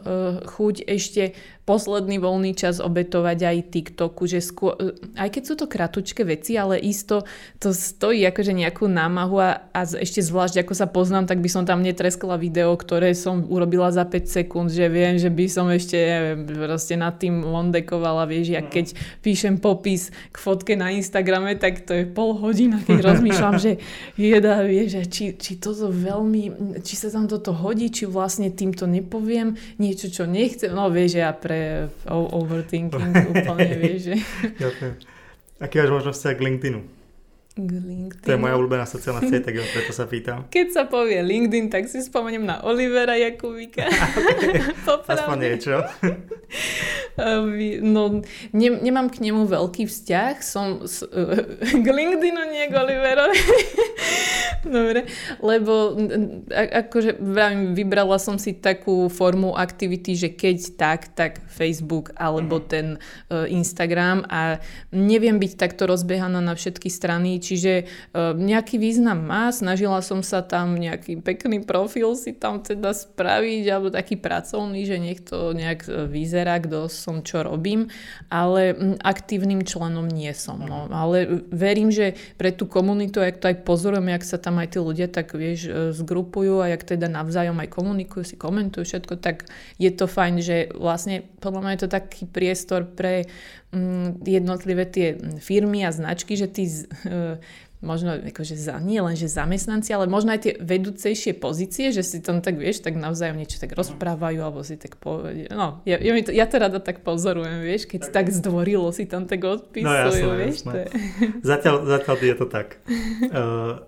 chuť 0.48 0.88
ešte 0.88 1.36
posledný 1.70 2.18
voľný 2.18 2.58
čas 2.58 2.82
obetovať 2.82 3.38
aj 3.46 3.56
TikToku, 3.70 4.26
že 4.26 4.42
skôr, 4.42 4.74
aj 5.14 5.30
keď 5.30 5.42
sú 5.46 5.54
to 5.54 5.70
kratučké 5.70 6.26
veci, 6.26 6.58
ale 6.58 6.82
isto 6.82 7.22
to 7.62 7.70
stojí 7.70 8.26
akože 8.26 8.50
nejakú 8.50 8.90
námahu 8.90 9.38
a, 9.38 9.70
a 9.70 9.80
ešte 9.86 10.18
zvlášť 10.18 10.66
ako 10.66 10.74
sa 10.74 10.90
poznám, 10.90 11.30
tak 11.30 11.38
by 11.38 11.46
som 11.46 11.62
tam 11.62 11.86
netreskla 11.86 12.34
video, 12.42 12.74
ktoré 12.74 13.14
som 13.14 13.46
urobila 13.46 13.94
za 13.94 14.02
5 14.02 14.26
sekúnd, 14.26 14.74
že 14.74 14.90
viem, 14.90 15.14
že 15.14 15.30
by 15.30 15.46
som 15.46 15.70
ešte 15.70 15.94
neviem, 15.94 16.42
proste 16.50 16.98
nad 16.98 17.14
tým 17.22 17.46
londekovala, 17.46 18.26
vieš, 18.26 18.58
ja 18.58 18.66
keď 18.66 18.90
píšem 19.22 19.62
popis 19.62 20.10
k 20.34 20.36
fotke 20.42 20.74
na 20.74 20.90
Instagrame, 20.90 21.54
tak 21.54 21.86
to 21.86 21.94
je 21.94 22.04
pol 22.10 22.34
hodina, 22.34 22.82
keď 22.82 22.98
rozmýšľam, 23.14 23.62
že 23.62 23.78
jeda, 24.18 24.66
vieš, 24.66 25.06
či, 25.06 25.38
či 25.38 25.62
toto 25.62 25.86
veľmi, 25.86 26.74
či 26.82 26.98
sa 26.98 27.14
tam 27.14 27.30
toto 27.30 27.54
hodí, 27.54 27.94
či 27.94 28.10
vlastne 28.10 28.50
týmto 28.50 28.90
nepoviem 28.90 29.54
niečo, 29.78 30.10
čo 30.10 30.26
nechcem, 30.26 30.74
no 30.74 30.90
vieš, 30.90 31.22
ja 31.22 31.30
pre 31.30 31.59
overthinking 32.10 33.14
úplne, 33.32 33.72
vieš. 33.80 34.12
Že... 34.12 34.14
Aký 35.60 35.80
máš 35.80 35.92
možno 35.92 36.10
vzťah 36.12 36.34
k 36.36 36.44
LinkedInu? 36.44 36.99
K 37.58 37.66
LinkedIn. 37.66 38.22
To 38.22 38.30
je 38.30 38.38
moja 38.38 38.54
obľúbená 38.54 38.86
sociálna 38.86 39.26
sieť, 39.26 39.50
tak 39.50 39.58
preto 39.58 39.90
sa 39.90 40.06
pýtam. 40.06 40.46
Keď 40.54 40.66
sa 40.70 40.82
povie 40.86 41.18
LinkedIn, 41.18 41.66
tak 41.66 41.90
si 41.90 41.98
spomeniem 41.98 42.46
na 42.46 42.62
Olivera 42.62 43.18
Jakubika. 43.18 43.90
Aspoň 45.10 45.36
niečo. 45.42 45.82
no, 47.82 48.22
ne, 48.54 48.68
nemám 48.78 49.10
k 49.10 49.26
nemu 49.26 49.50
veľký 49.50 49.82
vzťah. 49.90 50.34
Som 50.46 50.86
s, 50.86 51.02
k 51.58 51.86
LinkedInu, 51.90 52.42
nie 52.54 52.70
k 52.70 52.74
Oliverovi. 52.78 53.42
Dobre, 54.60 55.08
lebo 55.40 55.96
akože 56.54 57.16
vybrala 57.74 58.20
som 58.20 58.36
si 58.36 58.54
takú 58.54 59.08
formu 59.08 59.56
aktivity, 59.56 60.12
že 60.14 60.28
keď 60.30 60.56
tak, 60.76 61.00
tak 61.16 61.32
Facebook 61.48 62.12
alebo 62.14 62.62
mhm. 62.62 62.64
ten 62.68 62.86
uh, 63.32 63.48
Instagram 63.48 64.22
a 64.28 64.60
neviem 64.92 65.40
byť 65.40 65.52
takto 65.58 65.88
rozbehaná 65.88 66.38
na 66.38 66.54
všetky 66.54 66.92
strany, 66.92 67.39
čiže 67.40 67.88
uh, 68.12 68.36
nejaký 68.36 68.76
význam 68.76 69.24
má, 69.24 69.48
snažila 69.50 70.04
som 70.04 70.20
sa 70.20 70.44
tam 70.44 70.76
nejaký 70.76 71.24
pekný 71.24 71.64
profil 71.64 72.12
si 72.14 72.36
tam 72.36 72.60
teda 72.60 72.92
spraviť 72.92 73.64
alebo 73.70 73.88
taký 73.88 74.20
pracovný, 74.20 74.84
že 74.84 74.96
nech 75.00 75.24
to 75.24 75.56
nejak 75.56 75.86
e, 75.86 76.04
vyzerá, 76.10 76.60
kto 76.60 76.90
som, 76.90 77.24
čo 77.24 77.46
robím, 77.46 77.88
ale 78.28 78.74
aktívnym 79.00 79.62
členom 79.64 80.04
nie 80.10 80.32
som. 80.36 80.60
No. 80.60 80.86
Mhm. 80.86 80.92
Ale 80.92 81.16
verím, 81.48 81.88
že 81.88 82.18
pre 82.36 82.52
tú 82.52 82.68
komunitu, 82.68 83.22
ak 83.22 83.40
to 83.40 83.48
aj 83.48 83.56
pozorujem, 83.64 84.12
jak 84.12 84.24
sa 84.26 84.36
tam 84.36 84.58
aj 84.58 84.76
tí 84.76 84.78
ľudia 84.82 85.06
tak, 85.08 85.32
vieš, 85.32 85.70
e, 85.70 85.70
zgrupujú 85.94 86.60
a 86.60 86.70
jak 86.72 86.82
teda 86.84 87.06
navzájom 87.08 87.56
aj 87.62 87.68
komunikujú, 87.70 88.22
si 88.26 88.36
komentujú 88.36 88.84
všetko, 88.84 89.16
tak 89.22 89.48
je 89.80 89.90
to 89.94 90.10
fajn, 90.10 90.34
že 90.42 90.56
vlastne 90.76 91.24
podľa 91.40 91.60
mňa 91.62 91.72
je 91.76 91.82
to 91.86 91.90
taký 91.90 92.22
priestor 92.26 92.84
pre 92.84 93.30
jednotlivé 94.26 94.82
tie 94.82 95.14
firmy 95.38 95.86
a 95.86 95.94
značky, 95.94 96.34
že 96.34 96.50
e, 96.50 97.29
možno 97.80 98.12
akože 98.12 98.54
za, 98.60 98.76
nie 98.76 99.00
len, 99.00 99.16
že 99.16 99.28
zamestnanci, 99.28 99.96
ale 99.96 100.04
možno 100.04 100.36
aj 100.36 100.40
tie 100.44 100.52
vedúcejšie 100.60 101.36
pozície, 101.40 101.92
že 101.96 102.04
si 102.04 102.20
tam 102.20 102.44
tak, 102.44 102.60
vieš, 102.60 102.84
tak 102.84 102.96
navzájom 102.96 103.40
niečo 103.40 103.56
tak 103.56 103.72
rozprávajú, 103.72 104.40
alebo 104.40 104.60
si 104.60 104.76
tak 104.76 105.00
povedia. 105.00 105.48
No, 105.48 105.80
ja, 105.88 105.96
ja, 105.96 106.12
to, 106.20 106.30
ja 106.32 106.44
to 106.44 106.56
rada 106.60 106.80
tak 106.80 107.00
pozorujem, 107.00 107.64
vieš, 107.64 107.88
keď 107.88 108.12
tak, 108.12 108.28
tak 108.28 108.36
zdvorilo 108.36 108.92
si 108.92 109.08
tam 109.08 109.24
tak 109.24 109.40
odpisujú, 109.40 109.88
no, 109.88 109.96
jasné, 109.96 110.32
vieš. 110.36 110.56
Jasné. 110.60 110.72
To 110.72 110.76
je... 110.76 110.86
Zatiaľ, 111.50 111.76
zatiaľ 111.88 112.16
je 112.20 112.36
to 112.36 112.46
tak. 112.46 112.68
Uh, 113.32 113.80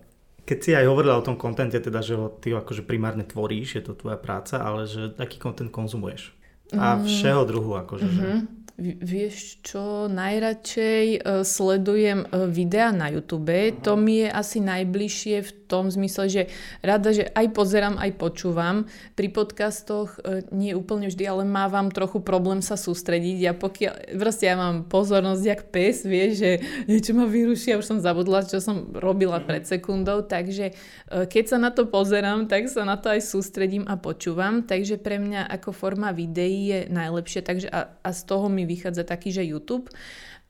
keď 0.43 0.59
si 0.59 0.71
aj 0.75 0.87
hovorila 0.89 1.21
o 1.21 1.27
tom 1.27 1.37
kontente, 1.39 1.79
teda, 1.79 2.01
že 2.03 2.19
ho 2.19 2.33
ty 2.33 2.51
akože 2.51 2.83
primárne 2.83 3.23
tvoríš, 3.23 3.79
je 3.79 3.85
to 3.85 3.93
tvoja 3.95 4.19
práca, 4.19 4.59
ale 4.59 4.89
že 4.89 5.15
aký 5.21 5.37
kontent 5.39 5.71
konzumuješ? 5.71 6.35
A 6.73 6.97
mm. 6.97 7.05
všeho 7.05 7.43
druhu, 7.45 7.77
akože. 7.77 8.09
Mm-hmm. 8.09 8.37
Že... 8.41 8.62
Vieš 8.83 9.63
čo, 9.63 10.11
najradšej 10.11 11.23
uh, 11.23 11.47
sledujem 11.47 12.27
uh, 12.27 12.51
videa 12.51 12.91
na 12.91 13.15
YouTube. 13.15 13.47
Uh-huh. 13.47 13.79
To 13.87 13.95
mi 13.95 14.27
je 14.27 14.29
asi 14.35 14.59
najbližšie 14.59 15.37
v 15.47 15.51
tom 15.71 15.87
zmysle, 15.87 16.27
že 16.27 16.43
rada, 16.83 17.15
že 17.15 17.31
aj 17.31 17.47
pozerám, 17.55 17.95
aj 17.95 18.11
počúvam. 18.19 18.91
Pri 19.15 19.31
podcastoch 19.31 20.19
uh, 20.19 20.43
nie 20.51 20.75
úplne 20.75 21.07
vždy, 21.07 21.23
ale 21.31 21.47
mávam 21.47 21.95
trochu 21.95 22.27
problém 22.27 22.59
sa 22.59 22.75
sústrediť. 22.75 23.37
Ja 23.39 23.55
pokiaľ, 23.55 24.19
proste 24.19 24.51
ja 24.51 24.59
mám 24.59 24.91
pozornosť 24.91 25.43
jak 25.47 25.63
pes, 25.71 26.03
vieš, 26.03 26.43
že 26.43 26.51
niečo 26.91 27.15
ma 27.15 27.31
vyruší 27.31 27.79
a 27.79 27.79
už 27.79 27.87
som 27.87 28.03
zabudla, 28.03 28.51
čo 28.51 28.59
som 28.59 28.91
robila 28.99 29.39
uh-huh. 29.39 29.47
pred 29.47 29.63
sekundou. 29.63 30.27
Takže 30.27 30.75
keď 31.07 31.45
sa 31.47 31.63
na 31.63 31.71
to 31.71 31.87
pozerám, 31.87 32.51
tak 32.51 32.67
sa 32.67 32.83
na 32.83 32.99
to 32.99 33.15
aj 33.15 33.23
sústredím 33.23 33.87
a 33.87 33.95
počúvam. 33.95 34.67
Takže 34.67 34.99
pre 34.99 35.23
mňa 35.23 35.47
ako 35.55 35.71
forma 35.71 36.11
videí 36.11 36.75
je 36.75 36.81
najlepšie. 36.91 37.47
Takže 37.47 37.71
a, 37.71 37.95
a 38.03 38.11
z 38.11 38.23
toho 38.27 38.51
mi 38.51 38.72
vychádza 38.73 39.05
taký, 39.05 39.37
že 39.37 39.45
YouTube. 39.45 39.93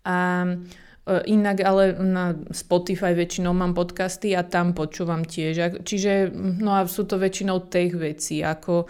A 0.06 0.46
e, 0.46 0.54
Inak 1.26 1.58
ale 1.66 1.98
na 1.98 2.38
Spotify 2.54 3.18
väčšinou 3.18 3.50
mám 3.50 3.74
podcasty 3.74 4.38
a 4.38 4.46
tam 4.46 4.70
počúvam 4.72 5.26
tiež. 5.26 5.82
Čiže 5.82 6.30
no 6.62 6.78
a 6.78 6.86
sú 6.86 7.02
to 7.04 7.18
väčšinou 7.18 7.66
tých 7.66 7.98
vecí, 7.98 8.46
ako 8.46 8.86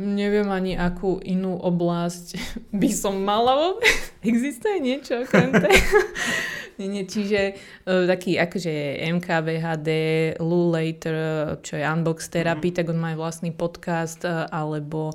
neviem 0.00 0.48
ani 0.48 0.78
akú 0.80 1.20
inú 1.20 1.60
oblasť 1.60 2.26
by 2.80 2.90
som 2.90 3.20
mala. 3.20 3.76
Existuje 4.24 4.80
niečo 4.80 5.24
okrem 5.24 5.52
nie, 6.80 6.88
nie, 6.88 7.04
čiže 7.04 7.52
uh, 7.84 8.08
taký 8.08 8.40
akože 8.40 9.04
MKVHD, 9.20 9.88
Lou 10.40 10.72
Later, 10.72 11.16
čo 11.60 11.76
je 11.76 11.84
Unbox 11.84 12.32
Therapy, 12.32 12.72
mm. 12.72 12.76
tak 12.80 12.88
on 12.88 12.96
má 12.96 13.12
vlastný 13.12 13.52
podcast, 13.52 14.24
uh, 14.24 14.48
alebo 14.48 15.12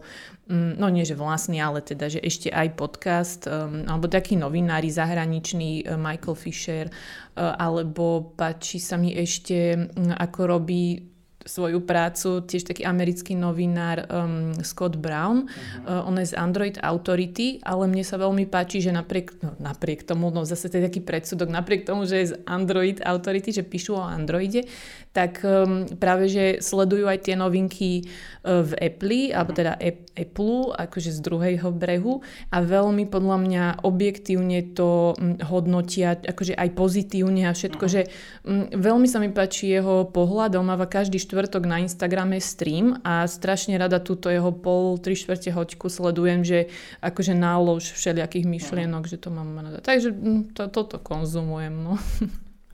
no 0.54 0.94
nie 0.94 1.02
že 1.08 1.18
vlastný, 1.18 1.58
ale 1.58 1.82
teda, 1.82 2.06
že 2.06 2.22
ešte 2.22 2.54
aj 2.54 2.78
podcast, 2.78 3.42
um, 3.50 3.82
alebo 3.90 4.06
taký 4.06 4.38
novinári 4.38 4.94
zahraničný 4.94 5.86
uh, 5.86 5.98
Michael 5.98 6.38
Fisher, 6.38 6.86
uh, 6.90 7.58
alebo 7.58 8.36
páči 8.38 8.78
sa 8.78 8.94
mi 9.00 9.18
ešte, 9.18 9.74
um, 9.74 10.14
ako 10.14 10.40
robí 10.46 11.15
svoju 11.46 11.86
prácu, 11.86 12.42
tiež 12.42 12.66
taký 12.66 12.84
americký 12.90 13.38
novinár 13.38 14.10
um, 14.10 14.52
Scott 14.66 14.98
Brown. 14.98 15.46
Uh-huh. 15.46 16.02
Uh, 16.02 16.10
on 16.10 16.18
je 16.18 16.34
z 16.34 16.38
Android 16.42 16.74
Authority, 16.82 17.62
ale 17.62 17.86
mne 17.86 18.02
sa 18.02 18.18
veľmi 18.18 18.50
páči, 18.50 18.82
že 18.82 18.90
napriek, 18.90 19.38
no, 19.46 19.54
napriek 19.62 20.02
tomu, 20.04 20.34
no 20.34 20.42
zase 20.42 20.74
to 20.74 20.82
je 20.82 20.90
taký 20.90 21.06
predsudok, 21.06 21.54
napriek 21.54 21.86
tomu, 21.86 22.10
že 22.10 22.18
je 22.18 22.28
z 22.34 22.36
Android 22.50 22.98
Authority, 23.06 23.54
že 23.54 23.62
píšu 23.62 23.94
o 23.94 24.02
Androide, 24.02 24.66
tak 25.14 25.46
um, 25.46 25.86
práve, 25.96 26.28
že 26.28 26.60
sledujú 26.60 27.06
aj 27.08 27.30
tie 27.30 27.38
novinky 27.38 28.04
uh, 28.44 28.66
v 28.66 28.74
Apple, 28.82 29.32
alebo 29.32 29.54
teda 29.54 29.78
Apple, 30.18 30.74
akože 30.76 31.14
z 31.14 31.20
druhého 31.22 31.70
brehu 31.70 32.26
a 32.50 32.58
veľmi 32.66 33.06
podľa 33.06 33.38
mňa 33.38 33.64
objektívne 33.86 34.74
to 34.74 35.14
um, 35.14 35.38
hodnotia, 35.46 36.18
akože 36.18 36.58
aj 36.58 36.70
pozitívne 36.74 37.46
a 37.48 37.54
všetko, 37.54 37.86
uh-huh. 37.86 37.96
že 38.02 38.12
um, 38.50 38.66
veľmi 38.74 39.06
sa 39.06 39.22
mi 39.22 39.30
páči 39.30 39.78
jeho 39.78 40.10
pohľad, 40.10 40.58
on 40.58 40.74
máva 40.74 40.90
každý 40.90 41.22
štvrt 41.22 41.35
štvrtok 41.36 41.68
na 41.68 41.84
Instagrame 41.84 42.40
stream 42.40 43.04
a 43.04 43.28
strašne 43.28 43.76
rada 43.76 44.00
túto 44.00 44.32
jeho 44.32 44.56
pol, 44.56 44.96
tri 44.96 45.20
štvrte 45.20 45.52
hoďku 45.52 45.92
sledujem, 45.92 46.48
že 46.48 46.72
akože 47.04 47.36
nálož 47.36 47.92
všelijakých 47.92 48.48
myšlienok, 48.48 49.04
že 49.04 49.20
to 49.20 49.36
mám 49.36 49.60
rada. 49.60 49.84
Takže 49.84 50.16
hm, 50.16 50.56
to, 50.56 50.72
toto 50.72 50.96
konzumujem. 50.96 51.76
No. 51.76 52.00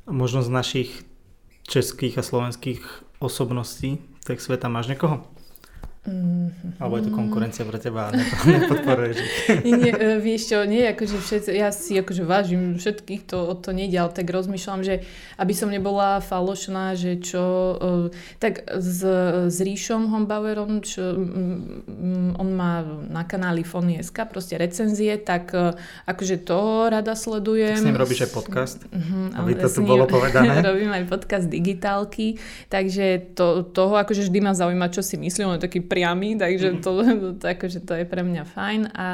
Možno 0.05 0.45
z 0.45 0.53
našich 0.53 0.89
českých 1.65 2.21
a 2.21 2.23
slovenských 2.23 2.85
osobností 3.17 3.97
tak 4.29 4.37
sveta 4.37 4.69
máš 4.69 4.93
niekoho? 4.93 5.25
Mm-hmm. 6.01 6.81
Alebo 6.81 6.97
je 6.97 7.03
to 7.05 7.13
konkurencia 7.13 7.61
pre 7.61 7.77
teba 7.77 8.09
a 8.09 8.17
nepodporuješ 8.49 9.21
nie, 9.69 9.85
nie, 9.85 9.93
e, 9.93 10.17
vieš 10.17 10.49
čo, 10.49 10.65
nie, 10.65 10.81
akože 10.89 11.21
všetci, 11.21 11.53
ja 11.53 11.69
si 11.69 11.93
akože 11.93 12.25
vážim 12.25 12.81
všetkých, 12.81 13.29
to 13.29 13.53
to 13.61 13.69
nejde, 13.69 14.01
ale 14.01 14.09
tak 14.09 14.25
rozmýšľam, 14.25 14.81
že 14.81 15.05
aby 15.37 15.53
som 15.53 15.69
nebola 15.69 16.17
falošná, 16.17 16.97
že 16.97 17.21
čo, 17.21 17.45
uh, 17.77 18.09
tak 18.41 18.65
s, 18.65 19.05
s 19.45 19.57
Ríšom 19.61 20.09
Hombauerom, 20.09 20.81
čo, 20.81 21.21
on 22.33 22.49
má 22.49 22.81
na 23.05 23.21
kanáli 23.21 23.61
Fony.sk 23.61 24.25
proste 24.25 24.57
recenzie, 24.57 25.21
tak 25.21 25.53
uh, 25.53 25.77
akože 26.09 26.41
to 26.41 26.89
rada 26.89 27.13
sledujem. 27.13 27.77
Tak 27.77 27.85
s 27.85 27.89
ním 27.93 28.01
robíš 28.01 28.25
aj 28.25 28.31
podcast, 28.33 28.79
uh-huh, 28.89 29.37
aby 29.37 29.53
to 29.53 29.69
tu 29.69 29.85
bolo 29.85 30.09
povedané. 30.09 30.65
robím 30.73 30.97
aj 30.97 31.05
podcast 31.05 31.45
digitálky, 31.45 32.41
takže 32.73 33.37
to, 33.37 33.69
toho 33.69 34.01
akože 34.01 34.25
vždy 34.25 34.39
ma 34.41 34.57
zaujíma, 34.57 34.89
čo 34.89 35.05
si 35.05 35.21
myslím, 35.21 35.53
on 35.53 35.57
je 35.61 35.69
taký 35.69 35.90
priamy, 35.91 36.39
takže 36.39 36.67
mhm. 36.71 36.79
to, 36.79 36.91
to, 37.35 37.45
akože 37.51 37.83
to 37.83 37.93
je 37.99 38.05
pre 38.07 38.23
mňa 38.23 38.43
fajn 38.47 38.81
a 38.95 39.07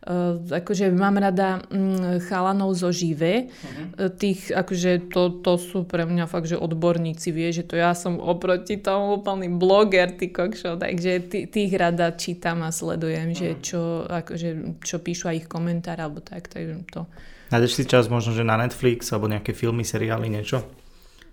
Uh, 0.00 0.40
akože 0.48 0.96
mám 0.96 1.20
rada 1.20 1.60
um, 1.68 2.16
chalanov 2.24 2.72
zo 2.72 2.88
žive. 2.88 3.52
Uh-huh. 3.52 4.08
Tých, 4.08 4.48
akože 4.48 5.12
to, 5.12 5.44
to 5.44 5.60
sú 5.60 5.84
pre 5.84 6.08
mňa 6.08 6.24
fakt, 6.24 6.48
že 6.48 6.56
odborníci, 6.56 7.28
vie, 7.28 7.52
že 7.52 7.68
to 7.68 7.76
ja 7.76 7.92
som 7.92 8.16
oproti 8.16 8.80
tomu 8.80 9.20
úplný 9.20 9.52
bloger, 9.52 10.16
ty 10.16 10.32
kokšo, 10.32 10.80
takže 10.80 11.28
t- 11.28 11.44
tých 11.44 11.76
rada 11.76 12.16
čítam 12.16 12.64
a 12.64 12.72
sledujem, 12.72 13.36
uh-huh. 13.36 13.40
že 13.44 13.48
mhm. 13.52 13.60
čo, 13.60 13.80
akože, 14.08 14.48
čo 14.80 14.96
píšu 15.04 15.28
aj 15.28 15.36
ich 15.44 15.48
komentár, 15.52 16.00
alebo 16.00 16.24
tak, 16.24 16.48
takže 16.48 16.80
to. 16.88 17.04
Nájdeš 17.52 17.76
si 17.76 17.84
čas 17.84 18.08
možno, 18.08 18.32
že 18.32 18.40
na 18.40 18.56
Netflix, 18.56 19.12
alebo 19.12 19.28
nejaké 19.28 19.52
filmy, 19.52 19.84
seriály, 19.84 20.32
niečo? 20.32 20.64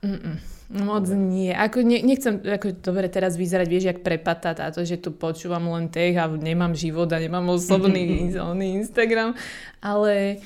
Mm-mm. 0.03 0.56
Moc 0.67 1.07
nie. 1.07 1.55
Ako 1.55 1.79
ne, 1.79 2.03
nechcem 2.03 2.43
ako 2.43 2.83
dobre 2.83 3.07
teraz 3.07 3.39
vyzerať, 3.39 3.67
vieš, 3.71 3.85
jak 3.87 4.03
prepata 4.03 4.51
táto, 4.51 4.83
že 4.83 4.99
tu 4.99 5.15
počúvam 5.15 5.63
len 5.71 5.87
tech 5.87 6.19
a 6.19 6.27
nemám 6.27 6.75
život 6.75 7.07
a 7.07 7.23
nemám 7.23 7.55
osobný 7.55 8.27
Instagram, 8.83 9.31
ale 9.79 10.43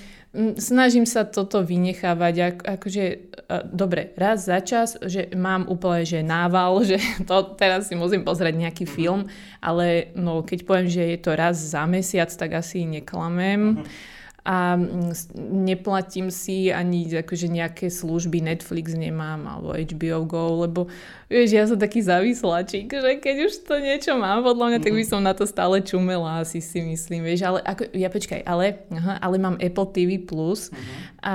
snažím 0.61 1.09
sa 1.09 1.25
toto 1.25 1.65
vynechávať. 1.65 2.35
Ako, 2.37 2.63
akože, 2.77 3.05
dobre, 3.73 4.13
raz 4.13 4.45
za 4.45 4.61
čas, 4.61 4.93
že 5.01 5.33
mám 5.33 5.65
úplne 5.65 6.05
že 6.05 6.21
nával, 6.21 6.77
že 6.89 7.01
to 7.25 7.57
teraz 7.57 7.89
si 7.89 7.97
musím 7.97 8.21
pozrieť 8.21 8.61
nejaký 8.61 8.85
mhm. 8.85 8.91
film, 8.93 9.21
ale 9.57 10.13
no, 10.13 10.45
keď 10.45 10.59
poviem, 10.69 10.85
že 10.85 11.17
je 11.17 11.17
to 11.17 11.33
raz 11.33 11.57
za 11.57 11.89
mesiac, 11.89 12.29
tak 12.29 12.61
asi 12.61 12.85
neklamem. 12.85 13.81
Uh-huh 13.81 14.19
a 14.41 14.73
mm, 14.73 15.13
neplatím 15.69 16.33
si 16.33 16.73
ani 16.73 17.05
akože 17.05 17.45
nejaké 17.45 17.93
služby, 17.93 18.41
Netflix 18.41 18.97
nemám 18.97 19.45
alebo 19.45 19.77
HBO 19.77 20.25
Go, 20.25 20.65
lebo 20.65 20.89
vieš, 21.29 21.49
ja 21.53 21.63
som 21.69 21.77
taký 21.77 22.01
závislačík, 22.01 22.89
že 22.89 23.21
keď 23.21 23.35
už 23.45 23.53
to 23.69 23.77
niečo 23.77 24.17
mám 24.17 24.41
podľa 24.41 24.65
mňa, 24.73 24.79
tak 24.81 24.93
by 24.97 25.03
mhm. 25.05 25.09
som 25.13 25.21
na 25.21 25.37
to 25.37 25.45
stále 25.45 25.77
čumela, 25.85 26.41
asi 26.41 26.57
si 26.57 26.81
myslím, 26.81 27.21
vieš, 27.21 27.45
ale 27.45 27.61
ako, 27.61 27.85
ja 27.93 28.09
počkaj, 28.09 28.41
ale, 28.41 28.81
aha, 28.89 29.21
ale 29.21 29.35
mám 29.37 29.61
Apple 29.61 29.87
TV+, 29.93 30.17
Plus, 30.21 30.69
uh-huh. 30.69 31.01
a, 31.21 31.33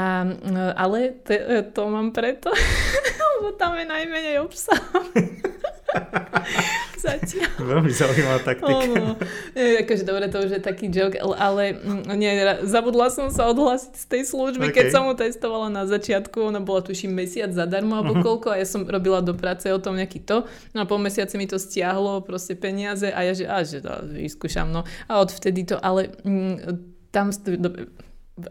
ale 0.75 1.15
te, 1.23 1.37
to 1.75 1.91
mám 1.91 2.11
preto, 2.11 2.51
lebo 3.39 3.55
tam 3.55 3.79
je 3.79 3.85
najmenej 3.87 4.37
obsahu. 4.43 5.11
Zatiaľ. 7.07 7.51
Veľmi 7.63 7.93
zaujímavá 7.93 8.41
taktika. 8.43 8.83
Ono. 8.83 9.15
Nie, 9.55 9.87
akože 9.87 10.03
dobre, 10.03 10.27
to 10.27 10.39
už 10.43 10.51
je 10.59 10.63
taký 10.63 10.91
joke, 10.91 11.15
ale 11.19 11.79
mm, 11.79 12.11
nie, 12.19 12.33
zabudla 12.67 13.13
som 13.13 13.31
sa 13.31 13.47
odhlásiť 13.53 13.93
z 13.95 14.07
tej 14.11 14.23
služby, 14.27 14.73
okay. 14.73 14.77
keď 14.83 14.87
som 14.91 15.07
mu 15.07 15.15
testovala 15.15 15.71
na 15.71 15.87
začiatku, 15.87 16.51
ona 16.51 16.59
bola 16.59 16.83
tuším 16.83 17.15
mesiac 17.15 17.55
zadarmo 17.55 18.01
alebo 18.01 18.19
uh-huh. 18.19 18.27
koľko 18.27 18.47
a 18.55 18.57
ja 18.59 18.67
som 18.67 18.83
robila 18.83 19.23
do 19.23 19.39
práce 19.39 19.71
o 19.71 19.79
tom 19.79 19.95
nejaký 19.95 20.25
to, 20.27 20.49
no 20.75 20.79
a 20.83 20.87
po 20.89 20.99
mesiaci 20.99 21.39
mi 21.39 21.47
to 21.47 21.61
stiahlo 21.61 22.27
proste 22.27 22.59
peniaze 22.59 23.07
a 23.07 23.21
ja 23.23 23.33
že, 23.37 23.45
a 23.47 23.63
že 23.63 23.79
to 23.85 23.93
vyskúšam, 24.11 24.73
no 24.75 24.83
a 25.07 25.13
odvtedy 25.23 25.63
to, 25.63 25.79
ale 25.79 26.11
mm, 26.27 26.57
tam 27.15 27.31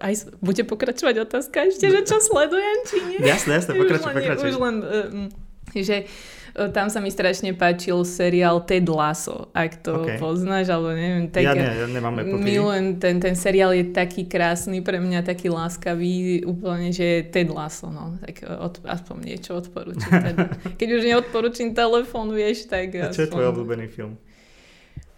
aj 0.01 0.13
bude 0.41 0.63
pokračovať 0.65 1.15
otázka 1.29 1.69
ešte, 1.69 1.93
že 1.93 2.01
čo 2.07 2.17
sledujem, 2.31 2.77
či 2.89 2.97
nie? 3.05 3.17
Jasne, 3.21 3.61
jasne, 3.61 3.77
pokračuj, 3.77 4.13
pokračuj. 4.17 4.49
Už 4.49 4.57
len, 4.57 4.75
um, 4.81 5.27
že 5.75 6.09
tam 6.55 6.87
sa 6.87 7.03
mi 7.03 7.11
strašne 7.11 7.51
páčil 7.51 8.07
seriál 8.07 8.63
Ted 8.63 8.87
Lasso, 8.87 9.51
ak 9.51 9.83
to 9.83 10.07
okay. 10.07 10.15
poznáš, 10.15 10.71
alebo 10.71 10.95
neviem. 10.95 11.27
Tak, 11.27 11.43
ja, 11.43 11.51
ne, 11.51 11.67
ja 11.67 11.87
nemám 11.91 12.23
Milujem, 12.23 12.95
ten, 12.95 13.19
ten 13.19 13.35
seriál 13.35 13.75
je 13.75 13.91
taký 13.91 14.23
krásny, 14.23 14.79
pre 14.79 15.03
mňa 15.03 15.27
taký 15.27 15.51
láskavý, 15.51 16.47
úplne, 16.47 16.95
že 16.95 17.27
Ted 17.27 17.51
Lasso, 17.51 17.91
no. 17.91 18.15
Tak 18.23 18.47
od, 18.47 18.79
aspoň 18.87 19.15
niečo 19.35 19.59
odporúčam. 19.59 20.07
Teda. 20.31 20.47
Keď 20.79 20.87
už 20.95 21.01
neodporúčam 21.03 21.75
telefón, 21.75 22.31
vieš, 22.31 22.71
tak... 22.71 22.95
A 22.95 23.11
čo 23.11 23.27
je 23.27 23.29
tvoj 23.35 23.51
obľúbený 23.51 23.91
film? 23.91 24.15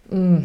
Mm, 0.08 0.42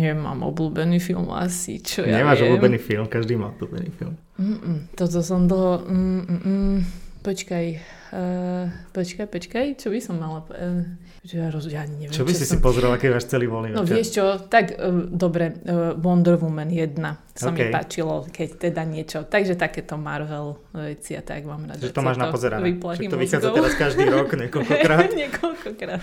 nemám 0.00 0.42
obľúbený 0.42 0.98
film 0.98 1.30
asi, 1.30 1.84
čo 1.84 2.02
ja 2.02 2.18
Nemáš 2.18 2.42
viem. 2.42 2.50
obľúbený 2.50 2.78
film, 2.82 3.06
každý 3.06 3.38
má 3.38 3.54
obľúbený 3.54 3.88
film. 3.94 4.18
Mm-mm, 4.42 4.76
toto 4.98 5.22
som 5.22 5.46
dlho... 5.46 5.86
Mm-mm, 5.86 6.82
počkaj, 7.22 7.99
Uh, 8.10 8.66
počkaj, 8.90 9.30
počkaj, 9.30 9.66
čo 9.78 9.86
by 9.86 10.00
som 10.02 10.18
mala... 10.18 10.42
Uh, 10.50 10.82
ja, 11.22 11.46
roz, 11.52 11.70
ja 11.70 11.86
neviem, 11.86 12.10
čo 12.10 12.26
by 12.26 12.34
čo 12.34 12.42
si 12.42 12.46
som... 12.48 12.58
si 12.58 12.64
pozrela, 12.64 12.98
keď 12.98 13.08
máš 13.14 13.30
celý 13.30 13.46
voľný 13.46 13.76
No 13.76 13.86
vieš 13.86 14.18
čo, 14.18 14.24
tak 14.50 14.74
uh, 14.74 15.06
dobre, 15.06 15.52
uh, 15.62 15.94
Wonder 15.94 16.34
Woman 16.40 16.72
1 16.74 16.98
sa 17.40 17.48
okay. 17.54 17.68
mi 17.68 17.72
páčilo, 17.72 18.26
keď 18.28 18.48
teda 18.68 18.82
niečo. 18.84 19.24
Takže 19.24 19.54
takéto 19.54 19.94
Marvel 19.94 20.58
veci 20.74 21.14
a 21.14 21.22
tak 21.22 21.46
mám 21.46 21.64
rada. 21.64 21.78
Že 21.78 21.94
to 21.94 22.02
máš 22.02 22.18
na 22.18 22.28
pozerané. 22.32 22.76
Že 22.76 23.06
to 23.06 23.20
vychádza 23.20 23.48
teraz 23.52 23.74
každý 23.76 24.04
rok 24.08 24.32
niekoľkokrát. 24.32 25.08
niekoľkokrát. 25.20 26.02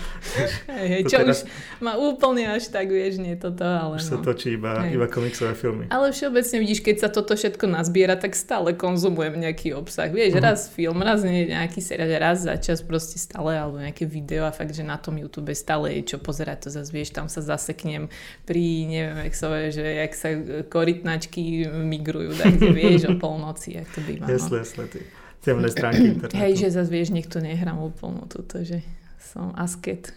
hej, 0.78 0.86
hej, 0.86 1.02
čo 1.10 1.18
teraz... 1.18 1.42
už 1.42 1.50
ma 1.82 1.98
úplne 1.98 2.54
až 2.54 2.70
tak, 2.70 2.88
vieš, 2.88 3.18
nie 3.18 3.34
toto, 3.34 3.66
ale 3.66 3.98
Už 3.98 4.06
no. 4.06 4.10
sa 4.14 4.16
točí 4.22 4.54
iba, 4.54 4.86
iba 4.86 5.10
komiksové 5.10 5.58
filmy. 5.58 5.90
Ale 5.90 6.14
všeobecne 6.14 6.56
vidíš, 6.62 6.80
keď 6.86 6.96
sa 7.02 7.08
toto 7.10 7.34
všetko 7.34 7.66
nazbiera, 7.66 8.14
tak 8.14 8.38
stále 8.38 8.72
konzumujem 8.78 9.34
nejaký 9.34 9.74
obsah. 9.74 10.14
Vieš, 10.14 10.38
uh-huh. 10.38 10.46
raz 10.46 10.70
film, 10.70 11.02
raz 11.02 11.26
nejaký 11.26 11.82
seriál, 11.82 11.97
raz 11.98 12.46
za 12.46 12.54
čas 12.56 12.78
proste 12.80 13.18
stále, 13.18 13.58
alebo 13.58 13.82
nejaké 13.82 14.06
video 14.06 14.46
a 14.46 14.54
fakt, 14.54 14.72
že 14.72 14.86
na 14.86 14.96
tom 14.96 15.18
YouTube 15.18 15.50
stále 15.52 15.98
je 15.98 16.14
čo 16.14 16.18
pozerať, 16.22 16.66
to 16.66 16.68
zase 16.70 16.94
vieš, 16.94 17.10
tam 17.10 17.26
sa 17.26 17.42
zaseknem 17.42 18.06
pri, 18.46 18.86
neviem, 18.86 19.26
jak 19.26 19.34
sa 19.34 19.46
vie, 19.50 19.74
že 19.74 19.84
jak 19.84 20.12
sa 20.14 20.28
korytnačky 20.70 21.66
migrujú, 21.66 22.38
tak 22.38 22.56
kde 22.56 22.70
vieš 22.70 23.02
o 23.10 23.14
polnoci, 23.18 23.80
jak 23.82 23.88
to 23.90 24.00
býva. 24.06 24.30
No. 24.30 24.38
jasne, 24.38 24.86
ty 24.86 25.02
temné 25.42 25.68
stránky 25.70 26.04
internetu. 26.12 26.36
Hej, 26.36 26.52
že 26.66 26.68
zase 26.74 26.90
vieš, 26.90 27.14
niekto 27.14 27.38
nehrám 27.40 27.78
úplnú 27.80 28.26
túto, 28.26 28.60
že 28.62 28.82
som 29.18 29.54
asket. 29.56 30.12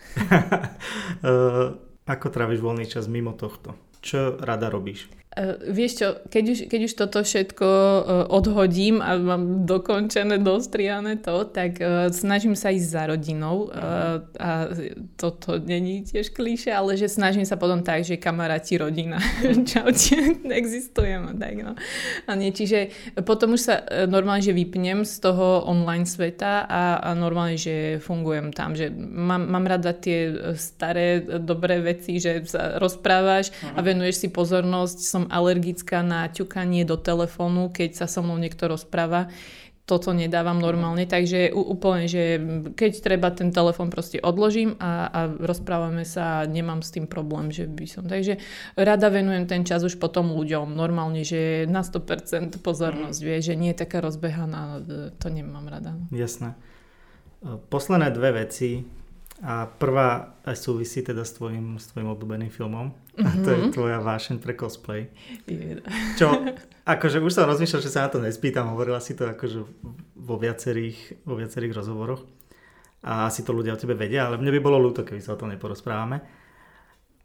uh, 1.23 1.77
ako 2.13 2.27
tráviš 2.33 2.59
voľný 2.59 2.85
čas 2.89 3.07
mimo 3.07 3.31
tohto? 3.37 3.77
Čo 4.01 4.41
rada 4.41 4.67
robíš? 4.67 5.20
Uh, 5.31 5.55
vieš 5.71 6.03
čo, 6.03 6.07
keď 6.27 6.43
už, 6.51 6.59
keď 6.67 6.79
už 6.91 6.93
toto 6.99 7.23
všetko 7.23 7.63
uh, 7.63 8.01
odhodím 8.27 8.99
a 8.99 9.15
mám 9.15 9.63
dokončené, 9.63 10.43
dostriané 10.43 11.23
to, 11.23 11.47
tak 11.47 11.79
uh, 11.79 12.11
snažím 12.11 12.51
sa 12.51 12.67
ísť 12.67 12.87
za 12.91 13.03
rodinou 13.07 13.71
a 14.41 14.67
toto 15.15 15.55
není 15.55 16.03
tiež 16.03 16.35
klíše, 16.35 16.75
ale 16.75 16.99
že 16.99 17.07
snažím 17.07 17.47
sa 17.47 17.55
potom 17.55 17.79
tak, 17.79 18.03
že 18.03 18.19
kamaráti 18.19 18.75
rodina, 18.75 19.23
čaute, 19.71 20.43
existujem 20.51 21.31
a 21.31 21.33
tak 21.37 21.55
no. 21.63 21.73
A 22.27 22.31
nie, 22.35 22.51
čiže 22.51 22.91
potom 23.23 23.55
už 23.55 23.61
sa 23.61 23.75
normálne, 24.11 24.43
že 24.43 24.51
vypnem 24.51 25.07
z 25.07 25.15
toho 25.23 25.63
online 25.63 26.03
sveta 26.03 26.67
a, 26.67 26.99
a 26.99 27.09
normálne, 27.15 27.55
že 27.55 28.03
fungujem 28.03 28.51
tam, 28.51 28.75
že 28.75 28.91
mám, 28.91 29.47
mám 29.47 29.63
rada 29.63 29.95
tie 29.95 30.33
staré 30.59 31.23
dobré 31.39 31.79
veci, 31.79 32.19
že 32.19 32.43
sa 32.43 32.75
rozprávaš 32.81 33.55
a 33.75 33.79
mhm. 33.79 33.85
venuješ 33.87 34.15
si 34.25 34.27
pozornosť, 34.27 34.97
som 34.99 35.20
som 35.21 35.29
alergická 35.29 36.01
na 36.01 36.25
ťukanie 36.25 36.81
do 36.81 36.97
telefónu, 36.97 37.69
keď 37.69 37.93
sa 37.93 38.05
so 38.09 38.25
mnou 38.25 38.41
niekto 38.41 38.65
rozpráva. 38.65 39.29
Toto 39.85 40.13
nedávam 40.15 40.61
normálne, 40.61 41.03
takže 41.03 41.51
úplne, 41.51 42.07
že 42.07 42.39
keď 42.77 42.91
treba 43.01 43.27
ten 43.33 43.51
telefón 43.51 43.91
proste 43.91 44.23
odložím 44.23 44.77
a, 44.79 45.09
a 45.09 45.19
rozprávame 45.27 46.07
sa 46.07 46.41
a 46.41 46.47
nemám 46.47 46.79
s 46.79 46.95
tým 46.95 47.09
problém, 47.09 47.51
že 47.51 47.67
by 47.67 47.85
som. 47.89 48.05
Takže 48.07 48.39
rada 48.77 49.11
venujem 49.11 49.49
ten 49.49 49.67
čas 49.67 49.83
už 49.83 49.99
potom 49.99 50.31
ľuďom. 50.31 50.73
Normálne, 50.73 51.27
že 51.27 51.67
na 51.67 51.83
100% 51.83 52.61
pozornosť, 52.61 53.19
vie, 53.19 53.37
že 53.43 53.53
nie 53.57 53.75
je 53.75 53.81
taká 53.83 53.99
rozbehaná, 53.99 54.79
to 55.17 55.27
nemám 55.27 55.67
rada. 55.67 55.97
Jasné. 56.13 56.55
Posledné 57.67 58.13
dve 58.15 58.47
veci, 58.47 58.85
a 59.41 59.65
prvá 59.65 60.37
súvisí 60.53 61.01
teda 61.01 61.25
s 61.25 61.33
tvojim, 61.33 61.81
s 61.81 61.89
tvojim 61.89 62.13
obľúbeným 62.13 62.53
filmom. 62.53 62.93
Mm-hmm. 62.93 63.25
A 63.25 63.29
to 63.41 63.49
je 63.49 63.57
mhm. 63.57 63.71
tvoja 63.73 63.97
vášeň 63.97 64.37
pre 64.37 64.53
cosplay. 64.53 65.09
Yeah. 65.49 65.81
Čo, 66.13 66.45
akože 66.85 67.17
už 67.17 67.33
som 67.33 67.49
rozmýšľal, 67.49 67.81
že 67.81 67.89
sa 67.89 68.05
na 68.05 68.13
to 68.13 68.21
nespýtam. 68.21 68.69
Hovorila 68.69 69.01
si 69.01 69.17
to 69.17 69.25
akože 69.25 69.65
vo 70.13 70.35
viacerých, 70.37 71.25
vo 71.25 71.33
viacerých 71.41 71.73
rozhovoroch. 71.73 72.21
A 73.01 73.25
asi 73.25 73.41
to 73.41 73.49
ľudia 73.49 73.73
o 73.73 73.81
tebe 73.81 73.97
vedia, 73.97 74.29
ale 74.29 74.37
mne 74.37 74.53
by 74.53 74.61
bolo 74.61 74.77
ľúto, 74.77 75.01
keby 75.01 75.17
sa 75.25 75.33
o 75.33 75.39
tom 75.41 75.49
neporozprávame. 75.49 76.21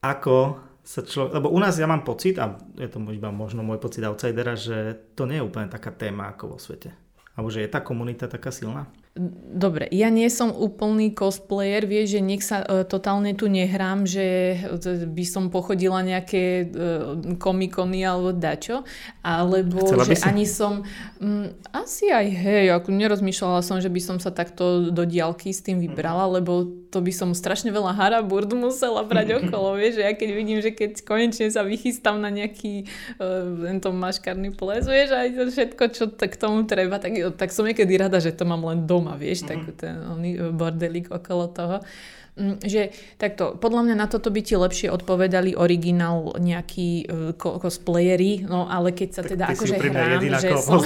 Ako 0.01 0.57
sa 0.81 1.05
človek... 1.05 1.37
Lebo 1.37 1.53
u 1.53 1.61
nás 1.61 1.77
ja 1.77 1.85
mám 1.85 2.01
pocit, 2.01 2.41
a 2.41 2.57
je 2.81 2.89
to 2.89 2.97
iba 3.13 3.29
možno 3.29 3.61
môj 3.61 3.77
pocit 3.77 4.01
outsidera, 4.09 4.57
že 4.57 4.97
to 5.13 5.29
nie 5.29 5.37
je 5.37 5.45
úplne 5.45 5.69
taká 5.69 5.93
téma 5.93 6.33
ako 6.33 6.57
vo 6.57 6.59
svete. 6.63 6.97
Alebo 7.37 7.53
že 7.53 7.61
je 7.61 7.69
tá 7.69 7.85
komunita 7.85 8.25
taká 8.25 8.49
silná? 8.49 8.89
Dobre, 9.57 9.89
ja 9.97 10.13
nie 10.13 10.29
som 10.29 10.53
úplný 10.53 11.17
cosplayer, 11.17 11.89
vieš, 11.89 12.17
že 12.17 12.21
nech 12.21 12.45
sa 12.45 12.61
uh, 12.61 12.85
totálne 12.85 13.33
tu 13.33 13.49
nehrám, 13.49 14.05
že 14.05 14.61
by 15.09 15.25
som 15.25 15.49
pochodila 15.49 16.05
nejaké 16.05 16.69
uh, 16.69 17.17
komikony 17.41 18.05
alebo 18.05 18.37
dačo, 18.37 18.85
alebo 19.25 19.81
Chcela 19.89 20.05
že 20.05 20.21
ani 20.21 20.45
som, 20.45 20.85
um, 21.17 21.49
asi 21.73 22.13
aj 22.13 22.27
hej, 22.29 22.77
ako 22.77 22.93
nerozmýšľala 22.93 23.65
som, 23.65 23.81
že 23.81 23.89
by 23.89 24.01
som 24.05 24.17
sa 24.21 24.29
takto 24.29 24.93
do 24.93 25.09
diálky 25.09 25.49
s 25.49 25.65
tým 25.65 25.81
vybrala, 25.81 26.29
lebo 26.37 26.69
to 26.93 27.01
by 27.01 27.09
som 27.09 27.33
strašne 27.33 27.73
veľa 27.73 27.97
haraburd 27.97 28.53
musela 28.53 29.01
brať 29.01 29.49
okolo, 29.49 29.81
vieš, 29.81 29.97
že 29.97 30.03
ja 30.05 30.13
keď 30.13 30.29
vidím, 30.37 30.61
že 30.61 30.77
keď 30.77 31.01
konečne 31.09 31.49
sa 31.49 31.65
vychystám 31.65 32.21
na 32.21 32.29
nejaký 32.29 32.85
uh, 33.17 33.65
tento 33.65 33.97
maškarný 33.97 34.53
ples, 34.53 34.85
vieš, 34.85 35.17
aj 35.17 35.29
to 35.33 35.43
všetko, 35.49 35.83
čo 35.89 36.05
t- 36.13 36.29
k 36.29 36.37
tomu 36.37 36.69
treba, 36.69 37.01
tak, 37.01 37.17
tak 37.41 37.49
som 37.49 37.65
niekedy 37.65 37.97
rada, 37.97 38.21
že 38.21 38.37
to 38.37 38.45
mám 38.45 38.61
len 38.61 38.85
doma 38.85 39.06
doma, 39.07 39.15
vieš, 39.15 39.47
mm-hmm. 39.47 39.63
tak 39.71 39.79
ten 39.79 39.95
oný 40.03 40.51
bordelík 40.51 41.15
okolo 41.15 41.47
toho. 41.55 41.79
Mm, 42.37 42.61
že 42.61 42.93
takto, 43.17 43.57
podľa 43.57 43.89
mňa 43.89 43.97
na 43.97 44.13
toto 44.13 44.29
by 44.29 44.45
ti 44.45 44.61
lepšie 44.61 44.93
odpovedali 44.93 45.57
originál 45.57 46.37
nejakí 46.37 47.09
uh, 47.09 47.33
cosplayery, 47.33 48.45
no 48.45 48.69
ale 48.69 48.93
keď 48.93 49.09
sa 49.09 49.23
teda 49.25 49.57
akože 49.57 49.81
hrám, 49.81 50.21
že 50.37 50.53
som, 50.61 50.85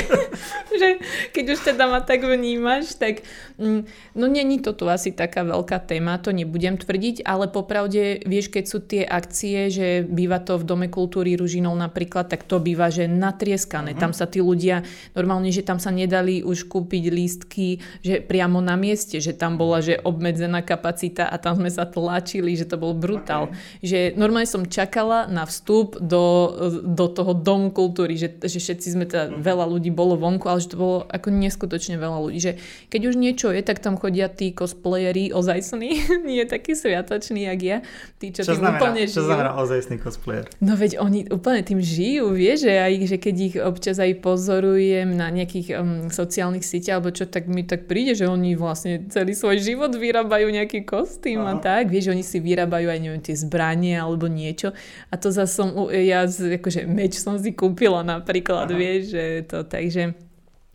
že 0.80 0.88
keď 1.36 1.44
už 1.52 1.60
teda 1.60 1.92
ma 1.92 2.00
tak 2.00 2.24
vnímaš, 2.24 2.96
tak 2.96 3.20
mm, 3.60 3.84
no 4.16 4.24
není 4.32 4.64
to 4.64 4.72
tu 4.72 4.88
asi 4.88 5.12
taká 5.12 5.44
veľká 5.44 5.76
téma, 5.84 6.16
to 6.16 6.32
nebudem 6.32 6.80
tvrdiť, 6.80 7.20
ale 7.20 7.52
popravde, 7.52 8.24
vieš, 8.24 8.48
keď 8.48 8.64
sú 8.64 8.80
tie 8.80 9.04
akcie, 9.04 9.68
že 9.68 10.08
býva 10.08 10.40
to 10.40 10.56
v 10.56 10.64
Dome 10.64 10.88
kultúry 10.88 11.36
Ružinov 11.36 11.76
napríklad, 11.76 12.32
tak 12.32 12.48
to 12.48 12.56
býva, 12.56 12.88
že 12.88 13.04
natrieskané. 13.12 13.92
Uh-huh. 13.92 14.08
Tam 14.08 14.16
sa 14.16 14.24
tí 14.24 14.40
ľudia, 14.40 14.88
normálne, 15.12 15.52
že 15.52 15.60
tam 15.60 15.76
sa 15.76 15.92
nedali 15.92 16.40
už 16.40 16.64
kúpiť 16.64 17.04
lístky, 17.12 17.84
že 18.00 18.24
priamo 18.24 18.64
na 18.64 18.80
mieste, 18.80 19.20
že 19.20 19.36
tam 19.36 19.60
bola, 19.60 19.84
že 19.84 20.00
obmedzená 20.00 20.61
kapacita 20.62 21.28
a 21.28 21.36
tam 21.36 21.58
sme 21.58 21.68
sa 21.68 21.84
tlačili, 21.84 22.54
že 22.54 22.64
to 22.64 22.78
bol 22.78 22.94
brutál. 22.94 23.50
Okay. 23.82 23.84
Že 23.84 23.98
normálne 24.16 24.48
som 24.48 24.64
čakala 24.64 25.26
na 25.28 25.44
vstup 25.44 25.98
do, 25.98 26.54
do 26.86 27.06
toho 27.10 27.34
domu 27.34 27.74
kultúry, 27.74 28.14
že, 28.14 28.38
že 28.40 28.58
všetci 28.62 28.88
sme 28.94 29.04
teda, 29.04 29.34
mm. 29.34 29.42
veľa 29.42 29.66
ľudí 29.66 29.90
bolo 29.90 30.14
vonku, 30.14 30.46
ale 30.46 30.62
že 30.62 30.72
to 30.72 30.78
bolo 30.78 30.96
ako 31.10 31.28
neskutočne 31.34 31.98
veľa 31.98 32.18
ľudí. 32.22 32.38
Že 32.38 32.52
keď 32.88 33.00
už 33.10 33.14
niečo 33.18 33.50
je, 33.50 33.60
tak 33.60 33.82
tam 33.82 33.98
chodia 33.98 34.30
tí 34.30 34.54
cosplayeri 34.54 35.34
ozajstní, 35.34 35.90
nie 36.28 36.46
takí 36.46 36.78
sviatoční, 36.78 37.50
jak 37.50 37.60
ja. 37.60 37.78
Tí, 38.22 38.30
čo, 38.30 38.46
čo 38.46 38.54
tým 38.54 38.62
znamená, 38.62 38.78
úplne 38.78 39.02
žijú. 39.10 39.18
Čo 39.18 39.24
znamená 39.26 39.50
ozajstný 39.58 39.96
cosplayer? 39.98 40.46
No 40.62 40.78
veď 40.78 41.02
oni 41.02 41.26
úplne 41.28 41.62
tým 41.66 41.82
žijú, 41.82 42.30
vieš, 42.30 42.70
že, 42.70 42.74
aj, 42.78 42.92
že 43.10 43.16
keď 43.18 43.34
ich 43.42 43.56
občas 43.58 43.96
aj 43.98 44.22
pozorujem 44.22 45.10
na 45.10 45.32
nejakých 45.32 45.68
um, 45.74 46.06
sociálnych 46.06 46.62
sieťach, 46.62 47.02
alebo 47.02 47.10
čo, 47.10 47.26
tak 47.26 47.50
mi 47.50 47.66
tak 47.66 47.90
príde, 47.90 48.14
že 48.14 48.30
oni 48.30 48.54
vlastne 48.54 49.08
celý 49.10 49.34
svoj 49.34 49.58
život 49.58 49.90
vyrábajú 49.96 50.51
nejaký 50.52 50.84
kostým 50.84 51.40
Aha. 51.40 51.56
a 51.56 51.62
tak. 51.64 51.88
Vieš, 51.88 52.12
oni 52.12 52.20
si 52.20 52.38
vyrábajú 52.38 52.92
aj 52.92 53.00
neviem, 53.00 53.24
tie 53.24 53.32
zbranie 53.32 53.96
alebo 53.96 54.28
niečo. 54.28 54.76
A 55.08 55.16
to 55.16 55.32
zase 55.32 55.56
som, 55.56 55.72
ja 55.88 56.28
akože 56.28 56.84
meč 56.84 57.16
som 57.16 57.40
si 57.40 57.56
kúpila 57.56 58.04
napríklad, 58.04 58.68
Aha. 58.68 58.76
vieš, 58.76 59.16
že 59.16 59.24
to 59.48 59.64
takže... 59.64 60.12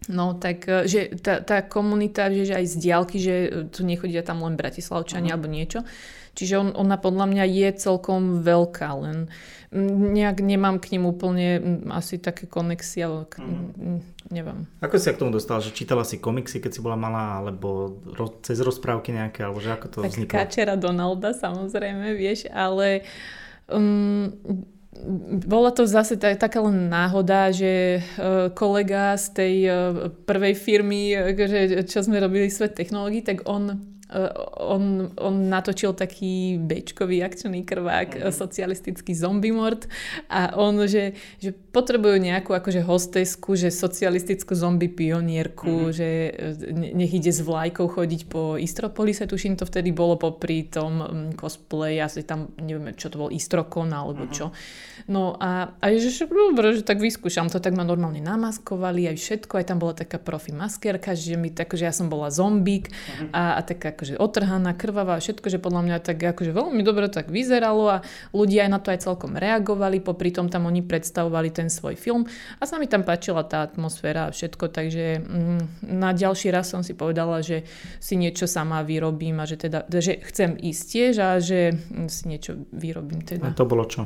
No 0.08 0.40
tak, 0.40 0.66
e, 0.66 0.88
že 0.88 1.20
tá, 1.20 1.44
tá 1.44 1.62
komunita, 1.62 2.32
že, 2.32 2.50
že 2.50 2.54
aj 2.56 2.66
z 2.66 2.76
diálky, 2.80 3.18
že 3.20 3.36
tu 3.76 3.84
nechodia 3.84 4.24
tam 4.24 4.40
len 4.42 4.56
bratislavčania 4.56 5.36
alebo 5.36 5.52
niečo. 5.52 5.84
Čiže 6.38 6.56
on, 6.62 6.70
ona 6.78 7.02
podľa 7.02 7.26
mňa 7.34 7.44
je 7.50 7.70
celkom 7.82 8.46
veľká, 8.46 8.90
len 9.02 9.34
nejak 10.14 10.40
nemám 10.40 10.78
k 10.78 10.96
ním 10.96 11.10
úplne 11.10 11.82
asi 11.90 12.22
také 12.22 12.46
konexie, 12.46 13.10
ale 13.10 13.26
mm 13.42 14.18
neviem. 14.28 14.68
Ako 14.84 15.00
si 15.00 15.08
sa 15.08 15.16
k 15.16 15.24
tomu 15.24 15.32
dostala? 15.32 15.64
Že 15.64 15.72
čítala 15.72 16.04
si 16.04 16.20
komiksy, 16.20 16.60
keď 16.60 16.72
si 16.76 16.84
bola 16.84 17.00
malá, 17.00 17.40
alebo 17.40 18.00
ro- 18.12 18.40
cez 18.44 18.60
rozprávky 18.60 19.16
nejaké, 19.16 19.44
alebo 19.44 19.64
že 19.64 19.72
ako 19.72 19.86
to 19.88 19.98
tak 20.04 20.12
vzniklo? 20.12 20.36
Kačera 20.36 20.76
Donalda 20.76 21.32
samozrejme, 21.32 22.12
vieš, 22.12 22.52
ale 22.52 23.08
um, 23.72 24.36
bola 25.48 25.72
to 25.72 25.88
zase 25.88 26.20
tak, 26.20 26.42
taká 26.42 26.60
len 26.60 26.92
náhoda, 26.92 27.56
že 27.56 28.04
uh, 28.20 28.52
kolega 28.52 29.16
z 29.16 29.26
tej 29.32 29.56
uh, 29.68 29.76
prvej 30.28 30.54
firmy, 30.60 31.16
že, 31.38 31.88
čo 31.88 32.04
sme 32.04 32.20
robili 32.20 32.52
svet 32.52 32.76
technológií, 32.76 33.24
tak 33.24 33.48
on 33.48 33.80
on, 34.64 35.12
on 35.20 35.36
natočil 35.52 35.92
taký 35.92 36.56
bečkový 36.64 37.20
akčný 37.28 37.68
krvák, 37.68 38.16
mm. 38.16 38.32
socialistický 38.32 39.12
zombie 39.12 39.52
mord 39.52 39.84
a 40.32 40.56
on, 40.56 40.80
že, 40.88 41.20
že 41.44 41.52
potrebujú 41.52 42.16
nejakú 42.16 42.56
akože 42.56 42.88
hostesku, 42.88 43.60
že 43.60 43.68
socialistickú 43.68 44.56
zombie 44.56 44.88
pionierku, 44.88 45.92
mm. 45.92 45.94
že 45.94 46.08
nech 46.72 47.12
ide 47.12 47.36
s 47.36 47.44
vlajkou 47.44 47.92
chodiť 47.92 48.32
po 48.32 48.56
Istropolise, 48.56 49.28
tuším 49.28 49.60
to 49.60 49.68
vtedy 49.68 49.92
bolo 49.92 50.16
popri 50.16 50.64
tom 50.72 51.04
cosplay, 51.36 52.00
asi 52.00 52.24
tam, 52.24 52.56
neviem, 52.56 52.96
čo 52.96 53.12
to 53.12 53.20
bol, 53.20 53.28
Istrokon 53.28 53.92
alebo 53.92 54.24
mm. 54.24 54.32
čo. 54.32 54.56
No 55.12 55.36
a, 55.36 55.76
a 55.84 55.86
že, 55.92 56.16
že, 56.16 56.32
dobre, 56.32 56.80
že 56.80 56.88
tak 56.88 57.04
vyskúšam 57.04 57.52
to, 57.52 57.60
tak 57.60 57.76
ma 57.76 57.84
normálne 57.84 58.24
namaskovali 58.24 59.12
aj 59.12 59.18
všetko, 59.20 59.60
aj 59.60 59.66
tam 59.68 59.84
bola 59.84 60.00
taká 60.00 60.16
profi 60.16 60.56
maskierka, 60.56 61.12
že 61.12 61.36
mi 61.36 61.52
tak, 61.52 61.76
že 61.76 61.92
ja 61.92 61.92
som 61.92 62.08
bola 62.08 62.32
zombík 62.32 62.88
mm. 62.88 63.36
a, 63.36 63.60
a 63.60 63.62
taká 63.68 63.97
akože 63.98 64.22
otrhaná, 64.22 64.78
krvavá, 64.78 65.18
všetko, 65.18 65.50
že 65.50 65.58
podľa 65.58 65.82
mňa 65.90 65.98
tak 66.06 66.22
akože 66.22 66.54
veľmi 66.54 66.86
dobre 66.86 67.10
tak 67.10 67.34
vyzeralo 67.34 67.98
a 67.98 68.06
ľudia 68.30 68.70
aj 68.70 68.72
na 68.72 68.78
to 68.78 68.94
aj 68.94 69.02
celkom 69.02 69.34
reagovali, 69.34 69.98
popri 70.06 70.30
tom 70.30 70.54
tam 70.54 70.70
oni 70.70 70.86
predstavovali 70.86 71.50
ten 71.50 71.74
svoj 71.74 71.98
film 71.98 72.30
a 72.62 72.64
sa 72.70 72.78
mi 72.78 72.86
tam 72.86 73.02
páčila 73.02 73.42
tá 73.42 73.66
atmosféra 73.66 74.30
a 74.30 74.34
všetko, 74.34 74.70
takže 74.70 75.26
mm, 75.26 75.90
na 75.98 76.14
ďalší 76.14 76.54
raz 76.54 76.70
som 76.70 76.86
si 76.86 76.94
povedala, 76.94 77.42
že 77.42 77.66
si 77.98 78.14
niečo 78.14 78.46
sama 78.46 78.86
vyrobím 78.86 79.42
a 79.42 79.50
že 79.50 79.58
teda, 79.58 79.90
že 79.90 80.22
chcem 80.22 80.54
ísť 80.54 80.84
tiež 80.86 81.14
a 81.18 81.30
že 81.42 81.74
si 82.06 82.24
niečo 82.30 82.70
vyrobím 82.70 83.26
teda. 83.26 83.50
A 83.50 83.58
to 83.58 83.66
bolo 83.66 83.90
čo? 83.90 84.06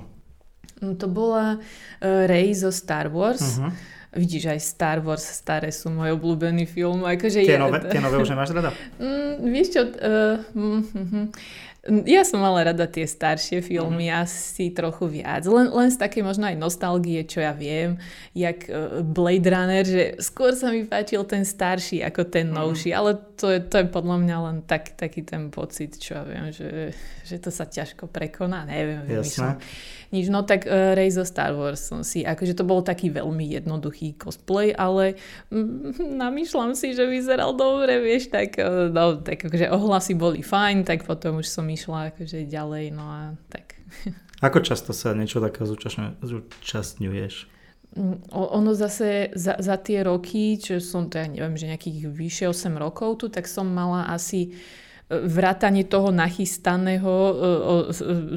No, 0.82 0.98
to 0.98 1.06
bola 1.06 1.62
uh, 1.62 2.26
Rey 2.26 2.58
zo 2.58 2.74
Star 2.74 3.12
Wars. 3.12 3.62
Uh-huh. 3.62 3.70
Vidíš, 4.12 4.52
aj 4.52 4.60
Star 4.60 5.00
Wars 5.00 5.24
staré 5.24 5.72
sú 5.72 5.88
môj 5.88 6.20
obľúbený 6.20 6.68
film. 6.68 7.08
Akože 7.08 7.48
tie, 7.48 7.56
ja, 7.56 7.64
nové, 7.64 7.80
tie 7.88 8.04
nové 8.04 8.20
už 8.20 8.36
nemáš 8.36 8.52
rada? 8.52 8.76
Mm, 9.02 9.50
vieš 9.50 9.68
čo, 9.74 9.82
uh, 9.88 10.38
mm, 10.54 11.32
ja 12.06 12.22
som 12.22 12.46
mala 12.46 12.62
rada 12.62 12.86
tie 12.86 13.10
staršie 13.10 13.66
filmy, 13.66 14.06
mm-hmm. 14.06 14.22
asi 14.22 14.70
trochu 14.70 15.10
viac. 15.10 15.42
Len, 15.50 15.74
len 15.74 15.90
z 15.90 15.98
takej 15.98 16.22
možno 16.22 16.46
aj 16.46 16.54
nostalgie, 16.54 17.26
čo 17.26 17.42
ja 17.42 17.58
viem, 17.58 17.98
jak 18.38 18.70
e, 18.70 19.02
Blade 19.02 19.50
Runner, 19.50 19.82
že 19.82 20.04
skôr 20.22 20.54
sa 20.54 20.70
mi 20.70 20.86
páčil 20.86 21.26
ten 21.26 21.42
starší 21.42 22.06
ako 22.06 22.30
ten 22.30 22.54
mm-hmm. 22.54 22.62
novší, 22.62 22.94
ale 22.94 23.18
to 23.34 23.50
je, 23.50 23.66
to 23.66 23.82
je 23.82 23.86
podľa 23.90 24.18
mňa 24.22 24.38
len 24.46 24.58
tak, 24.62 24.94
taký 24.94 25.26
ten 25.26 25.50
pocit, 25.50 25.98
čo 25.98 26.22
ja 26.22 26.24
viem, 26.30 26.54
že, 26.54 26.94
že 27.26 27.42
to 27.42 27.50
sa 27.50 27.66
ťažko 27.66 28.06
prekoná, 28.06 28.62
neviem. 28.70 29.02
Jasné. 29.10 29.58
Nič, 30.12 30.28
no 30.28 30.44
tak 30.44 30.68
uh, 30.68 30.92
Ray 30.92 31.08
zo 31.08 31.24
Star 31.24 31.56
Wars 31.56 31.88
som 31.88 32.04
si, 32.04 32.28
akože 32.28 32.60
to 32.60 32.68
bol 32.68 32.84
taký 32.84 33.08
veľmi 33.08 33.48
jednoduchý 33.56 34.20
cosplay, 34.20 34.76
ale 34.76 35.16
mm, 35.48 35.96
namýšľam 36.24 36.76
si, 36.76 36.92
že 36.92 37.08
vyzeral 37.08 37.56
dobre, 37.56 38.04
vieš, 38.04 38.28
tak, 38.28 38.60
uh, 38.60 38.92
no, 38.92 39.24
tak 39.24 39.48
akože 39.48 39.72
ohlasy 39.72 40.14
boli 40.20 40.44
fajn, 40.44 40.84
tak 40.84 41.08
potom 41.08 41.40
už 41.40 41.48
som 41.48 41.64
išla 41.64 42.12
akože 42.12 42.44
ďalej, 42.44 42.92
no 42.92 43.06
a 43.08 43.22
tak. 43.48 43.80
Ako 44.46 44.60
často 44.60 44.92
sa 44.92 45.16
niečo 45.16 45.40
takého 45.40 45.70
zúčastňuješ? 46.20 47.48
Mm, 47.96 48.32
ono 48.32 48.72
zase 48.72 49.32
za, 49.36 49.60
za 49.60 49.76
tie 49.80 50.04
roky, 50.04 50.60
čo 50.60 50.80
som 50.80 51.08
to, 51.08 51.20
ja 51.20 51.28
neviem, 51.28 51.56
že 51.56 51.72
nejakých 51.72 52.12
vyše 52.12 52.46
8 52.48 52.76
rokov 52.76 53.20
tu, 53.20 53.26
tak 53.28 53.48
som 53.48 53.68
mala 53.68 54.08
asi 54.12 54.56
vrátanie 55.12 55.84
toho 55.84 56.16
nachystaného 56.16 57.12
e, 57.12 57.34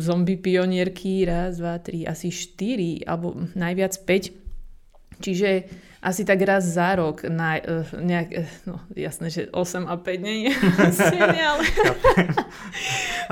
zombie 0.02 0.36
pionierky, 0.36 1.22
raz, 1.22 1.62
dva, 1.62 1.78
tri, 1.78 2.02
asi 2.02 2.34
štyri, 2.34 3.06
alebo 3.06 3.38
najviac 3.54 3.94
päť. 4.02 4.34
Čiže 5.22 5.70
asi 6.04 6.28
tak 6.28 6.44
raz 6.44 6.68
za 6.68 7.00
rok 7.00 7.24
na 7.24 7.56
uh, 7.56 7.88
nejak, 7.96 8.28
uh, 8.36 8.48
no 8.68 8.76
jasné, 8.92 9.32
že 9.32 9.40
8 9.48 9.88
a 9.88 9.96
5 9.96 10.20
nie 10.28 10.52
je 10.52 10.52
ale... 11.40 11.64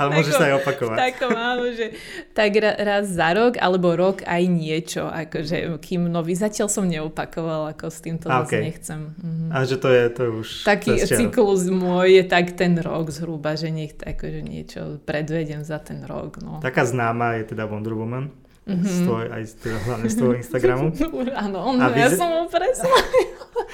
ale 0.01 0.09
môže 0.16 0.32
sa 0.32 0.49
aj 0.49 0.65
opakovať. 0.65 0.97
Takom 0.97 1.36
áno, 1.36 1.69
že 1.77 1.93
tak 2.32 2.57
raz 2.61 3.12
za 3.12 3.36
rok, 3.36 3.61
alebo 3.61 3.93
rok 3.93 4.24
aj 4.24 4.43
niečo, 4.49 5.05
akože 5.05 5.77
kým 5.85 6.09
nový. 6.09 6.32
Zatiaľ 6.32 6.73
som 6.73 6.89
neopakovala, 6.89 7.77
ako 7.77 7.93
s 7.93 7.99
týmto 8.01 8.32
a, 8.32 8.40
okay. 8.40 8.65
nechcem. 8.65 9.12
Mhm. 9.20 9.47
A 9.53 9.57
že 9.69 9.77
to 9.77 9.93
je, 9.93 10.05
to 10.09 10.23
už... 10.40 10.49
Taký 10.65 10.97
cyklus 11.05 11.69
môj 11.69 12.09
je 12.16 12.24
tak 12.24 12.57
ten 12.57 12.73
rok 12.81 13.12
zhruba, 13.12 13.53
že 13.53 13.69
nech 13.69 13.93
akože 14.01 14.40
niečo 14.40 14.81
predvedem 15.05 15.61
za 15.61 15.77
ten 15.77 16.01
rok. 16.09 16.40
No. 16.40 16.65
Taká 16.65 16.89
známa 16.89 17.36
je 17.36 17.53
teda 17.53 17.69
Wonder 17.69 17.93
Woman. 17.93 18.41
Mm-hmm. 18.62 18.86
Z 18.86 18.98
tvoj, 19.02 19.24
aj 19.26 19.43
z, 19.43 19.52
hlavne 19.74 20.06
z 20.06 20.14
tvojho 20.14 20.36
Instagramu. 20.39 20.86
Áno, 21.44 21.59
on, 21.66 21.82
ja 21.82 21.90
vyzer... 21.90 22.14
som 22.14 22.30
ho 22.30 22.47
presla. 22.47 22.94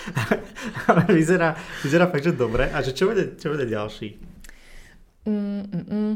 Ale 0.89 1.03
vyzerá, 1.13 1.53
vyzerá 1.85 2.09
fakt, 2.09 2.25
že 2.25 2.33
dobre. 2.33 2.73
A 2.73 2.81
že 2.81 2.97
čo 2.97 3.13
bude, 3.13 3.37
čo 3.37 3.53
bude 3.53 3.69
ďalší? 3.69 4.28
Mm, 5.29 5.69
mm, 5.69 5.85
mm. 5.93 6.13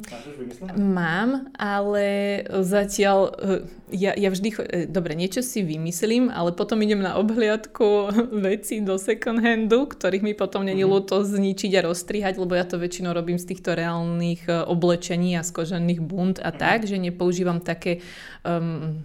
Mám, 0.80 1.52
ale 1.60 2.40
zatiaľ 2.64 3.18
eh, 3.28 3.60
ja, 3.92 4.16
ja 4.16 4.32
vždy, 4.32 4.48
eh, 4.56 4.88
dobre, 4.88 5.12
niečo 5.12 5.44
si 5.44 5.60
vymyslím, 5.60 6.32
ale 6.32 6.56
potom 6.56 6.80
idem 6.80 7.04
na 7.04 7.20
obhliadku 7.20 8.08
veci 8.48 8.80
do 8.80 8.96
second 8.96 9.44
handu, 9.44 9.84
ktorých 9.84 10.24
mi 10.24 10.32
potom 10.32 10.64
není 10.64 10.80
mm-hmm. 10.80 10.96
ľúto 10.96 11.20
zničiť 11.28 11.76
a 11.76 11.92
rozstrihať, 11.92 12.40
lebo 12.40 12.56
ja 12.56 12.64
to 12.64 12.80
väčšinou 12.80 13.12
robím 13.12 13.36
z 13.36 13.52
týchto 13.52 13.76
reálnych 13.76 14.48
eh, 14.48 14.64
oblečení 14.64 15.36
a 15.36 15.44
z 15.44 15.60
kožených 15.60 16.00
bund 16.00 16.40
a 16.40 16.48
mm-hmm. 16.48 16.62
tak, 16.64 16.88
že 16.88 16.96
nepoužívam 16.96 17.60
také 17.60 18.00
um, 18.48 18.96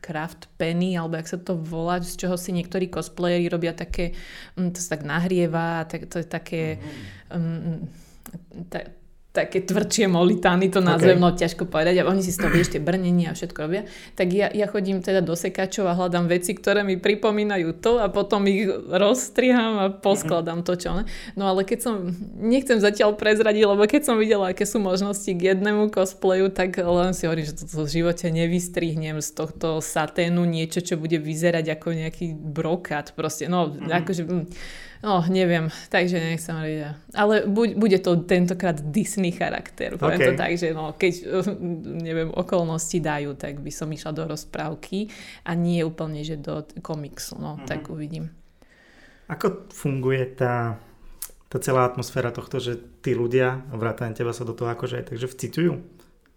craft 0.00 0.48
penny, 0.56 0.96
alebo 0.96 1.20
jak 1.20 1.28
sa 1.28 1.36
to 1.36 1.60
volá, 1.60 2.00
z 2.00 2.16
čoho 2.16 2.40
si 2.40 2.56
niektorí 2.56 2.88
cosplayeri 2.88 3.52
robia 3.52 3.76
také, 3.76 4.16
um, 4.56 4.72
to 4.72 4.80
sa 4.80 4.96
tak 4.96 5.04
nahrieva, 5.04 5.84
tak, 5.84 6.08
to 6.08 6.24
je 6.24 6.26
také... 6.26 6.80
Um, 7.28 7.84
ta, 8.72 8.80
také 9.36 9.60
tvrdšie 9.60 10.08
molitány, 10.08 10.72
to 10.72 10.80
nazvem, 10.80 11.20
okay. 11.20 11.24
no 11.28 11.36
ťažko 11.36 11.68
povedať, 11.68 12.00
a 12.00 12.08
oni 12.08 12.24
si 12.24 12.32
z 12.32 12.40
toho 12.40 12.48
vieš 12.48 12.72
tie 12.72 12.80
brnenia 12.80 13.32
a 13.32 13.36
všetko 13.36 13.58
robia, 13.60 13.84
tak 14.16 14.32
ja, 14.32 14.48
ja 14.48 14.64
chodím 14.64 15.04
teda 15.04 15.20
do 15.20 15.36
sekačov 15.36 15.84
a 15.84 15.92
hľadám 15.92 16.32
veci, 16.32 16.56
ktoré 16.56 16.80
mi 16.80 16.96
pripomínajú 16.96 17.76
to 17.84 18.00
a 18.00 18.08
potom 18.08 18.48
ich 18.48 18.64
rozstriham 18.88 19.76
a 19.76 19.86
poskladám 19.92 20.64
to, 20.64 20.80
čo 20.80 20.96
ne. 20.96 21.04
No 21.36 21.52
ale 21.52 21.68
keď 21.68 21.78
som, 21.84 21.94
nechcem 22.40 22.80
zatiaľ 22.80 23.12
prezradiť, 23.20 23.68
lebo 23.68 23.84
keď 23.84 24.02
som 24.08 24.16
videla, 24.16 24.56
aké 24.56 24.64
sú 24.64 24.80
možnosti 24.80 25.28
k 25.28 25.52
jednému 25.52 25.92
cosplayu, 25.92 26.48
tak 26.48 26.80
len 26.80 27.12
si 27.12 27.28
hovorím, 27.28 27.44
že 27.44 27.60
toto 27.60 27.84
v 27.84 27.92
živote 28.00 28.32
nevystrihnem 28.32 29.20
z 29.20 29.30
tohto 29.36 29.84
saténu 29.84 30.48
niečo, 30.48 30.80
čo 30.80 30.96
bude 30.96 31.20
vyzerať 31.20 31.76
ako 31.76 31.88
nejaký 31.92 32.32
brokát, 32.32 33.12
proste, 33.12 33.52
no 33.52 33.68
mm-hmm. 33.68 33.92
akože... 33.92 34.22
Hm, 34.24 34.46
No, 35.04 35.20
neviem, 35.28 35.68
takže 35.92 36.16
nechcem 36.16 36.56
hovoriť. 36.56 36.78
Ale 37.12 37.34
buď, 37.44 37.68
bude 37.76 37.98
to 38.00 38.16
tentokrát 38.24 38.80
Disney 38.80 39.32
charakter. 39.32 40.00
Poviem 40.00 40.20
okay. 40.20 40.28
to 40.28 40.32
tak, 40.36 40.52
že 40.56 40.68
no, 40.72 40.96
keď 40.96 41.12
neviem, 42.08 42.30
okolnosti 42.32 42.96
dajú, 42.96 43.36
tak 43.36 43.60
by 43.60 43.72
som 43.72 43.92
išla 43.92 44.16
do 44.16 44.24
rozprávky 44.24 45.12
a 45.44 45.52
nie 45.52 45.84
úplne, 45.84 46.24
že 46.24 46.40
do 46.40 46.64
komiksu. 46.80 47.36
No, 47.36 47.56
mm-hmm. 47.56 47.68
tak 47.68 47.92
uvidím. 47.92 48.32
Ako 49.26 49.68
funguje 49.74 50.38
tá, 50.38 50.78
tá 51.50 51.58
celá 51.58 51.84
atmosféra 51.84 52.30
tohto, 52.30 52.62
že 52.62 52.78
tí 53.02 53.12
ľudia, 53.12 53.66
vrátane 53.74 54.14
teba 54.14 54.30
sa 54.30 54.46
do 54.46 54.54
toho 54.54 54.70
akože 54.70 55.02
aj 55.02 55.04
takže 55.12 55.26
vcitujú? 55.26 55.72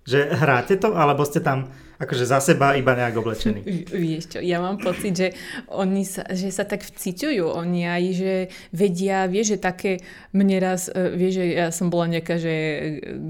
Že 0.09 0.19
hráte 0.35 0.73
to, 0.75 0.97
alebo 0.97 1.21
ste 1.21 1.39
tam 1.39 1.69
akože 1.99 2.23
za 2.23 2.39
seba 2.39 2.79
iba 2.79 2.95
nejak 2.95 3.19
oblečení. 3.19 3.59
Vieš 3.91 4.23
čo, 4.35 4.39
ja 4.39 4.63
mám 4.63 4.79
pocit, 4.79 5.11
že 5.11 5.27
oni 5.67 6.07
sa, 6.07 6.23
že 6.31 6.47
sa 6.47 6.63
tak 6.63 6.87
vciťujú, 6.87 7.43
oni 7.43 7.83
aj, 7.83 8.03
že 8.15 8.33
vedia, 8.71 9.27
vieš, 9.27 9.55
že 9.55 9.57
také, 9.59 9.91
mne 10.31 10.63
raz, 10.63 10.87
e, 10.87 10.95
vieš, 11.19 11.43
že 11.43 11.45
ja 11.59 11.67
som 11.75 11.91
bola 11.91 12.07
nejaká, 12.07 12.39
že 12.39 12.53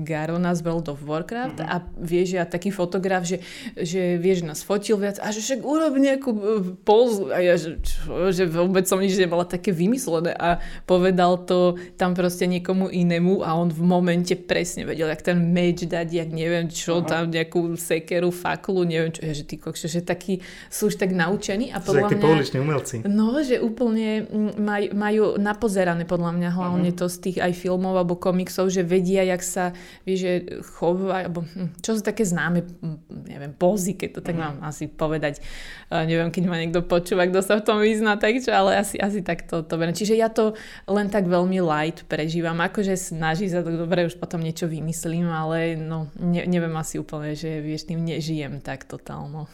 Garona 0.05 0.53
z 0.53 0.61
World 0.61 0.93
of 0.93 1.01
Warcraft 1.01 1.65
mm-hmm. 1.65 1.73
a 1.73 1.75
vieš, 1.97 2.37
ja 2.37 2.45
taký 2.45 2.69
fotograf, 2.69 3.25
že, 3.25 3.41
že 3.73 4.21
vieš, 4.21 4.45
nás 4.45 4.61
fotil 4.61 5.01
viac 5.01 5.17
a 5.17 5.33
že 5.33 5.41
však 5.41 5.65
urob 5.65 5.97
nejakú 5.97 6.29
e, 6.29 6.41
poz 6.85 7.25
a 7.33 7.41
ja, 7.41 7.57
že, 7.57 7.81
čo, 7.81 8.29
že 8.29 8.45
vôbec 8.45 8.85
som 8.85 9.01
nič 9.01 9.17
nebola 9.17 9.49
také 9.49 9.73
vymyslené 9.73 10.37
a 10.37 10.61
povedal 10.85 11.41
to 11.41 11.73
tam 11.97 12.13
proste 12.13 12.45
niekomu 12.45 12.93
inému 12.93 13.41
a 13.41 13.57
on 13.57 13.73
v 13.73 13.81
momente 13.81 14.37
presne 14.37 14.85
vedel, 14.85 15.09
jak 15.09 15.25
ten 15.25 15.41
meč 15.41 15.89
dať, 15.89 16.05
jak 16.13 16.29
neviem 16.29 16.69
čo, 16.69 17.01
Aha. 17.01 17.09
tam 17.09 17.33
nejakú 17.33 17.73
sekeru, 17.73 18.29
fakt 18.29 18.59
fakulu, 18.60 18.84
neviem 18.84 19.15
čo, 19.15 19.23
že 19.23 19.48
tí 19.48 19.56
kokšo, 19.56 19.88
že 19.88 20.03
takí 20.03 20.44
sú 20.68 20.91
už 20.91 20.99
tak 20.99 21.15
naučení 21.15 21.72
a 21.72 21.80
podľa 21.80 22.11
mňa... 22.11 22.19
pouliční 22.19 22.60
umelci. 22.60 22.95
No, 23.07 23.40
že 23.40 23.64
úplne 23.64 24.27
maj, 24.60 24.91
majú 24.91 25.40
napozerané 25.40 26.03
podľa 26.03 26.36
mňa 26.36 26.49
hlavne 26.52 26.91
uh-huh. 26.91 26.99
to 26.99 27.06
z 27.07 27.18
tých 27.23 27.38
aj 27.40 27.56
filmov 27.56 27.95
alebo 27.95 28.19
komiksov, 28.19 28.68
že 28.68 28.84
vedia, 28.84 29.23
jak 29.23 29.40
sa, 29.40 29.72
vie, 30.03 30.19
že 30.19 30.31
chová, 30.76 31.23
alebo 31.23 31.48
hm, 31.48 31.80
čo 31.80 31.95
sú 31.95 32.03
také 32.03 32.27
známe, 32.27 32.68
hm, 32.68 32.98
neviem, 33.31 33.53
pozy, 33.56 33.95
keď 33.95 34.19
to 34.19 34.22
tak 34.26 34.36
uh-huh. 34.36 34.60
mám 34.60 34.68
asi 34.68 34.91
povedať. 34.91 35.40
Uh, 35.88 36.03
neviem, 36.03 36.30
keď 36.30 36.44
ma 36.49 36.60
niekto 36.60 36.84
počúva, 36.84 37.23
kto 37.30 37.40
sa 37.40 37.57
v 37.61 37.65
tom 37.65 37.77
vyzná, 37.80 38.19
tak 38.19 38.44
čo, 38.44 38.52
ale 38.52 38.76
asi, 38.76 38.99
asi 38.99 39.23
tak 39.23 39.48
to, 39.48 39.64
to 39.64 39.73
beriem. 39.80 39.95
Čiže 39.95 40.19
ja 40.19 40.27
to 40.27 40.57
len 40.90 41.07
tak 41.07 41.30
veľmi 41.30 41.64
light 41.64 42.03
prežívam. 42.10 42.60
Akože 42.60 42.98
snaží 42.98 43.48
sa 43.48 43.64
to 43.64 43.72
dobre, 43.73 44.10
už 44.10 44.18
potom 44.18 44.41
niečo 44.41 44.68
vymyslím, 44.68 45.30
ale 45.30 45.77
no, 45.77 46.10
ne, 46.18 46.44
neviem 46.49 46.73
asi 46.77 46.98
úplne, 46.98 47.38
že 47.38 47.61
vieš, 47.61 47.86
tým 47.86 48.02
nežijem 48.02 48.48
neviem 48.49 48.65
tak 48.65 48.89
totálno. 48.89 49.45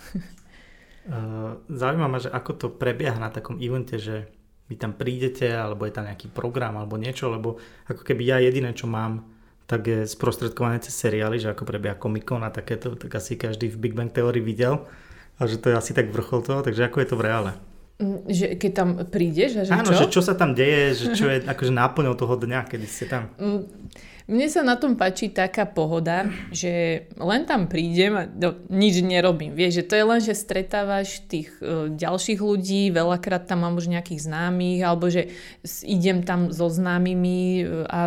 Uh, 1.05 1.59
zaujíma 1.67 2.07
ma, 2.07 2.17
že 2.17 2.31
ako 2.31 2.51
to 2.55 2.67
prebieha 2.71 3.19
na 3.19 3.27
takom 3.27 3.59
evente, 3.59 3.99
že 3.99 4.31
vy 4.71 4.79
tam 4.79 4.95
prídete, 4.95 5.51
alebo 5.51 5.83
je 5.83 5.93
tam 5.93 6.07
nejaký 6.07 6.31
program, 6.31 6.79
alebo 6.79 6.95
niečo, 6.95 7.27
lebo 7.29 7.59
ako 7.85 8.01
keby 8.01 8.23
ja 8.23 8.37
jediné, 8.39 8.71
čo 8.71 8.87
mám 8.87 9.35
tak 9.65 9.81
je 9.89 10.05
sprostredkované 10.05 10.77
cez 10.77 10.93
seriály, 10.93 11.41
že 11.41 11.49
ako 11.49 11.65
prebieha 11.65 11.97
komikon 11.97 12.45
a 12.45 12.53
takéto, 12.53 12.93
tak 12.93 13.17
asi 13.17 13.33
každý 13.33 13.73
v 13.73 13.81
Big 13.81 13.93
Bang 13.97 14.13
Theory 14.13 14.37
videl. 14.37 14.85
A 15.41 15.49
že 15.49 15.57
to 15.57 15.73
je 15.73 15.75
asi 15.75 15.91
tak 15.91 16.13
vrchol 16.13 16.45
toho, 16.45 16.61
takže 16.61 16.85
ako 16.85 17.01
je 17.01 17.07
to 17.09 17.17
v 17.17 17.25
reále? 17.25 17.51
Mm, 17.97 18.29
že 18.29 18.45
keď 18.61 18.71
tam 18.71 18.89
prídeš 19.09 19.51
a 19.57 19.61
že 19.65 19.71
Áno, 19.73 19.89
čo? 19.89 20.05
že 20.05 20.07
čo 20.13 20.21
sa 20.21 20.37
tam 20.37 20.53
deje, 20.53 20.93
že 20.95 21.05
čo 21.17 21.25
je 21.27 21.43
akože 21.53 21.73
náplňou 21.73 22.13
toho 22.13 22.37
dňa, 22.37 22.61
kedy 22.69 22.87
ste 22.87 23.09
tam. 23.09 23.33
Mne 24.25 24.49
sa 24.49 24.65
na 24.65 24.73
tom 24.73 24.97
páči 24.97 25.29
taká 25.29 25.69
pohoda, 25.69 26.25
že 26.49 27.05
len 27.13 27.45
tam 27.45 27.69
prídem 27.69 28.13
a 28.17 28.25
no, 28.25 28.57
nič 28.73 29.05
nerobím. 29.05 29.53
Vieš, 29.53 29.81
že 29.81 29.83
to 29.85 29.93
je 29.93 30.05
len, 30.09 30.17
že 30.17 30.33
stretávaš 30.33 31.21
tých 31.29 31.53
uh, 31.61 31.93
ďalších 31.93 32.41
ľudí, 32.41 32.89
veľakrát 32.89 33.45
tam 33.45 33.61
mám 33.61 33.77
už 33.77 33.85
nejakých 33.85 34.25
známych, 34.25 34.81
alebo 34.81 35.13
že 35.13 35.29
idem 35.85 36.25
tam 36.25 36.49
so 36.49 36.65
známymi 36.65 37.69
uh, 37.69 37.85
a 37.85 37.99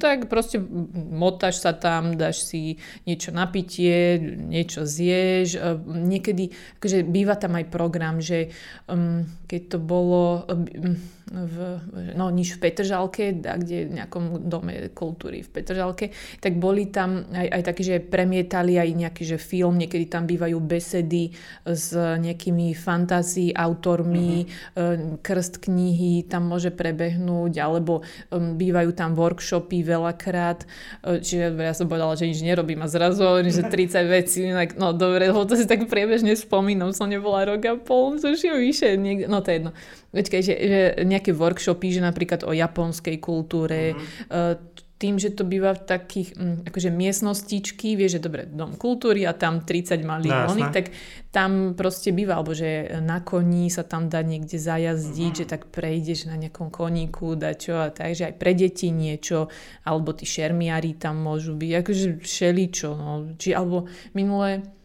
tak 0.00 0.32
proste 0.32 0.64
motáš 0.96 1.60
sa 1.60 1.76
tam, 1.76 2.16
dáš 2.16 2.48
si 2.48 2.80
niečo 3.04 3.36
na 3.36 3.44
pitie, 3.44 4.16
niečo 4.32 4.88
zješ. 4.88 5.60
Uh, 5.60 5.76
niekedy, 5.84 6.56
akože 6.80 7.04
býva 7.04 7.36
tam 7.36 7.52
aj 7.52 7.68
program, 7.68 8.24
že 8.24 8.48
um, 8.88 9.28
keď 9.46 9.62
to 9.76 9.78
bolo... 9.78 10.44
Uh, 10.46 11.16
v, 11.26 11.82
no 12.14 12.30
niž 12.30 12.56
v 12.56 12.70
Petržalke, 12.70 13.34
kde 13.34 13.90
v 13.90 13.92
nejakom 13.98 14.46
dome 14.46 14.94
kultúry 14.94 15.42
v 15.42 15.50
Petržalke, 15.50 16.14
tak 16.38 16.54
boli 16.62 16.86
tam 16.86 17.26
aj, 17.34 17.46
aj 17.50 17.62
takí, 17.66 17.82
že 17.82 17.96
premietali 17.98 18.78
aj 18.78 18.90
nejaký 18.94 19.22
že 19.26 19.38
film, 19.42 19.74
niekedy 19.74 20.06
tam 20.06 20.30
bývajú 20.30 20.54
besedy 20.62 21.34
s 21.66 21.90
nejakými 21.98 22.70
fantází 22.78 23.50
autormi, 23.50 24.46
mm-hmm. 24.46 25.18
krst 25.26 25.66
knihy 25.66 26.30
tam 26.30 26.46
môže 26.46 26.70
prebehnúť, 26.70 27.58
alebo 27.58 28.06
um, 28.30 28.54
bývajú 28.54 28.94
tam 28.94 29.18
workshopy 29.18 29.82
veľakrát, 29.82 30.62
čiže 31.02 31.58
ja 31.58 31.74
som 31.74 31.90
povedala, 31.90 32.14
že 32.14 32.30
nič 32.30 32.38
nerobím 32.46 32.86
a 32.86 32.88
zrazu 32.88 33.42
že 33.50 33.66
30 33.74 34.06
vecí, 34.06 34.46
no 34.78 34.94
dobre, 34.94 35.26
lebo 35.26 35.42
to 35.42 35.58
si 35.58 35.66
tak 35.66 35.90
priebežne 35.90 36.38
spomínam, 36.38 36.94
som 36.94 37.10
nebola 37.10 37.42
rok 37.42 37.66
a 37.66 37.74
pol, 37.74 38.14
tuším 38.22 38.62
vyše, 38.62 38.94
niekde, 38.94 39.26
no 39.26 39.35
to 39.40 39.50
je 39.52 39.56
jedno. 39.60 39.72
Počkaj, 40.12 40.40
že, 40.42 40.54
že 40.54 40.80
nejaké 41.04 41.32
workshopy, 41.36 41.96
že 41.96 42.00
napríklad 42.04 42.44
o 42.44 42.52
japonskej 42.52 43.16
kultúre, 43.20 43.92
mm-hmm. 43.96 44.76
tým, 44.96 45.20
že 45.20 45.36
to 45.36 45.44
býva 45.44 45.76
v 45.76 45.84
takých 45.84 46.32
mm, 46.40 46.56
akože 46.72 46.88
miestnostičky, 46.88 48.00
vieš, 48.00 48.16
že 48.16 48.24
dobre, 48.24 48.48
dom 48.48 48.80
kultúry 48.80 49.28
a 49.28 49.36
tam 49.36 49.60
30 49.60 50.00
malých 50.00 50.56
no, 50.56 50.72
tak 50.72 50.88
tam 51.28 51.76
proste 51.76 52.16
býva, 52.16 52.40
alebo 52.40 52.56
že 52.56 52.96
na 53.04 53.20
koní 53.20 53.68
sa 53.68 53.84
tam 53.84 54.08
dá 54.08 54.24
niekde 54.24 54.56
zajazdiť, 54.56 55.32
mm-hmm. 55.36 55.44
že 55.44 55.52
tak 55.52 55.68
prejdeš 55.68 56.32
na 56.32 56.40
nejakom 56.40 56.72
koníku, 56.72 57.36
dá 57.36 57.52
čo 57.52 57.76
a 57.76 57.92
tak, 57.92 58.16
že 58.16 58.32
aj 58.32 58.34
pre 58.40 58.56
deti 58.56 58.88
niečo, 58.88 59.52
alebo 59.84 60.16
tí 60.16 60.24
šermiari 60.24 60.96
tam 60.96 61.20
môžu 61.20 61.52
byť, 61.52 61.70
akože 61.84 62.06
všeličo, 62.24 62.88
no. 62.96 63.36
Či, 63.36 63.52
alebo 63.52 63.84
minulé 64.16 64.75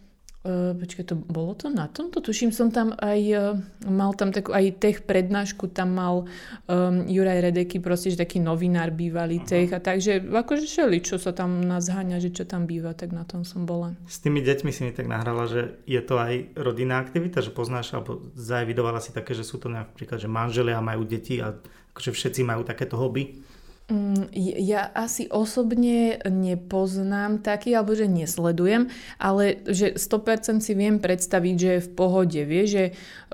Uh, 0.41 0.73
počkaj, 0.73 1.05
to 1.05 1.15
bolo 1.21 1.53
to 1.53 1.69
na 1.69 1.85
tomto? 1.85 2.17
Tuším, 2.17 2.49
som 2.49 2.73
tam 2.73 2.97
aj 2.97 3.21
uh, 3.29 3.61
mal 3.85 4.17
tam 4.17 4.33
takú 4.33 4.57
aj 4.57 4.81
tech 4.81 5.05
prednášku, 5.05 5.69
tam 5.69 5.93
mal 5.93 6.25
um, 6.65 7.05
Juraj 7.05 7.45
Redeky, 7.45 7.77
proste, 7.77 8.09
že 8.09 8.25
taký 8.25 8.41
novinár 8.41 8.89
bývalý 8.89 9.37
uh-huh. 9.37 9.53
tech 9.53 9.69
a 9.69 9.77
takže 9.77 10.17
akože 10.17 10.65
šeli, 10.65 10.97
čo 11.05 11.21
sa 11.21 11.29
tam 11.29 11.61
nás 11.61 11.85
zháňa, 11.85 12.17
že 12.17 12.33
čo 12.33 12.49
tam 12.49 12.65
býva, 12.65 12.97
tak 12.97 13.13
na 13.13 13.21
tom 13.21 13.45
som 13.45 13.69
bola. 13.69 13.93
S 14.09 14.17
tými 14.17 14.41
deťmi 14.41 14.73
si 14.73 14.81
mi 14.81 14.89
tak 14.89 15.05
nahrala, 15.05 15.45
že 15.45 15.77
je 15.85 16.01
to 16.01 16.17
aj 16.17 16.57
rodinná 16.57 16.97
aktivita, 16.97 17.45
že 17.45 17.53
poznáš, 17.53 17.93
alebo 17.93 18.25
zaevidovala 18.33 18.97
si 18.97 19.13
také, 19.13 19.37
že 19.37 19.45
sú 19.45 19.61
to 19.61 19.69
napríklad, 19.69 20.17
že 20.17 20.25
manželia 20.25 20.81
majú 20.81 21.05
deti 21.05 21.37
a 21.37 21.53
akože 21.93 22.17
všetci 22.17 22.41
majú 22.41 22.65
takéto 22.65 22.97
hobby. 22.97 23.45
Mm, 23.91 24.31
ja 24.63 24.87
asi 24.95 25.27
osobne 25.27 26.15
nepoznám 26.23 27.43
taký, 27.43 27.75
alebo 27.75 27.91
že 27.91 28.07
nesledujem, 28.07 28.87
ale 29.19 29.59
že 29.67 29.99
100% 29.99 30.63
si 30.63 30.71
viem 30.79 30.95
predstaviť, 30.95 31.55
že 31.59 31.69
je 31.75 31.85
v 31.85 31.91
pohode, 31.91 32.39
vie, 32.47 32.63
že 32.63 32.83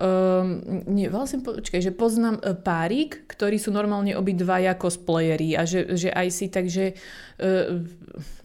um, 0.01 0.57
nie, 0.89 1.13
vlastne 1.13 1.45
počkaj, 1.45 1.77
že 1.77 1.93
poznám 1.93 2.41
e, 2.41 2.57
párik, 2.57 3.29
ktorí 3.29 3.61
sú 3.61 3.69
normálne 3.69 4.17
obidvaja 4.17 4.73
cosplayeri 4.73 5.53
a 5.53 5.61
že, 5.69 5.93
že 5.93 6.09
aj 6.09 6.27
si 6.34 6.49
takže 6.49 6.97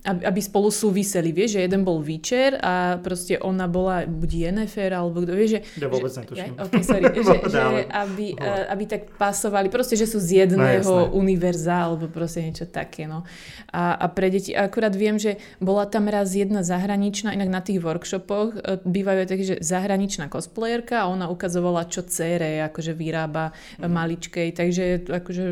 aby 0.02 0.40
spolu 0.43 0.69
súviseli, 0.69 1.31
vieš, 1.31 1.56
že 1.56 1.60
jeden 1.62 1.86
bol 1.86 2.02
Witcher 2.02 2.59
a 2.59 2.98
proste 2.98 3.39
ona 3.39 3.70
bola 3.70 4.02
buď 4.02 4.31
Yennefer, 4.51 4.90
alebo 4.90 5.23
kto, 5.23 5.32
vieš, 5.32 5.51
že... 5.55 5.60
Ja 5.78 5.86
vôbec 5.86 6.10
netuším. 6.10 6.52
Ja, 6.59 6.62
okay, 6.66 6.82
sorry, 6.82 7.05
že, 7.31 7.36
že 7.47 7.60
aby, 7.86 8.27
uh, 8.35 8.66
aby 8.66 8.85
tak 8.90 9.02
pasovali, 9.14 9.70
proste, 9.70 9.94
že 9.94 10.10
sú 10.10 10.19
z 10.19 10.43
jedného 10.43 10.82
no, 10.82 11.14
univerza, 11.14 11.86
alebo 11.86 12.10
proste 12.10 12.43
niečo 12.43 12.66
také, 12.66 13.06
no. 13.06 13.23
A, 13.70 13.94
a 13.94 14.06
pre 14.10 14.27
deti, 14.27 14.51
akurát 14.51 14.90
viem, 14.90 15.23
že 15.23 15.39
bola 15.62 15.86
tam 15.86 16.10
raz 16.10 16.35
jedna 16.35 16.66
zahraničná, 16.66 17.31
inak 17.31 17.48
na 17.48 17.62
tých 17.62 17.78
workshopoch 17.78 18.59
uh, 18.59 18.82
bývajú 18.82 19.31
také, 19.31 19.44
že 19.47 19.56
zahraničná 19.62 20.27
cosplayerka 20.27 21.06
a 21.06 21.09
ona 21.09 21.31
ukazovala, 21.31 21.86
čo 21.86 22.02
cére 22.02 22.59
akože 22.66 22.90
vyrába 22.90 23.55
mm. 23.78 23.86
maličkej, 23.86 24.48
takže 24.51 24.85
akože 25.06 25.44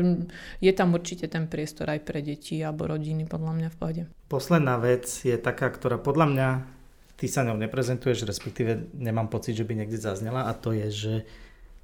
je 0.59 0.71
tam 0.75 0.91
určite 0.91 1.31
ten 1.31 1.47
priestor 1.47 1.87
aj 1.87 2.03
pre 2.03 2.19
deti 2.19 2.59
alebo 2.59 2.91
rodiny, 2.91 3.30
podľa 3.31 3.51
mňa 3.55 3.69
v 3.71 3.77
pohode. 3.79 4.03
Posledná 4.27 4.75
vec 4.75 5.07
je 5.23 5.39
taká, 5.39 5.71
ktorá 5.71 5.95
podľa 5.95 6.27
mňa 6.27 6.47
ty 7.15 7.31
sa 7.31 7.47
ňou 7.47 7.55
neprezentuješ, 7.55 8.27
respektíve 8.27 8.91
nemám 8.91 9.31
pocit, 9.31 9.55
že 9.55 9.63
by 9.63 9.79
niekde 9.79 9.95
zaznela 9.95 10.49
a 10.49 10.51
to 10.51 10.75
je, 10.75 10.87
že 10.91 11.13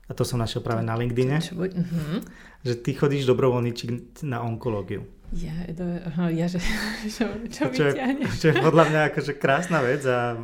a 0.08 0.16
to 0.16 0.24
som 0.24 0.40
našiel 0.40 0.64
práve 0.64 0.88
na 0.88 0.96
LinkedIne, 0.96 1.40
uh-huh. 1.40 2.24
že 2.64 2.74
ty 2.80 2.96
chodíš 2.96 3.28
dobrovoľníčik 3.28 4.24
na 4.24 4.40
onkológiu. 4.40 5.04
Ja, 5.36 5.52
to, 5.76 5.84
ja 6.32 6.48
že, 6.48 6.64
čo, 7.16 7.28
čo, 7.52 7.64
čo, 7.76 7.84
je, 7.92 7.94
čo 8.40 8.46
je 8.52 8.56
podľa 8.56 8.84
mňa 8.88 9.02
akože 9.12 9.36
krásna 9.36 9.84
vec 9.84 10.08
a 10.08 10.40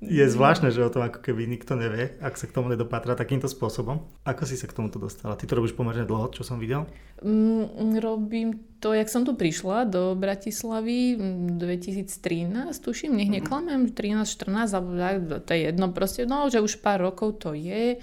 je 0.00 0.24
zvláštne, 0.24 0.72
že 0.72 0.80
o 0.80 0.88
tom 0.88 1.04
ako 1.04 1.20
keby 1.20 1.44
nikto 1.44 1.76
nevie, 1.76 2.16
ak 2.24 2.40
sa 2.40 2.48
k 2.48 2.56
tomu 2.56 2.72
nedopátra 2.72 3.12
takýmto 3.12 3.44
spôsobom. 3.44 4.08
Ako 4.24 4.48
si 4.48 4.56
sa 4.56 4.64
k 4.64 4.72
tomuto 4.72 4.96
dostala? 4.96 5.36
Ty 5.36 5.44
to 5.44 5.60
robíš 5.60 5.76
pomerne 5.76 6.08
dlho, 6.08 6.32
čo 6.32 6.40
som 6.40 6.56
videl? 6.56 6.88
Mm, 7.20 8.00
robím 8.00 8.64
to, 8.80 8.96
jak 8.96 9.12
som 9.12 9.28
tu 9.28 9.36
prišla 9.36 9.84
do 9.84 10.16
Bratislavy 10.16 11.20
2013, 11.60 12.08
mm, 12.48 12.80
tuším, 12.80 13.20
nech 13.20 13.28
mhm. 13.28 13.36
neklamem, 13.36 13.80
13-14, 13.92 14.72
alebo 14.72 15.44
to 15.44 15.50
je 15.52 15.60
jedno 15.68 15.92
proste, 15.92 16.24
no, 16.24 16.48
že 16.48 16.64
už 16.64 16.80
pár 16.80 17.04
rokov 17.04 17.36
to 17.44 17.52
je. 17.52 18.00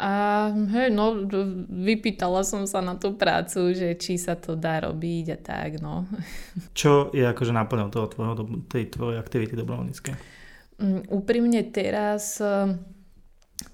A 0.00 0.12
hej, 0.48 0.88
no, 0.88 1.28
vypýtala 1.68 2.40
som 2.40 2.64
sa 2.64 2.80
na 2.80 2.96
tú 2.96 3.12
prácu, 3.20 3.76
že 3.76 3.92
či 4.00 4.16
sa 4.16 4.32
to 4.32 4.56
dá 4.56 4.80
robiť 4.80 5.36
a 5.36 5.38
tak, 5.38 5.84
no. 5.84 6.08
Čo 6.72 7.12
je 7.12 7.28
akože 7.28 7.52
náplňou 7.52 7.92
toho 7.92 8.08
tvojho, 8.08 8.64
tej 8.72 8.88
tvojej 8.88 9.20
aktivity 9.20 9.52
dobrovoľníckej? 9.52 10.39
Mm, 10.80 11.04
úprimne 11.12 11.60
teraz 11.68 12.40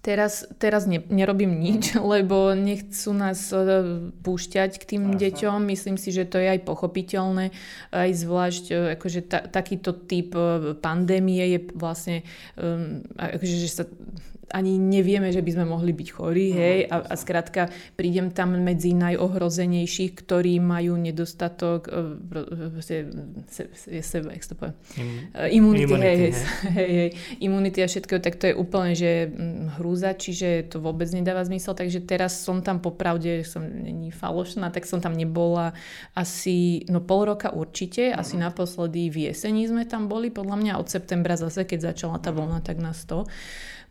Teraz, 0.03 0.47
teraz 0.59 0.87
ne, 0.87 1.03
nerobím 1.11 1.59
nič, 1.63 1.99
lebo 2.15 2.55
nechcú 2.55 3.11
nás 3.15 3.51
e, 3.55 3.63
púšťať 4.23 4.83
k 4.83 4.85
tým 4.97 5.15
Aha. 5.15 5.19
deťom. 5.19 5.59
Myslím 5.67 5.99
si, 5.99 6.11
že 6.11 6.27
to 6.27 6.43
je 6.43 6.47
aj 6.47 6.67
pochopiteľné. 6.67 7.55
Aj 7.95 8.11
zvlášť, 8.11 8.65
e, 8.71 8.75
akože 8.99 9.21
ta, 9.27 9.47
takýto 9.47 9.95
typ 9.95 10.35
e, 10.35 10.75
pandémie 10.79 11.59
je 11.59 11.61
vlastne, 11.75 12.17
um, 12.59 13.03
akože, 13.19 13.57
že 13.63 13.71
sa 13.71 13.85
ani 14.55 14.79
nevieme, 14.79 15.35
že 15.35 15.43
by 15.43 15.51
sme 15.59 15.65
mohli 15.67 15.91
byť 15.91 16.09
chorí, 16.15 16.55
hej, 16.55 16.79
a, 16.87 17.03
a 17.03 17.15
skrátka 17.19 17.67
prídem 17.99 18.31
tam 18.31 18.55
medzi 18.63 18.95
najohrozenejších, 18.95 20.15
ktorí 20.23 20.63
majú 20.63 20.95
nedostatok 20.95 21.91
se, 22.81 23.07
se, 23.47 24.03
se, 24.03 24.19
jak 24.19 24.47
to 24.47 24.55
poviem? 24.55 24.75
Im, 24.97 25.09
uh, 25.35 25.55
imunity, 25.55 25.83
imunity, 25.83 26.07
hej, 26.07 26.17
hej. 26.17 26.33
Hej, 26.77 26.91
hej, 26.93 27.11
imunity 27.41 27.79
a 27.83 27.87
všetko, 27.87 28.15
tak 28.23 28.37
to 28.37 28.47
je 28.51 28.55
úplne, 28.55 28.93
že 28.95 29.27
hm, 29.27 29.79
hrúza, 29.79 30.15
čiže 30.15 30.71
to 30.71 30.79
vôbec 30.79 31.11
nedáva 31.11 31.43
zmysel, 31.43 31.75
takže 31.75 32.05
teraz 32.05 32.39
som 32.39 32.63
tam 32.63 32.79
popravde, 32.79 33.43
som 33.43 33.65
není 33.65 34.15
falošná, 34.15 34.71
tak 34.71 34.87
som 34.87 35.03
tam 35.03 35.17
nebola 35.17 35.75
asi, 36.15 36.87
no 36.87 37.03
pol 37.03 37.35
roka 37.35 37.51
určite, 37.51 38.13
uh-huh. 38.13 38.21
asi 38.23 38.39
naposledy 38.39 39.11
v 39.11 39.31
jeseni 39.31 39.67
sme 39.67 39.89
tam 39.89 40.07
boli, 40.07 40.31
podľa 40.31 40.57
mňa 40.61 40.73
od 40.79 40.87
septembra 40.87 41.35
zase, 41.35 41.67
keď 41.67 41.95
začala 41.95 42.23
tá 42.23 42.31
vlna, 42.31 42.63
tak 42.63 42.79
na 42.79 42.95
100. 42.95 43.27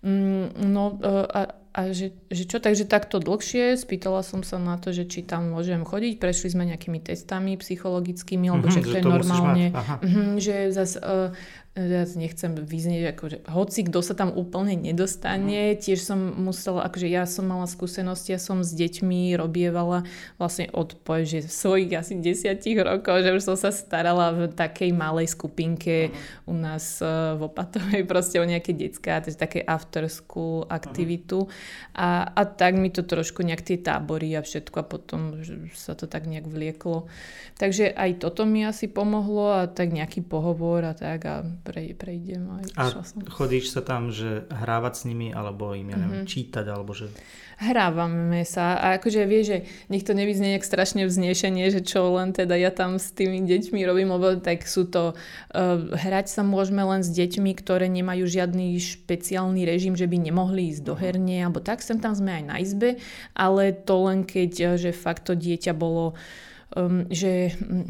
Mm, 0.03 0.55
no 0.71 0.99
e, 0.99 1.11
a, 1.27 1.41
a 1.75 1.81
že, 1.91 2.15
že 2.31 2.47
čo, 2.47 2.63
takže 2.63 2.87
takto 2.87 3.19
dlhšie, 3.19 3.75
spýtala 3.75 4.23
som 4.23 4.47
sa 4.47 4.55
na 4.55 4.79
to, 4.79 4.95
že 4.95 5.07
či 5.07 5.27
tam 5.27 5.51
môžem 5.51 5.83
chodiť, 5.83 6.19
prešli 6.23 6.55
sme 6.55 6.63
nejakými 6.71 7.03
testami 7.03 7.59
psychologickými, 7.59 8.47
lebo 8.47 8.71
mm-hmm, 8.71 8.79
že 8.79 8.91
to 8.91 8.97
je 8.99 9.03
normálne, 9.03 9.65
mm, 9.75 10.35
že 10.39 10.55
zase 10.71 10.97
uh, 11.03 11.35
ja 11.75 12.07
nechcem 12.07 12.55
vyznieť, 12.55 13.03
akože 13.11 13.37
hoci 13.51 13.83
kto 13.83 13.99
sa 13.99 14.15
tam 14.15 14.31
úplne 14.31 14.79
nedostane, 14.79 15.75
mm. 15.75 15.83
tiež 15.83 15.99
som 15.99 16.15
musela, 16.39 16.87
akože 16.87 17.03
ja 17.11 17.27
som 17.27 17.51
mala 17.51 17.67
skúsenosti, 17.67 18.31
ja 18.31 18.39
som 18.39 18.63
s 18.63 18.71
deťmi 18.71 19.35
robievala 19.35 20.07
vlastne 20.39 20.71
od 20.71 20.95
že 21.27 21.43
svojich 21.43 21.91
asi 21.91 22.15
desiatich 22.23 22.79
rokov, 22.79 23.27
že 23.27 23.35
už 23.35 23.43
som 23.43 23.57
sa 23.59 23.75
starala 23.75 24.31
v 24.31 24.55
takej 24.55 24.95
malej 24.95 25.35
skupinke 25.35 26.15
mm. 26.15 26.47
u 26.47 26.55
nás 26.55 27.03
uh, 27.03 27.35
v 27.35 27.51
Opatovej 27.51 28.07
proste 28.11 28.39
o 28.39 28.47
nejaké 28.47 28.71
detská, 28.71 29.19
takže 29.19 29.35
také 29.35 29.59
after 29.59 30.07
school 30.07 30.63
aktivitu. 30.71 31.43
Mm. 31.43 31.51
A, 31.99 32.07
a 32.23 32.41
tak 32.47 32.79
mi 32.79 32.87
to 32.87 33.03
trošku 33.03 33.43
nejak 33.43 33.67
tie 33.67 33.75
tábory 33.75 34.31
a 34.39 34.39
všetko 34.39 34.75
a 34.79 34.87
potom 34.87 35.43
sa 35.75 35.91
to 35.91 36.07
tak 36.07 36.23
nejak 36.23 36.47
vlieklo. 36.47 37.11
Takže 37.59 37.91
aj 37.91 38.23
toto 38.23 38.47
mi 38.47 38.63
asi 38.63 38.87
pomohlo 38.87 39.59
a 39.59 39.67
tak 39.67 39.91
nejaký 39.91 40.23
pohovor 40.23 40.87
a 40.87 40.95
tak 40.95 41.19
a 41.27 41.43
pre, 41.65 41.97
prejdem. 41.97 42.45
Aj 42.61 42.65
a 42.77 42.83
som. 43.01 43.25
chodíš 43.25 43.73
sa 43.73 43.81
tam, 43.81 44.13
že 44.13 44.45
hrávať 44.53 44.93
s 44.93 45.03
nimi 45.09 45.33
alebo 45.33 45.73
im, 45.73 45.89
ja 45.89 45.97
neviem, 45.97 46.21
mm-hmm. 46.21 46.29
čítať 46.29 46.65
alebo 46.69 46.93
že 46.93 47.09
hrávame 47.55 48.43
sa 48.43 48.75
a 48.75 48.99
akože 48.99 49.23
vie, 49.23 49.41
že 49.47 49.57
nech 49.87 50.03
to 50.03 50.11
nevyznie 50.11 50.55
nejak 50.55 50.67
strašne 50.67 51.07
vznešenie, 51.07 51.71
že 51.71 51.81
čo 51.87 52.11
len 52.19 52.35
teda 52.35 52.59
ja 52.59 52.71
tam 52.71 52.99
s 52.99 53.15
tými 53.15 53.47
deťmi 53.47 53.79
robím, 53.87 54.11
lebo 54.11 54.35
tak 54.43 54.67
sú 54.67 54.83
to, 54.87 55.15
uh, 55.15 55.79
hrať 55.95 56.27
sa 56.27 56.43
môžeme 56.43 56.83
len 56.83 57.01
s 57.01 57.09
deťmi, 57.15 57.55
ktoré 57.55 57.87
nemajú 57.87 58.27
žiadny 58.27 58.75
špeciálny 58.75 59.63
režim, 59.63 59.95
že 59.95 60.07
by 60.07 60.19
nemohli 60.19 60.75
ísť 60.75 60.83
do 60.83 60.95
herne, 60.99 61.47
alebo 61.47 61.63
tak, 61.63 61.79
sem 61.79 61.99
tam 61.99 62.11
sme 62.11 62.43
aj 62.43 62.43
na 62.43 62.55
izbe, 62.59 62.99
ale 63.31 63.71
to 63.71 63.95
len 64.03 64.27
keď, 64.27 64.51
eh, 64.59 64.75
že 64.75 64.91
fakt 64.91 65.31
to 65.31 65.33
dieťa 65.33 65.71
bolo, 65.71 66.19
um, 66.75 67.07
že... 67.07 67.55
Um, 67.63 67.87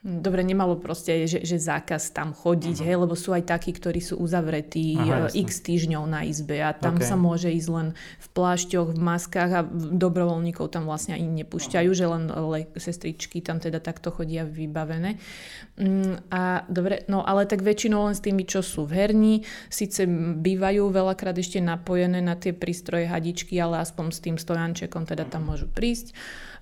Dobre, 0.00 0.40
nemalo 0.40 0.80
proste, 0.80 1.28
že, 1.28 1.44
že 1.44 1.60
zákaz 1.60 2.16
tam 2.16 2.32
chodiť, 2.32 2.76
uh-huh. 2.80 2.88
hej, 2.88 2.96
lebo 3.04 3.12
sú 3.12 3.36
aj 3.36 3.52
takí, 3.52 3.76
ktorí 3.76 4.00
sú 4.00 4.16
uzavretí 4.16 4.96
Aha, 4.96 5.28
uh, 5.28 5.36
x 5.36 5.60
týždňov 5.60 6.08
na 6.08 6.24
izbe 6.24 6.56
a 6.56 6.72
tam 6.72 6.96
okay. 6.96 7.04
sa 7.04 7.20
môže 7.20 7.52
ísť 7.52 7.68
len 7.68 7.88
v 8.16 8.28
plášťoch, 8.32 8.96
v 8.96 9.00
maskách 9.00 9.50
a 9.52 9.60
dobrovoľníkov 9.68 10.72
tam 10.72 10.88
vlastne 10.88 11.20
ani 11.20 11.44
nepúšťajú, 11.44 11.90
uh-huh. 11.92 12.00
že 12.00 12.12
len 12.16 12.22
le, 12.32 12.60
sestričky 12.80 13.44
tam 13.44 13.60
teda 13.60 13.76
takto 13.76 14.08
chodia 14.08 14.48
vybavené. 14.48 15.20
Um, 15.76 16.16
a 16.32 16.64
dobre, 16.72 17.04
no 17.04 17.20
ale 17.20 17.44
tak 17.44 17.60
väčšinou 17.60 18.08
len 18.08 18.16
s 18.16 18.24
tými, 18.24 18.48
čo 18.48 18.64
sú 18.64 18.88
v 18.88 19.04
herni, 19.04 19.34
síce 19.68 20.08
bývajú 20.40 20.88
veľakrát 20.88 21.36
ešte 21.36 21.60
napojené 21.60 22.24
na 22.24 22.40
tie 22.40 22.56
prístroje 22.56 23.04
hadičky, 23.04 23.60
ale 23.60 23.84
aspoň 23.84 24.06
s 24.16 24.24
tým 24.24 24.40
stojančekom 24.40 25.04
teda 25.04 25.28
tam 25.28 25.52
môžu 25.52 25.68
prísť 25.68 26.16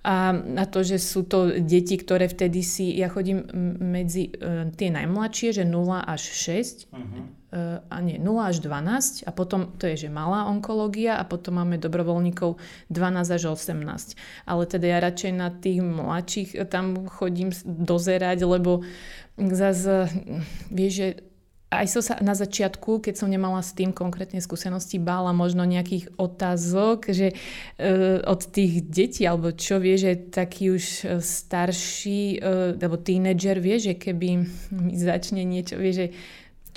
a 0.06 0.30
na 0.32 0.64
to, 0.64 0.86
že 0.86 1.02
sú 1.02 1.26
to 1.26 1.58
deti, 1.58 1.98
ktoré 1.98 2.30
vtedy 2.30 2.62
si, 2.62 2.94
ja 2.94 3.10
chodím 3.10 3.44
medzi 3.82 4.30
uh, 4.30 4.70
tie 4.70 4.94
najmladšie, 4.94 5.62
že 5.62 5.64
0 5.66 5.74
až 6.00 6.22
6, 6.22 6.88
uh-huh. 6.88 7.02
uh, 7.52 7.82
a 7.82 7.96
nie, 7.98 8.16
0 8.16 8.24
až 8.38 8.62
12 8.62 9.26
a 9.26 9.30
potom 9.34 9.74
to 9.74 9.90
je, 9.90 10.06
že 10.06 10.08
malá 10.08 10.46
onkológia 10.46 11.18
a 11.18 11.26
potom 11.26 11.58
máme 11.58 11.82
dobrovoľníkov 11.82 12.56
12 12.94 13.36
až 13.36 13.42
18. 13.52 14.14
Ale 14.46 14.62
teda 14.70 14.86
ja 14.86 14.98
radšej 15.02 15.32
na 15.34 15.50
tých 15.50 15.82
mladších 15.82 16.50
tam 16.70 17.10
chodím 17.10 17.50
dozerať, 17.66 18.46
lebo 18.46 18.86
zase, 19.38 20.10
vieš, 20.70 20.92
že 20.94 21.08
aj 21.68 21.86
som 21.92 22.00
sa 22.00 22.14
na 22.24 22.32
začiatku, 22.32 23.04
keď 23.04 23.14
som 23.20 23.28
nemala 23.28 23.60
s 23.60 23.76
tým 23.76 23.92
konkrétne 23.92 24.40
skúsenosti, 24.40 24.96
bála 24.96 25.36
možno 25.36 25.68
nejakých 25.68 26.08
otázok, 26.16 27.12
že 27.12 27.36
e, 27.76 28.24
od 28.24 28.40
tých 28.48 28.88
detí, 28.88 29.28
alebo 29.28 29.52
čo 29.52 29.76
vie, 29.76 30.00
že 30.00 30.16
taký 30.32 30.72
už 30.72 30.84
e, 31.04 31.20
starší, 31.20 32.40
e, 32.40 32.80
alebo 32.80 32.96
tínedžer 32.96 33.60
vie, 33.60 33.76
že 33.76 34.00
keby 34.00 34.48
mi 34.72 34.96
začne 34.96 35.44
niečo, 35.44 35.76
vie, 35.76 35.92
že 35.92 36.06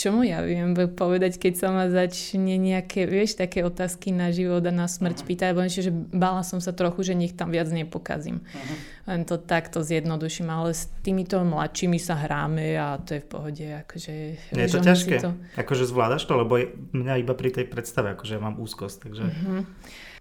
čo 0.01 0.09
mu 0.09 0.25
ja 0.25 0.41
viem 0.41 0.73
povedať, 0.73 1.37
keď 1.37 1.53
sa 1.53 1.67
ma 1.69 1.85
začne 1.85 2.57
nejaké, 2.57 3.05
vieš, 3.05 3.37
také 3.37 3.61
otázky 3.61 4.09
na 4.09 4.33
život 4.33 4.65
a 4.65 4.73
na 4.73 4.89
smrť 4.89 5.21
uh-huh. 5.21 5.29
pýtať, 5.29 5.47
lebo 5.53 5.61
že 5.69 5.93
bála 5.93 6.41
som 6.41 6.57
sa 6.57 6.73
trochu, 6.73 7.05
že 7.05 7.13
nech 7.13 7.37
tam 7.37 7.53
viac 7.53 7.69
nepokazím. 7.69 8.41
Uh-huh. 8.41 8.77
Len 9.13 9.29
to 9.29 9.37
takto 9.37 9.85
zjednoduším, 9.85 10.49
ale 10.49 10.73
s 10.73 10.89
týmito 11.05 11.37
mladšími 11.45 12.01
sa 12.01 12.17
hráme 12.17 12.81
a 12.81 12.97
to 12.97 13.13
je 13.13 13.21
v 13.21 13.27
pohode. 13.29 13.65
Akože, 13.85 14.13
je 14.49 14.69
to 14.73 14.81
ťažké? 14.81 15.21
To... 15.21 15.37
Akože 15.61 15.85
zvládaš 15.85 16.25
to? 16.25 16.33
Lebo 16.33 16.57
mňa 16.97 17.21
iba 17.21 17.37
pri 17.37 17.53
tej 17.53 17.69
predstave, 17.69 18.17
akože 18.17 18.41
mám 18.41 18.57
úzkosť, 18.57 19.05
takže... 19.05 19.23
Uh-huh. 19.29 19.69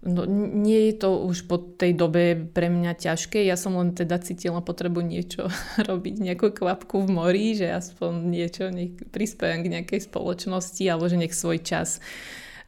No, 0.01 0.25
nie 0.25 0.89
je 0.89 1.05
to 1.05 1.13
už 1.29 1.45
po 1.45 1.61
tej 1.61 1.93
dobe 1.93 2.33
pre 2.33 2.73
mňa 2.73 2.97
ťažké. 2.97 3.45
Ja 3.45 3.53
som 3.53 3.77
len 3.77 3.93
teda 3.93 4.17
cítila 4.17 4.57
potrebu 4.57 5.05
niečo 5.05 5.45
robiť, 5.89 6.15
nejakú 6.17 6.57
kvapku 6.57 7.05
v 7.05 7.09
mori, 7.13 7.47
že 7.53 7.69
aspoň 7.69 8.11
niečo 8.25 8.73
nech 8.73 8.97
prispiejem 9.13 9.61
k 9.61 9.71
nejakej 9.77 10.09
spoločnosti 10.09 10.81
alebo 10.89 11.05
že 11.05 11.21
nech 11.21 11.37
svoj 11.37 11.61
čas 11.61 12.01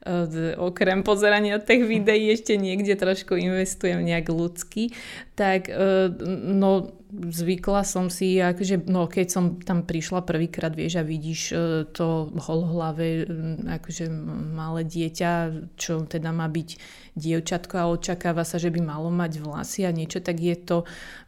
uh, 0.05 0.29
okrem 0.61 1.01
pozerania 1.01 1.57
tých 1.57 1.89
videí 1.89 2.29
ešte 2.29 2.53
niekde 2.53 2.93
trošku 2.93 3.33
investujem 3.33 4.05
nejak 4.05 4.29
ľudský, 4.29 4.93
tak 5.33 5.73
uh, 5.73 6.13
no 6.53 6.93
zvykla 7.13 7.85
som 7.85 8.09
si, 8.09 8.41
akože, 8.41 8.89
no 8.89 9.05
keď 9.05 9.27
som 9.29 9.43
tam 9.61 9.85
prišla 9.85 10.25
prvýkrát, 10.25 10.73
vieš, 10.73 10.97
a 10.97 11.03
vidíš 11.05 11.41
e, 11.53 11.55
to 11.93 12.33
holhlave, 12.33 13.29
akože 13.69 14.09
malé 14.49 14.81
dieťa, 14.81 15.31
čo 15.77 16.09
teda 16.09 16.33
má 16.33 16.49
byť 16.49 16.69
dievčatko 17.13 17.73
a 17.77 17.89
očakáva 17.93 18.41
sa, 18.41 18.57
že 18.57 18.73
by 18.73 18.81
malo 18.81 19.13
mať 19.13 19.41
vlasy 19.41 19.85
a 19.85 19.91
niečo, 19.93 20.19
tak 20.19 20.41
je 20.41 20.55
to, 20.57 20.77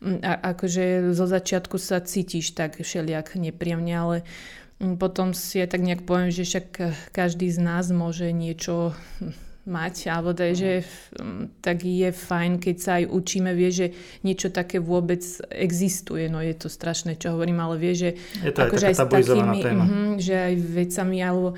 a, 0.02 0.34
akože 0.56 1.14
zo 1.14 1.26
začiatku 1.30 1.78
sa 1.78 2.02
cítiš 2.02 2.58
tak 2.58 2.82
všelijak 2.82 3.38
nepríjemne, 3.38 3.94
ale 3.94 4.18
potom 5.00 5.32
si 5.32 5.62
aj 5.64 5.78
tak 5.78 5.82
nejak 5.86 6.04
poviem, 6.04 6.34
že 6.34 6.44
však 6.44 6.68
každý 7.16 7.48
z 7.48 7.60
nás 7.64 7.88
môže 7.94 8.28
niečo 8.36 8.92
mať, 9.66 10.14
alebo 10.14 10.38
teda, 10.38 10.54
že 10.54 10.72
tak 11.66 11.82
je 11.82 12.14
fajn, 12.14 12.62
keď 12.62 12.76
sa 12.78 12.92
aj 13.02 13.10
učíme, 13.10 13.50
vie, 13.58 13.70
že 13.74 13.88
niečo 14.22 14.54
také 14.54 14.78
vôbec 14.78 15.26
existuje. 15.50 16.30
No 16.30 16.38
je 16.38 16.54
to 16.54 16.70
strašné, 16.70 17.18
čo 17.18 17.34
hovorím, 17.34 17.66
ale 17.66 17.82
vie, 17.82 17.94
že 17.98 18.10
je 18.46 18.54
to 18.54 18.62
akože 18.70 18.86
aj, 18.94 18.96
aj 18.96 18.98
s 18.98 19.10
takými, 19.10 19.60
mm, 19.66 20.14
že 20.22 20.36
aj 20.38 20.54
vecami, 20.62 21.18
alebo 21.26 21.58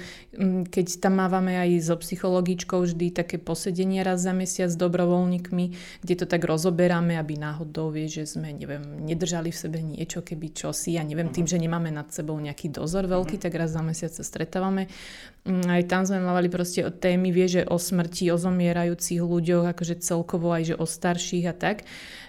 keď 0.71 0.87
tam 1.03 1.19
mávame 1.19 1.59
aj 1.59 1.69
so 1.83 1.95
psychologičkou 1.99 2.79
vždy 2.87 3.11
také 3.11 3.35
posedenie 3.41 3.99
raz 4.07 4.23
za 4.23 4.31
mesiac 4.31 4.71
s 4.71 4.79
dobrovoľníkmi, 4.79 5.65
kde 5.99 6.15
to 6.15 6.25
tak 6.29 6.47
rozoberáme, 6.47 7.19
aby 7.19 7.35
náhodou 7.35 7.91
vie, 7.91 8.07
že 8.07 8.23
sme, 8.23 8.55
neviem, 8.55 9.03
nedržali 9.03 9.51
v 9.51 9.57
sebe 9.57 9.79
niečo, 9.83 10.23
keby 10.23 10.55
čosi, 10.55 10.95
ja 10.95 11.03
neviem, 11.03 11.27
tým, 11.27 11.43
že 11.43 11.59
nemáme 11.59 11.91
nad 11.91 12.07
sebou 12.15 12.39
nejaký 12.39 12.71
dozor 12.71 13.03
veľký, 13.09 13.35
tak 13.35 13.51
raz 13.59 13.75
za 13.75 13.83
mesiac 13.83 14.15
sa 14.15 14.23
stretávame. 14.23 14.87
Aj 15.47 15.83
tam 15.87 16.03
sme 16.03 16.19
mávali 16.19 16.51
proste 16.51 16.83
o 16.83 16.91
témy, 16.91 17.31
vie, 17.31 17.47
že 17.47 17.61
o 17.63 17.79
smrti, 17.79 18.27
o 18.29 18.37
zomierajúcich 18.37 19.23
ľuďoch, 19.23 19.71
akože 19.71 20.03
celkovo 20.03 20.51
aj, 20.51 20.73
že 20.73 20.75
o 20.75 20.83
starších 20.83 21.45
a 21.47 21.55
tak 21.55 21.87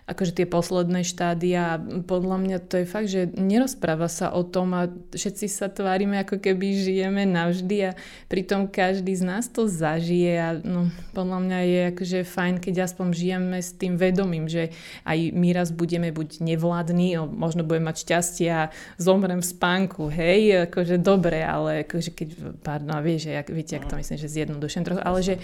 akože 0.09 0.40
tie 0.40 0.47
posledné 0.48 1.05
štádia. 1.05 1.76
Podľa 2.09 2.36
mňa 2.40 2.56
to 2.64 2.80
je 2.80 2.86
fakt, 2.89 3.12
že 3.12 3.28
nerozpráva 3.36 4.09
sa 4.09 4.32
o 4.32 4.40
tom 4.40 4.72
a 4.72 4.89
všetci 5.12 5.47
sa 5.52 5.68
tvárime, 5.68 6.16
ako 6.24 6.40
keby 6.40 6.80
žijeme 6.80 7.28
navždy 7.28 7.93
a 7.93 7.97
pritom 8.32 8.72
každý 8.72 9.12
z 9.12 9.28
nás 9.28 9.52
to 9.52 9.68
zažije 9.68 10.32
a 10.40 10.48
no, 10.64 10.89
podľa 11.12 11.39
mňa 11.44 11.59
je 11.60 11.80
akože 11.93 12.18
fajn, 12.24 12.55
keď 12.64 12.89
aspoň 12.89 13.06
žijeme 13.12 13.60
s 13.60 13.76
tým 13.76 14.01
vedomím, 14.01 14.48
že 14.48 14.72
aj 15.05 15.36
my 15.36 15.48
raz 15.52 15.68
budeme 15.68 16.09
buď 16.09 16.40
nevládni, 16.40 17.20
možno 17.28 17.68
budem 17.68 17.93
mať 17.93 18.09
šťastie 18.09 18.48
a 18.48 18.72
zomrem 18.97 19.44
v 19.44 19.51
spánku, 19.52 20.09
hej, 20.09 20.72
akože 20.72 20.97
dobre, 20.97 21.44
ale 21.44 21.85
akože 21.85 22.16
keď, 22.16 22.28
pardon, 22.64 23.05
vieš, 23.05 23.28
že, 23.28 23.36
jak, 23.36 23.48
viete, 23.52 23.76
jak 23.76 23.85
to 23.85 24.01
myslím, 24.01 24.16
že 24.16 24.28
zjednodušujem 24.32 24.85
trochu, 24.89 25.02
ale 25.05 25.20
že 25.20 25.35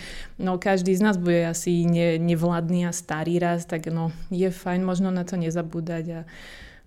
no, 0.40 0.56
každý 0.56 0.96
z 0.96 1.04
nás 1.04 1.20
bude 1.20 1.44
asi 1.44 1.84
ne, 1.84 2.16
nevládny 2.16 2.88
a 2.88 2.96
starý 2.96 3.36
raz, 3.36 3.68
tak 3.68 3.92
no, 3.92 4.08
je 4.32 4.53
fajn 4.54 4.86
možno 4.86 5.10
na 5.10 5.26
to 5.26 5.34
nezabúdať 5.34 6.04
a 6.14 6.20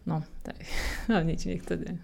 no, 0.08 0.24
tak, 0.42 0.56
no 1.12 1.20
nič, 1.22 1.44
nech 1.46 1.68
to 1.68 1.76
deje. 1.76 2.00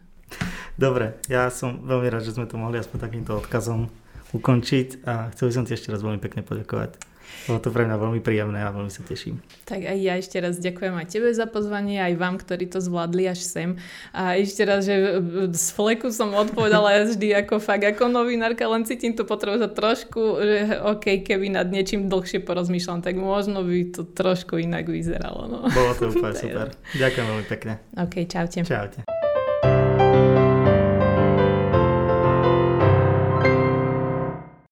Dobre, 0.76 1.22
ja 1.30 1.48
som 1.54 1.86
veľmi 1.86 2.10
rád, 2.10 2.26
že 2.26 2.36
sme 2.36 2.50
to 2.50 2.58
mohli 2.58 2.82
aspoň 2.82 2.98
takýmto 3.00 3.38
odkazom 3.38 3.88
ukončiť 4.34 5.06
a 5.06 5.30
chcel 5.32 5.50
by 5.50 5.54
som 5.54 5.66
ti 5.70 5.78
ešte 5.78 5.94
raz 5.94 6.02
veľmi 6.02 6.18
pekne 6.18 6.42
poďakovať. 6.42 7.13
Bolo 7.44 7.60
to 7.60 7.70
pre 7.76 7.84
mňa 7.84 7.98
veľmi 8.00 8.22
príjemné 8.24 8.64
a 8.64 8.72
veľmi 8.72 8.88
sa 8.88 9.04
teším. 9.04 9.44
Tak 9.68 9.84
aj 9.84 9.98
ja 10.00 10.14
ešte 10.16 10.38
raz 10.40 10.56
ďakujem 10.60 10.96
aj 10.96 11.08
tebe 11.12 11.30
za 11.36 11.44
pozvanie, 11.44 12.00
aj 12.00 12.14
vám, 12.16 12.40
ktorí 12.40 12.72
to 12.72 12.80
zvládli 12.80 13.28
až 13.28 13.44
sem. 13.44 13.70
A 14.16 14.40
ešte 14.40 14.64
raz, 14.64 14.88
že 14.88 15.20
z 15.52 15.68
fleku 15.76 16.08
som 16.12 16.32
odpovedala 16.32 17.04
vždy 17.10 17.36
ako 17.44 17.60
fakt 17.60 17.84
ako 17.84 18.08
novinárka, 18.08 18.64
len 18.68 18.88
cítim 18.88 19.12
tú 19.12 19.28
potrebu 19.28 19.60
za 19.60 19.68
trošku, 19.68 20.22
že 20.40 20.58
OK, 20.84 21.24
keby 21.24 21.52
nad 21.52 21.68
niečím 21.68 22.08
dlhšie 22.08 22.44
porozmýšľam, 22.44 23.04
tak 23.04 23.20
možno 23.20 23.64
by 23.64 23.92
to 23.92 24.08
trošku 24.08 24.60
inak 24.60 24.88
vyzeralo. 24.88 25.50
No. 25.50 25.60
Bolo 25.68 25.92
to 26.00 26.12
úplne 26.12 26.36
super. 26.44 26.68
Ďakujem 26.96 27.26
veľmi 27.28 27.46
pekne. 27.48 27.74
OK, 28.00 28.24
čaute. 28.28 28.64
Čaute. 28.64 29.23